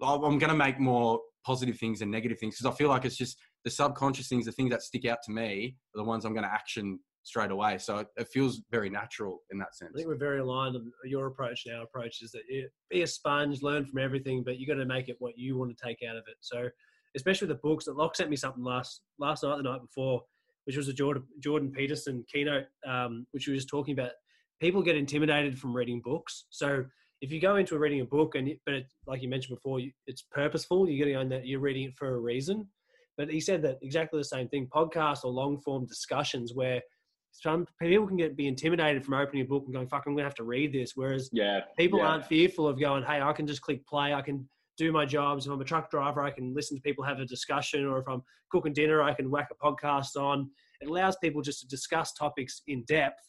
i'm 0.02 0.38
going 0.38 0.50
to 0.50 0.54
make 0.54 0.78
more 0.78 1.20
positive 1.44 1.78
things 1.78 2.00
and 2.02 2.10
negative 2.10 2.38
things 2.38 2.56
because 2.56 2.72
i 2.72 2.76
feel 2.76 2.88
like 2.88 3.04
it's 3.04 3.16
just 3.16 3.38
the 3.64 3.70
subconscious 3.70 4.28
things 4.28 4.46
the 4.46 4.52
things 4.52 4.70
that 4.70 4.82
stick 4.82 5.04
out 5.04 5.18
to 5.24 5.32
me 5.32 5.76
are 5.94 5.98
the 5.98 6.04
ones 6.04 6.24
i'm 6.24 6.32
going 6.32 6.44
to 6.44 6.52
action 6.52 6.98
straight 7.24 7.52
away 7.52 7.78
so 7.78 7.98
it, 7.98 8.08
it 8.16 8.28
feels 8.28 8.62
very 8.70 8.90
natural 8.90 9.40
in 9.52 9.58
that 9.58 9.74
sense 9.76 9.92
i 9.94 9.96
think 9.96 10.08
we're 10.08 10.16
very 10.16 10.40
aligned 10.40 10.74
on 10.74 10.90
your 11.04 11.26
approach 11.28 11.62
and 11.66 11.76
our 11.76 11.84
approach 11.84 12.20
is 12.20 12.32
that 12.32 12.42
you 12.48 12.68
be 12.90 13.02
a 13.02 13.06
sponge 13.06 13.62
learn 13.62 13.84
from 13.84 14.00
everything 14.00 14.42
but 14.44 14.58
you 14.58 14.66
got 14.66 14.74
to 14.74 14.84
make 14.84 15.08
it 15.08 15.16
what 15.20 15.38
you 15.38 15.56
want 15.56 15.76
to 15.76 15.86
take 15.86 15.98
out 16.08 16.16
of 16.16 16.24
it 16.26 16.36
so 16.40 16.68
especially 17.14 17.48
with 17.48 17.56
the 17.56 17.68
books. 17.68 17.84
That 17.84 17.96
Locke 17.96 18.16
sent 18.16 18.30
me 18.30 18.36
something 18.36 18.62
last 18.62 19.02
last 19.18 19.42
night, 19.42 19.56
the 19.56 19.62
night 19.62 19.80
before, 19.80 20.22
which 20.64 20.76
was 20.76 20.88
a 20.88 20.92
Jordan 20.92 21.24
Jordan 21.40 21.70
Peterson 21.70 22.24
keynote, 22.32 22.66
um, 22.86 23.26
which 23.32 23.46
we 23.46 23.54
was 23.54 23.66
talking 23.66 23.98
about. 23.98 24.12
People 24.60 24.82
get 24.82 24.96
intimidated 24.96 25.58
from 25.58 25.74
reading 25.74 26.00
books, 26.04 26.46
so 26.50 26.84
if 27.22 27.30
you 27.32 27.40
go 27.40 27.56
into 27.56 27.78
reading 27.78 28.00
a 28.00 28.04
book 28.04 28.34
and 28.34 28.52
but 28.66 28.74
it, 28.74 28.86
like 29.06 29.22
you 29.22 29.28
mentioned 29.28 29.56
before, 29.56 29.78
you, 29.78 29.92
it's 30.06 30.22
purposeful. 30.30 30.88
You're 30.88 30.98
getting 30.98 31.16
on 31.16 31.28
that 31.30 31.46
you're 31.46 31.60
reading 31.60 31.84
it 31.84 31.94
for 31.96 32.14
a 32.14 32.18
reason. 32.18 32.68
But 33.16 33.30
he 33.30 33.40
said 33.40 33.62
that 33.62 33.78
exactly 33.80 34.18
the 34.18 34.24
same 34.24 34.48
thing. 34.48 34.68
Podcasts 34.74 35.24
or 35.24 35.30
long 35.30 35.60
form 35.60 35.86
discussions 35.86 36.52
where 36.54 36.82
some 37.30 37.64
people 37.80 38.06
can 38.08 38.16
get 38.16 38.36
be 38.36 38.48
intimidated 38.48 39.04
from 39.04 39.14
opening 39.14 39.42
a 39.42 39.46
book 39.46 39.62
and 39.64 39.72
going, 39.72 39.88
"Fuck, 39.88 40.04
I'm 40.06 40.14
gonna 40.14 40.24
have 40.24 40.34
to 40.34 40.44
read 40.44 40.72
this." 40.72 40.92
Whereas 40.96 41.30
Yeah. 41.32 41.60
people 41.78 42.00
yeah. 42.00 42.08
aren't 42.08 42.26
fearful 42.26 42.66
of 42.66 42.78
going, 42.80 43.04
"Hey, 43.04 43.20
I 43.20 43.32
can 43.32 43.46
just 43.46 43.62
click 43.62 43.86
play. 43.86 44.12
I 44.12 44.20
can 44.20 44.48
do 44.76 44.90
my 44.90 45.06
jobs. 45.06 45.46
If 45.46 45.52
I'm 45.52 45.60
a 45.60 45.64
truck 45.64 45.90
driver, 45.90 46.22
I 46.22 46.30
can 46.30 46.52
listen 46.54 46.76
to 46.76 46.82
people 46.82 47.04
have 47.04 47.20
a 47.20 47.24
discussion, 47.24 47.86
or 47.86 47.98
if 48.00 48.08
I'm 48.08 48.22
cooking 48.50 48.72
dinner, 48.72 49.00
I 49.02 49.14
can 49.14 49.30
whack 49.30 49.48
a 49.52 49.54
podcast 49.54 50.16
on." 50.16 50.50
It 50.80 50.88
allows 50.88 51.16
people 51.18 51.40
just 51.40 51.60
to 51.60 51.68
discuss 51.68 52.12
topics 52.12 52.62
in 52.66 52.82
depth, 52.84 53.22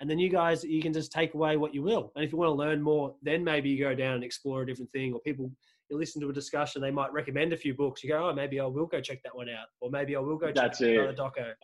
and 0.00 0.10
then 0.10 0.18
you 0.18 0.28
guys 0.28 0.64
you 0.64 0.82
can 0.82 0.92
just 0.92 1.12
take 1.12 1.34
away 1.34 1.56
what 1.56 1.74
you 1.74 1.82
will. 1.82 2.12
And 2.14 2.24
if 2.24 2.32
you 2.32 2.38
want 2.38 2.48
to 2.48 2.54
learn 2.54 2.82
more, 2.82 3.14
then 3.22 3.42
maybe 3.42 3.70
you 3.70 3.82
go 3.82 3.94
down 3.94 4.14
and 4.14 4.24
explore 4.24 4.62
a 4.62 4.66
different 4.66 4.90
thing, 4.92 5.12
or 5.12 5.20
people. 5.20 5.50
You 5.88 5.96
listen 5.96 6.20
to 6.22 6.28
a 6.28 6.32
discussion, 6.32 6.82
they 6.82 6.90
might 6.90 7.12
recommend 7.12 7.52
a 7.52 7.56
few 7.56 7.72
books. 7.72 8.02
You 8.02 8.10
go, 8.10 8.28
oh, 8.28 8.34
maybe 8.34 8.58
I 8.58 8.64
will 8.64 8.86
go 8.86 9.00
check 9.00 9.22
that 9.22 9.36
one 9.36 9.48
out, 9.48 9.68
or 9.80 9.88
maybe 9.88 10.16
I 10.16 10.18
will 10.18 10.36
go 10.36 10.46
check 10.46 10.56
That's 10.56 10.80
another 10.80 11.12
doco. 11.12 11.54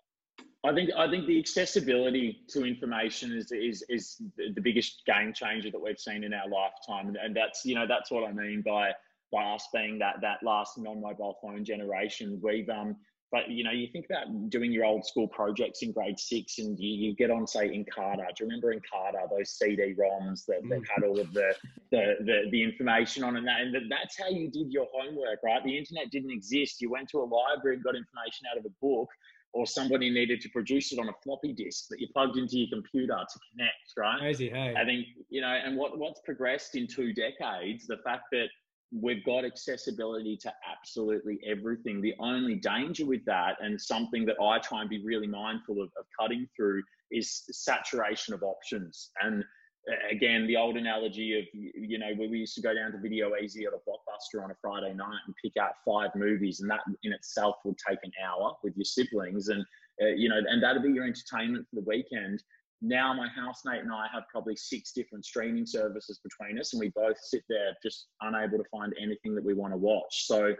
I 0.64 0.72
think 0.72 0.91
I 0.97 1.11
think 1.11 1.26
the 1.26 1.39
accessibility 1.39 2.43
to 2.51 2.64
information 2.64 3.33
is 3.33 3.51
is 3.51 3.85
is 3.89 4.22
the 4.37 4.61
biggest 4.61 5.03
game 5.07 5.33
changer 5.33 5.70
that 5.70 5.80
we've 5.80 5.99
seen 5.99 6.22
in 6.22 6.33
our 6.33 6.49
lifetime, 6.49 7.09
and, 7.09 7.16
and 7.16 7.35
that's 7.37 7.64
you 7.64 7.74
know 7.74 7.87
that's 7.87 8.12
what 8.12 8.28
I 8.28 8.33
mean 8.33 8.62
by 8.64 8.93
by 9.33 9.43
us 9.43 9.66
being 9.74 9.99
that 9.99 10.20
that 10.20 10.39
last 10.45 10.78
non-mobile 10.78 11.39
phone 11.43 11.64
generation. 11.64 12.41
We've 12.41 12.68
um, 12.68 12.97
but 13.33 13.51
you 13.51 13.64
know 13.64 13.72
you 13.72 13.89
think 13.89 14.07
about 14.07 14.51
doing 14.51 14.70
your 14.70 14.85
old 14.85 15.05
school 15.05 15.26
projects 15.26 15.83
in 15.83 15.91
grade 15.91 16.20
six, 16.20 16.59
and 16.59 16.78
you, 16.78 17.09
you 17.09 17.16
get 17.16 17.30
on 17.30 17.47
say 17.47 17.68
Encarta. 17.68 18.28
Do 18.37 18.45
you 18.45 18.47
remember 18.47 18.72
Encarta? 18.72 19.28
Those 19.30 19.51
CD-ROMs 19.51 20.45
that, 20.47 20.61
that 20.68 20.83
had 20.95 21.03
all 21.05 21.18
of 21.18 21.33
the 21.33 21.55
the, 21.91 22.16
the 22.20 22.43
the 22.51 22.62
information 22.62 23.24
on 23.24 23.35
it, 23.35 23.41
and, 23.41 23.49
that, 23.49 23.61
and 23.62 23.91
that's 23.91 24.18
how 24.18 24.28
you 24.28 24.49
did 24.51 24.70
your 24.70 24.87
homework, 24.93 25.41
right? 25.43 25.64
The 25.64 25.76
internet 25.76 26.11
didn't 26.11 26.30
exist. 26.30 26.80
You 26.80 26.91
went 26.91 27.09
to 27.09 27.18
a 27.18 27.24
library 27.26 27.76
and 27.76 27.85
got 27.85 27.97
information 27.97 28.47
out 28.53 28.59
of 28.59 28.66
a 28.66 28.74
book 28.80 29.09
or 29.55 29.66
somebody 29.66 30.11
needed 30.11 30.41
to 30.41 30.49
produce 30.49 30.93
it 30.93 30.99
on 30.99 31.09
a 31.09 31.12
floppy 31.22 31.53
disk 31.53 31.89
that 31.89 32.01
you 32.01 32.09
plugged 32.12 32.39
into 32.39 32.59
your 32.59 32.68
computer 32.72 33.14
to 33.14 33.39
connect, 33.51 33.93
right? 33.99 34.18
Crazy, 34.18 34.49
hey. 34.49 34.74
I 34.76 34.85
think, 34.85 35.07
you 35.28 35.43
know, 35.43 35.49
and 35.49 35.76
what, 35.76 35.99
what's 35.99 36.20
progressed 36.20 36.74
in 36.74 36.87
two 36.87 37.12
decades, 37.12 37.87
the 37.87 37.99
fact 37.99 38.24
that 38.33 38.47
we've 38.93 39.24
got 39.24 39.45
accessibility 39.45 40.36
to 40.36 40.53
absolutely 40.70 41.40
everything. 41.47 42.01
The 42.01 42.14
only 42.18 42.57
danger 42.57 43.07
with 43.07 43.24
that, 43.24 43.57
and 43.61 43.80
something 43.80 44.26
that 44.26 44.36
I 44.40 44.59
try 44.59 44.82
and 44.82 44.90
be 44.90 45.03
really 45.05 45.26
mindful 45.26 45.80
of, 45.82 45.90
of 45.99 46.05
cutting 46.18 46.47
through, 46.55 46.82
is 47.11 47.45
saturation 47.51 48.34
of 48.34 48.43
options. 48.43 49.11
And 49.22 49.45
uh, 49.90 49.95
again, 50.11 50.47
the 50.47 50.57
old 50.57 50.76
analogy 50.76 51.38
of, 51.38 51.45
you 51.53 51.99
know, 51.99 52.12
where 52.16 52.28
we 52.28 52.38
used 52.38 52.55
to 52.55 52.62
go 52.62 52.74
down 52.74 52.93
to 52.93 52.99
Video 52.99 53.30
Ezy 53.30 53.66
at 53.66 53.72
a 53.72 53.80
blockbuster 53.88 54.43
on 54.45 54.51
a 54.51 54.55
Friday 54.61 54.95
night 54.95 55.18
and 55.26 55.34
pick 55.43 55.57
out 55.61 55.72
five 55.84 56.11
movies, 56.14 56.61
and 56.61 56.70
that 56.70 56.80
in 57.03 57.12
itself 57.12 57.57
would 57.64 57.76
take 57.88 57.99
an 58.03 58.12
hour 58.24 58.55
with 58.62 58.74
your 58.76 58.84
siblings. 58.84 59.49
And, 59.49 59.64
uh, 60.03 60.09
you 60.09 60.28
know, 60.28 60.38
and 60.47 60.62
that'd 60.62 60.82
be 60.82 60.93
your 60.93 61.05
entertainment 61.05 61.66
for 61.68 61.76
the 61.76 61.86
weekend 61.86 62.43
now 62.83 63.14
my 63.14 63.28
housemate 63.28 63.83
and 63.83 63.93
I 63.93 64.07
have 64.12 64.24
probably 64.30 64.57
six 64.57 64.93
different 64.93 65.24
streaming 65.24 65.64
services 65.64 66.20
between 66.22 66.59
us, 66.59 66.72
and 66.72 66.80
we 66.80 66.91
both 66.95 67.16
sit 67.18 67.45
there 67.49 67.76
just 67.83 68.09
unable 68.20 68.59
to 68.59 68.64
find 68.70 68.93
anything 69.01 69.35
that 69.37 69.45
we 69.45 69.55
want 69.55 69.72
to 69.72 69.78
watch. 69.78 70.26
So, 70.26 70.55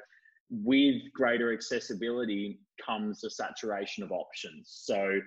with 0.51 0.97
greater 1.15 1.53
accessibility 1.53 2.61
comes 2.85 3.25
a 3.25 3.31
saturation 3.31 4.05
of 4.05 4.13
options. 4.13 4.71
So, 4.85 5.21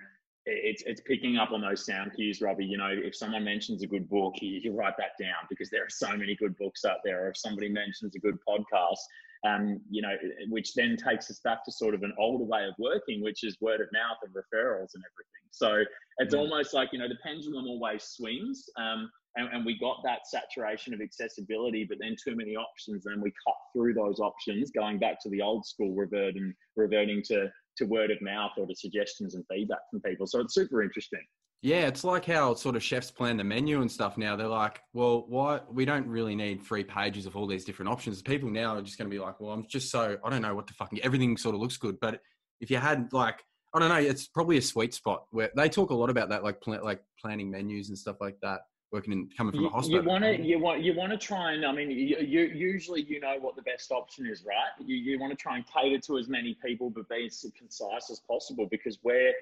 it's 0.46 0.84
it's 0.86 1.00
picking 1.02 1.36
up 1.36 1.50
on 1.50 1.60
those 1.60 1.84
sound 1.84 2.12
cues, 2.14 2.40
Robbie. 2.40 2.64
You 2.64 2.78
know, 2.78 2.90
if 2.90 3.14
someone 3.14 3.44
mentions 3.44 3.82
a 3.82 3.86
good 3.86 4.08
book, 4.08 4.34
you, 4.40 4.60
you 4.62 4.72
write 4.72 4.96
that 4.96 5.22
down 5.22 5.46
because 5.50 5.68
there 5.70 5.84
are 5.84 5.90
so 5.90 6.16
many 6.16 6.34
good 6.36 6.56
books 6.56 6.84
out 6.84 6.98
there. 7.04 7.26
Or 7.26 7.30
if 7.30 7.36
somebody 7.36 7.68
mentions 7.68 8.14
a 8.14 8.20
good 8.20 8.38
podcast, 8.48 8.98
um, 9.44 9.80
you 9.90 10.02
know, 10.02 10.14
which 10.48 10.74
then 10.74 10.96
takes 10.96 11.30
us 11.30 11.40
back 11.40 11.64
to 11.64 11.72
sort 11.72 11.94
of 11.94 12.02
an 12.02 12.12
older 12.18 12.44
way 12.44 12.64
of 12.64 12.74
working, 12.78 13.22
which 13.22 13.44
is 13.44 13.56
word 13.60 13.80
of 13.80 13.88
mouth 13.92 14.18
and 14.24 14.32
referrals 14.32 14.94
and 14.94 15.02
everything. 15.04 15.48
So 15.50 15.84
it's 16.18 16.34
Mm. 16.34 16.38
almost 16.38 16.74
like 16.74 16.92
you 16.92 16.98
know 16.98 17.08
the 17.08 17.18
pendulum 17.22 17.66
always 17.66 18.04
swings, 18.04 18.68
um, 18.76 19.10
and, 19.36 19.48
and 19.52 19.66
we 19.66 19.78
got 19.78 20.02
that 20.04 20.26
saturation 20.26 20.94
of 20.94 21.00
accessibility, 21.00 21.84
but 21.84 21.98
then 22.00 22.16
too 22.22 22.34
many 22.34 22.56
options, 22.56 23.06
and 23.06 23.22
we 23.22 23.30
cut 23.46 23.56
through 23.72 23.94
those 23.94 24.18
options, 24.20 24.70
going 24.70 24.98
back 24.98 25.20
to 25.22 25.28
the 25.30 25.42
old 25.42 25.66
school 25.66 25.94
revert 25.94 26.36
and 26.36 26.54
reverting 26.76 27.22
to 27.26 27.50
to 27.76 27.84
word 27.84 28.10
of 28.10 28.20
mouth 28.22 28.52
or 28.56 28.66
to 28.66 28.74
suggestions 28.74 29.34
and 29.34 29.44
feedback 29.52 29.80
from 29.90 30.00
people. 30.00 30.26
So 30.26 30.40
it's 30.40 30.54
super 30.54 30.82
interesting. 30.82 31.20
Yeah, 31.66 31.88
it's 31.88 32.04
like 32.04 32.24
how 32.24 32.54
sort 32.54 32.76
of 32.76 32.82
chefs 32.84 33.10
plan 33.10 33.36
the 33.36 33.42
menu 33.42 33.80
and 33.80 33.90
stuff 33.90 34.16
now. 34.16 34.36
They're 34.36 34.46
like, 34.46 34.82
well, 34.92 35.24
why 35.26 35.58
we 35.68 35.84
don't 35.84 36.06
really 36.06 36.36
need 36.36 36.62
three 36.62 36.84
pages 36.84 37.26
of 37.26 37.34
all 37.34 37.44
these 37.44 37.64
different 37.64 37.90
options. 37.90 38.22
People 38.22 38.48
now 38.50 38.76
are 38.76 38.82
just 38.82 38.96
going 38.98 39.10
to 39.10 39.12
be 39.12 39.18
like, 39.18 39.40
well, 39.40 39.50
I'm 39.50 39.66
just 39.66 39.90
so 39.90 40.16
I 40.24 40.30
don't 40.30 40.42
know 40.42 40.54
what 40.54 40.68
to 40.68 40.74
fucking 40.74 41.00
everything 41.02 41.36
sort 41.36 41.56
of 41.56 41.60
looks 41.60 41.76
good. 41.76 41.98
But 41.98 42.20
if 42.60 42.70
you 42.70 42.76
had 42.76 43.12
like 43.12 43.44
I 43.74 43.80
don't 43.80 43.88
know, 43.88 43.96
it's 43.96 44.28
probably 44.28 44.58
a 44.58 44.62
sweet 44.62 44.94
spot 44.94 45.24
where 45.32 45.50
they 45.56 45.68
talk 45.68 45.90
a 45.90 45.94
lot 45.94 46.08
about 46.08 46.28
that, 46.28 46.44
like 46.44 46.60
pl- 46.60 46.84
like 46.84 47.02
planning 47.20 47.50
menus 47.50 47.88
and 47.88 47.98
stuff 47.98 48.18
like 48.20 48.38
that. 48.42 48.60
Working 48.92 49.12
in 49.14 49.28
coming 49.36 49.52
from 49.52 49.66
a 49.66 49.68
hospital. 49.68 50.00
you 50.00 50.08
want 50.08 50.22
to 50.22 50.40
you 50.40 50.58
want 50.60 50.82
you 50.82 50.94
want 50.94 51.10
to 51.10 51.18
try 51.18 51.54
and 51.54 51.66
I 51.66 51.72
mean 51.72 51.90
you, 51.90 52.16
you 52.20 52.42
usually 52.42 53.02
you 53.02 53.18
know 53.18 53.34
what 53.40 53.56
the 53.56 53.62
best 53.62 53.90
option 53.90 54.24
is, 54.26 54.44
right? 54.46 54.86
You 54.86 54.94
you 54.94 55.18
want 55.18 55.32
to 55.32 55.36
try 55.36 55.56
and 55.56 55.64
cater 55.66 55.98
to 55.98 56.18
as 56.18 56.28
many 56.28 56.56
people, 56.64 56.90
but 56.90 57.08
be 57.08 57.26
as 57.26 57.44
concise 57.58 58.08
as 58.08 58.20
possible 58.20 58.68
because 58.70 59.00
we're 59.02 59.32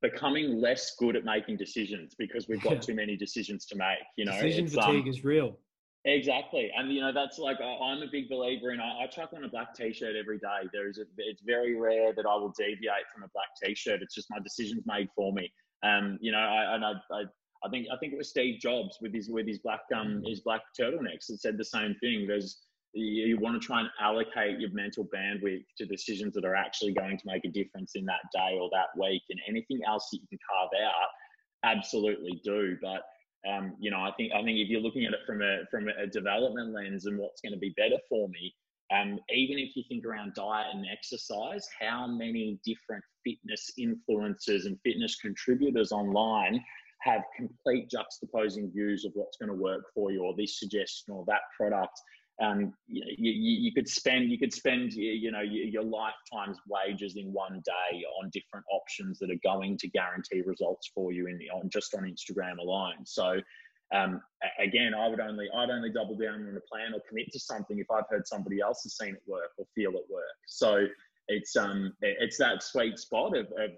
becoming 0.00 0.60
less 0.60 0.94
good 0.96 1.16
at 1.16 1.24
making 1.24 1.56
decisions 1.56 2.14
because 2.14 2.48
we've 2.48 2.62
got 2.62 2.82
too 2.82 2.94
many 2.94 3.16
decisions 3.16 3.66
to 3.66 3.76
make. 3.76 3.98
You 4.16 4.26
know, 4.26 4.32
Decision 4.32 4.68
fatigue 4.68 5.04
um, 5.04 5.08
is 5.08 5.24
real. 5.24 5.58
Exactly, 6.04 6.70
and 6.76 6.92
you 6.92 7.00
know 7.00 7.12
that's 7.12 7.38
like 7.38 7.58
I'm 7.60 8.02
a 8.02 8.06
big 8.10 8.28
believer 8.28 8.70
in. 8.70 8.80
I, 8.80 9.02
I 9.02 9.06
chuck 9.08 9.30
on 9.34 9.44
a 9.44 9.48
black 9.48 9.74
t-shirt 9.74 10.14
every 10.16 10.38
day. 10.38 10.68
There 10.72 10.88
is 10.88 10.98
a, 10.98 11.02
it's 11.18 11.42
very 11.42 11.78
rare 11.78 12.12
that 12.14 12.24
I 12.24 12.34
will 12.36 12.54
deviate 12.56 13.08
from 13.12 13.24
a 13.24 13.28
black 13.34 13.48
t-shirt. 13.62 14.00
It's 14.00 14.14
just 14.14 14.30
my 14.30 14.38
decisions 14.38 14.84
made 14.86 15.08
for 15.14 15.32
me. 15.32 15.52
Um, 15.82 16.18
you 16.20 16.32
know, 16.32 16.38
I 16.38 16.76
and 16.76 16.84
I, 16.84 16.92
I, 17.12 17.22
I 17.64 17.68
think 17.70 17.88
I 17.92 17.96
think 17.98 18.12
it 18.12 18.16
was 18.16 18.30
Steve 18.30 18.60
Jobs 18.60 18.98
with 19.00 19.12
his 19.12 19.28
with 19.28 19.46
his 19.46 19.58
black 19.58 19.80
um 19.94 20.22
his 20.24 20.40
black 20.40 20.62
turtlenecks 20.80 21.26
that 21.28 21.40
said 21.40 21.58
the 21.58 21.64
same 21.64 21.96
thing. 22.00 22.26
There's 22.28 22.58
you, 22.92 23.38
want 23.38 23.60
to 23.60 23.64
try 23.64 23.80
and 23.80 23.90
allocate 24.00 24.58
your 24.58 24.70
mental 24.72 25.06
bandwidth 25.14 25.64
to 25.76 25.86
decisions 25.86 26.34
that 26.34 26.44
are 26.44 26.54
actually 26.54 26.92
going 26.92 27.18
to 27.18 27.24
make 27.26 27.44
a 27.44 27.50
difference 27.50 27.92
in 27.94 28.04
that 28.06 28.20
day 28.32 28.58
or 28.60 28.70
that 28.72 28.88
week, 29.00 29.22
and 29.30 29.40
anything 29.48 29.80
else 29.86 30.08
that 30.10 30.18
you 30.18 30.28
can 30.28 30.38
carve 30.48 30.70
out, 30.84 31.08
absolutely 31.76 32.40
do. 32.44 32.76
But 32.80 33.02
um, 33.48 33.74
you 33.78 33.90
know, 33.90 33.98
I 33.98 34.10
think 34.16 34.32
I 34.32 34.42
think 34.42 34.58
if 34.58 34.68
you're 34.68 34.80
looking 34.80 35.04
at 35.04 35.12
it 35.12 35.20
from 35.26 35.42
a 35.42 35.60
from 35.70 35.88
a 35.88 36.06
development 36.06 36.74
lens 36.74 37.06
and 37.06 37.18
what's 37.18 37.40
going 37.40 37.52
to 37.52 37.58
be 37.58 37.74
better 37.76 37.98
for 38.08 38.28
me, 38.28 38.54
um, 38.92 39.18
even 39.30 39.58
if 39.58 39.76
you 39.76 39.84
think 39.88 40.04
around 40.04 40.34
diet 40.34 40.68
and 40.72 40.86
exercise, 40.90 41.66
how 41.78 42.06
many 42.06 42.58
different 42.64 43.04
fitness 43.24 43.72
influencers 43.78 44.66
and 44.66 44.78
fitness 44.82 45.16
contributors 45.16 45.92
online 45.92 46.62
have 47.02 47.22
complete 47.36 47.88
juxtaposing 47.88 48.72
views 48.72 49.04
of 49.04 49.12
what's 49.14 49.36
going 49.36 49.50
to 49.50 49.54
work 49.54 49.84
for 49.94 50.10
you, 50.10 50.24
or 50.24 50.34
this 50.36 50.58
suggestion, 50.58 51.14
or 51.14 51.24
that 51.26 51.42
product. 51.56 51.98
Um, 52.40 52.72
you, 52.86 53.02
you, 53.32 53.72
could 53.72 53.88
spend 53.88 54.30
you 54.30 54.38
could 54.38 54.52
spend 54.52 54.92
you 54.92 55.32
know 55.32 55.40
your, 55.40 55.64
your 55.66 55.82
lifetime's 55.82 56.56
wages 56.68 57.16
in 57.16 57.32
one 57.32 57.60
day 57.64 58.04
on 58.22 58.30
different 58.32 58.64
options 58.70 59.18
that 59.18 59.30
are 59.30 59.40
going 59.42 59.76
to 59.78 59.88
guarantee 59.88 60.42
results 60.46 60.88
for 60.94 61.10
you 61.10 61.26
in 61.26 61.36
the, 61.38 61.50
on 61.50 61.68
just 61.68 61.94
on 61.94 62.04
Instagram 62.04 62.58
alone. 62.60 63.04
So 63.04 63.40
um, 63.94 64.20
again, 64.58 64.92
I 64.94 65.08
would 65.08 65.20
only 65.20 65.48
I'd 65.54 65.70
only 65.70 65.90
double 65.90 66.16
down 66.16 66.46
on 66.46 66.56
a 66.56 66.60
plan 66.60 66.94
or 66.94 67.00
commit 67.08 67.32
to 67.32 67.40
something 67.40 67.78
if 67.78 67.90
I've 67.90 68.08
heard 68.10 68.26
somebody 68.26 68.60
else 68.60 68.82
has 68.82 68.96
seen 68.96 69.14
it 69.14 69.22
work 69.26 69.50
or 69.56 69.66
feel 69.74 69.90
it 69.90 70.04
work. 70.10 70.22
So 70.46 70.86
it's 71.28 71.56
um 71.56 71.94
it's 72.02 72.38
that 72.38 72.62
sweet 72.62 72.98
spot 72.98 73.36
of, 73.36 73.46
of 73.46 73.70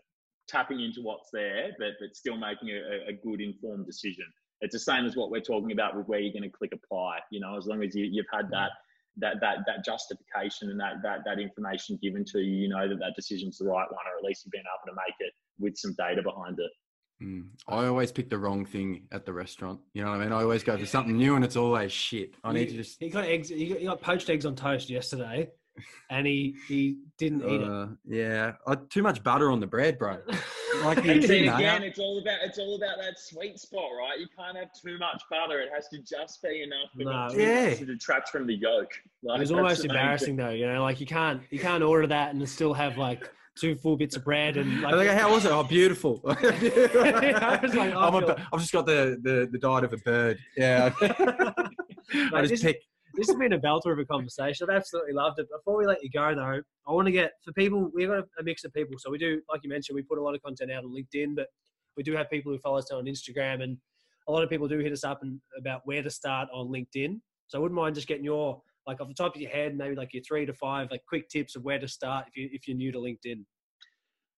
tapping 0.48 0.80
into 0.80 1.00
what's 1.02 1.30
there, 1.32 1.70
but 1.78 1.92
but 2.00 2.16
still 2.16 2.36
making 2.36 2.70
a, 2.70 3.10
a 3.10 3.12
good 3.12 3.40
informed 3.40 3.86
decision. 3.86 4.26
It's 4.60 4.74
the 4.74 4.80
same 4.80 5.06
as 5.06 5.16
what 5.16 5.30
we're 5.30 5.40
talking 5.40 5.72
about 5.72 5.96
with 5.96 6.06
where 6.06 6.20
you're 6.20 6.32
going 6.32 6.50
to 6.50 6.56
click 6.56 6.72
apply. 6.74 7.18
You 7.30 7.40
know, 7.40 7.56
as 7.56 7.66
long 7.66 7.82
as 7.82 7.94
you, 7.94 8.04
you've 8.04 8.26
had 8.32 8.50
that 8.50 8.70
that 9.18 9.34
that 9.40 9.58
that 9.66 9.84
justification 9.84 10.70
and 10.70 10.78
that 10.80 11.02
that 11.02 11.20
that 11.24 11.38
information 11.38 11.98
given 12.02 12.24
to 12.32 12.40
you, 12.40 12.62
you 12.62 12.68
know 12.68 12.88
that 12.88 12.98
that 12.98 13.14
decision's 13.16 13.58
the 13.58 13.66
right 13.66 13.90
one, 13.90 14.04
or 14.06 14.18
at 14.18 14.24
least 14.24 14.44
you've 14.44 14.52
been 14.52 14.60
able 14.60 14.94
to 14.94 15.00
make 15.06 15.14
it 15.20 15.32
with 15.58 15.76
some 15.76 15.94
data 15.98 16.22
behind 16.22 16.58
it. 16.58 16.70
Mm. 17.22 17.48
I 17.68 17.86
always 17.86 18.12
pick 18.12 18.30
the 18.30 18.38
wrong 18.38 18.64
thing 18.64 19.06
at 19.12 19.26
the 19.26 19.32
restaurant. 19.32 19.80
You 19.92 20.04
know 20.04 20.10
what 20.10 20.20
I 20.20 20.24
mean? 20.24 20.32
I 20.32 20.42
always 20.42 20.64
go 20.64 20.78
for 20.78 20.86
something 20.86 21.16
new, 21.16 21.36
and 21.36 21.44
it's 21.44 21.56
always 21.56 21.92
shit. 21.92 22.34
I 22.42 22.52
need 22.52 22.70
to 22.70 22.76
just. 22.76 22.98
He 22.98 23.10
got 23.10 23.24
eggs. 23.24 23.50
He 23.50 23.68
got, 23.68 23.78
he 23.78 23.86
got 23.86 24.00
poached 24.00 24.30
eggs 24.30 24.46
on 24.46 24.56
toast 24.56 24.88
yesterday, 24.88 25.50
and 26.10 26.26
he 26.26 26.54
he 26.68 26.96
didn't 27.18 27.42
eat 27.48 27.62
Uh, 27.62 27.86
yeah, 28.06 28.52
I, 28.66 28.76
too 28.88 29.02
much 29.02 29.22
butter 29.22 29.50
on 29.50 29.60
the 29.60 29.66
bread, 29.66 29.98
bro. 29.98 30.18
Like 30.84 30.98
And 30.98 31.20
you 31.20 31.22
see, 31.26 31.46
again, 31.48 31.82
it's 31.82 31.98
all 31.98 32.18
about 32.20 32.38
it's 32.42 32.58
all 32.58 32.76
about 32.76 32.96
that 32.98 33.18
sweet 33.18 33.58
spot, 33.58 33.90
right? 33.98 34.18
You 34.18 34.28
can't 34.38 34.56
have 34.56 34.68
too 34.72 34.96
much 34.98 35.20
butter; 35.28 35.60
it 35.60 35.68
has 35.74 35.88
to 35.88 35.98
just 35.98 36.40
be 36.42 36.62
enough, 36.62 36.90
but 36.94 37.04
No. 37.06 37.28
too 37.34 37.42
Yeah. 37.42 37.74
to 37.74 37.84
detract 37.84 38.28
from 38.30 38.46
the 38.46 38.54
yolk. 38.54 38.88
Like, 39.22 39.38
it 39.38 39.40
was 39.40 39.52
almost 39.52 39.84
embarrassing 39.84 40.36
though. 40.36 40.50
You 40.50 40.66
know, 40.72 40.82
like 40.82 40.98
you 41.00 41.06
can't 41.06 41.42
you 41.50 41.58
can't 41.58 41.82
order 41.82 42.06
that 42.06 42.34
and 42.34 42.48
still 42.48 42.72
have 42.72 42.96
like 42.96 43.28
two 43.58 43.74
full 43.74 43.96
bits 43.96 44.16
of 44.16 44.24
bread 44.24 44.56
and 44.56 44.86
I 44.86 44.92
like. 44.92 45.08
how 45.10 45.30
was 45.34 45.44
it? 45.44 45.50
Oh, 45.50 45.64
beautiful. 45.64 46.22
I 46.26 47.58
was 47.62 47.74
like, 47.74 47.92
I 47.94 48.06
I'm 48.06 48.14
a, 48.14 48.20
feel- 48.22 48.36
I've 48.52 48.60
just 48.60 48.72
got 48.72 48.86
the, 48.86 49.18
the, 49.22 49.48
the 49.50 49.58
diet 49.58 49.84
of 49.84 49.92
a 49.92 49.98
bird. 49.98 50.38
Yeah. 50.56 50.92
I 51.02 52.40
just 52.42 52.50
this- 52.50 52.62
pick. 52.62 52.80
This 53.14 53.28
has 53.28 53.36
been 53.36 53.52
a 53.52 53.58
belter 53.58 53.92
of 53.92 53.98
a 53.98 54.04
conversation. 54.04 54.68
I've 54.68 54.76
absolutely 54.76 55.12
loved 55.12 55.38
it. 55.38 55.48
Before 55.50 55.76
we 55.76 55.86
let 55.86 56.02
you 56.02 56.10
go, 56.10 56.34
though, 56.34 56.62
I 56.86 56.92
want 56.92 57.06
to 57.06 57.12
get 57.12 57.32
for 57.44 57.52
people. 57.52 57.90
We've 57.94 58.08
got 58.08 58.24
a 58.38 58.42
mix 58.42 58.64
of 58.64 58.72
people. 58.72 58.96
So 58.98 59.10
we 59.10 59.18
do, 59.18 59.40
like 59.50 59.60
you 59.62 59.70
mentioned, 59.70 59.96
we 59.96 60.02
put 60.02 60.18
a 60.18 60.22
lot 60.22 60.34
of 60.34 60.42
content 60.42 60.70
out 60.70 60.84
on 60.84 60.90
LinkedIn, 60.90 61.34
but 61.34 61.48
we 61.96 62.02
do 62.02 62.14
have 62.14 62.30
people 62.30 62.52
who 62.52 62.58
follow 62.58 62.78
us 62.78 62.90
on 62.90 63.04
Instagram, 63.04 63.62
and 63.62 63.76
a 64.28 64.32
lot 64.32 64.42
of 64.42 64.50
people 64.50 64.68
do 64.68 64.78
hit 64.78 64.92
us 64.92 65.04
up 65.04 65.22
and 65.22 65.40
about 65.58 65.82
where 65.84 66.02
to 66.02 66.10
start 66.10 66.48
on 66.52 66.68
LinkedIn. 66.68 67.20
So 67.48 67.58
I 67.58 67.60
wouldn't 67.60 67.80
mind 67.80 67.94
just 67.94 68.06
getting 68.06 68.24
your 68.24 68.62
like 68.86 69.00
off 69.00 69.08
the 69.08 69.14
top 69.14 69.34
of 69.34 69.40
your 69.40 69.50
head, 69.50 69.76
maybe 69.76 69.94
like 69.94 70.14
your 70.14 70.22
three 70.22 70.46
to 70.46 70.54
five 70.54 70.90
like 70.90 71.02
quick 71.06 71.28
tips 71.28 71.56
of 71.56 71.64
where 71.64 71.78
to 71.78 71.88
start 71.88 72.26
if 72.28 72.36
you 72.36 72.48
if 72.52 72.66
you're 72.68 72.76
new 72.76 72.92
to 72.92 72.98
LinkedIn. 72.98 73.44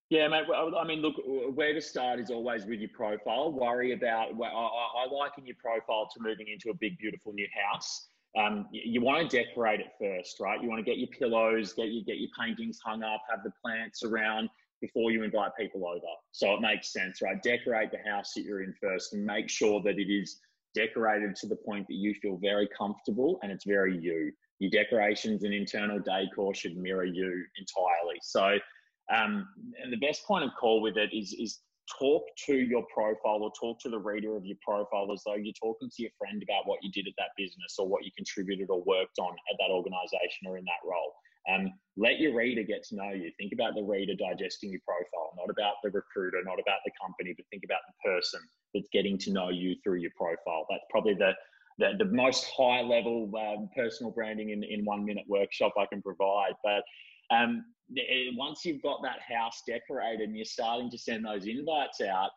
Yeah, 0.09 0.27
mate. 0.27 0.45
I 0.53 0.85
mean, 0.85 1.01
look, 1.01 1.15
where 1.55 1.73
to 1.73 1.81
start 1.81 2.19
is 2.19 2.29
always 2.29 2.65
with 2.65 2.79
your 2.79 2.89
profile. 2.93 3.51
Worry 3.51 3.93
about. 3.93 4.29
I, 4.31 4.45
I 4.45 5.07
liken 5.11 5.45
your 5.45 5.55
profile 5.57 6.07
to 6.13 6.21
moving 6.21 6.47
into 6.49 6.69
a 6.69 6.73
big, 6.75 6.97
beautiful 6.99 7.33
new 7.33 7.47
house. 7.71 8.09
Um, 8.37 8.67
you, 8.71 8.81
you 8.85 9.01
want 9.01 9.29
to 9.29 9.37
decorate 9.37 9.79
it 9.79 9.91
first, 9.99 10.39
right? 10.39 10.61
You 10.61 10.69
want 10.69 10.83
to 10.83 10.89
get 10.89 10.97
your 10.97 11.09
pillows, 11.09 11.73
get 11.73 11.89
your 11.89 12.03
get 12.03 12.17
your 12.17 12.29
paintings 12.39 12.79
hung 12.83 13.03
up, 13.03 13.21
have 13.29 13.43
the 13.43 13.51
plants 13.61 14.03
around 14.03 14.49
before 14.81 15.11
you 15.11 15.23
invite 15.23 15.51
people 15.57 15.87
over. 15.87 16.01
So 16.31 16.53
it 16.53 16.61
makes 16.61 16.91
sense, 16.91 17.21
right? 17.21 17.41
Decorate 17.41 17.91
the 17.91 18.09
house 18.09 18.33
that 18.35 18.43
you're 18.43 18.63
in 18.63 18.73
first, 18.81 19.13
and 19.13 19.25
make 19.25 19.49
sure 19.49 19.81
that 19.83 19.97
it 19.97 20.11
is 20.11 20.39
decorated 20.75 21.35
to 21.35 21.47
the 21.47 21.55
point 21.55 21.87
that 21.87 21.95
you 21.95 22.13
feel 22.15 22.37
very 22.37 22.67
comfortable 22.75 23.39
and 23.43 23.51
it's 23.51 23.65
very 23.65 23.97
you. 23.97 24.31
Your 24.59 24.71
decorations 24.71 25.43
and 25.43 25.53
internal 25.53 25.99
decor 25.99 26.53
should 26.55 26.77
mirror 26.77 27.05
you 27.05 27.45
entirely. 27.57 28.17
So 28.21 28.57
um, 29.13 29.47
and 29.81 29.91
the 29.91 29.97
best 29.97 30.25
point 30.25 30.45
of 30.45 30.51
call 30.59 30.81
with 30.81 30.97
it 30.97 31.09
is 31.13 31.33
is 31.33 31.59
talk 31.99 32.23
to 32.45 32.55
your 32.55 32.83
profile 32.93 33.43
or 33.43 33.51
talk 33.59 33.79
to 33.81 33.89
the 33.89 33.99
reader 33.99 34.35
of 34.35 34.45
your 34.45 34.57
profile 34.65 35.11
as 35.11 35.21
though 35.25 35.35
you're 35.35 35.53
talking 35.59 35.89
to 35.89 36.01
your 36.01 36.11
friend 36.17 36.41
about 36.43 36.67
what 36.67 36.79
you 36.81 36.91
did 36.91 37.07
at 37.07 37.13
that 37.17 37.35
business 37.37 37.75
or 37.77 37.87
what 37.87 38.05
you 38.05 38.11
contributed 38.15 38.69
or 38.69 38.83
worked 38.83 39.19
on 39.19 39.33
at 39.51 39.57
that 39.59 39.71
organization 39.71 40.47
or 40.47 40.57
in 40.57 40.65
that 40.65 40.83
role. 40.87 41.13
Um, 41.51 41.73
let 41.97 42.19
your 42.19 42.33
reader 42.35 42.63
get 42.63 42.83
to 42.87 42.95
know 42.95 43.11
you. 43.11 43.29
Think 43.37 43.51
about 43.51 43.75
the 43.75 43.83
reader 43.83 44.13
digesting 44.15 44.71
your 44.71 44.79
profile, 44.87 45.35
not 45.35 45.51
about 45.51 45.75
the 45.83 45.91
recruiter, 45.91 46.41
not 46.45 46.59
about 46.59 46.79
the 46.85 46.91
company, 47.01 47.33
but 47.35 47.45
think 47.51 47.63
about 47.65 47.83
the 47.87 48.09
person 48.09 48.39
that's 48.73 48.87
getting 48.93 49.17
to 49.19 49.31
know 49.31 49.49
you 49.49 49.75
through 49.83 49.99
your 49.99 50.11
profile. 50.15 50.65
That's 50.69 50.85
probably 50.89 51.15
the 51.15 51.33
the, 51.79 51.93
the 51.97 52.05
most 52.05 52.45
high 52.55 52.81
level 52.81 53.31
um, 53.35 53.67
personal 53.75 54.11
branding 54.11 54.51
in, 54.51 54.63
in 54.63 54.85
one 54.85 55.03
minute 55.03 55.25
workshop 55.27 55.73
I 55.75 55.87
can 55.87 56.03
provide. 56.03 56.53
But 56.63 56.83
um, 57.35 57.65
once 58.35 58.65
you've 58.65 58.81
got 58.81 59.01
that 59.03 59.19
house 59.21 59.61
decorated 59.67 60.27
and 60.27 60.35
you're 60.35 60.45
starting 60.45 60.89
to 60.89 60.97
send 60.97 61.25
those 61.25 61.45
invites 61.45 62.01
out, 62.01 62.31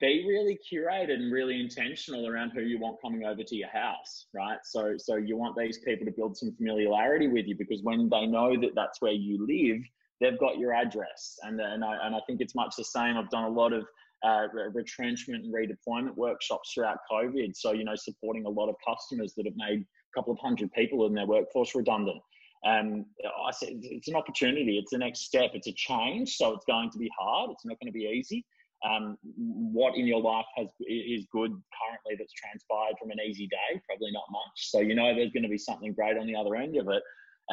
be 0.00 0.24
really 0.26 0.58
curated 0.70 1.14
and 1.14 1.32
really 1.32 1.60
intentional 1.60 2.28
around 2.28 2.50
who 2.50 2.60
you 2.60 2.78
want 2.78 3.00
coming 3.00 3.24
over 3.24 3.42
to 3.42 3.56
your 3.56 3.68
house, 3.68 4.26
right? 4.34 4.58
So, 4.64 4.94
so 4.98 5.16
you 5.16 5.36
want 5.36 5.56
these 5.56 5.78
people 5.78 6.04
to 6.04 6.12
build 6.12 6.36
some 6.36 6.54
familiarity 6.56 7.28
with 7.28 7.46
you 7.46 7.56
because 7.56 7.80
when 7.82 8.08
they 8.08 8.26
know 8.26 8.60
that 8.60 8.74
that's 8.74 9.00
where 9.00 9.12
you 9.12 9.46
live, 9.46 9.82
they've 10.20 10.38
got 10.38 10.58
your 10.58 10.72
address. 10.72 11.38
And 11.42 11.60
and 11.60 11.84
I, 11.84 11.96
and 12.06 12.14
I 12.14 12.20
think 12.26 12.40
it's 12.40 12.54
much 12.54 12.74
the 12.76 12.84
same. 12.84 13.16
I've 13.16 13.30
done 13.30 13.44
a 13.44 13.48
lot 13.48 13.72
of 13.72 13.86
uh, 14.24 14.46
retrenchment 14.72 15.44
and 15.44 15.54
redeployment 15.54 16.16
workshops 16.16 16.72
throughout 16.72 16.98
COVID. 17.10 17.54
So, 17.54 17.72
you 17.72 17.84
know, 17.84 17.94
supporting 17.94 18.46
a 18.46 18.50
lot 18.50 18.68
of 18.68 18.76
customers 18.86 19.34
that 19.36 19.46
have 19.46 19.56
made 19.56 19.80
a 19.80 20.18
couple 20.18 20.32
of 20.32 20.38
hundred 20.40 20.72
people 20.72 21.06
in 21.06 21.14
their 21.14 21.26
workforce 21.26 21.74
redundant. 21.74 22.20
Um, 22.64 23.06
I 23.46 23.50
said 23.52 23.70
it's 23.82 24.08
an 24.08 24.16
opportunity. 24.16 24.78
It's 24.78 24.90
the 24.90 24.98
next 24.98 25.20
step. 25.20 25.50
It's 25.54 25.66
a 25.66 25.72
change, 25.72 26.36
so 26.36 26.54
it's 26.54 26.64
going 26.64 26.90
to 26.90 26.98
be 26.98 27.10
hard. 27.18 27.50
It's 27.50 27.64
not 27.64 27.78
going 27.78 27.92
to 27.92 27.98
be 27.98 28.06
easy. 28.06 28.44
Um, 28.84 29.16
what 29.36 29.96
in 29.96 30.06
your 30.06 30.20
life 30.20 30.46
has 30.56 30.68
is 30.80 31.26
good 31.32 31.50
currently 31.50 32.16
that's 32.18 32.32
transpired 32.32 32.96
from 33.00 33.10
an 33.10 33.18
easy 33.24 33.46
day? 33.46 33.80
Probably 33.86 34.10
not 34.12 34.24
much. 34.30 34.70
So 34.70 34.80
you 34.80 34.94
know 34.94 35.14
there's 35.14 35.32
going 35.32 35.42
to 35.42 35.48
be 35.48 35.58
something 35.58 35.92
great 35.92 36.16
on 36.16 36.26
the 36.26 36.36
other 36.36 36.54
end 36.56 36.76
of 36.76 36.88
it. 36.88 37.02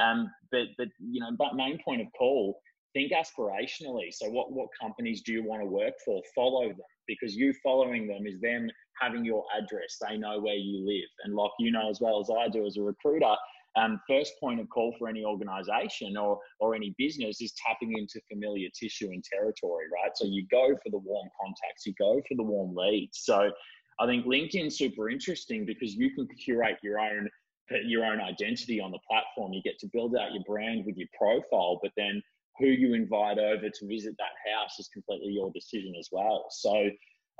Um, 0.01 0.31
but 0.51 0.67
but 0.77 0.87
you 0.99 1.19
know, 1.19 1.31
but 1.37 1.55
main 1.55 1.79
point 1.83 2.01
of 2.01 2.07
call, 2.17 2.59
think 2.93 3.11
aspirationally. 3.11 4.13
So 4.13 4.29
what 4.29 4.51
what 4.51 4.69
companies 4.79 5.21
do 5.21 5.33
you 5.33 5.43
want 5.43 5.61
to 5.61 5.65
work 5.65 5.93
for? 6.05 6.21
Follow 6.35 6.69
them 6.69 6.79
because 7.07 7.35
you 7.35 7.53
following 7.63 8.07
them 8.07 8.25
is 8.25 8.39
them 8.41 8.69
having 8.99 9.25
your 9.25 9.43
address. 9.57 9.97
They 10.01 10.17
know 10.17 10.39
where 10.39 10.55
you 10.55 10.85
live, 10.85 11.09
and 11.25 11.35
like 11.35 11.51
you 11.59 11.71
know 11.71 11.89
as 11.89 11.99
well 11.99 12.19
as 12.19 12.29
I 12.29 12.47
do 12.49 12.65
as 12.65 12.77
a 12.77 12.81
recruiter 12.81 13.35
um, 13.75 13.99
first 14.07 14.33
point 14.39 14.59
of 14.59 14.69
call 14.69 14.93
for 14.99 15.07
any 15.07 15.23
organization 15.23 16.17
or, 16.17 16.39
or 16.59 16.75
any 16.75 16.93
business 16.97 17.41
is 17.41 17.53
tapping 17.65 17.97
into 17.97 18.19
familiar 18.31 18.69
tissue 18.77 19.09
and 19.11 19.23
territory, 19.23 19.85
right? 19.91 20.11
So 20.15 20.25
you 20.25 20.45
go 20.51 20.75
for 20.83 20.89
the 20.89 20.97
warm 20.97 21.29
contacts, 21.39 21.85
you 21.85 21.93
go 21.97 22.21
for 22.27 22.35
the 22.35 22.43
warm 22.43 22.75
leads. 22.75 23.19
So 23.23 23.51
I 23.99 24.05
think 24.05 24.25
LinkedIn's 24.25 24.77
super 24.77 25.09
interesting 25.09 25.65
because 25.65 25.95
you 25.95 26.13
can 26.15 26.27
curate 26.43 26.77
your 26.83 26.99
own 26.99 27.29
your 27.85 28.03
own 28.03 28.19
identity 28.19 28.81
on 28.81 28.91
the 28.91 28.99
platform. 29.07 29.53
You 29.53 29.61
get 29.61 29.79
to 29.79 29.87
build 29.93 30.15
out 30.17 30.33
your 30.33 30.43
brand 30.45 30.85
with 30.85 30.97
your 30.97 31.07
profile, 31.17 31.79
but 31.81 31.91
then 31.95 32.21
who 32.59 32.67
you 32.67 32.93
invite 32.93 33.39
over 33.39 33.69
to 33.69 33.87
visit 33.87 34.15
that 34.17 34.51
house 34.51 34.77
is 34.77 34.89
completely 34.89 35.31
your 35.31 35.51
decision 35.51 35.93
as 35.97 36.09
well. 36.11 36.47
So 36.49 36.89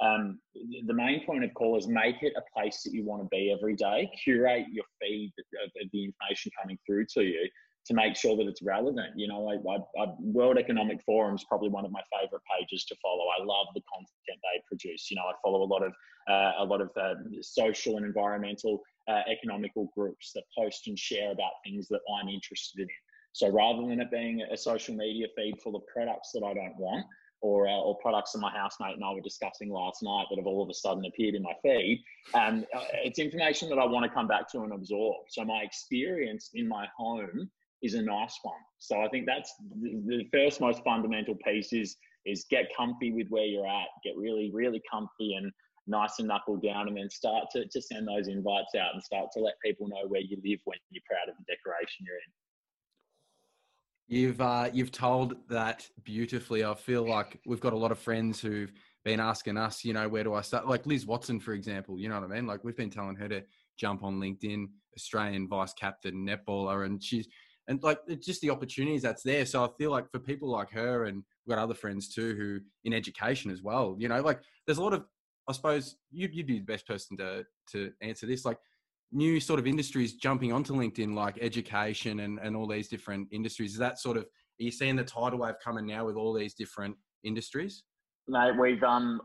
um, 0.01 0.39
the 0.87 0.93
main 0.93 1.25
point 1.25 1.43
of 1.43 1.53
call 1.53 1.77
is 1.77 1.87
make 1.87 2.23
it 2.23 2.33
a 2.35 2.41
place 2.53 2.81
that 2.83 2.93
you 2.93 3.05
want 3.05 3.21
to 3.21 3.27
be 3.29 3.55
every 3.55 3.75
day. 3.75 4.09
Curate 4.23 4.65
your 4.71 4.85
feed 4.99 5.31
of, 5.37 5.65
of 5.81 5.89
the 5.93 6.05
information 6.05 6.51
coming 6.59 6.77
through 6.85 7.05
to 7.13 7.23
you 7.23 7.47
to 7.85 7.93
make 7.93 8.15
sure 8.15 8.35
that 8.37 8.47
it's 8.47 8.61
relevant. 8.61 9.11
You 9.15 9.27
know, 9.27 9.49
I, 9.49 9.55
I, 9.55 10.03
I, 10.03 10.13
World 10.19 10.57
Economic 10.57 11.01
Forum 11.03 11.35
is 11.35 11.43
probably 11.47 11.69
one 11.69 11.85
of 11.85 11.91
my 11.91 12.01
favorite 12.19 12.41
pages 12.57 12.85
to 12.85 12.95
follow. 13.01 13.25
I 13.39 13.43
love 13.43 13.67
the 13.73 13.81
content 13.93 14.09
they 14.27 14.61
produce. 14.67 15.09
You 15.09 15.17
know, 15.17 15.23
I 15.23 15.33
follow 15.43 15.63
a 15.63 15.65
lot 15.65 15.83
of 15.83 15.93
uh, 16.29 16.51
a 16.59 16.65
lot 16.65 16.81
of 16.81 16.91
uh, 16.95 17.15
social 17.41 17.97
and 17.97 18.05
environmental 18.05 18.81
uh, 19.07 19.21
economical 19.29 19.91
groups 19.95 20.31
that 20.33 20.43
post 20.55 20.87
and 20.87 20.97
share 20.97 21.31
about 21.31 21.51
things 21.65 21.87
that 21.87 22.01
I'm 22.19 22.29
interested 22.29 22.81
in. 22.81 22.87
So 23.33 23.49
rather 23.49 23.87
than 23.87 23.99
it 23.99 24.11
being 24.11 24.41
a 24.51 24.57
social 24.57 24.93
media 24.93 25.27
feed 25.35 25.55
full 25.63 25.75
of 25.75 25.83
products 25.87 26.31
that 26.33 26.43
I 26.43 26.53
don't 26.53 26.77
want, 26.77 27.05
or, 27.41 27.67
uh, 27.67 27.71
or 27.71 27.97
products 27.97 28.31
that 28.31 28.39
my 28.39 28.51
housemate 28.51 28.95
and 28.95 29.03
I 29.03 29.13
were 29.13 29.21
discussing 29.21 29.71
last 29.71 30.03
night 30.03 30.27
that 30.29 30.37
have 30.37 30.47
all 30.47 30.63
of 30.63 30.69
a 30.69 30.73
sudden 30.73 31.05
appeared 31.05 31.35
in 31.35 31.43
my 31.43 31.53
feed. 31.63 32.03
Um, 32.33 32.65
it's 33.03 33.19
information 33.19 33.69
that 33.69 33.79
I 33.79 33.85
want 33.85 34.05
to 34.05 34.11
come 34.11 34.27
back 34.27 34.49
to 34.51 34.61
and 34.61 34.73
absorb. 34.73 35.25
So 35.29 35.43
my 35.43 35.61
experience 35.63 36.51
in 36.53 36.67
my 36.67 36.87
home 36.95 37.49
is 37.81 37.95
a 37.95 38.01
nice 38.01 38.37
one. 38.43 38.61
So 38.79 39.01
I 39.01 39.07
think 39.09 39.25
that's 39.25 39.53
the, 39.81 40.01
the 40.05 40.29
first 40.31 40.61
most 40.61 40.83
fundamental 40.83 41.35
piece 41.45 41.73
is 41.73 41.97
is 42.23 42.45
get 42.51 42.65
comfy 42.77 43.11
with 43.11 43.27
where 43.29 43.45
you're 43.45 43.67
at, 43.67 43.87
get 44.03 44.15
really 44.15 44.51
really 44.53 44.81
comfy 44.89 45.33
and 45.33 45.51
nice 45.87 46.19
and 46.19 46.27
knuckle 46.27 46.57
down, 46.57 46.87
and 46.87 46.97
then 46.97 47.09
start 47.09 47.45
to, 47.51 47.65
to 47.65 47.81
send 47.81 48.07
those 48.07 48.27
invites 48.27 48.75
out 48.79 48.93
and 48.93 49.03
start 49.03 49.31
to 49.33 49.39
let 49.39 49.55
people 49.65 49.87
know 49.87 50.07
where 50.07 50.21
you 50.21 50.37
live 50.45 50.59
when 50.65 50.77
you're 50.91 51.03
proud 51.09 51.27
of 51.27 51.35
the 51.37 51.45
decoration 51.51 52.05
you're 52.05 52.17
in. 52.17 52.31
You've 54.12 54.41
uh, 54.41 54.70
you've 54.74 54.91
told 54.91 55.38
that 55.47 55.88
beautifully. 56.03 56.66
I 56.66 56.74
feel 56.74 57.07
like 57.07 57.39
we've 57.45 57.62
got 57.62 57.72
a 57.72 57.78
lot 57.78 57.93
of 57.93 57.97
friends 57.97 58.41
who've 58.41 58.70
been 59.05 59.22
asking 59.22 59.55
us, 59.55 59.86
you 59.86 59.93
know, 59.93 60.09
where 60.09 60.26
do 60.26 60.34
I 60.34 60.41
start? 60.41 60.68
Like 60.68 60.86
Liz 60.86 61.05
Watson, 61.05 61.39
for 61.39 61.53
example. 61.53 61.97
You 61.97 62.09
know 62.09 62.20
what 62.20 62.30
I 62.30 62.36
mean? 62.36 62.45
Like 62.45 62.66
we've 62.66 62.76
been 62.76 62.89
telling 62.89 63.16
her 63.16 63.30
to 63.30 63.41
jump 63.78 64.03
on 64.03 64.20
LinkedIn, 64.20 64.66
Australian 64.97 65.47
vice 65.47 65.72
captain 65.72 66.28
netballer, 66.28 66.86
and 66.86 67.01
she's 67.01 67.26
and 67.70 67.82
like 67.84 67.99
just 68.20 68.41
the 68.41 68.49
opportunities 68.49 69.01
that's 69.01 69.24
there. 69.24 69.45
So 69.45 69.64
I 69.64 69.70
feel 69.78 69.91
like 69.91 70.12
for 70.12 70.20
people 70.20 70.49
like 70.49 70.72
her, 70.72 71.05
and 71.05 71.24
we've 71.45 71.55
got 71.55 71.64
other 71.64 71.74
friends 71.74 72.14
too 72.14 72.36
who 72.36 72.59
in 72.84 72.91
education 72.91 73.49
as 73.49 73.62
well. 73.62 73.95
You 73.97 74.09
know, 74.09 74.20
like 74.20 74.41
there's 74.66 74.78
a 74.78 74.84
lot 74.84 74.91
of 74.91 75.05
I 75.47 75.53
suppose 75.53 75.95
you'd, 76.12 76.36
you'd 76.36 76.47
be 76.47 76.59
the 76.59 76.66
best 76.66 76.86
person 76.86 77.16
to 77.16 77.45
to 77.72 77.93
answer 78.01 78.26
this. 78.26 78.43
Like 78.43 78.57
new 79.12 79.39
sort 79.39 79.59
of 79.59 79.68
industries 79.68 80.14
jumping 80.14 80.53
onto 80.53 80.74
LinkedIn, 80.74 81.14
like 81.14 81.38
education 81.41 82.22
and, 82.22 82.39
and 82.39 82.55
all 82.55 82.68
these 82.68 82.88
different 82.88 83.28
industries? 83.32 83.74
Is 83.74 83.78
that 83.78 83.99
sort 83.99 84.18
of, 84.18 84.24
are 84.24 84.64
you 84.64 84.72
seeing 84.72 84.95
the 84.95 85.03
tidal 85.03 85.39
wave 85.39 85.55
coming 85.64 85.86
now 85.86 86.05
with 86.05 86.16
all 86.16 86.34
these 86.34 86.53
different 86.53 86.95
industries? 87.24 87.84
Mate, 88.28 88.53
we've 88.57 88.84
um 88.84 89.20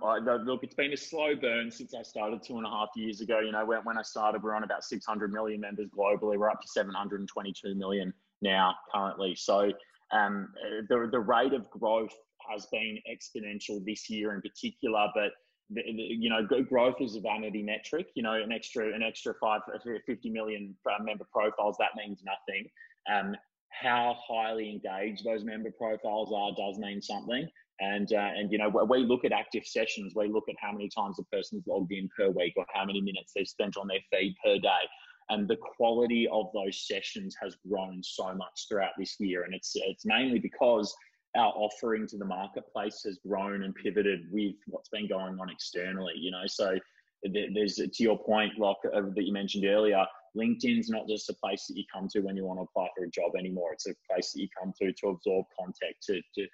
look, 0.45 0.64
it's 0.64 0.74
been 0.74 0.93
a 0.93 0.97
slow 0.97 1.34
burn 1.37 1.70
since 1.70 1.95
I 1.95 2.03
started 2.03 2.43
two 2.43 2.57
and 2.57 2.66
a 2.66 2.70
half 2.70 2.89
years 2.97 3.20
ago. 3.20 3.41
You 3.41 3.53
know, 3.53 3.64
when, 3.64 3.80
when 3.80 3.99
I 3.99 4.03
started, 4.03 4.43
we 4.43 4.51
are 4.51 4.57
on 4.57 4.64
about 4.64 4.84
600 4.84 5.32
million 5.32 5.61
members 5.61 5.89
globally. 5.97 6.39
We're 6.39 6.51
up 6.51 6.61
to 6.62 6.68
722 6.68 7.74
million 7.74 8.12
now 8.41 8.74
currently. 8.93 9.34
So 9.37 9.70
um, 10.12 10.49
the 10.89 11.09
the 11.12 11.20
rate 11.20 11.53
of 11.53 11.68
growth 11.70 12.14
has 12.51 12.66
been 12.72 12.99
exponential 13.11 13.84
this 13.84 14.09
year 14.09 14.34
in 14.34 14.41
particular, 14.41 15.07
but 15.14 15.30
you 15.70 16.30
know, 16.30 16.46
growth 16.62 16.96
is 17.00 17.16
a 17.16 17.20
vanity 17.20 17.62
metric. 17.62 18.08
You 18.14 18.22
know, 18.22 18.34
an 18.34 18.52
extra 18.52 18.94
an 18.94 19.02
extra 19.02 19.34
five, 19.40 19.62
50 20.06 20.30
million 20.30 20.74
uh, 20.88 21.02
member 21.02 21.26
profiles 21.32 21.76
that 21.78 21.90
means 21.96 22.22
nothing. 22.24 22.68
Um, 23.12 23.36
how 23.70 24.16
highly 24.26 24.70
engaged 24.70 25.24
those 25.24 25.44
member 25.44 25.70
profiles 25.70 26.32
are 26.34 26.52
does 26.56 26.78
mean 26.78 27.02
something. 27.02 27.48
And 27.80 28.10
uh, 28.12 28.30
and 28.36 28.50
you 28.50 28.58
know, 28.58 28.70
we 28.88 29.04
look 29.04 29.24
at 29.24 29.32
active 29.32 29.66
sessions. 29.66 30.14
We 30.16 30.28
look 30.28 30.48
at 30.48 30.56
how 30.58 30.72
many 30.72 30.88
times 30.88 31.18
a 31.18 31.24
person's 31.24 31.66
logged 31.66 31.92
in 31.92 32.08
per 32.16 32.30
week, 32.30 32.54
or 32.56 32.64
how 32.72 32.86
many 32.86 33.02
minutes 33.02 33.32
they've 33.34 33.46
spent 33.46 33.76
on 33.76 33.86
their 33.86 34.00
feed 34.10 34.34
per 34.42 34.58
day. 34.58 34.88
And 35.28 35.48
the 35.48 35.56
quality 35.56 36.28
of 36.32 36.46
those 36.54 36.86
sessions 36.86 37.36
has 37.42 37.56
grown 37.68 38.00
so 38.02 38.32
much 38.34 38.66
throughout 38.68 38.92
this 38.98 39.16
year, 39.18 39.42
and 39.42 39.54
it's 39.54 39.72
it's 39.74 40.06
mainly 40.06 40.38
because 40.38 40.94
our 41.37 41.53
offering 41.55 42.07
to 42.09 42.16
the 42.16 42.24
marketplace 42.24 43.03
has 43.05 43.18
grown 43.26 43.62
and 43.64 43.74
pivoted 43.74 44.20
with 44.30 44.55
what's 44.66 44.89
been 44.89 45.09
going 45.09 45.39
on 45.39 45.51
externally. 45.51 46.14
You 46.16 46.30
know, 46.30 46.47
so 46.47 46.78
there's 47.22 47.76
to 47.76 48.03
your 48.03 48.18
point, 48.18 48.59
like 48.59 48.76
uh, 48.95 49.03
that 49.14 49.24
you 49.24 49.32
mentioned 49.32 49.64
earlier, 49.64 50.05
LinkedIn's 50.37 50.91
not 50.91 51.09
just 51.09 51.30
a 51.30 51.34
place 51.34 51.66
that 51.66 51.76
you 51.76 51.84
come 51.93 52.09
to 52.09 52.20
when 52.20 52.37
you 52.37 52.45
want 52.45 52.59
to 52.59 52.64
apply 52.64 52.89
for 52.97 53.05
a 53.05 53.11
job 53.11 53.32
anymore. 53.39 53.72
It's 53.72 53.87
a 53.87 53.95
place 54.11 54.32
that 54.32 54.41
you 54.41 54.49
come 54.61 54.72
to 54.80 54.93
to 54.93 55.09
absorb 55.09 55.47
content, 55.59 55.97
to, 56.05 56.20
to 56.37 56.47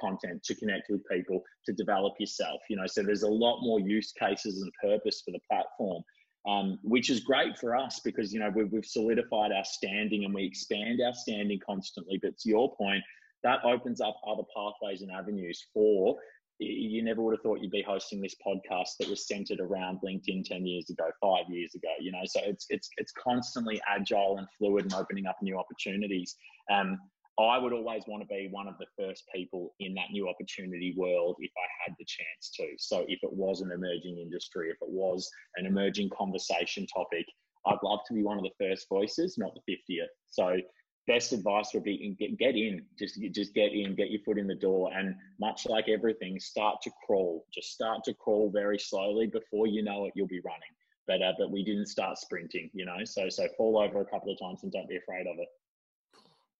content, 0.00 0.42
to 0.44 0.54
connect 0.54 0.88
with 0.88 1.02
people, 1.10 1.42
to 1.66 1.72
develop 1.72 2.14
yourself. 2.18 2.60
You 2.70 2.76
know, 2.76 2.86
so 2.86 3.02
there's 3.02 3.22
a 3.22 3.28
lot 3.28 3.60
more 3.62 3.80
use 3.80 4.12
cases 4.12 4.62
and 4.62 4.72
purpose 4.80 5.22
for 5.24 5.32
the 5.32 5.40
platform. 5.50 6.02
Um, 6.46 6.78
which 6.82 7.08
is 7.08 7.20
great 7.20 7.56
for 7.56 7.74
us 7.74 8.00
because 8.04 8.30
you 8.30 8.38
know 8.38 8.52
we've, 8.54 8.70
we've 8.70 8.84
solidified 8.84 9.50
our 9.50 9.64
standing 9.64 10.26
and 10.26 10.34
we 10.34 10.44
expand 10.44 11.00
our 11.00 11.14
standing 11.14 11.58
constantly. 11.64 12.20
But 12.22 12.36
to 12.36 12.50
your 12.50 12.76
point, 12.76 13.02
that 13.44 13.64
opens 13.64 14.00
up 14.00 14.20
other 14.26 14.42
pathways 14.54 15.02
and 15.02 15.10
avenues 15.12 15.64
for 15.72 16.16
you 16.58 17.02
never 17.02 17.22
would 17.22 17.32
have 17.32 17.42
thought 17.42 17.60
you'd 17.60 17.70
be 17.70 17.82
hosting 17.82 18.20
this 18.20 18.36
podcast 18.46 18.90
that 19.00 19.08
was 19.08 19.26
centered 19.26 19.60
around 19.60 19.98
LinkedIn 20.04 20.44
10 20.44 20.66
years 20.66 20.88
ago, 20.90 21.04
five 21.20 21.44
years 21.48 21.74
ago, 21.74 21.88
you 22.00 22.12
know, 22.12 22.22
so 22.24 22.40
it's, 22.44 22.66
it's, 22.70 22.88
it's 22.96 23.12
constantly 23.12 23.80
agile 23.88 24.38
and 24.38 24.46
fluid 24.56 24.84
and 24.84 24.94
opening 24.94 25.26
up 25.26 25.36
new 25.42 25.58
opportunities. 25.58 26.36
Um, 26.70 26.98
I 27.40 27.58
would 27.58 27.72
always 27.72 28.04
want 28.06 28.22
to 28.22 28.28
be 28.28 28.48
one 28.52 28.68
of 28.68 28.74
the 28.78 28.86
first 28.96 29.24
people 29.34 29.74
in 29.80 29.94
that 29.94 30.12
new 30.12 30.28
opportunity 30.28 30.94
world 30.96 31.34
if 31.40 31.50
I 31.56 31.66
had 31.84 31.96
the 31.98 32.04
chance 32.04 32.52
to. 32.54 32.66
So 32.78 33.04
if 33.08 33.18
it 33.24 33.32
was 33.32 33.60
an 33.60 33.72
emerging 33.72 34.18
industry, 34.20 34.68
if 34.68 34.76
it 34.80 34.88
was 34.88 35.28
an 35.56 35.66
emerging 35.66 36.10
conversation 36.16 36.86
topic, 36.86 37.26
I'd 37.66 37.82
love 37.82 38.00
to 38.06 38.14
be 38.14 38.22
one 38.22 38.38
of 38.38 38.44
the 38.44 38.64
first 38.64 38.86
voices, 38.88 39.36
not 39.36 39.52
the 39.66 39.74
50th. 39.74 40.06
So 40.30 40.58
best 41.06 41.32
advice 41.32 41.70
would 41.74 41.84
be 41.84 42.16
get, 42.18 42.38
get 42.38 42.56
in 42.56 42.82
just 42.98 43.20
just 43.32 43.54
get 43.54 43.72
in 43.72 43.94
get 43.94 44.10
your 44.10 44.20
foot 44.22 44.38
in 44.38 44.46
the 44.46 44.54
door 44.54 44.90
and 44.94 45.14
much 45.38 45.66
like 45.66 45.88
everything 45.88 46.38
start 46.38 46.80
to 46.82 46.90
crawl 47.06 47.44
just 47.52 47.72
start 47.72 48.02
to 48.04 48.14
crawl 48.14 48.50
very 48.50 48.78
slowly 48.78 49.26
before 49.26 49.66
you 49.66 49.82
know 49.82 50.06
it 50.06 50.12
you'll 50.14 50.26
be 50.26 50.40
running 50.40 50.60
but 51.06 51.20
uh, 51.22 51.32
but 51.38 51.50
we 51.50 51.62
didn't 51.62 51.86
start 51.86 52.18
sprinting 52.18 52.70
you 52.72 52.84
know 52.84 53.04
so 53.04 53.28
so 53.28 53.46
fall 53.56 53.78
over 53.78 54.00
a 54.00 54.06
couple 54.06 54.32
of 54.32 54.38
times 54.38 54.62
and 54.62 54.72
don't 54.72 54.88
be 54.88 54.96
afraid 54.96 55.26
of 55.26 55.38
it 55.38 55.48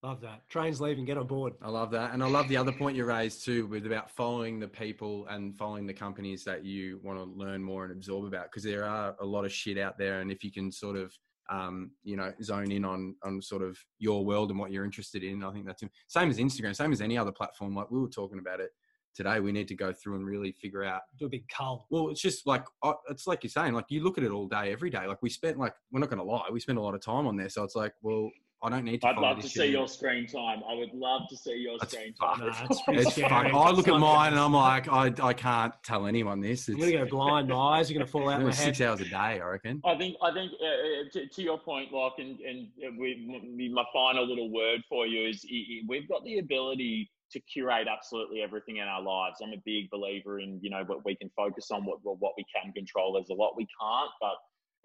Love 0.05 0.21
that. 0.21 0.47
Trains 0.51 0.83
leaving, 0.83 1.07
get 1.07 1.17
on 1.17 1.27
board. 1.27 1.55
I 1.63 1.71
love 1.71 1.91
that. 1.93 2.13
And 2.13 2.23
I 2.23 2.27
love 2.27 2.47
the 2.49 2.59
other 2.59 2.73
point 2.73 2.95
you 2.95 3.07
raised 3.07 3.43
too 3.43 3.67
with 3.67 3.87
about 3.87 4.11
following 4.11 4.61
the 4.61 4.69
people 4.69 5.27
and 5.31 5.57
following 5.57 5.87
the 5.87 5.95
companies 5.95 6.45
that 6.45 6.63
you 6.63 7.01
want 7.03 7.19
to 7.19 7.25
learn 7.25 7.63
more 7.63 7.85
and 7.85 7.93
absorb 7.93 8.27
about 8.27 8.51
because 8.51 8.65
there 8.65 8.85
are 8.85 9.17
a 9.23 9.25
lot 9.25 9.47
of 9.47 9.53
shit 9.53 9.79
out 9.79 9.97
there. 9.97 10.21
And 10.21 10.31
if 10.31 10.45
you 10.45 10.53
can 10.53 10.71
sort 10.71 10.99
of 10.99 11.17
um, 11.51 11.91
you 12.03 12.17
know, 12.17 12.33
zone 12.43 12.73
in 12.73 12.85
on 12.85 13.17
on 13.23 13.43
sort 13.43 13.63
of 13.63 13.79
your 13.99 14.25
world 14.25 14.51
and 14.51 14.59
what 14.59 14.71
you're 14.71 14.85
interested 14.85 15.23
in. 15.23 15.45
I 15.45 15.53
think 15.53 15.67
that's 15.67 15.83
same 16.07 16.31
as 16.31 16.39
Instagram, 16.39 16.75
same 16.75 16.93
as 16.93 17.01
any 17.01 17.19
other 17.19 17.33
platform. 17.33 17.75
Like 17.75 17.91
we 17.91 18.01
were 18.01 18.09
talking 18.09 18.39
about 18.39 18.61
it 18.61 18.71
today. 19.15 19.41
We 19.41 19.53
need 19.53 19.69
to 19.69 19.75
go 19.75 19.93
through 19.93 20.17
and 20.17 20.27
really 20.27 20.53
figure 20.53 20.85
out. 20.85 21.03
Do 21.19 21.27
a 21.27 21.29
big 21.29 21.49
cull. 21.49 21.87
Well, 21.91 22.09
it's 22.09 22.21
just 22.21 22.47
like 22.47 22.65
it's 23.09 23.27
like 23.27 23.43
you're 23.43 23.51
saying. 23.51 23.75
Like 23.75 23.87
you 23.89 24.03
look 24.03 24.19
at 24.19 24.25
it 24.25 24.31
all 24.31 24.49
day, 24.49 24.73
every 24.73 24.91
day. 24.91 25.07
Like 25.07 25.23
we 25.23 25.31
spent 25.31 25.59
like 25.59 25.75
we're 25.93 26.01
not 26.01 26.11
going 26.11 26.19
to 26.19 26.25
lie, 26.25 26.49
we 26.53 26.61
spend 26.61 26.79
a 26.79 26.83
lot 26.83 26.95
of 26.95 27.01
time 27.01 27.27
on 27.27 27.37
there. 27.37 27.49
So 27.49 27.63
it's 27.63 27.77
like, 27.77 27.93
well, 28.03 28.31
I 28.65 28.71
don't 28.71 28.85
need 28.85 29.03
to. 29.03 29.09
I'd 29.09 29.19
love 29.19 29.41
to 29.41 29.49
see 29.49 29.67
your 29.67 29.87
screen 29.87 30.27
time. 30.27 30.63
I 30.67 30.75
would 30.75 30.95
love 30.95 31.29
to 31.29 31.37
see 31.37 31.57
your 31.57 31.77
That's 31.79 31.93
screen 31.93 32.15
time. 32.15 32.41
Nah, 32.41 32.67
it's 32.89 33.21
fun. 33.21 33.55
I 33.55 33.71
look 33.71 33.89
at 33.89 34.01
mine 34.01 34.33
and 34.33 34.41
I'm 34.41 34.55
like, 34.55 34.89
I, 34.89 35.13
I 35.23 35.35
can't 35.35 35.75
tell 35.85 36.07
anyone 36.07 36.41
this. 36.41 36.71
It's, 36.71 36.71
I'm 36.71 36.91
gonna 36.91 37.05
go 37.05 37.11
blind. 37.11 37.49
My 37.49 37.79
eyes 37.79 37.91
are 37.91 37.95
gonna 37.95 38.07
fall 38.07 38.31
out 38.31 38.43
my 38.43 38.53
Six 38.53 38.81
hours 38.81 39.01
a 39.01 39.05
day, 39.05 39.17
I 39.17 39.39
reckon. 39.45 39.83
I 39.85 39.97
think. 39.97 40.17
I 40.23 40.33
think 40.33 40.53
uh, 40.63 40.65
uh 40.65 41.11
to, 41.13 41.27
to, 41.29 41.43
your 41.43 41.59
point, 41.59 41.93
Locke, 41.93 42.15
and, 42.19 42.41
and 42.41 42.69
uh, 42.83 42.91
we, 42.99 43.71
my 43.75 43.85
final 43.93 44.27
little 44.27 44.51
word 44.51 44.81
for 44.89 45.07
you 45.07 45.29
is 45.29 45.45
we've 45.87 46.09
got 46.09 46.25
the 46.25 46.39
ability 46.39 47.11
to 47.33 47.41
curate 47.41 47.87
absolutely 47.87 48.41
everything 48.41 48.79
in 48.79 48.85
our 48.85 49.03
lives. 49.03 49.41
I'm 49.43 49.53
a 49.53 49.63
big 49.67 49.91
believer 49.91 50.39
in 50.41 50.59
you 50.63 50.71
know 50.71 50.85
what 50.87 51.05
we 51.05 51.17
can 51.17 51.31
focus 51.37 51.71
on, 51.71 51.85
what 51.85 51.99
what 52.03 52.33
we 52.39 52.47
can 52.55 52.73
control. 52.73 53.13
There's 53.13 53.29
a 53.29 53.35
lot 53.35 53.57
we 53.57 53.67
can't, 53.79 54.11
but 54.23 54.37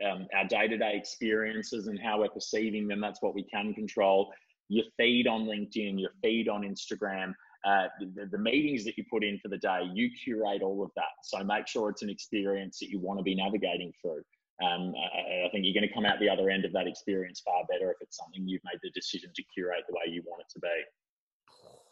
um, 0.08 0.28
our 0.36 0.46
day-to-day 0.48 0.94
experiences 0.96 1.88
and 1.88 2.00
how 2.00 2.20
we're 2.20 2.30
perceiving 2.30 2.88
them 2.88 3.02
that's 3.02 3.22
what 3.22 3.36
we 3.36 3.44
can 3.44 3.74
control. 3.74 4.32
Your 4.70 4.86
feed 4.98 5.28
on 5.28 5.46
linkedin 5.46 6.00
your 6.00 6.12
feed 6.22 6.48
on 6.48 6.62
instagram 6.62 7.34
uh, 7.66 7.88
the, 8.00 8.26
the, 8.32 8.38
meetings 8.38 8.86
that 8.86 8.98
you 8.98 9.04
put 9.12 9.24
in 9.24 9.38
for 9.40 9.50
the 9.50 9.58
day 9.58 9.82
you 9.94 10.10
curate 10.24 10.62
all 10.62 10.82
of 10.82 10.92
that. 10.96 11.12
So 11.24 11.44
make 11.44 11.68
sure 11.68 11.90
it's 11.90 12.02
an 12.02 12.10
experience 12.10 12.80
that 12.80 12.90
you 12.90 13.00
want 13.00 13.20
to 13.20 13.24
be 13.24 13.36
navigating 13.36 13.92
through. 14.02 14.22
Um, 14.66 14.94
I, 14.96 15.48
I, 15.48 15.50
think 15.52 15.66
you're 15.66 15.74
going 15.74 15.88
to 15.88 15.94
come 15.94 16.06
out 16.06 16.20
the 16.20 16.30
other 16.30 16.50
end 16.50 16.64
of 16.64 16.72
that 16.74 16.88
experience 16.88 17.42
far 17.44 17.64
better 17.70 17.92
if 17.92 17.98
it's 18.02 18.18
something 18.18 18.48
you've 18.48 18.62
made 18.64 18.80
the 18.82 18.92
decision 18.92 19.32
to 19.36 19.44
curate 19.54 19.84
the 19.90 19.94
way 19.94 20.14
you 20.14 20.22
want 20.26 20.42
it 20.42 20.52
to 20.54 20.60
be. 20.60 20.68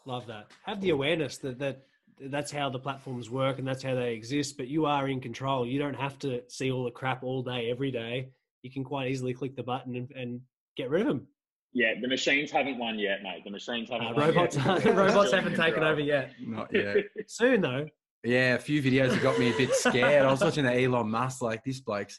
Love 0.06 0.26
that. 0.26 0.50
Have 0.64 0.80
the 0.80 0.90
awareness 0.90 1.38
that 1.38 1.58
that 1.58 1.86
that's 2.20 2.50
how 2.50 2.68
the 2.68 2.78
platforms 2.78 3.30
work 3.30 3.58
and 3.58 3.66
that's 3.66 3.82
how 3.82 3.94
they 3.94 4.14
exist 4.14 4.56
but 4.56 4.68
you 4.68 4.86
are 4.86 5.08
in 5.08 5.20
control. 5.20 5.66
You 5.66 5.78
don't 5.78 5.94
have 5.96 6.18
to 6.20 6.42
see 6.48 6.70
all 6.70 6.84
the 6.84 6.90
crap 6.90 7.22
all 7.22 7.42
day 7.42 7.70
every 7.70 7.90
day. 7.90 8.30
You 8.62 8.70
can 8.70 8.84
quite 8.84 9.10
easily 9.10 9.34
click 9.34 9.56
the 9.56 9.62
button 9.62 9.96
and, 9.96 10.10
and 10.12 10.40
get 10.76 10.90
rid 10.90 11.02
of 11.02 11.08
them 11.08 11.26
yeah 11.72 11.94
the 12.00 12.08
machines 12.08 12.50
haven't 12.50 12.78
won 12.78 12.98
yet 12.98 13.22
mate. 13.22 13.42
The 13.44 13.50
machines 13.50 13.90
haven't 13.90 14.08
uh, 14.08 14.12
robots 14.14 14.56
robots 14.84 15.32
haven't 15.32 15.56
taken 15.56 15.82
over 15.82 16.00
yet. 16.00 16.32
Not 16.40 16.72
yet. 16.72 17.04
Soon 17.26 17.60
though. 17.60 17.86
Yeah 18.24 18.54
a 18.54 18.58
few 18.58 18.82
videos 18.82 19.12
have 19.12 19.22
got 19.22 19.38
me 19.38 19.52
a 19.52 19.56
bit 19.56 19.74
scared. 19.74 20.24
I 20.24 20.30
was 20.30 20.40
watching 20.40 20.64
the 20.64 20.82
elon 20.82 21.10
musk 21.10 21.42
like 21.42 21.64
this 21.64 21.80
bloke's 21.80 22.18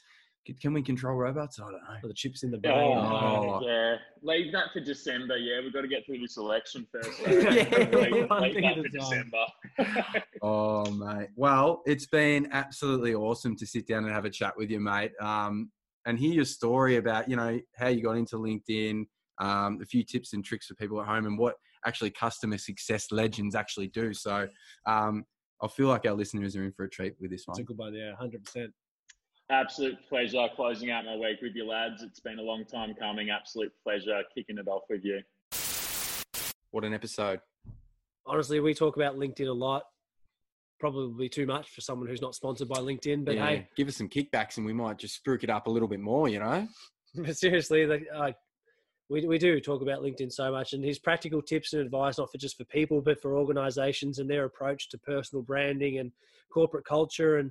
can 0.60 0.72
we 0.72 0.82
control 0.82 1.16
robots? 1.16 1.58
I 1.60 1.64
don't 1.64 1.72
know. 1.72 1.78
Or 2.02 2.08
the 2.08 2.14
chips 2.14 2.42
in 2.42 2.50
the 2.50 2.58
brain. 2.58 2.96
Oh, 2.96 3.60
oh. 3.62 3.66
Yeah, 3.66 3.96
leave 4.22 4.52
that 4.52 4.72
for 4.72 4.80
December. 4.80 5.36
Yeah, 5.36 5.60
we've 5.60 5.72
got 5.72 5.82
to 5.82 5.88
get 5.88 6.06
through 6.06 6.18
this 6.18 6.36
election 6.36 6.86
first. 6.90 7.20
yeah, 7.22 7.30
leave, 7.92 8.12
leave 8.12 8.28
that 8.28 8.78
for 8.82 8.88
December. 8.88 10.24
oh, 10.42 10.90
mate. 10.92 11.28
Well, 11.36 11.82
it's 11.86 12.06
been 12.06 12.48
absolutely 12.52 13.14
awesome 13.14 13.54
to 13.56 13.66
sit 13.66 13.86
down 13.86 14.04
and 14.04 14.12
have 14.12 14.24
a 14.24 14.30
chat 14.30 14.54
with 14.56 14.70
you, 14.70 14.80
mate. 14.80 15.12
Um, 15.20 15.70
and 16.06 16.18
hear 16.18 16.32
your 16.32 16.46
story 16.46 16.96
about 16.96 17.28
you 17.28 17.36
know 17.36 17.60
how 17.76 17.88
you 17.88 18.02
got 18.02 18.16
into 18.16 18.36
LinkedIn, 18.36 19.04
um, 19.38 19.78
a 19.82 19.84
few 19.84 20.02
tips 20.02 20.32
and 20.32 20.44
tricks 20.44 20.66
for 20.66 20.74
people 20.74 21.00
at 21.00 21.06
home, 21.06 21.26
and 21.26 21.38
what 21.38 21.56
actually 21.86 22.10
customer 22.10 22.58
success 22.58 23.08
legends 23.10 23.54
actually 23.54 23.88
do. 23.88 24.14
So. 24.14 24.48
Um, 24.86 25.24
I 25.62 25.68
feel 25.68 25.88
like 25.88 26.06
our 26.06 26.14
listeners 26.14 26.56
are 26.56 26.64
in 26.64 26.72
for 26.72 26.84
a 26.84 26.88
treat 26.88 27.16
with 27.20 27.30
this 27.30 27.46
one. 27.46 27.52
It's 27.52 27.60
a 27.60 27.64
good 27.64 27.76
one, 27.76 27.92
yeah, 27.92 28.14
hundred 28.16 28.42
percent. 28.42 28.72
Absolute 29.50 29.98
pleasure 30.08 30.46
closing 30.54 30.92
out 30.92 31.04
my 31.04 31.16
week 31.16 31.42
with 31.42 31.56
you, 31.56 31.66
lads. 31.66 32.04
It's 32.04 32.20
been 32.20 32.38
a 32.38 32.42
long 32.42 32.64
time 32.64 32.94
coming. 32.94 33.30
Absolute 33.30 33.72
pleasure 33.82 34.22
kicking 34.32 34.58
it 34.58 34.68
off 34.68 34.82
with 34.88 35.04
you. 35.04 35.20
What 36.70 36.84
an 36.84 36.94
episode. 36.94 37.40
Honestly, 38.24 38.60
we 38.60 38.74
talk 38.74 38.94
about 38.94 39.16
LinkedIn 39.16 39.48
a 39.48 39.52
lot. 39.52 39.82
Probably 40.78 41.28
too 41.28 41.46
much 41.46 41.68
for 41.70 41.80
someone 41.80 42.08
who's 42.08 42.22
not 42.22 42.36
sponsored 42.36 42.68
by 42.68 42.76
LinkedIn, 42.76 43.24
but 43.24 43.34
yeah, 43.34 43.46
hey, 43.46 43.68
give 43.76 43.88
us 43.88 43.96
some 43.96 44.08
kickbacks 44.08 44.56
and 44.56 44.64
we 44.64 44.72
might 44.72 44.98
just 44.98 45.22
spruik 45.22 45.42
it 45.42 45.50
up 45.50 45.66
a 45.66 45.70
little 45.70 45.88
bit 45.88 46.00
more, 46.00 46.28
you 46.28 46.38
know? 46.38 46.66
But 47.16 47.36
seriously, 47.36 47.86
like, 47.86 48.06
uh, 48.14 48.30
we, 49.08 49.26
we 49.26 49.36
do 49.36 49.58
talk 49.58 49.82
about 49.82 50.00
LinkedIn 50.00 50.30
so 50.30 50.52
much 50.52 50.74
and 50.74 50.84
his 50.84 51.00
practical 51.00 51.42
tips 51.42 51.72
and 51.72 51.82
advice, 51.82 52.18
not 52.18 52.30
for 52.30 52.38
just 52.38 52.56
for 52.56 52.62
people, 52.66 53.00
but 53.00 53.20
for 53.20 53.36
organizations 53.36 54.20
and 54.20 54.30
their 54.30 54.44
approach 54.44 54.88
to 54.90 54.98
personal 54.98 55.42
branding 55.42 55.98
and 55.98 56.12
corporate 56.52 56.84
culture 56.84 57.38
and 57.38 57.50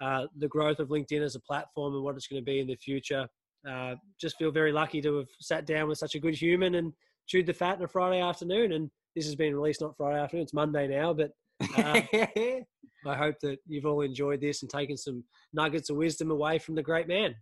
uh, 0.00 0.26
the 0.38 0.48
growth 0.48 0.78
of 0.78 0.88
LinkedIn 0.88 1.22
as 1.22 1.34
a 1.34 1.40
platform 1.40 1.94
and 1.94 2.02
what 2.02 2.16
it's 2.16 2.26
going 2.26 2.40
to 2.40 2.44
be 2.44 2.60
in 2.60 2.66
the 2.66 2.76
future. 2.76 3.26
Uh, 3.68 3.94
just 4.20 4.36
feel 4.36 4.50
very 4.50 4.72
lucky 4.72 5.00
to 5.02 5.16
have 5.16 5.28
sat 5.40 5.66
down 5.66 5.88
with 5.88 5.98
such 5.98 6.14
a 6.14 6.20
good 6.20 6.34
human 6.34 6.76
and 6.76 6.92
chewed 7.26 7.46
the 7.46 7.52
fat 7.52 7.78
on 7.78 7.84
a 7.84 7.88
Friday 7.88 8.20
afternoon. 8.20 8.72
And 8.72 8.90
this 9.16 9.26
has 9.26 9.34
been 9.34 9.54
released 9.54 9.80
not 9.80 9.96
Friday 9.96 10.20
afternoon; 10.20 10.44
it's 10.44 10.54
Monday 10.54 10.86
now. 10.86 11.12
But 11.12 11.32
uh, 11.76 12.00
I 13.06 13.16
hope 13.16 13.36
that 13.42 13.58
you've 13.66 13.86
all 13.86 14.02
enjoyed 14.02 14.40
this 14.40 14.62
and 14.62 14.70
taken 14.70 14.96
some 14.96 15.24
nuggets 15.52 15.90
of 15.90 15.96
wisdom 15.96 16.30
away 16.30 16.58
from 16.58 16.74
the 16.74 16.82
great 16.82 17.08
man. 17.08 17.34